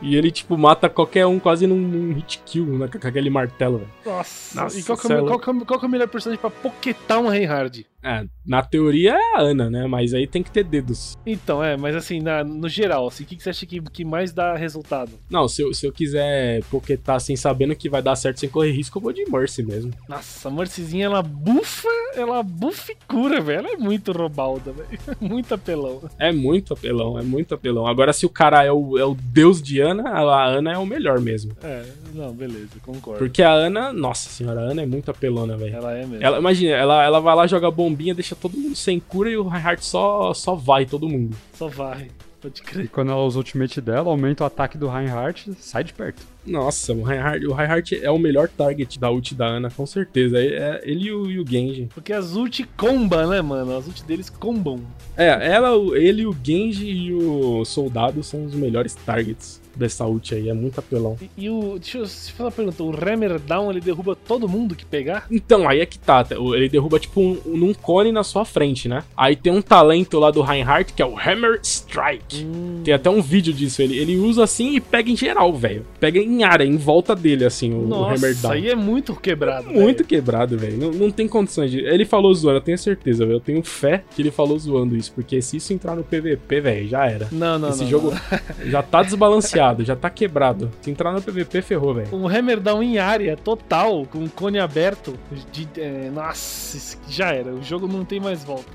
E 0.00 0.14
ele, 0.16 0.30
tipo, 0.30 0.56
mata 0.56 0.88
qualquer 0.88 1.26
um 1.26 1.38
quase 1.40 1.66
num, 1.66 1.76
num 1.78 2.12
hit 2.14 2.40
kill 2.46 2.66
né, 2.78 2.88
com 2.88 3.06
aquele 3.08 3.28
martelo, 3.30 3.78
velho. 3.78 3.90
Nossa. 4.06 4.60
Nossa, 4.62 4.78
e 4.78 4.82
qual 4.84 4.96
que, 4.98 5.12
é, 5.12 5.16
é 5.16 5.20
o- 5.22 5.26
qual, 5.26 5.38
que 5.40 5.50
é, 5.50 5.52
o- 5.52 5.66
qual 5.66 5.78
que 5.80 5.84
é 5.84 5.88
o 5.88 5.90
melhor 5.90 6.08
personagem 6.08 6.40
pra 6.40 6.50
poquetar 6.50 7.18
um 7.20 7.28
Reinhard? 7.28 7.84
É, 8.00 8.24
na 8.46 8.62
teoria 8.62 9.14
é 9.14 9.36
a 9.36 9.40
Ana, 9.40 9.68
né? 9.68 9.84
Mas 9.88 10.14
aí 10.14 10.24
tem 10.24 10.40
que 10.40 10.52
ter 10.52 10.62
dedos. 10.62 11.18
Então, 11.26 11.62
é, 11.62 11.76
mas 11.76 11.96
assim, 11.96 12.20
na- 12.20 12.44
no 12.44 12.68
geral, 12.68 13.08
assim, 13.08 13.24
o 13.24 13.26
que, 13.26 13.34
que 13.34 13.42
você 13.42 13.50
acha 13.50 13.66
que, 13.66 13.80
que 13.80 14.04
mais 14.04 14.32
dá 14.32 14.54
resultado? 14.54 15.10
Não, 15.28 15.48
se 15.48 15.62
eu, 15.62 15.74
se 15.74 15.84
eu 15.84 15.92
quiser 15.92 16.62
poquetar 16.70 17.16
assim, 17.16 17.34
sabendo 17.34 17.74
que 17.74 17.88
vai 17.90 18.00
dar 18.00 18.14
certo 18.14 18.38
sem 18.38 18.48
correr 18.48 18.70
risco, 18.70 18.98
eu 18.98 19.02
vou 19.02 19.12
de 19.12 19.28
Mercy 19.28 19.64
mesmo. 19.64 19.92
Nossa, 20.08 20.48
a 20.48 20.50
Mercyzinha, 20.52 21.06
ela 21.06 21.22
bufa, 21.22 21.88
ela 22.14 22.40
bufa 22.40 22.92
e 22.92 22.96
cura, 23.08 23.40
velho. 23.40 23.58
Ela 23.58 23.72
é 23.72 23.76
muito 23.76 24.12
robalda, 24.12 24.70
velho. 24.72 24.88
Muito 25.20 25.52
apelão. 25.52 26.00
É 26.18 26.30
muito 26.32 26.72
apelão, 26.72 27.18
é 27.18 27.22
muito 27.22 27.52
apelão. 27.54 27.86
Agora, 27.86 28.12
se 28.12 28.24
o 28.24 28.28
cara 28.30 28.62
é 28.64 28.70
o, 28.70 28.96
é 28.96 29.04
o 29.04 29.14
deus 29.14 29.60
de 29.60 29.80
Ana, 29.80 29.87
a 29.92 30.44
Ana 30.46 30.72
é 30.72 30.78
o 30.78 30.86
melhor 30.86 31.20
mesmo. 31.20 31.52
É, 31.62 31.84
não, 32.14 32.32
beleza, 32.32 32.68
concordo. 32.82 33.18
Porque 33.18 33.42
a 33.42 33.52
Ana, 33.52 33.92
nossa 33.92 34.28
senhora, 34.28 34.60
a 34.60 34.64
Ana 34.64 34.82
é 34.82 34.86
muito 34.86 35.10
apelona, 35.10 35.56
velho. 35.56 35.74
Ela 35.76 35.92
é 35.96 36.06
mesmo. 36.06 36.24
Ela, 36.24 36.38
imagina, 36.38 36.72
ela, 36.74 37.04
ela 37.04 37.20
vai 37.20 37.34
lá, 37.34 37.46
joga 37.46 37.70
bombinha, 37.70 38.14
deixa 38.14 38.34
todo 38.34 38.56
mundo 38.56 38.76
sem 38.76 38.98
cura 39.00 39.30
e 39.30 39.36
o 39.36 39.46
Reinhardt 39.48 39.84
só, 39.84 40.32
só 40.34 40.54
vai, 40.54 40.84
todo 40.86 41.08
mundo. 41.08 41.36
Só 41.54 41.68
vai, 41.68 42.08
pode 42.40 42.60
E 42.60 42.64
crer. 42.64 42.88
quando 42.88 43.10
ela 43.10 43.22
usa 43.24 43.36
o 43.38 43.40
ultimate 43.40 43.80
dela, 43.80 44.10
aumenta 44.10 44.44
o 44.44 44.46
ataque 44.46 44.78
do 44.78 44.88
Reinhardt, 44.88 45.52
sai 45.58 45.84
de 45.84 45.92
perto. 45.92 46.22
Nossa, 46.46 46.94
o 46.94 47.02
Reinhardt, 47.02 47.46
o 47.46 47.52
Reinhardt 47.52 48.02
é 48.02 48.10
o 48.10 48.18
melhor 48.18 48.48
target 48.48 48.98
da 48.98 49.10
ult 49.10 49.34
da 49.34 49.46
Ana, 49.46 49.70
com 49.70 49.84
certeza. 49.84 50.38
É, 50.40 50.46
é 50.46 50.80
ele 50.84 51.08
e 51.08 51.12
o, 51.12 51.30
e 51.30 51.38
o 51.38 51.46
Genji. 51.46 51.88
Porque 51.92 52.12
as 52.12 52.36
ult 52.36 52.64
comba, 52.76 53.26
né, 53.26 53.42
mano? 53.42 53.76
As 53.76 53.86
ult 53.86 54.02
deles 54.04 54.30
combam. 54.30 54.80
É, 55.14 55.26
ela, 55.52 55.70
ele, 55.98 56.24
o 56.24 56.34
Genji 56.42 56.86
e 56.90 57.12
o 57.12 57.64
Soldado 57.66 58.22
são 58.22 58.44
os 58.46 58.54
melhores 58.54 58.94
targets 58.94 59.60
dessa 59.78 60.06
ult 60.06 60.34
aí, 60.34 60.48
é 60.48 60.54
muito 60.54 60.78
apelão. 60.78 61.16
E, 61.20 61.44
e 61.44 61.50
o. 61.50 61.78
Deixa 61.78 61.98
eu 61.98 62.04
te 62.04 62.32
fazer 62.32 62.42
uma 62.44 62.50
pergunta: 62.50 62.82
o 62.82 62.90
Hammer 62.90 63.38
Down 63.38 63.70
ele 63.70 63.80
derruba 63.80 64.16
todo 64.16 64.48
mundo 64.48 64.74
que 64.74 64.84
pegar? 64.84 65.26
Então, 65.30 65.68
aí 65.68 65.80
é 65.80 65.86
que 65.86 65.98
tá. 65.98 66.26
Ele 66.30 66.68
derruba, 66.68 66.98
tipo, 66.98 67.20
um, 67.20 67.40
num 67.46 67.72
cone 67.72 68.12
na 68.12 68.24
sua 68.24 68.44
frente, 68.44 68.88
né? 68.88 69.04
Aí 69.16 69.36
tem 69.36 69.52
um 69.52 69.62
talento 69.62 70.18
lá 70.18 70.30
do 70.30 70.42
Reinhardt, 70.42 70.92
que 70.92 71.02
é 71.02 71.06
o 71.06 71.18
Hammer 71.18 71.60
Strike. 71.62 72.46
Tem 72.84 72.94
até 72.94 73.08
um 73.08 73.22
vídeo 73.22 73.52
disso. 73.52 73.80
Ele, 73.82 73.96
ele 73.96 74.16
usa 74.16 74.44
assim 74.44 74.74
e 74.74 74.80
pega 74.80 75.10
em 75.10 75.16
geral, 75.16 75.52
velho. 75.54 75.86
Pega 76.00 76.18
em 76.18 76.42
área, 76.42 76.64
em 76.64 76.76
volta 76.76 77.14
dele, 77.14 77.44
assim, 77.44 77.72
o, 77.72 77.88
o 77.88 78.04
Hammer 78.04 78.20
Nossa, 78.20 78.42
Down. 78.42 78.52
aí 78.52 78.68
é 78.68 78.74
muito 78.74 79.14
quebrado. 79.14 79.68
Muito 79.70 79.98
velho. 79.98 80.08
quebrado, 80.08 80.58
velho. 80.58 80.76
Não, 80.76 80.90
não 80.90 81.10
tem 81.10 81.28
condições 81.28 81.70
de. 81.70 81.80
Ele 81.80 82.04
falou 82.04 82.34
zoando, 82.34 82.58
eu 82.58 82.62
tenho 82.62 82.78
certeza, 82.78 83.24
velho. 83.24 83.36
Eu 83.36 83.40
tenho 83.40 83.62
fé 83.62 84.04
que 84.14 84.22
ele 84.22 84.30
falou 84.30 84.58
zoando 84.58 84.96
isso. 84.96 85.12
Porque 85.12 85.40
se 85.40 85.56
isso 85.56 85.72
entrar 85.72 85.94
no 85.94 86.02
PVP, 86.04 86.60
velho, 86.60 86.88
já 86.88 87.06
era. 87.06 87.28
Não, 87.30 87.58
não, 87.58 87.68
Esse 87.68 87.82
não, 87.82 87.90
jogo 87.90 88.10
não. 88.10 88.70
já 88.70 88.82
tá 88.82 89.02
desbalanceado, 89.02 89.67
já 89.80 89.96
tá 89.96 90.10
quebrado. 90.10 90.70
Se 90.80 90.90
entrar 90.90 91.12
no 91.12 91.22
PVP, 91.22 91.62
ferrou, 91.62 91.94
velho. 91.94 92.14
Um 92.14 92.28
Hammer 92.28 92.60
Down 92.60 92.82
em 92.82 92.98
área 92.98 93.36
total, 93.36 94.06
com 94.06 94.18
um 94.18 94.28
cone 94.28 94.58
aberto. 94.58 95.18
De, 95.52 95.68
é, 95.80 96.10
nossa, 96.10 96.98
já 97.08 97.32
era. 97.32 97.52
O 97.52 97.62
jogo 97.62 97.86
não 97.88 98.04
tem 98.04 98.20
mais 98.20 98.44
volta. 98.44 98.70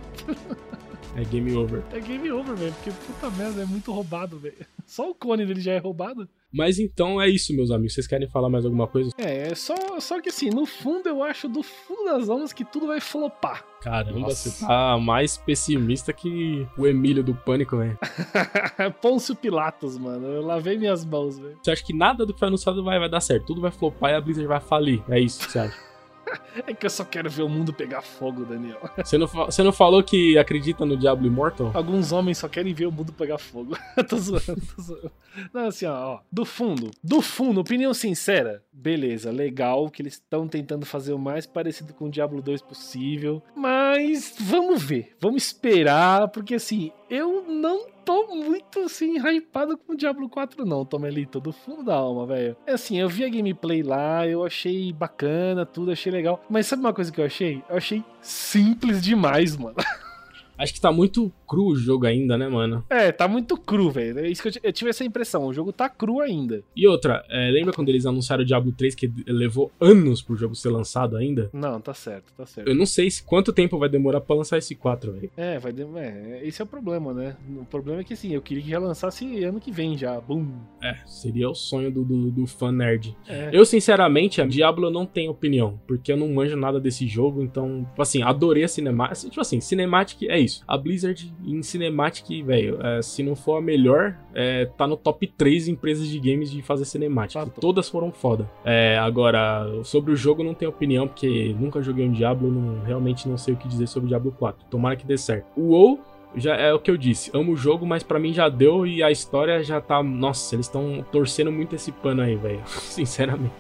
É 1.16 1.24
game 1.24 1.56
over. 1.56 1.84
É 1.92 2.00
game 2.00 2.32
over, 2.32 2.56
velho. 2.56 2.74
Porque 2.74 2.92
puta 2.92 3.30
merda, 3.38 3.62
é 3.62 3.66
muito 3.66 3.92
roubado, 3.92 4.38
velho. 4.40 4.56
Só 4.86 5.10
o 5.12 5.16
cone 5.16 5.46
dele 5.46 5.62
já 5.62 5.74
é 5.74 5.78
roubado. 5.78 6.28
Mas 6.54 6.78
então 6.78 7.20
é 7.20 7.28
isso, 7.28 7.54
meus 7.56 7.72
amigos. 7.72 7.94
Vocês 7.96 8.06
querem 8.06 8.30
falar 8.30 8.50
mais 8.50 8.64
alguma 8.64 8.88
coisa? 8.88 9.10
É, 9.18 9.48
é 9.52 9.56
só, 9.56 9.76
só 10.00 10.22
que 10.22 10.30
assim, 10.30 10.50
no 10.50 10.66
fundo 10.66 11.10
eu 11.10 11.24
acho 11.24 11.50
do 11.50 11.64
fundo 11.64 12.06
das 12.06 12.30
almas 12.30 12.54
que 12.54 12.64
tudo 12.64 12.88
vai 12.88 13.02
flopar. 13.02 13.66
Caramba, 13.82 14.20
Nossa. 14.20 14.50
você 14.50 14.66
tá 14.66 14.98
mais 14.98 15.36
pessimista 15.36 16.14
que 16.14 16.66
o 16.78 16.88
Emílio 16.88 17.24
do 17.24 17.34
Pânico, 17.34 17.78
velho. 17.78 17.98
Pôncio 19.02 19.36
Pilatos, 19.36 19.98
mano. 19.98 20.28
Eu 20.28 20.46
lavei 20.46 20.78
minhas 20.78 21.04
mãos, 21.04 21.40
velho. 21.40 21.58
Você 21.62 21.72
acha 21.72 21.84
que 21.84 21.94
nada 21.94 22.26
do 22.26 22.34
que 22.34 22.40
foi 22.40 22.48
anunciado 22.48 22.84
vai, 22.84 23.00
vai 23.00 23.10
dar 23.10 23.20
certo? 23.20 23.48
Tudo 23.48 23.60
vai 23.60 23.72
flopar 23.72 24.12
e 24.12 24.16
a 24.16 24.22
Blizzard 24.22 24.48
vai 24.48 24.62
falir. 24.62 25.04
É 25.10 25.20
isso 25.20 25.46
que 25.46 25.52
você 25.52 25.60
acha? 25.60 25.93
É 26.66 26.74
que 26.74 26.86
eu 26.86 26.90
só 26.90 27.04
quero 27.04 27.30
ver 27.30 27.44
o 27.44 27.50
mundo 27.50 27.74
pegar 27.74 28.02
fogo, 28.02 28.46
Daniel. 28.46 28.80
Você 29.04 29.18
não, 29.18 29.28
você 29.28 29.64
não 29.64 29.72
falou 29.72 30.04
que 30.04 30.38
acredita 30.38 30.86
no 30.86 30.96
Diablo 30.96 31.28
Immortal? 31.28 31.72
Alguns 31.74 32.12
homens 32.12 32.38
só 32.38 32.48
querem 32.48 32.74
ver 32.74 32.86
o 32.86 32.92
mundo 32.92 33.12
pegar 33.12 33.38
fogo. 33.38 33.78
tô 34.08 34.18
zoando, 34.18 34.62
tô 34.76 34.82
zoando. 34.82 35.12
Não, 35.54 35.68
assim, 35.68 35.86
ó, 35.86 36.14
ó, 36.14 36.20
do 36.32 36.46
fundo, 36.46 36.92
do 37.04 37.22
fundo, 37.22 37.60
opinião 37.60 37.94
sincera, 37.94 38.64
beleza, 38.72 39.32
legal 39.32 39.90
que 39.90 40.02
eles 40.02 40.14
estão 40.14 40.48
tentando 40.48 40.86
fazer 40.86 41.14
o 41.14 41.20
mais 41.20 41.46
parecido 41.46 41.94
com 41.94 42.06
o 42.06 42.10
Diablo 42.10 42.42
2 42.42 42.62
possível, 42.62 43.42
mas 43.56 44.36
vamos 44.40 44.82
ver, 44.82 45.16
vamos 45.20 45.44
esperar, 45.44 46.28
porque 46.30 46.56
assim, 46.56 46.92
eu 47.10 47.44
não 47.48 47.93
tô 48.04 48.28
muito 48.28 48.82
assim 48.82 49.18
hypado 49.18 49.78
com 49.78 49.94
o 49.94 49.98
Diablo 49.98 50.30
4 50.30 50.66
não, 50.66 50.86
Tomelito, 50.86 51.40
do 51.40 51.52
fundo 51.52 51.84
da 51.84 51.96
alma, 51.96 52.26
velho. 52.26 52.56
É 52.66 52.74
assim, 52.74 53.00
eu 53.00 53.10
vi 53.10 53.24
a 53.24 53.30
gameplay 53.30 53.82
lá, 53.82 54.28
eu 54.28 54.46
achei 54.46 54.92
bacana, 54.92 55.66
tudo, 55.66 55.92
achei 55.92 56.12
legal, 56.12 56.44
mas 56.50 56.68
sabe 56.68 56.82
uma 56.82 56.94
coisa 56.94 57.12
que 57.12 57.20
eu 57.20 57.26
achei? 57.26 57.64
Eu 57.70 57.78
achei 57.78 58.04
simples 58.22 59.02
demais, 59.02 59.56
mano. 59.58 59.76
Acho 60.64 60.74
que 60.74 60.82
tá 60.82 60.92
muito 60.92 61.32
cru 61.48 61.68
o 61.68 61.76
jogo 61.76 62.06
ainda, 62.06 62.38
né, 62.38 62.48
mano? 62.48 62.84
É, 62.90 63.12
tá 63.12 63.28
muito 63.28 63.58
cru, 63.58 63.92
velho. 63.92 64.20
É 64.20 64.28
isso 64.30 64.42
que 64.42 64.48
eu, 64.48 64.54
eu 64.64 64.74
tive 64.74 64.90
essa 64.90 65.04
impressão. 65.04 65.46
O 65.46 65.54
jogo 65.54 65.72
tá 65.72 65.88
cru 65.90 66.20
ainda. 66.22 66.64
E 66.76 66.88
outra, 66.88 67.24
é, 67.30 67.50
lembra 67.52 67.74
quando 67.74 67.90
eles 67.90 68.06
anunciaram 68.06 68.44
o 68.44 68.46
Diablo 68.46 68.72
3 68.72 68.96
que 68.96 69.12
levou 69.28 69.72
anos 69.80 70.22
pro 70.22 70.36
jogo 70.36 70.56
ser 70.56 70.70
lançado 70.70 71.16
ainda? 71.18 71.50
Não, 71.54 71.80
tá 71.80 71.94
certo, 71.94 72.34
tá 72.36 72.46
certo. 72.46 72.68
Eu 72.68 72.76
não 72.76 72.86
sei 72.86 73.10
se, 73.12 73.22
quanto 73.24 73.52
tempo 73.54 73.78
vai 73.78 73.90
demorar 73.90 74.22
pra 74.22 74.36
lançar 74.36 74.58
esse 74.58 74.74
4, 74.76 75.12
velho. 75.14 75.32
É, 75.38 75.60
vai 75.60 75.72
dem- 75.72 75.88
é, 75.98 76.42
esse 76.44 76.62
é 76.62 76.66
o 76.66 76.68
problema, 76.68 77.14
né? 77.14 77.36
O 77.60 77.66
problema 77.66 78.02
é 78.02 78.04
que 78.04 78.14
assim, 78.14 78.34
eu 78.34 78.42
queria 78.42 78.64
que 78.64 78.70
já 78.70 78.80
lançasse 78.80 79.44
ano 79.44 79.60
que 79.60 79.72
vem 79.72 79.98
já. 79.98 80.20
Bum. 80.22 80.48
É, 80.82 80.96
seria 81.06 81.50
o 81.50 81.56
sonho 81.56 81.92
do, 81.92 82.04
do, 82.04 82.32
do 82.32 82.48
fã 82.48 82.72
nerd. 82.72 83.16
É. 83.28 83.50
Eu, 83.52 83.66
sinceramente, 83.66 84.42
a 84.42 84.46
Diablo 84.46 84.88
eu 84.88 84.92
não 84.92 85.06
tenho 85.06 85.32
opinião, 85.32 85.80
porque 85.88 86.12
eu 86.12 86.18
não 86.18 86.30
manjo 86.30 86.56
nada 86.56 86.80
desse 86.80 87.08
jogo, 87.08 87.42
então, 87.44 87.86
tipo 87.90 88.02
assim, 88.02 88.22
adorei 88.24 88.64
a 88.64 88.68
cinemática. 88.68 89.30
Tipo 89.30 89.42
assim, 89.42 89.60
Cinematic 89.60 90.24
é 90.24 90.40
isso. 90.40 90.53
A 90.68 90.78
Blizzard 90.78 91.34
em 91.46 91.62
Cinematic, 91.64 92.44
velho, 92.44 92.80
é, 92.82 93.02
se 93.02 93.24
não 93.24 93.36
for 93.36 93.58
a 93.58 93.62
melhor, 93.62 94.18
é, 94.34 94.66
tá 94.66 94.86
no 94.86 94.98
top 94.98 95.28
3 95.28 95.68
empresas 95.68 96.08
de 96.08 96.20
games 96.20 96.52
de 96.52 96.62
fazer 96.62 96.86
Cinematic. 96.86 97.42
Todas 97.60 97.90
foram 97.90 98.12
foda. 98.12 98.50
É, 98.66 98.98
agora, 98.98 99.66
sobre 99.84 100.12
o 100.12 100.16
jogo 100.16 100.44
não 100.44 100.54
tenho 100.54 100.72
opinião, 100.72 101.08
porque 101.08 101.56
nunca 101.60 101.82
joguei 101.82 102.08
um 102.08 102.12
Diablo, 102.12 102.52
não, 102.52 102.84
realmente 102.84 103.28
não 103.28 103.38
sei 103.38 103.54
o 103.54 103.58
que 103.58 103.68
dizer 103.68 103.88
sobre 103.88 104.06
o 104.06 104.10
Diablo 104.10 104.32
4. 104.38 104.66
Tomara 104.70 104.96
que 104.96 105.06
dê 105.06 105.18
certo. 105.18 105.48
O 105.56 105.70
WoW 105.70 106.00
já 106.36 106.56
é 106.56 106.74
o 106.74 106.80
que 106.80 106.90
eu 106.92 106.98
disse. 106.98 107.30
Amo 107.34 107.54
o 107.54 107.56
jogo, 107.58 107.86
mas 107.86 108.04
pra 108.04 108.20
mim 108.20 108.34
já 108.34 108.50
deu 108.50 108.86
e 108.88 109.02
a 109.04 109.12
história 109.12 109.64
já 109.64 109.80
tá. 109.82 110.02
Nossa, 110.04 110.56
eles 110.56 110.66
estão 110.66 111.06
torcendo 111.12 111.52
muito 111.52 111.76
esse 111.76 111.92
pano 111.92 112.22
aí, 112.22 112.36
velho. 112.36 112.62
Sinceramente. 112.68 113.54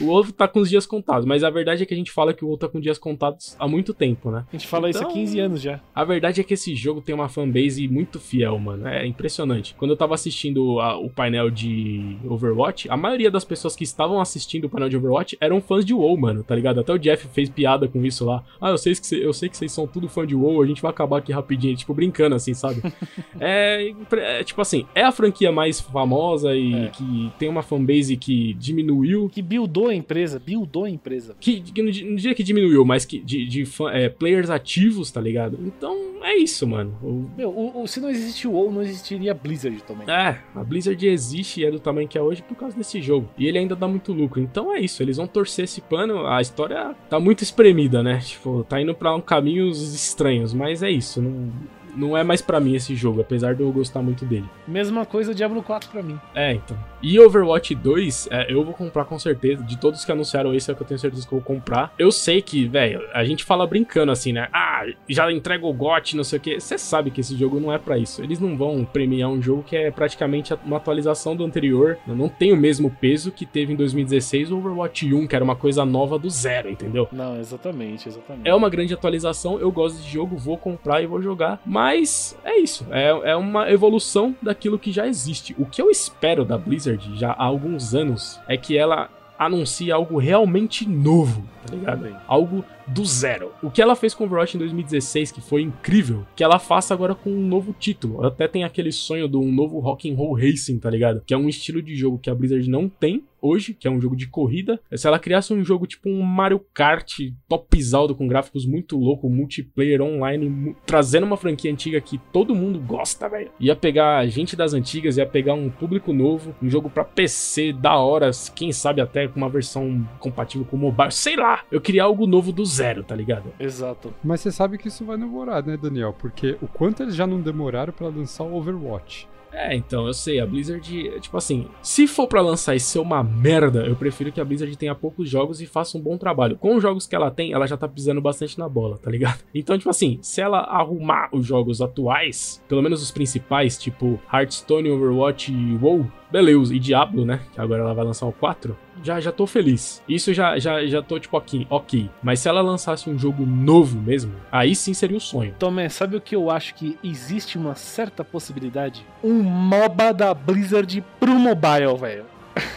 O 0.00 0.10
ovo 0.10 0.32
tá 0.32 0.46
com 0.48 0.60
os 0.60 0.68
dias 0.68 0.86
contados, 0.86 1.24
mas 1.26 1.42
a 1.44 1.50
verdade 1.50 1.82
é 1.82 1.86
que 1.86 1.94
a 1.94 1.96
gente 1.96 2.10
fala 2.12 2.32
que 2.34 2.44
o 2.44 2.48
ovo 2.48 2.56
tá 2.56 2.68
com 2.68 2.80
dias 2.80 2.98
contados 2.98 3.56
há 3.58 3.66
muito 3.66 3.92
tempo, 3.94 4.30
né? 4.30 4.44
A 4.52 4.56
gente 4.56 4.66
fala 4.66 4.88
isso 4.90 4.98
há 4.98 5.02
Então- 5.02 5.12
15 5.14 5.40
anos 5.40 5.60
já. 5.60 5.80
A 5.94 6.04
verdade 6.04 6.40
é 6.40 6.44
que 6.44 6.54
esse 6.54 6.74
jogo 6.74 7.00
tem 7.00 7.14
uma 7.14 7.28
fanbase 7.28 7.86
muito 7.88 8.18
fiel, 8.20 8.58
mano. 8.58 8.86
É 8.86 9.06
impressionante. 9.06 9.74
Quando 9.78 9.90
eu 9.92 9.96
tava 9.96 10.14
assistindo 10.14 10.80
a- 10.80 10.96
o 10.98 11.08
painel 11.10 11.50
de 11.50 12.16
Overwatch, 12.28 12.88
a 12.90 12.96
maioria 12.96 13.30
das 13.30 13.44
pessoas 13.44 13.74
que 13.76 13.84
estavam 13.84 14.20
assistindo 14.20 14.64
o 14.64 14.68
painel 14.70 14.88
de 14.88 14.96
Overwatch 14.96 15.36
eram 15.40 15.60
fãs 15.60 15.84
de 15.84 15.94
WoW, 15.94 16.16
mano, 16.16 16.42
tá 16.42 16.54
ligado? 16.54 16.80
Até 16.80 16.92
o 16.92 16.98
Jeff 16.98 17.26
fez 17.28 17.48
piada 17.48 17.88
com 17.88 18.04
isso 18.04 18.24
lá. 18.24 18.42
Ah, 18.60 18.70
eu 18.70 18.78
sei 18.78 18.94
que, 18.94 19.06
cê- 19.06 19.24
eu 19.24 19.32
sei 19.32 19.48
que 19.48 19.56
vocês 19.56 19.72
são 19.72 19.86
tudo 19.86 20.08
fã 20.08 20.26
de 20.26 20.34
WoW, 20.34 20.62
a 20.62 20.66
gente 20.66 20.80
vai 20.82 20.90
acabar 20.90 21.18
aqui 21.18 21.32
rapidinho, 21.32 21.76
tipo, 21.76 21.92
brincando 21.92 22.11
assim, 22.34 22.54
sabe? 22.54 22.82
é, 23.40 23.92
é, 24.12 24.44
tipo 24.44 24.60
assim, 24.60 24.86
é 24.94 25.02
a 25.02 25.12
franquia 25.12 25.50
mais 25.52 25.80
famosa 25.80 26.54
e 26.54 26.74
É. 26.74 26.88
que 26.88 27.32
tem 27.38 27.48
uma 27.48 27.62
fanbase 27.62 28.16
que 28.16 28.54
diminuiu 28.54 29.28
Que 29.28 29.42
buildou 29.42 29.88
a 29.88 29.94
empresa, 29.94 30.38
buildou 30.44 30.84
a 30.84 30.90
empresa. 30.90 31.34
que, 31.40 31.60
que 31.60 31.82
não, 31.82 31.90
di- 31.90 32.04
não 32.04 32.16
diria 32.16 32.34
que 32.34 32.42
diminuiu, 32.42 32.84
mas 32.84 33.04
que 33.04 33.18
de, 33.20 33.46
de 33.46 33.64
é, 33.92 34.08
players 34.08 34.50
ativos, 34.50 35.10
tá 35.10 35.20
ligado? 35.20 35.58
Então 35.64 35.96
é 36.22 36.32
é 36.32 36.36
isso, 36.36 36.66
mano. 36.66 36.96
O- 37.02 37.26
Meu, 37.36 37.50
o, 37.50 37.82
o- 37.82 37.86
se 37.86 38.00
não 38.00 38.08
existe 38.08 38.48
o 38.48 38.52
WoW, 38.52 38.72
não 38.72 38.80
existiria 38.82 39.34
Blizzard 39.34 39.82
também. 39.82 40.08
É, 40.08 40.38
a 40.54 40.64
Blizzard 40.64 41.06
existe 41.06 41.60
e 41.60 41.64
é 41.66 41.70
do 41.70 41.78
tamanho 41.78 42.08
que 42.08 42.16
é 42.16 42.22
hoje 42.22 42.40
por 42.42 42.56
causa 42.56 42.74
desse 42.76 43.02
jogo. 43.02 43.28
E 43.36 43.46
ele 43.46 43.58
ainda 43.58 43.76
dá 43.76 43.86
muito 43.86 44.12
lucro. 44.14 44.40
Então 44.40 44.72
é 44.74 44.80
isso, 44.80 45.02
eles 45.02 45.18
vão 45.18 45.26
torcer 45.26 45.64
esse 45.66 45.80
pano. 45.82 46.26
A 46.26 46.40
história 46.40 46.94
tá 47.10 47.20
muito 47.20 47.42
espremida, 47.42 48.02
né? 48.02 48.18
Tipo, 48.24 48.64
tá 48.64 48.80
indo 48.80 48.94
pra 48.94 49.14
um 49.14 49.20
caminhos 49.20 49.92
estranhos, 49.94 50.54
mas 50.54 50.82
é 50.82 50.90
isso. 50.90 51.20
Não, 51.20 51.52
não 51.94 52.16
é 52.16 52.24
mais 52.24 52.40
pra 52.40 52.60
mim 52.60 52.74
esse 52.74 52.94
jogo, 52.94 53.20
apesar 53.20 53.54
de 53.54 53.62
eu 53.62 53.72
gostar 53.72 54.02
muito 54.02 54.24
dele. 54.24 54.48
Mesma 54.66 55.04
coisa 55.04 55.34
Diablo 55.34 55.62
4 55.62 55.90
pra 55.90 56.02
mim. 56.02 56.18
É, 56.34 56.52
então. 56.54 56.76
E 57.02 57.18
Overwatch 57.18 57.74
2, 57.74 58.28
é, 58.30 58.52
eu 58.52 58.64
vou 58.64 58.74
comprar 58.74 59.04
com 59.04 59.18
certeza. 59.18 59.62
De 59.64 59.76
todos 59.76 60.04
que 60.04 60.12
anunciaram 60.12 60.54
esse, 60.54 60.70
é 60.70 60.72
o 60.72 60.76
que 60.76 60.82
eu 60.82 60.86
tenho 60.86 61.00
certeza 61.00 61.26
que 61.26 61.34
eu 61.34 61.40
vou 61.40 61.44
comprar. 61.44 61.92
Eu 61.98 62.12
sei 62.12 62.40
que, 62.40 62.66
velho, 62.66 63.02
a 63.12 63.24
gente 63.24 63.44
fala 63.44 63.66
brincando 63.66 64.12
assim, 64.12 64.32
né? 64.32 64.48
Ah, 64.52 64.86
já 65.08 65.30
entrega 65.32 65.66
o 65.66 65.72
GOT, 65.72 66.16
não 66.16 66.22
sei 66.22 66.38
o 66.38 66.42
quê. 66.42 66.60
Você 66.60 66.78
sabe 66.78 67.10
que 67.10 67.20
esse 67.20 67.36
jogo 67.36 67.58
não 67.58 67.72
é 67.72 67.78
pra 67.78 67.98
isso. 67.98 68.22
Eles 68.22 68.38
não 68.38 68.56
vão 68.56 68.84
premiar 68.84 69.30
um 69.30 69.42
jogo 69.42 69.64
que 69.64 69.76
é 69.76 69.90
praticamente 69.90 70.54
uma 70.64 70.76
atualização 70.76 71.34
do 71.34 71.44
anterior. 71.44 71.98
Não 72.06 72.28
tem 72.28 72.52
o 72.52 72.56
mesmo 72.56 72.90
peso 72.90 73.32
que 73.32 73.44
teve 73.44 73.72
em 73.72 73.76
2016 73.76 74.52
o 74.52 74.58
Overwatch 74.58 75.12
1, 75.12 75.26
que 75.26 75.34
era 75.34 75.44
uma 75.44 75.56
coisa 75.56 75.84
nova 75.84 76.18
do 76.18 76.30
zero, 76.30 76.70
entendeu? 76.70 77.08
Não, 77.10 77.38
exatamente, 77.38 78.08
exatamente. 78.08 78.48
É 78.48 78.54
uma 78.54 78.70
grande 78.70 78.94
atualização, 78.94 79.58
eu 79.58 79.72
gosto 79.72 80.00
de 80.00 80.08
jogo, 80.08 80.36
vou 80.36 80.56
comprar 80.56 81.02
e 81.02 81.06
vou 81.06 81.20
jogar. 81.20 81.60
Mas 81.66 82.36
é 82.44 82.58
isso, 82.58 82.86
é, 82.90 83.08
é 83.32 83.36
uma 83.36 83.70
evolução 83.70 84.34
daquilo 84.40 84.78
que 84.78 84.92
já 84.92 85.06
existe. 85.06 85.54
O 85.58 85.66
que 85.66 85.82
eu 85.82 85.90
espero 85.90 86.44
da 86.44 86.56
Blizzard 86.56 86.91
já 87.14 87.32
há 87.32 87.44
alguns 87.44 87.94
anos 87.94 88.40
é 88.48 88.56
que 88.56 88.76
ela 88.76 89.10
anuncie 89.38 89.90
algo 89.90 90.18
realmente 90.18 90.88
novo, 90.88 91.44
tá 91.66 91.74
ligado? 91.74 92.16
Algo 92.26 92.64
do 92.86 93.04
zero. 93.04 93.52
O 93.62 93.70
que 93.70 93.82
ela 93.82 93.96
fez 93.96 94.14
com 94.14 94.24
Overwatch 94.24 94.56
em 94.56 94.60
2016, 94.60 95.32
que 95.32 95.40
foi 95.40 95.62
incrível, 95.62 96.26
que 96.36 96.44
ela 96.44 96.58
faça 96.58 96.94
agora 96.94 97.14
com 97.14 97.30
um 97.30 97.46
novo 97.46 97.74
título. 97.78 98.24
Até 98.24 98.46
tem 98.46 98.64
aquele 98.64 98.92
sonho 98.92 99.28
de 99.28 99.36
um 99.36 99.50
novo 99.50 99.80
Rock'n'Roll 99.80 100.34
Racing, 100.34 100.78
tá 100.78 100.90
ligado? 100.90 101.22
Que 101.26 101.34
é 101.34 101.36
um 101.36 101.48
estilo 101.48 101.82
de 101.82 101.96
jogo 101.96 102.18
que 102.18 102.30
a 102.30 102.34
Blizzard 102.34 102.68
não 102.68 102.88
tem 102.88 103.24
hoje, 103.42 103.74
que 103.74 103.86
é 103.88 103.90
um 103.90 104.00
jogo 104.00 104.16
de 104.16 104.26
corrida. 104.28 104.80
Se 104.94 105.06
ela 105.06 105.18
criasse 105.18 105.52
um 105.52 105.62
jogo 105.64 105.86
tipo 105.86 106.08
um 106.08 106.22
Mario 106.22 106.64
Kart 106.72 107.18
topzaldo 107.48 108.14
com 108.14 108.26
gráficos 108.26 108.64
muito 108.64 108.96
louco, 108.96 109.28
multiplayer 109.28 110.00
online, 110.00 110.48
mu- 110.48 110.76
trazendo 110.86 111.24
uma 111.26 111.36
franquia 111.36 111.70
antiga 111.70 112.00
que 112.00 112.18
todo 112.32 112.54
mundo 112.54 112.78
gosta, 112.80 113.28
velho. 113.28 113.50
Ia 113.60 113.74
pegar 113.76 114.24
gente 114.26 114.54
das 114.56 114.72
antigas, 114.72 115.16
ia 115.16 115.26
pegar 115.26 115.54
um 115.54 115.68
público 115.68 116.12
novo, 116.12 116.54
um 116.62 116.70
jogo 116.70 116.88
pra 116.88 117.04
PC 117.04 117.72
da 117.72 117.96
hora, 117.96 118.30
quem 118.54 118.72
sabe 118.72 119.00
até 119.00 119.26
com 119.28 119.36
uma 119.38 119.48
versão 119.48 120.06
compatível 120.18 120.66
com 120.66 120.76
mobile, 120.76 121.10
sei 121.10 121.36
lá. 121.36 121.64
Eu 121.70 121.80
queria 121.80 122.04
algo 122.04 122.26
novo 122.26 122.52
do 122.52 122.64
zero, 122.64 123.02
tá 123.02 123.14
ligado? 123.16 123.52
Exato. 123.58 124.14
Mas 124.22 124.40
você 124.40 124.50
sabe 124.52 124.78
que 124.78 124.88
isso 124.88 125.04
vai 125.04 125.18
demorar, 125.18 125.64
né, 125.66 125.76
Daniel? 125.76 126.12
Porque 126.16 126.56
o 126.62 126.68
quanto 126.68 127.02
eles 127.02 127.14
já 127.16 127.26
não 127.26 127.40
demoraram 127.40 127.92
pra 127.92 128.08
lançar 128.08 128.44
o 128.44 128.54
Overwatch. 128.54 129.28
É, 129.52 129.76
então, 129.76 130.06
eu 130.06 130.14
sei, 130.14 130.40
a 130.40 130.46
Blizzard, 130.46 131.20
tipo 131.20 131.36
assim, 131.36 131.66
se 131.82 132.06
for 132.06 132.26
pra 132.26 132.40
lançar 132.40 132.74
e 132.74 132.80
ser 132.80 132.98
uma 132.98 133.22
merda, 133.22 133.84
eu 133.86 133.94
prefiro 133.94 134.32
que 134.32 134.40
a 134.40 134.44
Blizzard 134.44 134.74
tenha 134.76 134.94
poucos 134.94 135.28
jogos 135.28 135.60
e 135.60 135.66
faça 135.66 135.98
um 135.98 136.00
bom 136.00 136.16
trabalho. 136.16 136.56
Com 136.56 136.76
os 136.76 136.82
jogos 136.82 137.06
que 137.06 137.14
ela 137.14 137.30
tem, 137.30 137.52
ela 137.52 137.66
já 137.66 137.76
tá 137.76 137.86
pisando 137.86 138.20
bastante 138.20 138.58
na 138.58 138.68
bola, 138.68 138.98
tá 138.98 139.10
ligado? 139.10 139.42
Então, 139.54 139.76
tipo 139.76 139.90
assim, 139.90 140.18
se 140.22 140.40
ela 140.40 140.60
arrumar 140.60 141.28
os 141.32 141.46
jogos 141.46 141.80
atuais, 141.80 142.62
pelo 142.66 142.82
menos 142.82 143.02
os 143.02 143.10
principais, 143.10 143.78
tipo 143.78 144.18
Hearthstone, 144.32 144.90
Overwatch 144.90 145.52
e 145.52 145.76
WoW, 145.76 146.10
beleza, 146.32 146.74
e 146.74 146.78
Diablo, 146.78 147.24
né, 147.24 147.40
que 147.52 147.60
agora 147.60 147.82
ela 147.82 147.94
vai 147.94 148.04
lançar 148.04 148.26
o 148.26 148.32
4, 148.32 148.76
já, 149.02 149.20
já 149.20 149.30
tô 149.30 149.46
feliz. 149.46 150.02
Isso 150.08 150.32
já, 150.32 150.58
já, 150.58 150.84
já 150.86 151.02
tô, 151.02 151.18
tipo, 151.18 151.36
aqui, 151.36 151.66
ok. 151.68 152.10
Mas 152.22 152.40
se 152.40 152.48
ela 152.48 152.62
lançasse 152.62 153.10
um 153.10 153.18
jogo 153.18 153.44
novo 153.44 154.00
mesmo, 154.00 154.32
aí 154.50 154.74
sim 154.74 154.94
seria 154.94 155.16
um 155.16 155.20
sonho. 155.20 155.54
Tomé, 155.58 155.88
sabe 155.88 156.16
o 156.16 156.20
que 156.20 156.34
eu 156.34 156.50
acho 156.50 156.74
que 156.74 156.98
existe 157.04 157.58
uma 157.58 157.74
certa 157.74 158.24
possibilidade? 158.24 159.04
Um 159.22 159.42
MOBA 159.42 160.12
da 160.14 160.32
Blizzard 160.32 161.04
pro 161.20 161.34
mobile, 161.34 161.96
velho. 162.00 162.24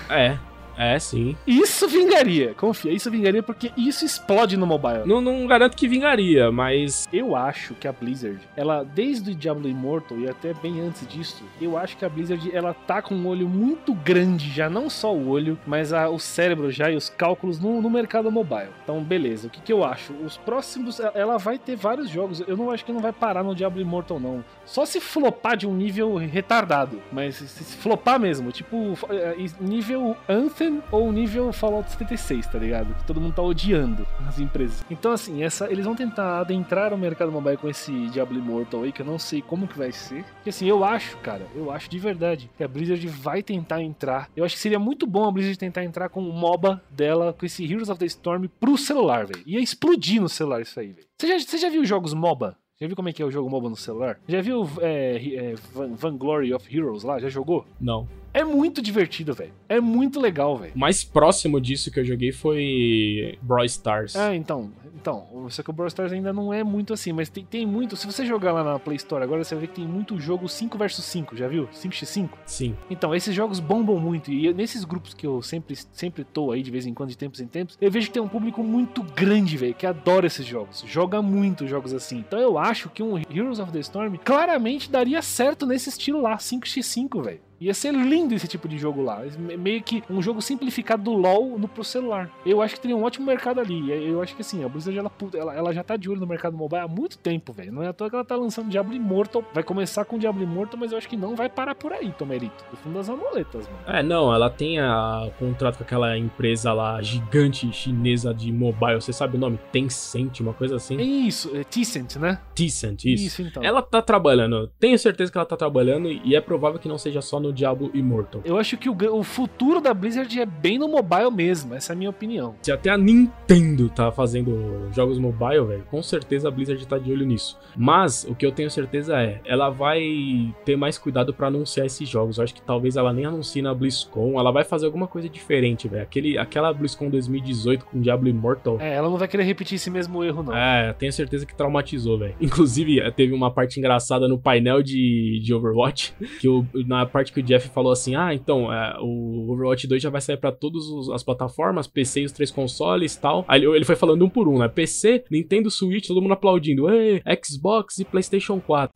É, 0.09 0.37
é, 0.77 0.97
sim. 0.99 1.35
Isso 1.45 1.87
vingaria, 1.87 2.53
confia, 2.55 2.91
isso 2.91 3.09
vingaria 3.09 3.41
porque 3.43 3.71
isso 3.77 4.05
explode 4.05 4.57
no 4.57 4.65
mobile. 4.65 5.03
Não, 5.05 5.21
não 5.21 5.45
garanto 5.47 5.75
que 5.75 5.87
vingaria, 5.87 6.51
mas 6.51 7.07
Eu 7.13 7.35
acho 7.35 7.73
que 7.75 7.87
a 7.87 7.91
Blizzard, 7.93 8.39
ela 8.55 8.83
desde 8.83 9.31
o 9.31 9.35
Diablo 9.35 9.67
Immortal 9.67 10.17
e 10.19 10.29
até 10.29 10.53
bem 10.53 10.79
antes 10.81 11.07
disso, 11.07 11.43
eu 11.61 11.77
acho 11.77 11.95
que 11.97 12.05
a 12.05 12.09
Blizzard 12.09 12.49
ela 12.53 12.73
tá 12.73 13.01
com 13.01 13.15
um 13.15 13.27
olho 13.27 13.47
muito 13.47 13.93
grande, 13.93 14.49
já 14.49 14.69
não 14.69 14.89
só 14.89 15.13
o 15.13 15.29
olho, 15.29 15.57
mas 15.65 15.93
a- 15.93 16.09
o 16.09 16.19
cérebro 16.19 16.71
já 16.71 16.89
e 16.91 16.95
os 16.95 17.09
cálculos 17.09 17.59
no, 17.59 17.81
no 17.81 17.89
mercado 17.89 18.31
mobile. 18.31 18.69
Então, 18.83 19.01
beleza. 19.03 19.47
O 19.47 19.49
que, 19.49 19.61
que 19.61 19.73
eu 19.73 19.83
acho? 19.83 20.13
Os 20.13 20.37
próximos, 20.37 20.99
ela- 20.99 21.11
ela 21.15 21.37
vai 21.37 21.57
ter 21.57 21.75
vários 21.75 22.09
jogos. 22.09 22.41
Eu 22.47 22.57
não 22.57 22.69
acho 22.71 22.83
que 22.85 22.91
não 22.91 22.99
vai 23.01 23.13
parar 23.13 23.43
no 23.43 23.55
Diablo 23.55 23.81
Immortal 23.81 24.19
não. 24.19 24.43
Só 24.65 24.85
se 24.85 24.99
flopar 24.99 25.55
de 25.57 25.67
um 25.67 25.73
nível 25.73 26.15
retardado, 26.15 27.01
mas 27.11 27.35
se, 27.35 27.47
se 27.47 27.77
flopar 27.77 28.19
mesmo, 28.19 28.51
tipo 28.51 28.97
é, 29.09 29.35
nível 29.61 30.15
Anthem 30.27 30.64
ou 30.91 31.11
nível 31.11 31.51
Fallout 31.53 31.89
76, 31.91 32.47
tá 32.47 32.57
ligado? 32.59 32.93
Que 32.95 33.03
todo 33.05 33.19
mundo 33.21 33.33
tá 33.35 33.41
odiando 33.41 34.05
nas 34.21 34.39
empresas. 34.39 34.83
Então, 34.89 35.11
assim, 35.11 35.43
essa, 35.43 35.71
eles 35.71 35.85
vão 35.85 35.95
tentar 35.95 36.39
adentrar 36.39 36.93
o 36.93 36.97
mercado 36.97 37.31
mobile 37.31 37.57
com 37.57 37.69
esse 37.69 37.91
Diablo 38.09 38.37
Immortal 38.37 38.83
aí, 38.83 38.91
que 38.91 39.01
eu 39.01 39.05
não 39.05 39.19
sei 39.19 39.41
como 39.41 39.67
que 39.67 39.77
vai 39.77 39.91
ser. 39.91 40.23
Porque, 40.35 40.49
assim, 40.49 40.67
eu 40.67 40.83
acho, 40.83 41.17
cara, 41.17 41.45
eu 41.55 41.71
acho 41.71 41.89
de 41.89 41.99
verdade 41.99 42.49
que 42.57 42.63
a 42.63 42.67
Blizzard 42.67 43.05
vai 43.07 43.41
tentar 43.43 43.81
entrar. 43.81 44.29
Eu 44.35 44.43
acho 44.45 44.55
que 44.55 44.61
seria 44.61 44.79
muito 44.79 45.05
bom 45.07 45.27
a 45.27 45.31
Blizzard 45.31 45.57
tentar 45.57 45.83
entrar 45.83 46.09
com 46.09 46.21
o 46.21 46.33
MOBA 46.33 46.81
dela, 46.89 47.33
com 47.33 47.45
esse 47.45 47.63
Heroes 47.63 47.89
of 47.89 47.99
the 47.99 48.05
Storm 48.05 48.45
pro 48.59 48.77
celular, 48.77 49.25
velho. 49.25 49.43
Ia 49.45 49.59
explodir 49.59 50.21
no 50.21 50.29
celular 50.29 50.61
isso 50.61 50.79
aí, 50.79 50.87
velho. 50.93 51.07
Você 51.19 51.27
já, 51.27 51.39
você 51.39 51.57
já 51.57 51.69
viu 51.69 51.85
jogos 51.85 52.13
MOBA? 52.13 52.57
Já 52.79 52.87
viu 52.87 52.95
como 52.95 53.07
é 53.07 53.13
que 53.13 53.21
é 53.21 53.25
o 53.25 53.31
jogo 53.31 53.49
MOBA 53.49 53.69
no 53.69 53.75
celular? 53.77 54.19
Já 54.27 54.41
viu 54.41 54.69
é, 54.81 55.15
é, 55.33 55.55
Van- 55.73 55.93
Vanglory 55.95 56.53
of 56.53 56.75
Heroes 56.77 57.03
lá? 57.03 57.19
Já 57.19 57.29
jogou? 57.29 57.65
não. 57.79 58.07
É 58.35 58.43
muito 58.43 58.81
divertido, 58.81 59.33
velho. 59.33 59.53
É 59.69 59.79
muito 59.79 60.19
legal, 60.19 60.57
velho. 60.57 60.73
O 60.75 60.79
mais 60.79 61.03
próximo 61.05 61.59
disso 61.61 61.89
que 61.89 61.99
eu 62.01 62.03
joguei 62.05 62.33
foi 62.33 63.37
Brawl 63.41 63.63
Stars. 63.65 64.13
É, 64.15 64.35
então, 64.35 64.71
então, 64.95 65.25
só 65.49 65.63
que 65.63 65.69
o 65.69 65.73
Brawl 65.73 65.87
Stars 65.87 66.11
ainda 66.11 66.33
não 66.33 66.53
é 66.53 66.63
muito 66.63 66.91
assim, 66.93 67.13
mas 67.13 67.29
tem, 67.29 67.45
tem 67.45 67.65
muito. 67.65 67.95
Se 67.95 68.05
você 68.05 68.25
jogar 68.25 68.51
lá 68.51 68.61
na 68.63 68.77
Play 68.77 68.97
Store 68.97 69.23
agora, 69.23 69.41
você 69.43 69.55
vai 69.55 69.61
ver 69.61 69.67
que 69.67 69.75
tem 69.75 69.87
muito 69.87 70.19
jogo 70.19 70.49
5 70.49 70.77
vs 70.77 70.95
5, 71.03 71.37
já 71.37 71.47
viu? 71.47 71.67
5x5. 71.71 72.29
Sim. 72.45 72.75
Então, 72.89 73.15
esses 73.15 73.33
jogos 73.33 73.59
bombam 73.61 73.99
muito. 73.99 74.29
E 74.31 74.47
eu- 74.47 74.53
nesses 74.53 74.83
grupos 74.83 75.13
que 75.13 75.25
eu 75.25 75.41
sempre, 75.41 75.75
sempre 75.93 76.23
tô 76.25 76.51
aí 76.51 76.61
de 76.61 76.71
vez 76.71 76.85
em 76.85 76.93
quando, 76.93 77.09
de 77.11 77.17
tempos 77.17 77.39
em 77.39 77.47
tempos, 77.47 77.77
eu 77.79 77.89
vejo 77.89 78.07
que 78.07 78.13
tem 78.13 78.21
um 78.21 78.27
público 78.27 78.61
muito 78.61 79.01
grande, 79.01 79.55
velho, 79.55 79.73
que 79.75 79.85
adora 79.85 80.27
esses 80.27 80.45
jogos. 80.45 80.83
Joga 80.85 81.21
muito 81.21 81.65
jogos 81.67 81.93
assim. 81.93 82.17
Então 82.17 82.39
eu 82.39 82.57
acho 82.57 82.89
que 82.89 83.01
um 83.01 83.17
Heroes 83.17 83.59
of 83.59 83.71
the 83.71 83.79
Storm 83.79 84.15
claramente 84.25 84.91
daria 84.91 85.21
certo 85.21 85.65
nesse 85.65 85.87
estilo 85.87 86.19
lá, 86.21 86.37
5x5, 86.37 87.21
velho. 87.23 87.39
Ia 87.65 87.73
ser 87.73 87.93
lindo 87.93 88.33
esse 88.35 88.47
tipo 88.47 88.67
de 88.67 88.77
jogo 88.77 89.01
lá. 89.01 89.21
Me- 89.39 89.57
Meio 89.57 89.81
que 89.81 90.03
um 90.09 90.21
jogo 90.21 90.41
simplificado 90.41 91.03
do 91.03 91.13
LoL 91.13 91.57
no 91.57 91.67
pro 91.67 91.83
celular. 91.83 92.29
Eu 92.45 92.61
acho 92.61 92.75
que 92.75 92.81
teria 92.81 92.95
um 92.95 93.03
ótimo 93.03 93.25
mercado 93.25 93.59
ali. 93.59 93.91
Eu 94.07 94.21
acho 94.21 94.35
que 94.35 94.41
assim, 94.41 94.63
a 94.63 94.69
Blizzard 94.69 94.97
ela, 94.99 95.11
ela, 95.33 95.55
ela 95.55 95.73
já 95.73 95.83
tá 95.83 95.95
de 95.97 96.09
olho 96.09 96.19
no 96.19 96.27
mercado 96.27 96.55
mobile 96.55 96.81
há 96.81 96.87
muito 96.87 97.17
tempo, 97.17 97.51
velho. 97.51 97.71
Não 97.71 97.81
é 97.81 97.87
à 97.87 97.93
toa 97.93 98.09
que 98.09 98.15
ela 98.15 98.23
tá 98.25 98.35
lançando 98.35 98.69
Diablo 98.69 98.93
Immortal. 98.93 99.43
Vai 99.53 99.63
começar 99.63 100.05
com 100.05 100.17
Diablo 100.19 100.43
Immortal, 100.43 100.79
mas 100.79 100.91
eu 100.91 100.97
acho 100.97 101.09
que 101.09 101.17
não 101.17 101.35
vai 101.35 101.49
parar 101.49 101.73
por 101.75 101.91
aí, 101.91 102.11
Tomerito. 102.11 102.63
Do 102.69 102.77
fundo 102.77 102.93
das 102.95 103.09
amuletas, 103.09 103.67
mano. 103.67 103.79
É, 103.97 104.03
não, 104.03 104.33
ela 104.33 104.49
tem 104.49 104.79
a 104.79 105.31
contrato 105.39 105.77
com 105.77 105.83
aquela 105.83 106.17
empresa 106.17 106.71
lá 106.71 107.01
gigante 107.01 107.71
chinesa 107.73 108.33
de 108.33 108.51
mobile, 108.51 109.01
você 109.01 109.11
sabe 109.11 109.37
o 109.37 109.39
nome? 109.39 109.59
Tencent, 109.71 110.39
uma 110.39 110.53
coisa 110.53 110.75
É 110.75 110.77
assim. 110.77 110.97
isso, 111.01 111.49
é 111.55 111.63
Tencent, 111.63 112.17
né? 112.17 112.39
Tencent, 112.53 113.05
isso. 113.05 113.25
Isso, 113.25 113.41
então. 113.41 113.63
Ela 113.63 113.81
tá 113.81 114.01
trabalhando, 114.01 114.69
tenho 114.79 114.97
certeza 114.99 115.31
que 115.31 115.37
ela 115.37 115.45
tá 115.47 115.57
trabalhando 115.57 116.09
e 116.09 116.35
é 116.35 116.41
provável 116.41 116.79
que 116.79 116.87
não 116.87 116.97
seja 116.97 117.21
só 117.21 117.39
no 117.39 117.54
Diablo 117.55 117.89
Immortal. 117.93 118.41
Eu 118.45 118.57
acho 118.57 118.77
que 118.77 118.89
o, 118.89 118.95
o 119.13 119.23
futuro 119.23 119.81
da 119.81 119.93
Blizzard 119.93 120.39
é 120.39 120.45
bem 120.45 120.77
no 120.77 120.87
mobile 120.87 121.31
mesmo. 121.31 121.73
Essa 121.73 121.93
é 121.93 121.95
a 121.95 121.97
minha 121.97 122.09
opinião. 122.09 122.55
Se 122.61 122.71
até 122.71 122.89
a 122.89 122.97
Nintendo 122.97 123.89
tá 123.89 124.11
fazendo 124.11 124.89
jogos 124.93 125.17
mobile, 125.17 125.65
velho, 125.65 125.83
com 125.89 126.03
certeza 126.03 126.47
a 126.47 126.51
Blizzard 126.51 126.85
tá 126.87 126.97
de 126.97 127.11
olho 127.11 127.25
nisso. 127.25 127.57
Mas 127.75 128.25
o 128.25 128.35
que 128.35 128.45
eu 128.45 128.51
tenho 128.51 128.69
certeza 128.69 129.19
é, 129.19 129.41
ela 129.45 129.69
vai 129.69 130.53
ter 130.63 130.75
mais 130.75 130.97
cuidado 130.97 131.33
pra 131.33 131.47
anunciar 131.47 131.85
esses 131.85 132.07
jogos. 132.07 132.37
Eu 132.37 132.43
acho 132.43 132.53
que 132.53 132.61
talvez 132.61 132.95
ela 132.95 133.13
nem 133.13 133.25
anuncie 133.25 133.61
na 133.61 133.73
BlizzCon, 133.73 134.39
ela 134.39 134.51
vai 134.51 134.63
fazer 134.63 134.85
alguma 134.85 135.07
coisa 135.07 135.29
diferente, 135.29 135.87
velho. 135.87 136.03
Aquele 136.03 136.37
aquela 136.37 136.73
BlizzCon 136.73 137.09
2018 137.09 137.85
com 137.85 137.99
Diablo 137.99 138.27
Immortal. 138.27 138.77
É, 138.79 138.95
ela 138.95 139.09
não 139.09 139.17
vai 139.17 139.27
querer 139.27 139.43
repetir 139.43 139.75
esse 139.75 139.89
mesmo 139.89 140.23
erro, 140.23 140.43
não. 140.43 140.55
É, 140.55 140.93
tenho 140.93 141.13
certeza 141.13 141.45
que 141.45 141.55
traumatizou, 141.55 142.17
velho. 142.17 142.35
Inclusive, 142.39 142.99
teve 143.11 143.33
uma 143.33 143.51
parte 143.51 143.79
engraçada 143.79 144.27
no 144.27 144.37
painel 144.37 144.81
de, 144.81 145.39
de 145.43 145.53
Overwatch, 145.53 146.13
que 146.39 146.47
o, 146.47 146.65
na 146.85 147.05
parte 147.05 147.31
que 147.35 147.41
o 147.41 147.43
Jeff 147.43 147.69
falou 147.69 147.91
assim: 147.91 148.15
ah, 148.15 148.33
então, 148.33 148.71
é, 148.71 148.97
o 148.99 149.51
Overwatch 149.51 149.85
2 149.85 150.01
já 150.01 150.09
vai 150.09 150.21
sair 150.21 150.37
pra 150.37 150.51
todas 150.51 150.83
as 151.13 151.21
plataformas, 151.21 151.85
PC 151.85 152.21
e 152.21 152.25
os 152.25 152.31
três 152.31 152.49
consoles 152.49 153.13
e 153.13 153.19
tal. 153.19 153.45
Aí 153.47 153.63
ele, 153.63 153.85
foi 153.85 153.95
falando 153.95 154.25
um 154.25 154.29
por 154.29 154.47
um, 154.47 154.59
né? 154.59 154.67
PC, 154.67 155.25
Nintendo 155.29 155.69
Switch, 155.69 156.07
todo 156.07 156.21
mundo 156.21 156.33
aplaudindo, 156.33 156.89
Ei, 156.89 157.21
Xbox 157.43 157.99
e 157.99 158.05
PlayStation 158.05 158.59
4. 158.59 158.89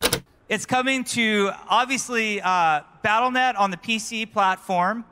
It's 0.48 0.66
coming 0.66 1.04
to 1.04 1.52
obviously 1.68 2.40
uh, 2.40 2.82
BattleNet 3.04 3.56
on 3.56 3.70
the 3.70 3.76
PC 3.76 4.26
platform, 4.26 5.04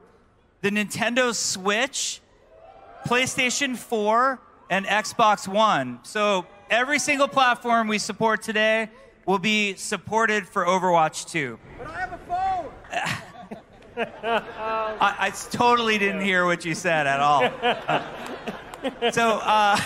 the 0.62 0.70
Nintendo 0.70 1.32
Switch, 1.32 2.20
PlayStation 3.06 3.76
4, 3.76 4.40
and 4.70 4.84
Xbox 4.86 5.46
One. 5.46 6.00
So 6.02 6.44
every 6.70 6.98
single 6.98 7.28
platform 7.28 7.86
we 7.86 7.98
support 7.98 8.42
today 8.42 8.88
will 9.26 9.38
be 9.38 9.74
supported 9.76 10.48
for 10.48 10.64
Overwatch 10.64 11.30
2. 11.30 11.58
I, 11.86 12.08
I 15.00 15.32
totally 15.50 15.98
didn't 15.98 16.20
hear 16.20 16.44
what 16.44 16.64
you 16.64 16.74
said 16.74 17.06
at 17.06 17.20
all. 17.20 17.42
so, 19.12 19.40
uh, 19.42 19.76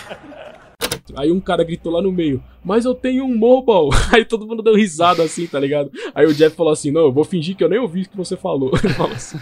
Aí 1.15 1.31
um 1.31 1.39
cara 1.41 1.63
gritou 1.63 1.91
lá 1.91 2.01
no 2.01 2.11
meio, 2.11 2.43
mas 2.63 2.85
eu 2.85 2.95
tenho 2.95 3.25
um 3.25 3.35
mobile. 3.35 3.89
Aí 4.11 4.25
todo 4.25 4.47
mundo 4.47 4.63
deu 4.63 4.75
risada 4.75 5.23
assim, 5.23 5.47
tá 5.47 5.59
ligado? 5.59 5.91
Aí 6.13 6.25
o 6.25 6.33
Jeff 6.33 6.55
falou 6.55 6.71
assim: 6.73 6.91
Não, 6.91 7.01
eu 7.01 7.11
vou 7.11 7.23
fingir 7.23 7.55
que 7.55 7.63
eu 7.63 7.69
nem 7.69 7.79
ouvi 7.79 8.03
o 8.03 8.09
que 8.09 8.17
você 8.17 8.35
falou. 8.37 8.71
Assim. 9.13 9.37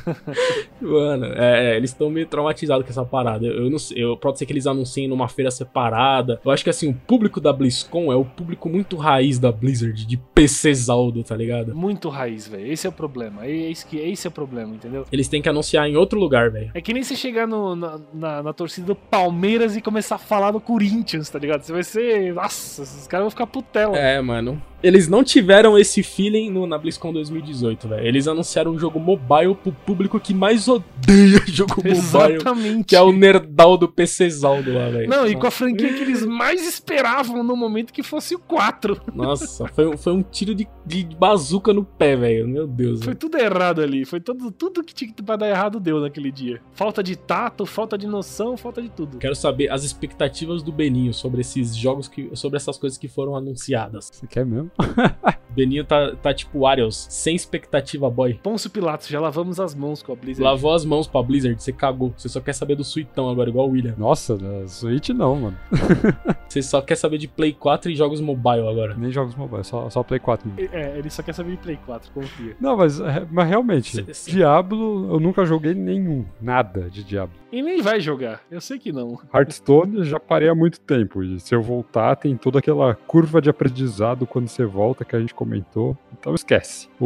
Mano, 0.82 1.26
é, 1.26 1.74
é, 1.74 1.78
eles 1.78 1.92
estão 1.92 2.10
meio 2.10 2.26
traumatizados 2.26 2.86
com 2.86 2.92
essa 2.92 3.06
parada. 3.06 3.46
Eu, 3.46 3.66
eu 3.66 3.70
não 3.70 3.80
sei, 3.80 4.04
eu, 4.04 4.18
pode 4.18 4.40
ser 4.40 4.46
que 4.46 4.54
eles 4.54 4.68
anunciem 4.68 5.08
numa 5.08 5.28
feira 5.28 5.52
separada. 5.52 6.40
Eu 6.44 6.52
acho 6.52 6.64
que 6.64 6.70
assim, 6.70 6.90
o 6.90 6.94
público 6.94 7.40
da 7.40 7.54
BlizzCon 7.54 8.12
é 8.12 8.16
o 8.16 8.26
público 8.26 8.70
muito 8.70 8.98
raiz 8.98 9.38
da 9.40 9.52
Blizzard, 9.52 10.06
de 10.06 10.18
PCzaldo, 10.18 11.24
tá 11.24 11.36
ligado? 11.36 11.76
Muito 11.76 12.10
raiz, 12.10 12.48
velho. 12.48 12.72
Esse 12.72 12.88
é 12.88 12.90
o 12.90 12.94
problema. 12.94 13.46
É 13.46 13.52
esse, 13.52 13.86
que, 13.86 13.98
esse 13.98 14.28
é 14.28 14.30
o 14.30 14.32
problema, 14.32 14.76
entendeu? 14.76 15.06
Eles 15.12 15.28
têm 15.28 15.42
que 15.42 15.50
anunciar 15.50 15.88
em 15.88 15.96
outro 15.96 16.20
lugar, 16.20 16.50
velho. 16.50 16.72
É 16.74 16.82
que 16.82 16.94
nem 16.94 17.04
você 17.04 17.16
chegar 17.16 17.48
no, 17.48 17.76
na, 17.76 18.00
na, 18.14 18.44
na 18.44 18.54
torcida 18.54 18.88
do 18.88 18.96
Palmeiras 18.96 19.76
e 19.76 19.82
começar 19.82 20.16
a 20.16 20.20
falar 20.20 20.52
do 20.52 20.60
Corinthians, 20.60 21.30
tá 21.30 21.40
ligado? 21.40 21.62
Você 21.62 21.74
vai 21.74 21.84
ser. 21.84 22.34
Nossa, 22.34 22.84
esses 22.84 23.08
caras 23.12 23.26
vão 23.26 23.30
ficar 23.30 23.48
putela. 23.48 23.98
É, 23.98 24.22
mano. 24.22 24.62
Eles 24.84 25.08
não 25.08 25.24
tiveram 25.24 25.78
esse 25.78 26.02
feeling 26.02 26.50
no, 26.50 26.66
na 26.66 26.78
BlizzCon 26.78 27.14
2018, 27.14 27.88
velho. 27.88 28.08
Eles 28.08 28.28
anunciaram 28.28 28.72
um 28.72 28.80
jogo 28.80 29.00
mobile 29.00 29.56
pro 29.56 29.72
público 29.72 30.20
que 30.20 30.34
mais 30.34 30.68
odeia 30.68 31.42
jogo 31.48 31.76
mobile. 31.78 31.98
Exatamente. 31.98 32.84
Que 32.86 32.96
é 32.96 33.02
o 33.02 33.12
nerdal 33.12 33.78
do 33.78 33.88
PCzaldo 33.88 34.74
lá, 34.74 34.90
velho. 34.90 35.10
Não, 35.10 35.28
e 35.28 35.36
com 35.36 35.48
a 35.48 35.52
franquia 35.52 35.94
que 35.94 36.02
eles 36.02 36.26
mais 36.26 36.68
esperavam 36.68 37.44
no 37.44 37.56
momento 37.56 37.94
que 37.94 38.04
fosse 38.04 38.36
o 38.36 38.40
4. 38.40 39.00
Nossa, 39.14 39.68
foi, 39.68 39.96
foi 39.98 40.14
um 40.14 40.24
tiro 40.24 40.56
de, 40.56 40.68
de 40.86 41.04
bazuca 41.18 41.74
no 41.74 41.84
pé, 41.84 42.16
velho. 42.16 42.48
Meu 42.48 42.68
Deus. 42.68 43.04
Foi 43.04 43.16
tudo 43.16 43.38
errado 43.38 43.82
ali. 43.82 44.06
Foi 44.06 44.20
todo, 44.20 44.52
tudo 44.52 44.84
que 44.84 44.94
tinha 44.94 45.12
pra 45.24 45.36
dar 45.36 45.50
errado 45.50 45.80
deu 45.80 46.00
naquele 46.00 46.32
dia. 46.32 46.62
Falta 46.74 47.04
de 47.04 47.16
tato, 47.16 47.66
falta 47.66 47.98
de 47.98 48.08
noção, 48.08 48.58
falta 48.58 48.82
de 48.82 48.90
tudo. 48.90 49.18
Quero 49.18 49.36
saber 49.36 49.70
as 49.70 49.84
expectativas 49.84 50.64
do 50.64 50.72
Beninho 50.72 51.14
sobre 51.14 51.42
esses 51.42 51.76
jogos 51.76 52.08
que. 52.08 52.30
sobre 52.34 52.58
essas 52.58 52.78
coisas 52.78 52.98
que 52.98 53.08
foram 53.08 53.36
anunciadas. 53.36 54.10
Você 54.12 54.26
quer 54.28 54.46
mesmo? 54.46 54.71
Beninho 55.52 55.84
tá, 55.84 56.16
tá 56.16 56.34
tipo 56.34 56.66
Ariels, 56.66 57.08
sem 57.10 57.36
expectativa, 57.36 58.10
boy. 58.10 58.36
Pôncio 58.42 58.70
Pilatos, 58.70 59.08
já 59.10 59.20
lavamos 59.20 59.60
as 59.60 59.76
mãos 59.76 60.02
com 60.02 60.14
a 60.14 60.16
Blizzard. 60.16 60.44
Lavou 60.44 60.74
as 60.74 60.86
mãos 60.86 61.08
pra 61.08 61.22
Blizzard, 61.22 61.62
você 61.62 61.74
cagou. 61.74 62.14
Você 62.16 62.30
só 62.30 62.40
quer 62.40 62.54
saber 62.54 62.76
do 62.76 62.84
Suitão 62.86 63.30
agora, 63.30 63.50
igual 63.50 63.68
o 63.68 63.72
William. 63.72 63.94
Nossa, 63.98 64.38
da 64.38 64.66
Switch 64.68 65.10
não, 65.10 65.36
mano. 65.36 65.58
Você 66.52 66.62
só 66.62 66.82
quer 66.82 66.96
saber 66.96 67.18
de 67.18 67.30
Play 67.30 67.54
4 67.54 67.90
e 67.92 67.96
jogos 67.96 68.20
mobile 68.20 68.68
agora. 68.68 68.94
Nem 68.94 69.10
jogos 69.10 69.34
mobile, 69.36 69.64
só, 69.64 69.90
só 69.90 70.04
Play 70.04 70.20
4 70.20 70.50
mesmo. 70.50 70.76
É, 70.76 70.98
ele 70.98 71.10
só 71.10 71.24
quer 71.24 71.32
saber 71.34 71.52
de 71.52 71.58
Play 71.58 71.80
4, 71.86 72.12
confia. 72.12 72.58
Não, 72.60 72.76
mas, 72.76 73.00
é, 73.00 73.26
mas 73.32 73.48
realmente, 73.48 73.96
Cê- 74.04 74.14
cê- 74.14 74.32
Diablo, 74.32 75.14
eu 75.14 75.20
nunca 75.20 75.46
joguei 75.46 75.74
nenhum, 75.74 76.26
nada 76.42 76.90
de 76.90 77.06
Diablo. 77.06 77.36
E 77.54 77.62
nem 77.62 77.82
vai 77.82 78.02
jogar, 78.02 78.42
eu 78.52 78.60
sei 78.60 78.78
que 78.80 78.92
não. 78.92 79.18
Hearthstone 79.34 79.98
eu 80.00 80.04
já 80.04 80.20
parei 80.20 80.50
há 80.50 80.56
muito 80.56 80.80
tempo, 80.82 81.24
e 81.24 81.40
se 81.40 81.56
eu 81.56 81.62
voltar, 81.62 82.18
tem 82.18 82.36
toda 82.36 82.60
aquela 82.60 82.96
curva 82.96 83.42
de 83.42 83.50
aprendizado 83.50 84.26
quando 84.28 84.50
você 84.50 84.61
volta 84.66 85.04
que 85.06 85.16
a 85.16 85.20
gente 85.20 85.34
comentou, 85.34 85.98
então 86.20 86.34
esquece. 86.36 86.88
O, 87.00 87.06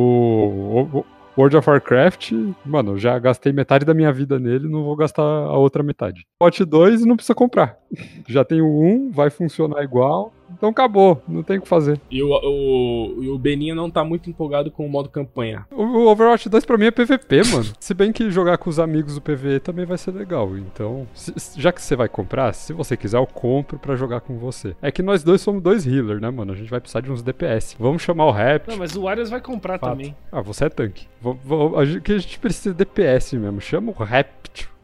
o- 0.93 0.99
o 0.99 1.05
World 1.37 1.57
of 1.57 1.69
Warcraft, 1.69 2.31
mano, 2.65 2.97
já 2.97 3.19
gastei 3.19 3.51
metade 3.51 3.83
da 3.85 3.93
minha 3.93 4.11
vida 4.13 4.39
nele, 4.39 4.69
não 4.69 4.83
vou 4.85 4.95
gastar 4.95 5.21
a 5.21 5.57
outra 5.57 5.83
metade. 5.83 6.25
Watch 6.41 6.63
2 6.63 7.05
não 7.05 7.17
precisa 7.17 7.35
comprar. 7.35 7.77
Já 8.27 8.45
tem 8.45 8.61
o 8.61 8.67
1, 8.81 9.11
vai 9.11 9.29
funcionar 9.29 9.83
igual, 9.83 10.31
então 10.57 10.69
acabou, 10.69 11.21
não 11.27 11.43
tem 11.43 11.57
o 11.57 11.61
que 11.61 11.67
fazer. 11.67 11.99
E 12.09 12.21
o, 12.23 12.29
o, 12.29 13.23
e 13.23 13.29
o 13.29 13.37
Beninho 13.37 13.75
não 13.75 13.89
tá 13.89 14.03
muito 14.03 14.29
empolgado 14.29 14.71
com 14.71 14.85
o 14.85 14.89
modo 14.89 15.09
campanha. 15.09 15.65
O 15.71 15.83
o 16.05 16.07
Overwatch 16.07 16.49
2 16.49 16.65
pra 16.65 16.77
mim 16.77 16.85
é 16.85 16.91
PVP, 16.91 17.41
mano. 17.51 17.65
Se 17.79 17.93
bem 17.93 18.11
que 18.11 18.29
jogar 18.29 18.57
com 18.57 18.69
os 18.69 18.79
amigos 18.79 19.15
do 19.15 19.21
PVE 19.21 19.59
também 19.59 19.85
vai 19.85 19.97
ser 19.97 20.11
legal. 20.11 20.57
Então, 20.57 21.07
se- 21.13 21.33
já 21.59 21.71
que 21.71 21.81
você 21.81 21.95
vai 21.95 22.07
comprar, 22.09 22.53
se 22.53 22.73
você 22.73 22.95
quiser, 22.97 23.17
eu 23.17 23.25
compro 23.25 23.79
pra 23.79 23.95
jogar 23.95 24.21
com 24.21 24.37
você. 24.37 24.75
É 24.81 24.91
que 24.91 25.01
nós 25.01 25.23
dois 25.23 25.41
somos 25.41 25.61
dois 25.61 25.85
healers, 25.87 26.21
né, 26.21 26.29
mano? 26.29 26.51
A 26.53 26.55
gente 26.55 26.69
vai 26.69 26.79
precisar 26.79 27.01
de 27.01 27.11
uns 27.11 27.21
DPS. 27.23 27.75
Vamos 27.79 28.01
chamar 28.01 28.25
o 28.25 28.31
Rap. 28.31 28.67
Não, 28.67 28.77
mas 28.77 28.95
o 28.95 29.07
Arias 29.07 29.29
vai 29.29 29.41
comprar 29.41 29.79
Fato. 29.79 29.91
também. 29.91 30.15
Ah, 30.31 30.41
você 30.41 30.65
é 30.65 30.69
tanque. 30.69 31.07
A 31.77 31.85
gente, 31.85 32.01
que 32.01 32.11
a 32.11 32.17
gente 32.17 32.39
precisa 32.39 32.69
de 32.71 32.77
DPS 32.77 33.33
mesmo. 33.33 33.59
Chama 33.61 33.91
o 33.97 34.03
Rap. 34.03 34.29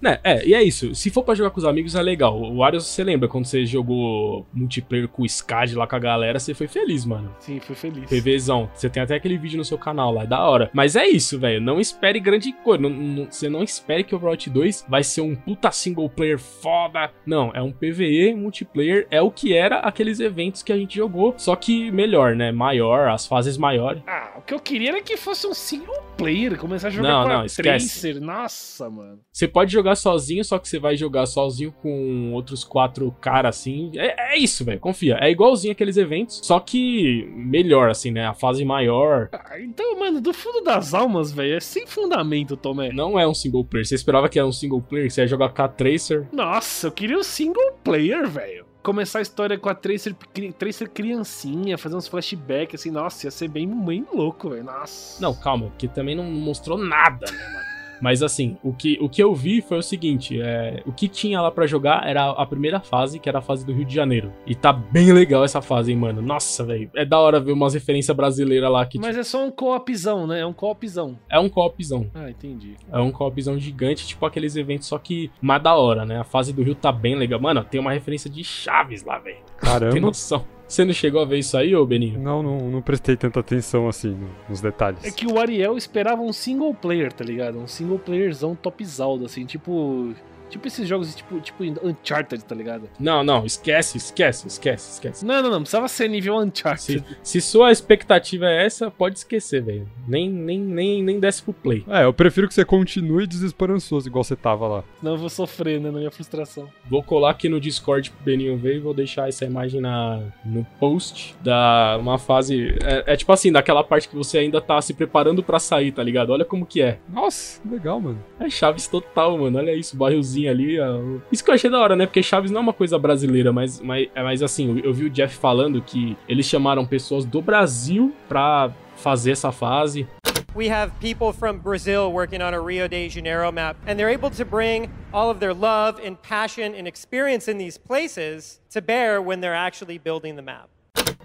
Né, 0.01 0.19
é, 0.23 0.45
e 0.45 0.53
é 0.53 0.63
isso. 0.63 0.95
Se 0.95 1.09
for 1.09 1.23
pra 1.23 1.35
jogar 1.35 1.51
com 1.51 1.59
os 1.59 1.65
amigos, 1.65 1.95
é 1.95 2.01
legal. 2.01 2.39
O 2.41 2.63
Arius, 2.63 2.87
você 2.87 3.03
lembra 3.03 3.27
quando 3.29 3.45
você 3.45 3.65
jogou 3.65 4.47
multiplayer 4.53 5.07
com 5.07 5.23
o 5.23 5.29
SCAD 5.29 5.75
lá 5.75 5.85
com 5.85 5.95
a 5.95 5.99
galera, 5.99 6.39
você 6.39 6.53
foi 6.53 6.67
feliz, 6.67 7.05
mano. 7.05 7.33
Sim, 7.39 7.59
fui 7.59 7.75
feliz. 7.75 8.09
PVzão. 8.09 8.69
Você 8.73 8.89
tem 8.89 9.03
até 9.03 9.15
aquele 9.15 9.37
vídeo 9.37 9.57
no 9.57 9.65
seu 9.65 9.77
canal 9.77 10.11
lá, 10.11 10.23
é 10.23 10.27
da 10.27 10.39
hora. 10.43 10.69
Mas 10.73 10.95
é 10.95 11.07
isso, 11.07 11.37
velho. 11.39 11.61
Não 11.61 11.79
espere 11.79 12.19
grande 12.19 12.51
coisa. 12.63 12.81
Não- 12.81 12.89
não- 12.89 13.27
Você 13.31 13.47
não 13.49 13.61
espere 13.63 14.03
que 14.03 14.13
o 14.13 14.17
Overwatch 14.17 14.49
2 14.49 14.85
vai 14.89 15.03
ser 15.03 15.21
um 15.21 15.35
puta 15.35 15.71
single 15.71 16.09
player 16.09 16.39
foda. 16.39 17.11
Não, 17.25 17.51
é 17.53 17.61
um 17.61 17.71
PVE 17.71 18.33
multiplayer. 18.33 19.07
É 19.11 19.21
o 19.21 19.29
que 19.31 19.53
era 19.53 19.79
aqueles 19.79 20.19
eventos 20.19 20.63
que 20.63 20.71
a 20.73 20.77
gente 20.77 20.95
jogou. 20.95 21.33
Só 21.37 21.55
que 21.55 21.91
melhor, 21.91 22.35
né? 22.35 22.51
Maior, 22.51 23.09
as 23.09 23.25
fases 23.27 23.57
maiores. 23.57 24.01
Ah, 24.07 24.31
o 24.37 24.41
que 24.41 24.53
eu 24.53 24.59
queria 24.59 24.89
era 24.89 25.01
que 25.01 25.15
fosse 25.17 25.45
um 25.47 25.53
single 25.53 26.01
player, 26.17 26.57
começar 26.57 26.87
a 26.87 26.91
jogar 26.91 27.07
Não, 27.09 27.23
com 27.23 27.29
a 27.29 27.33
não, 27.37 27.45
esquece. 27.45 28.01
Tracer. 28.01 28.19
Nossa, 28.21 28.89
mano. 28.89 29.19
Você 29.31 29.47
pode 29.47 29.71
jogar 29.71 29.90
sozinho, 29.95 30.43
só 30.43 30.57
que 30.59 30.67
você 30.67 30.79
vai 30.79 30.95
jogar 30.95 31.25
sozinho 31.25 31.71
com 31.81 32.31
outros 32.33 32.63
quatro 32.63 33.15
caras 33.21 33.57
assim. 33.57 33.91
É, 33.95 34.33
é 34.35 34.37
isso, 34.37 34.63
velho. 34.65 34.79
Confia. 34.79 35.17
É 35.21 35.29
igualzinho 35.29 35.71
aqueles 35.71 35.97
eventos, 35.97 36.39
só 36.43 36.59
que 36.59 37.25
melhor, 37.35 37.89
assim, 37.89 38.11
né? 38.11 38.25
A 38.27 38.33
fase 38.33 38.63
maior. 38.65 39.29
Ah, 39.31 39.59
Então, 39.59 39.99
mano, 39.99 40.21
do 40.21 40.33
fundo 40.33 40.61
das 40.63 40.93
almas, 40.93 41.31
velho, 41.31 41.55
é 41.55 41.59
sem 41.59 41.85
fundamento, 41.85 42.55
Tomé. 42.57 42.91
Não 42.91 43.19
é 43.19 43.27
um 43.27 43.33
single 43.33 43.63
player. 43.65 43.85
Você 43.85 43.95
esperava 43.95 44.29
que 44.29 44.39
era 44.39 44.47
um 44.47 44.51
single 44.51 44.81
player, 44.81 45.09
você 45.11 45.21
ia 45.21 45.27
jogar 45.27 45.49
com 45.49 45.61
a 45.61 45.67
Tracer. 45.67 46.27
Nossa, 46.31 46.87
eu 46.87 46.91
queria 46.91 47.17
o 47.17 47.23
single 47.23 47.73
player, 47.83 48.27
velho. 48.29 48.65
Começar 48.83 49.19
a 49.19 49.21
história 49.21 49.59
com 49.59 49.69
a 49.69 49.75
Tracer, 49.75 50.15
Tracer 50.57 50.89
criancinha, 50.89 51.77
fazer 51.77 51.95
uns 51.95 52.07
flashbacks, 52.07 52.81
assim, 52.81 52.89
nossa, 52.89 53.27
ia 53.27 53.31
ser 53.31 53.47
bem, 53.47 53.67
bem 53.85 54.05
louco, 54.11 54.49
velho. 54.49 54.63
Nossa. 54.63 55.21
Não, 55.21 55.35
calma, 55.35 55.67
porque 55.67 55.87
também 55.87 56.15
não 56.15 56.23
mostrou 56.23 56.77
nada, 56.79 57.27
né, 57.31 57.53
mano? 57.53 57.70
Mas 58.01 58.23
assim, 58.23 58.57
o 58.63 58.73
que, 58.73 58.97
o 58.99 59.07
que 59.07 59.21
eu 59.21 59.33
vi 59.33 59.61
foi 59.61 59.77
o 59.77 59.83
seguinte: 59.83 60.41
é, 60.41 60.81
o 60.85 60.91
que 60.91 61.07
tinha 61.07 61.41
lá 61.41 61.51
pra 61.51 61.67
jogar 61.67 62.07
era 62.07 62.29
a 62.31 62.45
primeira 62.45 62.79
fase, 62.79 63.19
que 63.19 63.29
era 63.29 63.39
a 63.39 63.41
fase 63.41 63.65
do 63.65 63.73
Rio 63.73 63.85
de 63.85 63.93
Janeiro. 63.93 64.33
E 64.45 64.55
tá 64.55 64.73
bem 64.73 65.11
legal 65.13 65.43
essa 65.43 65.61
fase, 65.61 65.91
hein, 65.91 65.97
mano. 65.97 66.21
Nossa, 66.21 66.63
velho. 66.63 66.89
É 66.95 67.05
da 67.05 67.19
hora 67.19 67.39
ver 67.39 67.51
umas 67.51 67.73
referências 67.73 68.15
brasileiras 68.15 68.71
lá 68.71 68.85
que 68.85 68.99
Mas 68.99 69.17
é 69.17 69.23
só 69.23 69.45
um 69.45 69.51
co-opzão, 69.51 70.25
né? 70.25 70.39
É 70.39 70.45
um 70.45 70.53
co-opzão. 70.53 71.17
é 71.29 71.39
um 71.39 71.49
co-opzão. 71.49 72.09
Ah, 72.13 72.29
entendi. 72.29 72.75
É 72.91 72.99
um 72.99 73.11
co-opzão 73.11 73.59
gigante, 73.59 74.07
tipo 74.07 74.25
aqueles 74.25 74.55
eventos, 74.55 74.87
só 74.87 74.97
que 74.97 75.31
mais 75.41 75.61
da 75.61 75.75
hora, 75.75 76.05
né? 76.05 76.19
A 76.19 76.23
fase 76.23 76.51
do 76.53 76.63
Rio 76.63 76.75
tá 76.75 76.91
bem 76.91 77.15
legal. 77.15 77.39
Mano, 77.39 77.63
tem 77.63 77.79
uma 77.79 77.91
referência 77.91 78.29
de 78.29 78.43
Chaves 78.43 79.03
lá, 79.03 79.19
velho. 79.19 79.37
Tem 79.37 79.69
Caramba. 79.69 79.99
noção. 79.99 80.45
Você 80.71 80.85
não 80.85 80.93
chegou 80.93 81.21
a 81.21 81.25
ver 81.25 81.39
isso 81.39 81.57
aí, 81.57 81.75
ô 81.75 81.85
Beninho? 81.85 82.17
Não, 82.17 82.41
não, 82.41 82.57
não 82.69 82.81
prestei 82.81 83.17
tanta 83.17 83.41
atenção 83.41 83.89
assim 83.89 84.11
no- 84.11 84.29
nos 84.47 84.61
detalhes. 84.61 85.03
É 85.03 85.11
que 85.11 85.27
o 85.27 85.37
Ariel 85.37 85.75
esperava 85.77 86.21
um 86.21 86.31
single 86.31 86.73
player, 86.73 87.11
tá 87.11 87.25
ligado? 87.25 87.57
Um 87.59 87.67
single 87.67 87.99
playerzão 87.99 88.55
topzaldo, 88.55 89.25
assim, 89.25 89.45
tipo. 89.45 90.13
Tipo 90.51 90.67
esses 90.67 90.87
jogos 90.87 91.15
tipo, 91.15 91.39
tipo 91.39 91.63
Uncharted, 91.63 92.43
tá 92.43 92.53
ligado? 92.53 92.89
Não, 92.99 93.23
não, 93.23 93.45
esquece, 93.45 93.97
esquece, 93.97 94.47
esquece, 94.47 94.91
esquece. 94.91 95.25
Não, 95.25 95.41
não, 95.41 95.49
não, 95.49 95.61
precisava 95.61 95.87
ser 95.87 96.09
nível 96.09 96.37
Uncharted. 96.37 97.03
Se, 97.23 97.39
se 97.39 97.41
sua 97.41 97.71
expectativa 97.71 98.45
é 98.45 98.65
essa, 98.65 98.91
pode 98.91 99.17
esquecer, 99.17 99.63
velho. 99.63 99.89
Nem, 100.07 100.29
nem, 100.29 100.59
nem, 100.59 101.01
nem 101.01 101.19
desce 101.19 101.41
pro 101.41 101.53
play. 101.53 101.85
É, 101.87 102.03
eu 102.03 102.13
prefiro 102.13 102.47
que 102.47 102.53
você 102.53 102.65
continue 102.65 103.25
desesperançoso, 103.25 104.07
igual 104.07 104.23
você 104.23 104.35
tava 104.35 104.67
lá. 104.67 104.83
Senão 104.99 105.13
eu 105.13 105.17
vou 105.17 105.29
sofrer, 105.29 105.79
né, 105.79 105.89
na 105.89 105.99
minha 105.99 106.11
frustração. 106.11 106.69
Vou 106.89 107.01
colar 107.01 107.31
aqui 107.31 107.47
no 107.47 107.59
Discord 107.59 108.11
pro 108.11 108.23
Beninho 108.23 108.57
ver 108.57 108.75
e 108.75 108.79
vou 108.79 108.93
deixar 108.93 109.29
essa 109.29 109.45
imagem 109.45 109.79
na, 109.79 110.21
no 110.43 110.65
post 110.79 111.35
da 111.41 111.97
uma 111.99 112.17
fase. 112.17 112.75
É, 112.83 113.13
é 113.13 113.15
tipo 113.15 113.31
assim, 113.31 113.51
daquela 113.51 113.83
parte 113.83 114.09
que 114.09 114.15
você 114.15 114.39
ainda 114.39 114.59
tá 114.59 114.81
se 114.81 114.93
preparando 114.93 115.41
pra 115.41 115.59
sair, 115.59 115.91
tá 115.91 116.03
ligado? 116.03 116.31
Olha 116.31 116.43
como 116.43 116.65
que 116.65 116.81
é. 116.81 116.99
Nossa, 117.07 117.61
legal, 117.69 117.99
mano. 117.99 118.21
É 118.39 118.49
Chaves 118.49 118.87
total, 118.87 119.37
mano. 119.37 119.57
Olha 119.57 119.73
isso, 119.73 119.95
o 119.95 119.99
barrilzinho 120.41 120.49
ali. 120.49 120.79
ó. 120.79 121.19
Isso 121.31 121.43
que 121.43 121.49
eu 121.49 121.55
achei 121.55 121.69
da 121.69 121.79
hora, 121.79 121.95
né? 121.95 122.05
Porque 122.05 122.23
Chaves 122.23 122.51
não 122.51 122.59
é 122.59 122.63
uma 122.63 122.73
coisa 122.73 122.97
brasileira, 122.97 123.51
mas, 123.51 123.79
mas, 123.79 124.07
mas 124.15 124.43
assim, 124.43 124.79
eu, 124.79 124.85
eu 124.85 124.93
vi 124.93 125.05
o 125.05 125.09
Jeff 125.09 125.35
falando 125.37 125.81
que 125.81 126.17
eles 126.27 126.45
chamaram 126.45 126.85
pessoas 126.85 127.25
do 127.25 127.41
Brasil 127.41 128.13
pra 128.27 128.71
fazer 128.95 129.31
essa 129.31 129.51
fase. 129.51 130.07
We 130.53 130.69
have 130.69 130.91
people 130.99 131.31
from 131.31 131.59
Brazil 131.59 132.11
working 132.11 132.41
on 132.41 132.53
a 132.53 132.59
Rio 132.59 132.87
de 132.89 133.07
Janeiro 133.07 133.49
map, 133.53 133.77
and 133.87 133.95
they're 133.97 134.13
able 134.13 134.29
to 134.31 134.43
bring 134.43 134.89
all 135.13 135.29
of 135.29 135.39
their 135.39 135.53
love 135.53 135.97
and 136.05 136.17
passion 136.21 136.75
and 136.77 136.87
experience 136.87 137.49
in 137.49 137.57
these 137.57 137.77
places 137.77 138.59
to 138.71 138.81
bear 138.81 139.21
when 139.21 139.39
they're 139.39 139.55
actually 139.55 139.97
building 139.97 140.35
the 140.35 140.41
map. 140.41 140.67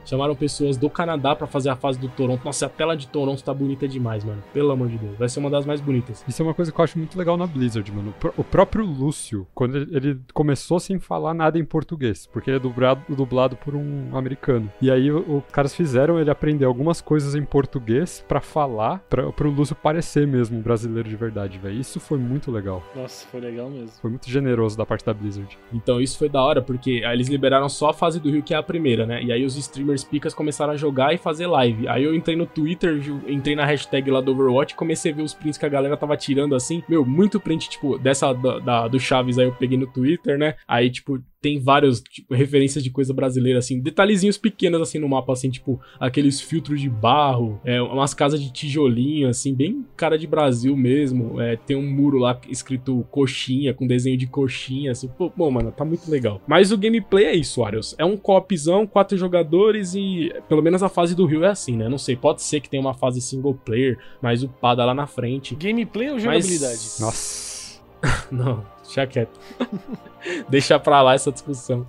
Chamaram 0.06 0.34
pessoas 0.34 0.76
do 0.76 0.88
Canadá 0.88 1.34
pra 1.34 1.46
fazer 1.46 1.68
a 1.68 1.76
fase 1.76 1.98
do 1.98 2.08
Toronto. 2.08 2.44
Nossa, 2.44 2.66
a 2.66 2.68
tela 2.68 2.96
de 2.96 3.08
Toronto 3.08 3.42
tá 3.42 3.52
bonita 3.52 3.86
demais, 3.88 4.24
mano. 4.24 4.42
Pelo 4.52 4.70
amor 4.70 4.88
de 4.88 4.96
Deus. 4.98 5.16
Vai 5.18 5.28
ser 5.28 5.40
uma 5.40 5.50
das 5.50 5.66
mais 5.66 5.80
bonitas. 5.80 6.24
Isso 6.28 6.40
é 6.42 6.44
uma 6.44 6.54
coisa 6.54 6.70
que 6.72 6.78
eu 6.80 6.84
acho 6.84 6.96
muito 6.98 7.18
legal 7.18 7.36
na 7.36 7.46
Blizzard, 7.46 7.90
mano. 7.92 8.10
O 8.10 8.12
pró- 8.14 8.32
O 8.36 8.44
próprio 8.44 8.84
Lúcio, 8.84 9.46
quando 9.54 9.76
ele, 9.76 10.18
começou 10.32 10.78
sem 10.78 10.98
falar 10.98 11.34
nada 11.34 11.58
em 11.58 11.64
português, 11.64 12.26
porque 12.32 12.50
ele 12.50 12.56
é 12.58 12.60
dublado, 12.60 13.02
dublado 13.08 13.56
por 13.56 13.74
um 13.74 14.16
americano. 14.16 14.70
E 14.80 14.90
aí 14.90 15.10
os 15.10 15.42
caras 15.52 15.74
fizeram 15.74 16.18
ele 16.20 16.30
aprender 16.30 16.64
algumas 16.64 17.00
coisas 17.00 17.34
em 17.34 17.44
português 17.44 18.24
pra 18.28 18.40
falar, 18.40 19.00
pra, 19.10 19.32
pro 19.32 19.50
Lúcio 19.50 19.74
parecer 19.74 20.26
mesmo 20.26 20.58
um 20.58 20.62
brasileiro 20.62 21.08
de 21.08 21.16
verdade, 21.16 21.58
velho. 21.58 21.78
Isso 21.80 21.98
foi 21.98 22.18
muito 22.18 22.50
legal. 22.50 22.82
Nossa, 22.94 23.26
foi 23.26 23.40
legal 23.40 23.68
mesmo. 23.68 23.88
Foi 24.00 24.10
muito 24.10 24.30
generoso 24.30 24.76
da 24.76 24.86
parte 24.86 25.04
da 25.04 25.12
Blizzard. 25.12 25.58
Então 25.72 26.00
isso 26.00 26.16
foi 26.18 26.28
da 26.28 26.40
hora, 26.42 26.62
porque 26.62 27.02
aí 27.04 27.14
eles 27.16 27.28
liberaram 27.28 27.68
só 27.68 27.90
a 27.90 27.94
fase 27.94 28.20
do 28.20 28.30
Rio, 28.30 28.42
que 28.42 28.54
é 28.54 28.56
a 28.56 28.62
primeira, 28.62 29.04
né? 29.04 29.22
E 29.22 29.32
aí 29.32 29.44
os 29.44 29.56
streamers 29.56 29.95
picas 30.04 30.34
começaram 30.34 30.72
a 30.72 30.76
jogar 30.76 31.12
e 31.14 31.18
fazer 31.18 31.46
live. 31.46 31.86
Aí 31.88 32.04
eu 32.04 32.14
entrei 32.14 32.36
no 32.36 32.46
Twitter, 32.46 33.00
entrei 33.26 33.54
na 33.56 33.64
hashtag 33.64 34.10
lá 34.10 34.20
do 34.20 34.32
Overwatch 34.32 34.74
e 34.74 34.76
comecei 34.76 35.12
a 35.12 35.14
ver 35.14 35.22
os 35.22 35.34
prints 35.34 35.58
que 35.58 35.66
a 35.66 35.68
galera 35.68 35.96
tava 35.96 36.16
tirando 36.16 36.54
assim. 36.54 36.82
Meu, 36.88 37.04
muito 37.04 37.38
print, 37.40 37.68
tipo, 37.68 37.98
dessa 37.98 38.32
da, 38.32 38.58
da- 38.58 38.88
do 38.88 38.98
Chaves 39.00 39.38
aí 39.38 39.46
eu 39.46 39.52
peguei 39.52 39.78
no 39.78 39.86
Twitter, 39.86 40.38
né? 40.38 40.54
Aí, 40.66 40.90
tipo, 40.90 41.20
tem 41.46 41.60
vários, 41.60 42.00
tipo, 42.00 42.34
referências 42.34 42.82
de 42.82 42.90
coisa 42.90 43.14
brasileira, 43.14 43.60
assim, 43.60 43.78
detalhezinhos 43.78 44.36
pequenos, 44.36 44.80
assim, 44.80 44.98
no 44.98 45.08
mapa, 45.08 45.32
assim, 45.32 45.48
tipo, 45.48 45.80
aqueles 46.00 46.40
filtros 46.40 46.80
de 46.80 46.88
barro, 46.90 47.60
é, 47.64 47.80
umas 47.80 48.12
casas 48.12 48.42
de 48.42 48.52
tijolinho, 48.52 49.28
assim, 49.28 49.54
bem 49.54 49.86
cara 49.96 50.18
de 50.18 50.26
Brasil 50.26 50.76
mesmo. 50.76 51.40
É, 51.40 51.54
tem 51.56 51.76
um 51.76 51.88
muro 51.88 52.18
lá 52.18 52.36
escrito 52.48 53.06
coxinha, 53.12 53.72
com 53.72 53.86
desenho 53.86 54.16
de 54.16 54.26
coxinha, 54.26 54.90
assim. 54.90 55.06
Pô, 55.06 55.30
pô, 55.30 55.48
mano, 55.52 55.70
tá 55.70 55.84
muito 55.84 56.10
legal. 56.10 56.42
Mas 56.48 56.72
o 56.72 56.76
gameplay 56.78 57.26
é 57.26 57.36
isso, 57.36 57.62
Arius. 57.62 57.94
É 57.96 58.04
um 58.04 58.16
co-opzão, 58.16 58.84
quatro 58.84 59.16
jogadores 59.16 59.94
e 59.94 60.32
pelo 60.48 60.62
menos 60.62 60.82
a 60.82 60.88
fase 60.88 61.14
do 61.14 61.26
Rio 61.26 61.44
é 61.44 61.48
assim, 61.48 61.76
né? 61.76 61.88
Não 61.88 61.98
sei, 61.98 62.16
pode 62.16 62.42
ser 62.42 62.58
que 62.60 62.68
tenha 62.68 62.80
uma 62.80 62.94
fase 62.94 63.20
single 63.20 63.54
player, 63.54 63.96
mas 64.20 64.42
o 64.42 64.48
pada 64.48 64.84
lá 64.84 64.94
na 64.94 65.06
frente. 65.06 65.54
Gameplay 65.54 66.08
ou 66.08 66.14
Mas- 66.14 66.24
jogabilidade? 66.24 67.00
Nossa. 67.00 67.80
Não, 68.32 68.64
deixa 68.82 69.06
quieto. 69.06 69.38
Deixa 70.48 70.78
pra 70.78 71.02
lá 71.02 71.14
essa 71.14 71.32
discussão. 71.32 71.88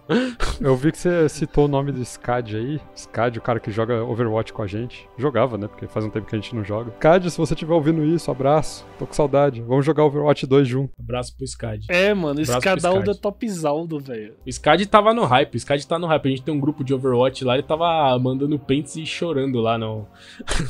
Eu 0.60 0.76
vi 0.76 0.92
que 0.92 0.98
você 0.98 1.30
citou 1.30 1.66
o 1.66 1.68
nome 1.68 1.92
do 1.92 2.04
Scad 2.04 2.56
aí. 2.56 2.80
Scad, 2.96 3.38
o 3.38 3.42
cara 3.42 3.60
que 3.60 3.72
joga 3.72 4.04
Overwatch 4.04 4.54
com 4.54 4.62
a 4.62 4.68
gente. 4.68 5.08
Jogava, 5.18 5.58
né? 5.58 5.68
Porque 5.68 5.88
faz 5.88 6.06
um 6.06 6.10
tempo 6.10 6.28
que 6.28 6.36
a 6.36 6.40
gente 6.40 6.56
não 6.56 6.64
joga. 6.64 6.92
Scad, 6.98 7.30
se 7.30 7.38
você 7.38 7.54
estiver 7.54 7.74
ouvindo 7.74 8.04
isso, 8.04 8.32
abraço. 8.32 8.86
Tô 8.98 9.06
com 9.06 9.14
saudade. 9.14 9.62
Vamos 9.62 9.86
jogar 9.86 10.04
Overwatch 10.06 10.46
2 10.46 10.68
junto. 10.68 10.92
Abraço 11.00 11.36
pro 11.36 11.48
Scad. 11.48 11.86
É, 11.90 12.14
mano, 12.14 12.42
pro 12.44 12.62
Cadaldo 12.62 13.12
é 13.12 13.14
topzaldo, 13.14 14.00
velho. 14.00 14.36
O 14.46 14.52
Scad 14.52 14.84
tava 14.86 15.14
no 15.14 15.26
hype, 15.26 15.56
o 15.56 15.60
Scad 15.60 15.84
tá 15.86 16.00
no 16.00 16.08
hype. 16.08 16.26
A 16.26 16.30
gente 16.30 16.44
tem 16.44 16.54
um 16.54 16.60
grupo 16.60 16.84
de 16.84 16.94
Overwatch 16.94 17.44
lá, 17.44 17.54
ele 17.54 17.64
tava 17.64 18.18
mandando 18.20 18.58
prints 18.60 18.96
e 18.96 19.06
chorando 19.06 19.60
lá 19.60 19.78
no, 19.80 20.08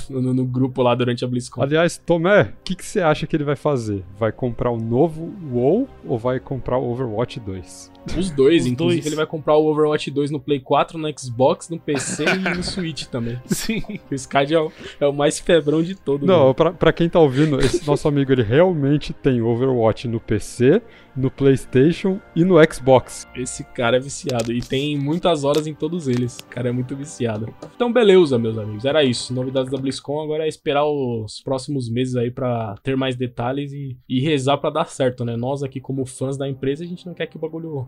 no, 0.09 0.33
no 0.33 0.45
grupo 0.45 0.81
lá 0.81 0.93
durante 0.95 1.23
a 1.23 1.27
BlizzCon. 1.27 1.61
Aliás, 1.61 1.97
Tomé, 1.97 2.41
o 2.41 2.63
que, 2.63 2.75
que 2.75 2.85
você 2.85 3.01
acha 3.01 3.25
que 3.25 3.35
ele 3.35 3.43
vai 3.43 3.55
fazer? 3.55 4.03
Vai 4.17 4.31
comprar 4.31 4.71
o 4.71 4.77
novo 4.77 5.33
WoW 5.51 5.87
ou 6.05 6.17
vai 6.17 6.39
comprar 6.39 6.77
o 6.77 6.91
Overwatch 6.91 7.39
2? 7.39 7.56
choice. 7.61 7.96
Os 8.17 8.29
dois, 8.31 8.63
Os 8.63 8.67
inclusive 8.67 9.01
dois. 9.01 9.05
ele 9.05 9.15
vai 9.15 9.25
comprar 9.25 9.55
o 9.57 9.65
Overwatch 9.67 10.11
2 10.11 10.31
no 10.31 10.39
Play 10.39 10.59
4, 10.59 10.97
no 10.97 11.19
Xbox, 11.19 11.69
no 11.69 11.79
PC 11.79 12.25
e 12.25 12.55
no 12.57 12.63
Switch 12.63 13.05
também. 13.05 13.39
Sim. 13.47 13.81
O 14.11 14.17
Scad 14.17 14.51
é 14.51 14.59
o, 14.59 14.71
é 14.99 15.07
o 15.07 15.13
mais 15.13 15.39
febrão 15.39 15.81
de 15.81 15.95
todos. 15.95 16.27
Não, 16.27 16.53
pra, 16.53 16.71
pra 16.71 16.93
quem 16.93 17.09
tá 17.09 17.19
ouvindo, 17.19 17.59
esse 17.59 17.85
nosso 17.85 18.07
amigo 18.07 18.31
ele 18.31 18.43
realmente 18.43 19.13
tem 19.13 19.41
Overwatch 19.41 20.07
no 20.07 20.19
PC, 20.19 20.81
no 21.15 21.31
PlayStation 21.31 22.19
e 22.35 22.43
no 22.43 22.55
Xbox. 22.71 23.27
Esse 23.35 23.63
cara 23.63 23.97
é 23.97 23.99
viciado 23.99 24.51
e 24.53 24.61
tem 24.61 24.97
muitas 24.97 25.43
horas 25.43 25.65
em 25.67 25.73
todos 25.73 26.07
eles. 26.07 26.37
O 26.39 26.45
cara 26.45 26.69
é 26.69 26.71
muito 26.71 26.95
viciado. 26.95 27.53
Então, 27.75 27.91
beleza, 27.91 28.37
meus 28.37 28.57
amigos. 28.57 28.85
Era 28.85 29.03
isso. 29.03 29.33
Novidades 29.33 29.71
da 29.71 29.77
BlizzCon. 29.77 30.21
Agora 30.21 30.45
é 30.45 30.47
esperar 30.47 30.85
os 30.85 31.41
próximos 31.41 31.89
meses 31.89 32.15
aí 32.15 32.29
pra 32.29 32.75
ter 32.83 32.95
mais 32.95 33.15
detalhes 33.15 33.71
e, 33.73 33.97
e 34.07 34.19
rezar 34.19 34.57
pra 34.57 34.69
dar 34.69 34.85
certo, 34.85 35.25
né? 35.25 35.35
Nós 35.35 35.63
aqui, 35.63 35.79
como 35.79 36.05
fãs 36.05 36.37
da 36.37 36.47
empresa, 36.47 36.83
a 36.83 36.87
gente 36.87 37.05
não 37.05 37.13
quer 37.13 37.25
que 37.25 37.35
o 37.37 37.39
bagulho 37.39 37.87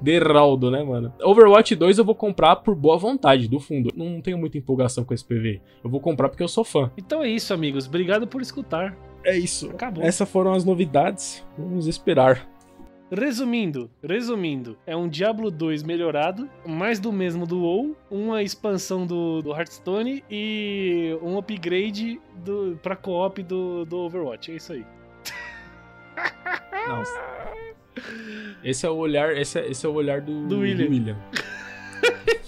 dê 0.00 0.18
raldo, 0.18 0.70
né, 0.70 0.82
mano? 0.82 1.12
Overwatch 1.22 1.74
2 1.74 1.98
eu 1.98 2.04
vou 2.04 2.14
comprar 2.14 2.56
por 2.56 2.74
boa 2.74 2.96
vontade, 2.96 3.48
do 3.48 3.60
fundo. 3.60 3.90
Não 3.94 4.20
tenho 4.20 4.38
muita 4.38 4.58
empolgação 4.58 5.04
com 5.04 5.14
esse 5.14 5.24
PV. 5.24 5.60
Eu 5.82 5.90
vou 5.90 6.00
comprar 6.00 6.28
porque 6.28 6.42
eu 6.42 6.48
sou 6.48 6.64
fã. 6.64 6.90
Então 6.96 7.22
é 7.22 7.28
isso, 7.28 7.52
amigos. 7.54 7.86
Obrigado 7.86 8.26
por 8.26 8.42
escutar. 8.42 8.96
É 9.24 9.36
isso. 9.36 9.70
Acabou. 9.70 10.04
Essas 10.04 10.28
foram 10.28 10.52
as 10.52 10.64
novidades. 10.64 11.44
Vamos 11.56 11.86
esperar. 11.86 12.48
Resumindo, 13.10 13.90
resumindo, 14.02 14.76
é 14.86 14.96
um 14.96 15.08
Diablo 15.08 15.50
2 15.50 15.82
melhorado, 15.82 16.48
mais 16.66 16.98
do 16.98 17.12
mesmo 17.12 17.46
do 17.46 17.60
WoW, 17.60 17.96
uma 18.10 18.42
expansão 18.42 19.06
do, 19.06 19.40
do 19.40 19.50
Hearthstone 19.50 20.24
e 20.28 21.16
um 21.22 21.38
upgrade 21.38 22.20
do, 22.36 22.78
pra 22.82 22.96
co-op 22.96 23.42
do, 23.42 23.84
do 23.84 23.98
Overwatch. 23.98 24.50
É 24.50 24.56
isso 24.56 24.72
aí. 24.72 24.86
Não. 26.88 27.02
Esse 28.62 28.86
é 28.86 28.90
o 28.90 28.96
olhar, 28.96 29.36
esse 29.36 29.58
é, 29.58 29.70
esse 29.70 29.84
é 29.84 29.88
o 29.88 29.92
olhar 29.92 30.20
do, 30.20 30.46
Do 30.46 30.60
William. 30.60 31.16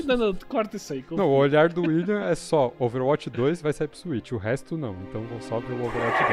Não, 0.04 0.16
não, 0.16 0.34
corta 0.48 0.76
isso 0.76 0.92
aí. 0.92 1.04
Não, 1.10 1.28
o 1.28 1.34
olhar 1.34 1.68
do 1.68 1.82
William 1.82 2.22
é 2.22 2.34
só 2.36 2.72
Overwatch 2.78 3.28
2 3.28 3.60
vai 3.60 3.72
sair 3.72 3.88
pro 3.88 3.98
Switch, 3.98 4.30
o 4.30 4.36
resto 4.36 4.76
não. 4.76 4.94
Então 5.08 5.20
vou 5.22 5.40
só 5.40 5.58
ver 5.58 5.72
o 5.72 5.84
Overwatch 5.84 6.22
2. 6.22 6.30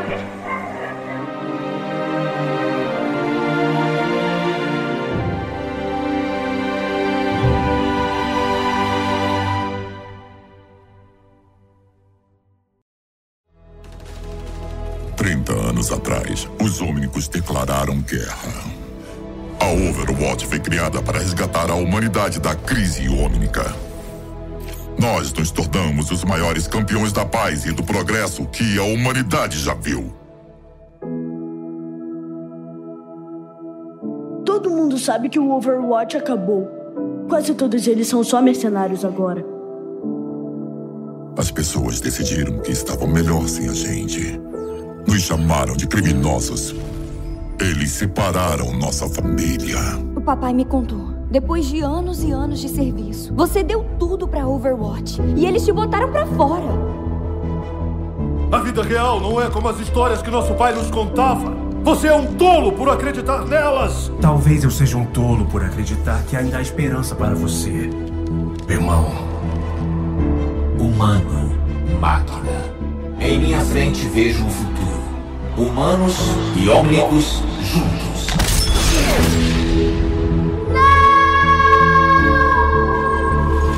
Trinta 0.00 0.43
anos 15.84 15.92
atrás, 15.92 16.48
os 16.62 16.80
Omnicos 16.80 17.28
declararam 17.28 18.00
guerra. 18.00 18.64
A 19.60 19.66
Overwatch 19.66 20.46
foi 20.46 20.58
criada 20.58 21.02
para 21.02 21.18
resgatar 21.18 21.70
a 21.70 21.74
humanidade 21.74 22.40
da 22.40 22.54
crise 22.54 23.08
ômnica. 23.08 23.74
Nós 24.98 25.32
nos 25.32 25.50
tornamos 25.50 26.10
os 26.10 26.24
maiores 26.24 26.66
campeões 26.66 27.12
da 27.12 27.24
paz 27.24 27.66
e 27.66 27.72
do 27.72 27.82
progresso 27.82 28.46
que 28.46 28.78
a 28.78 28.82
humanidade 28.82 29.58
já 29.58 29.74
viu. 29.74 30.12
Todo 34.44 34.70
mundo 34.70 34.98
sabe 34.98 35.28
que 35.28 35.38
o 35.38 35.50
Overwatch 35.50 36.16
acabou. 36.16 36.68
Quase 37.28 37.54
todos 37.54 37.86
eles 37.86 38.08
são 38.08 38.22
só 38.22 38.40
mercenários 38.40 39.04
agora. 39.04 39.44
As 41.36 41.50
pessoas 41.50 42.00
decidiram 42.00 42.58
que 42.60 42.70
estavam 42.70 43.08
melhor 43.08 43.48
sem 43.48 43.68
a 43.68 43.72
gente. 43.74 44.40
Nos 45.06 45.22
chamaram 45.22 45.76
de 45.76 45.86
criminosos. 45.86 46.74
Eles 47.60 47.90
separaram 47.90 48.72
nossa 48.72 49.08
família. 49.08 49.78
O 50.16 50.20
papai 50.20 50.52
me 50.52 50.64
contou. 50.64 51.12
Depois 51.30 51.66
de 51.66 51.80
anos 51.80 52.22
e 52.22 52.30
anos 52.30 52.60
de 52.60 52.68
serviço, 52.68 53.34
você 53.34 53.62
deu 53.62 53.84
tudo 53.98 54.26
pra 54.26 54.46
Overwatch 54.46 55.20
e 55.36 55.46
eles 55.46 55.64
te 55.64 55.72
botaram 55.72 56.10
pra 56.10 56.26
fora. 56.26 56.94
A 58.52 58.58
vida 58.58 58.82
real 58.82 59.20
não 59.20 59.40
é 59.40 59.50
como 59.50 59.68
as 59.68 59.80
histórias 59.80 60.22
que 60.22 60.30
nosso 60.30 60.54
pai 60.54 60.74
nos 60.74 60.90
contava. 60.90 61.52
Você 61.82 62.06
é 62.06 62.14
um 62.14 62.34
tolo 62.34 62.72
por 62.72 62.88
acreditar 62.88 63.44
nelas. 63.44 64.10
Talvez 64.20 64.64
eu 64.64 64.70
seja 64.70 64.96
um 64.96 65.04
tolo 65.04 65.44
por 65.46 65.62
acreditar 65.62 66.22
que 66.24 66.36
ainda 66.36 66.58
há 66.58 66.62
esperança 66.62 67.14
para 67.14 67.34
você. 67.34 67.90
Irmão. 68.68 69.06
Humano, 70.78 71.52
máquina. 72.00 72.74
Em 73.20 73.38
minha 73.38 73.60
frente 73.60 74.06
vejo 74.08 74.46
o 74.46 74.50
futuro. 74.50 74.93
Humanos 75.56 76.16
e 76.56 76.68
Omnicos 76.68 77.40
juntos. 77.62 78.26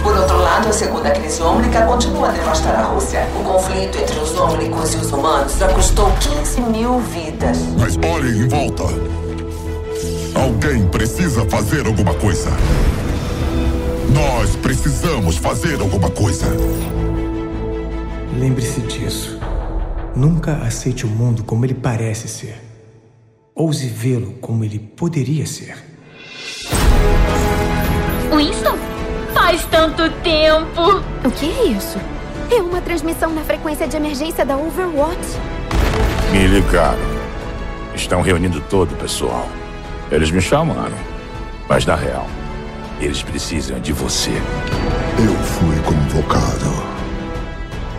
Por 0.02 0.16
outro 0.16 0.38
lado, 0.38 0.68
a 0.68 0.72
segunda 0.72 1.10
crise 1.10 1.42
ômnica 1.42 1.82
continua 1.82 2.28
a 2.28 2.32
devastar 2.32 2.76
a 2.76 2.82
Rússia. 2.84 3.28
O 3.38 3.44
conflito 3.44 3.98
entre 3.98 4.18
os 4.18 4.34
ômnicos 4.38 4.94
e 4.94 4.96
os 4.96 5.12
humanos 5.12 5.58
já 5.58 5.68
custou 5.68 6.10
15 6.12 6.60
mil 6.62 6.98
vidas. 7.00 7.58
Mas 7.78 7.98
olhem 7.98 8.40
em 8.40 8.48
volta. 8.48 8.84
Alguém 10.34 10.86
precisa 10.88 11.44
fazer 11.44 11.86
alguma 11.86 12.14
coisa. 12.14 12.50
Nós 14.14 14.56
precisamos 14.56 15.36
fazer 15.36 15.78
alguma 15.78 16.08
coisa. 16.08 16.46
Lembre-se 18.38 18.80
disso. 18.80 19.35
Nunca 20.16 20.54
aceite 20.62 21.04
o 21.04 21.08
mundo 21.08 21.44
como 21.44 21.66
ele 21.66 21.74
parece 21.74 22.26
ser. 22.26 22.58
Ouse 23.54 23.86
vê-lo 23.86 24.32
como 24.40 24.64
ele 24.64 24.78
poderia 24.78 25.44
ser. 25.44 25.76
Winston? 28.34 28.76
Faz 29.34 29.66
tanto 29.66 30.10
tempo! 30.22 31.02
O 31.22 31.30
que 31.30 31.46
é 31.50 31.64
isso? 31.66 31.98
É 32.50 32.62
uma 32.62 32.80
transmissão 32.80 33.30
na 33.30 33.42
frequência 33.42 33.86
de 33.86 33.96
emergência 33.96 34.42
da 34.42 34.56
Overwatch. 34.56 35.38
Me 36.32 36.46
ligaram. 36.46 36.98
Estão 37.94 38.22
reunindo 38.22 38.62
todo 38.70 38.92
o 38.92 38.96
pessoal. 38.96 39.46
Eles 40.10 40.30
me 40.30 40.40
chamaram. 40.40 40.96
Mas 41.68 41.84
na 41.84 41.94
real, 41.94 42.26
Eles 42.98 43.22
precisam 43.22 43.78
de 43.78 43.92
você. 43.92 44.30
Eu 44.30 45.34
fui 45.34 45.76
convocado. 45.82 46.72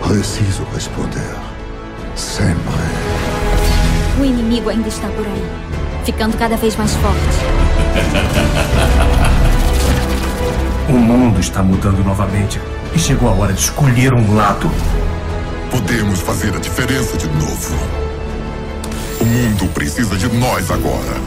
Preciso 0.08 0.64
responder. 0.74 1.57
Sempre. 2.18 2.74
O 4.20 4.26
inimigo 4.26 4.70
ainda 4.72 4.88
está 4.88 5.08
por 5.10 5.26
aí, 5.26 5.46
ficando 6.04 6.36
cada 6.36 6.58
vez 6.58 6.76
mais 6.76 6.92
forte. 6.96 7.18
O 10.90 10.94
mundo 10.94 11.40
está 11.40 11.62
mudando 11.62 12.04
novamente 12.04 12.60
e 12.96 12.98
chegou 12.98 13.30
a 13.30 13.34
hora 13.34 13.54
de 13.54 13.60
escolher 13.60 14.16
um 14.16 14.36
lado. 14.36 14.68
Podemos 15.70 16.20
fazer 16.22 16.56
a 16.56 16.60
diferença 16.60 17.16
de 17.18 17.28
novo. 17.28 17.76
O 19.22 19.26
mundo 19.26 19.72
precisa 19.74 20.16
de 20.16 20.28
nós 20.38 20.72
agora. 20.72 21.22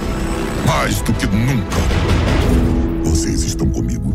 Mais 0.67 1.01
do 1.03 1.13
que 1.13 1.27
nunca. 1.27 1.77
Vocês 3.05 3.45
estão 3.45 3.69
comigo. 3.69 4.13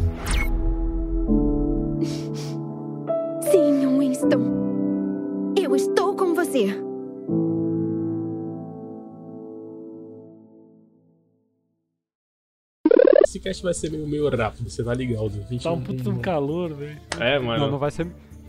Esse 13.46 13.62
cast 13.62 13.64
vai 13.64 13.74
ser 13.74 13.92
meio, 13.92 14.08
meio 14.08 14.30
rápido, 14.36 14.70
você 14.70 14.82
vai 14.84 14.96
ligar, 14.96 15.22
os 15.22 15.36
20 15.36 15.64
Tá 15.64 15.72
um 15.72 15.82
puto 15.82 16.10
um 16.10 16.18
calor, 16.20 16.74
velho. 16.74 16.98
É, 17.20 17.38
mano. 17.40 17.66
Não, 17.66 17.72
não 17.72 17.78
vai 17.78 17.92
ser. 17.92 18.08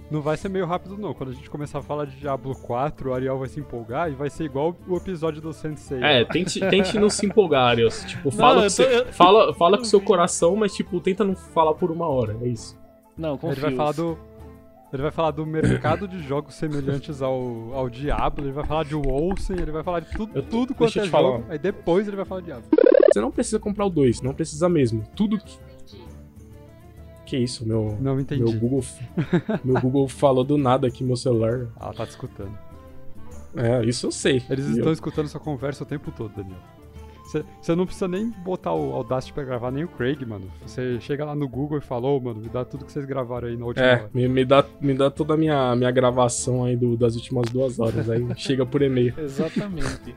Não 0.09 0.21
vai 0.23 0.37
ser 0.37 0.49
meio 0.49 0.65
rápido, 0.67 0.97
não. 0.97 1.13
Quando 1.13 1.31
a 1.31 1.33
gente 1.33 1.51
começar 1.51 1.81
a 1.81 1.83
falar 1.83 2.05
de 2.05 2.15
Diablo 2.17 2.55
4, 2.55 3.11
o 3.11 3.13
Ariel 3.13 3.39
vai 3.41 3.49
se 3.49 3.59
empolgar 3.59 4.09
e 4.09 4.15
vai 4.15 4.31
ser 4.31 4.45
igual 4.45 4.77
o 4.87 4.97
episódio 4.97 5.43
do 5.43 5.53
Sensei. 5.53 6.01
É, 6.01 6.25
tente, 6.25 6.61
tente 6.61 6.97
não 6.97 7.11
se 7.11 7.27
empolgar, 7.27 7.65
Arius. 7.71 8.05
Tipo, 8.05 8.31
fala, 8.31 8.59
eu 8.59 8.63
com 8.65 8.71
seu- 8.71 8.87
eu- 8.89 9.07
fala, 9.13 9.53
fala 9.55 9.77
com 9.77 9.83
o 9.83 9.87
seu 9.87 10.01
coração, 10.01 10.55
mas, 10.55 10.73
tipo, 10.75 11.01
tenta 11.01 11.25
não 11.25 11.35
falar 11.35 11.75
por 11.75 11.91
uma 11.91 12.07
hora. 12.07 12.37
É 12.41 12.47
isso. 12.47 12.79
Não, 13.19 13.31
Ele 13.31 13.39
confio. 13.41 13.63
vai 13.63 13.75
falar 13.75 13.93
do. 13.93 14.17
Ele 14.93 15.03
vai 15.03 15.11
falar 15.11 15.33
do 15.33 15.45
mercado 15.45 16.07
de 16.07 16.23
jogos 16.23 16.55
semelhantes 16.55 17.21
ao, 17.21 17.73
ao 17.75 17.91
Diablo, 17.91 18.45
ele 18.45 18.53
vai 18.53 18.65
falar 18.65 18.85
de 18.85 18.95
Wolfen, 18.95 19.57
ele 19.61 19.73
vai 19.73 19.83
falar 19.83 20.01
de 20.01 20.11
tudo, 20.13 20.43
tudo 20.43 20.75
quanto 20.75 20.99
é 20.99 21.03
te 21.03 21.09
falar. 21.11 21.39
jogo, 21.39 21.45
aí 21.49 21.59
depois 21.59 22.07
ele 22.07 22.17
vai 22.17 22.25
falar 22.25 22.41
de 22.41 22.47
Diablo. 22.47 22.65
Você 23.13 23.21
não 23.21 23.31
precisa 23.33 23.59
comprar 23.59 23.85
o 23.87 23.91
2, 23.91 24.23
não 24.23 24.33
precisa 24.33 24.69
mesmo. 24.69 25.03
Tudo 25.15 25.39
que. 25.39 25.59
Que 27.25 27.37
isso, 27.37 27.67
meu. 27.67 27.99
Não 28.01 28.21
entendi. 28.21 28.43
Meu 28.45 28.53
Google, 28.53 28.85
meu 29.65 29.81
Google 29.81 30.07
falou 30.07 30.45
do 30.45 30.57
nada 30.57 30.87
aqui 30.87 31.03
no 31.03 31.09
meu 31.09 31.17
celular. 31.17 31.67
Ah, 31.77 31.93
tá 31.93 32.07
te 32.07 32.11
escutando. 32.11 32.57
É, 33.57 33.85
isso 33.85 34.07
eu 34.07 34.13
sei. 34.13 34.43
Eles 34.49 34.67
E 34.67 34.71
estão 34.73 34.87
eu- 34.87 34.93
escutando 34.93 35.27
sua 35.27 35.41
conversa 35.41 35.83
o 35.83 35.87
tempo 35.87 36.13
todo, 36.13 36.33
Daniel. 36.37 36.59
Você 37.61 37.75
não 37.75 37.85
precisa 37.87 38.07
nem 38.09 38.31
botar 38.45 38.73
o 38.73 38.93
Audacity 38.95 39.33
pra 39.33 39.43
gravar, 39.45 39.71
nem 39.71 39.85
o 39.85 39.89
Craig, 39.89 40.25
mano. 40.25 40.51
Você 40.65 41.01
chega 41.01 41.25
lá 41.25 41.35
no 41.35 41.49
Google 41.49 41.79
e 41.79 41.81
fala, 41.81 42.07
ô, 42.07 42.21
mano, 42.21 42.41
me 42.41 42.49
dá 42.49 42.65
tudo 42.65 42.85
que 42.85 42.93
vocês 42.93 43.05
gravaram 43.05 43.49
aí 43.49 43.57
na 43.57 43.67
última 43.67 43.85
É, 43.87 43.93
hora. 43.95 44.11
me, 44.15 44.29
me 44.29 44.45
dá, 44.45 44.65
me 44.81 44.95
dá 44.95 45.11
toda 45.11 45.35
a 45.35 45.37
minha, 45.37 45.75
minha 45.75 45.91
gravação 45.91 46.65
aí 46.65 46.77
do- 46.77 46.97
das 46.97 47.15
últimas 47.17 47.49
duas 47.51 47.79
horas. 47.81 48.09
Aí 48.09 48.25
chega 48.37 48.65
por 48.65 48.81
e-mail. 48.83 49.13
Exatamente. 49.19 50.15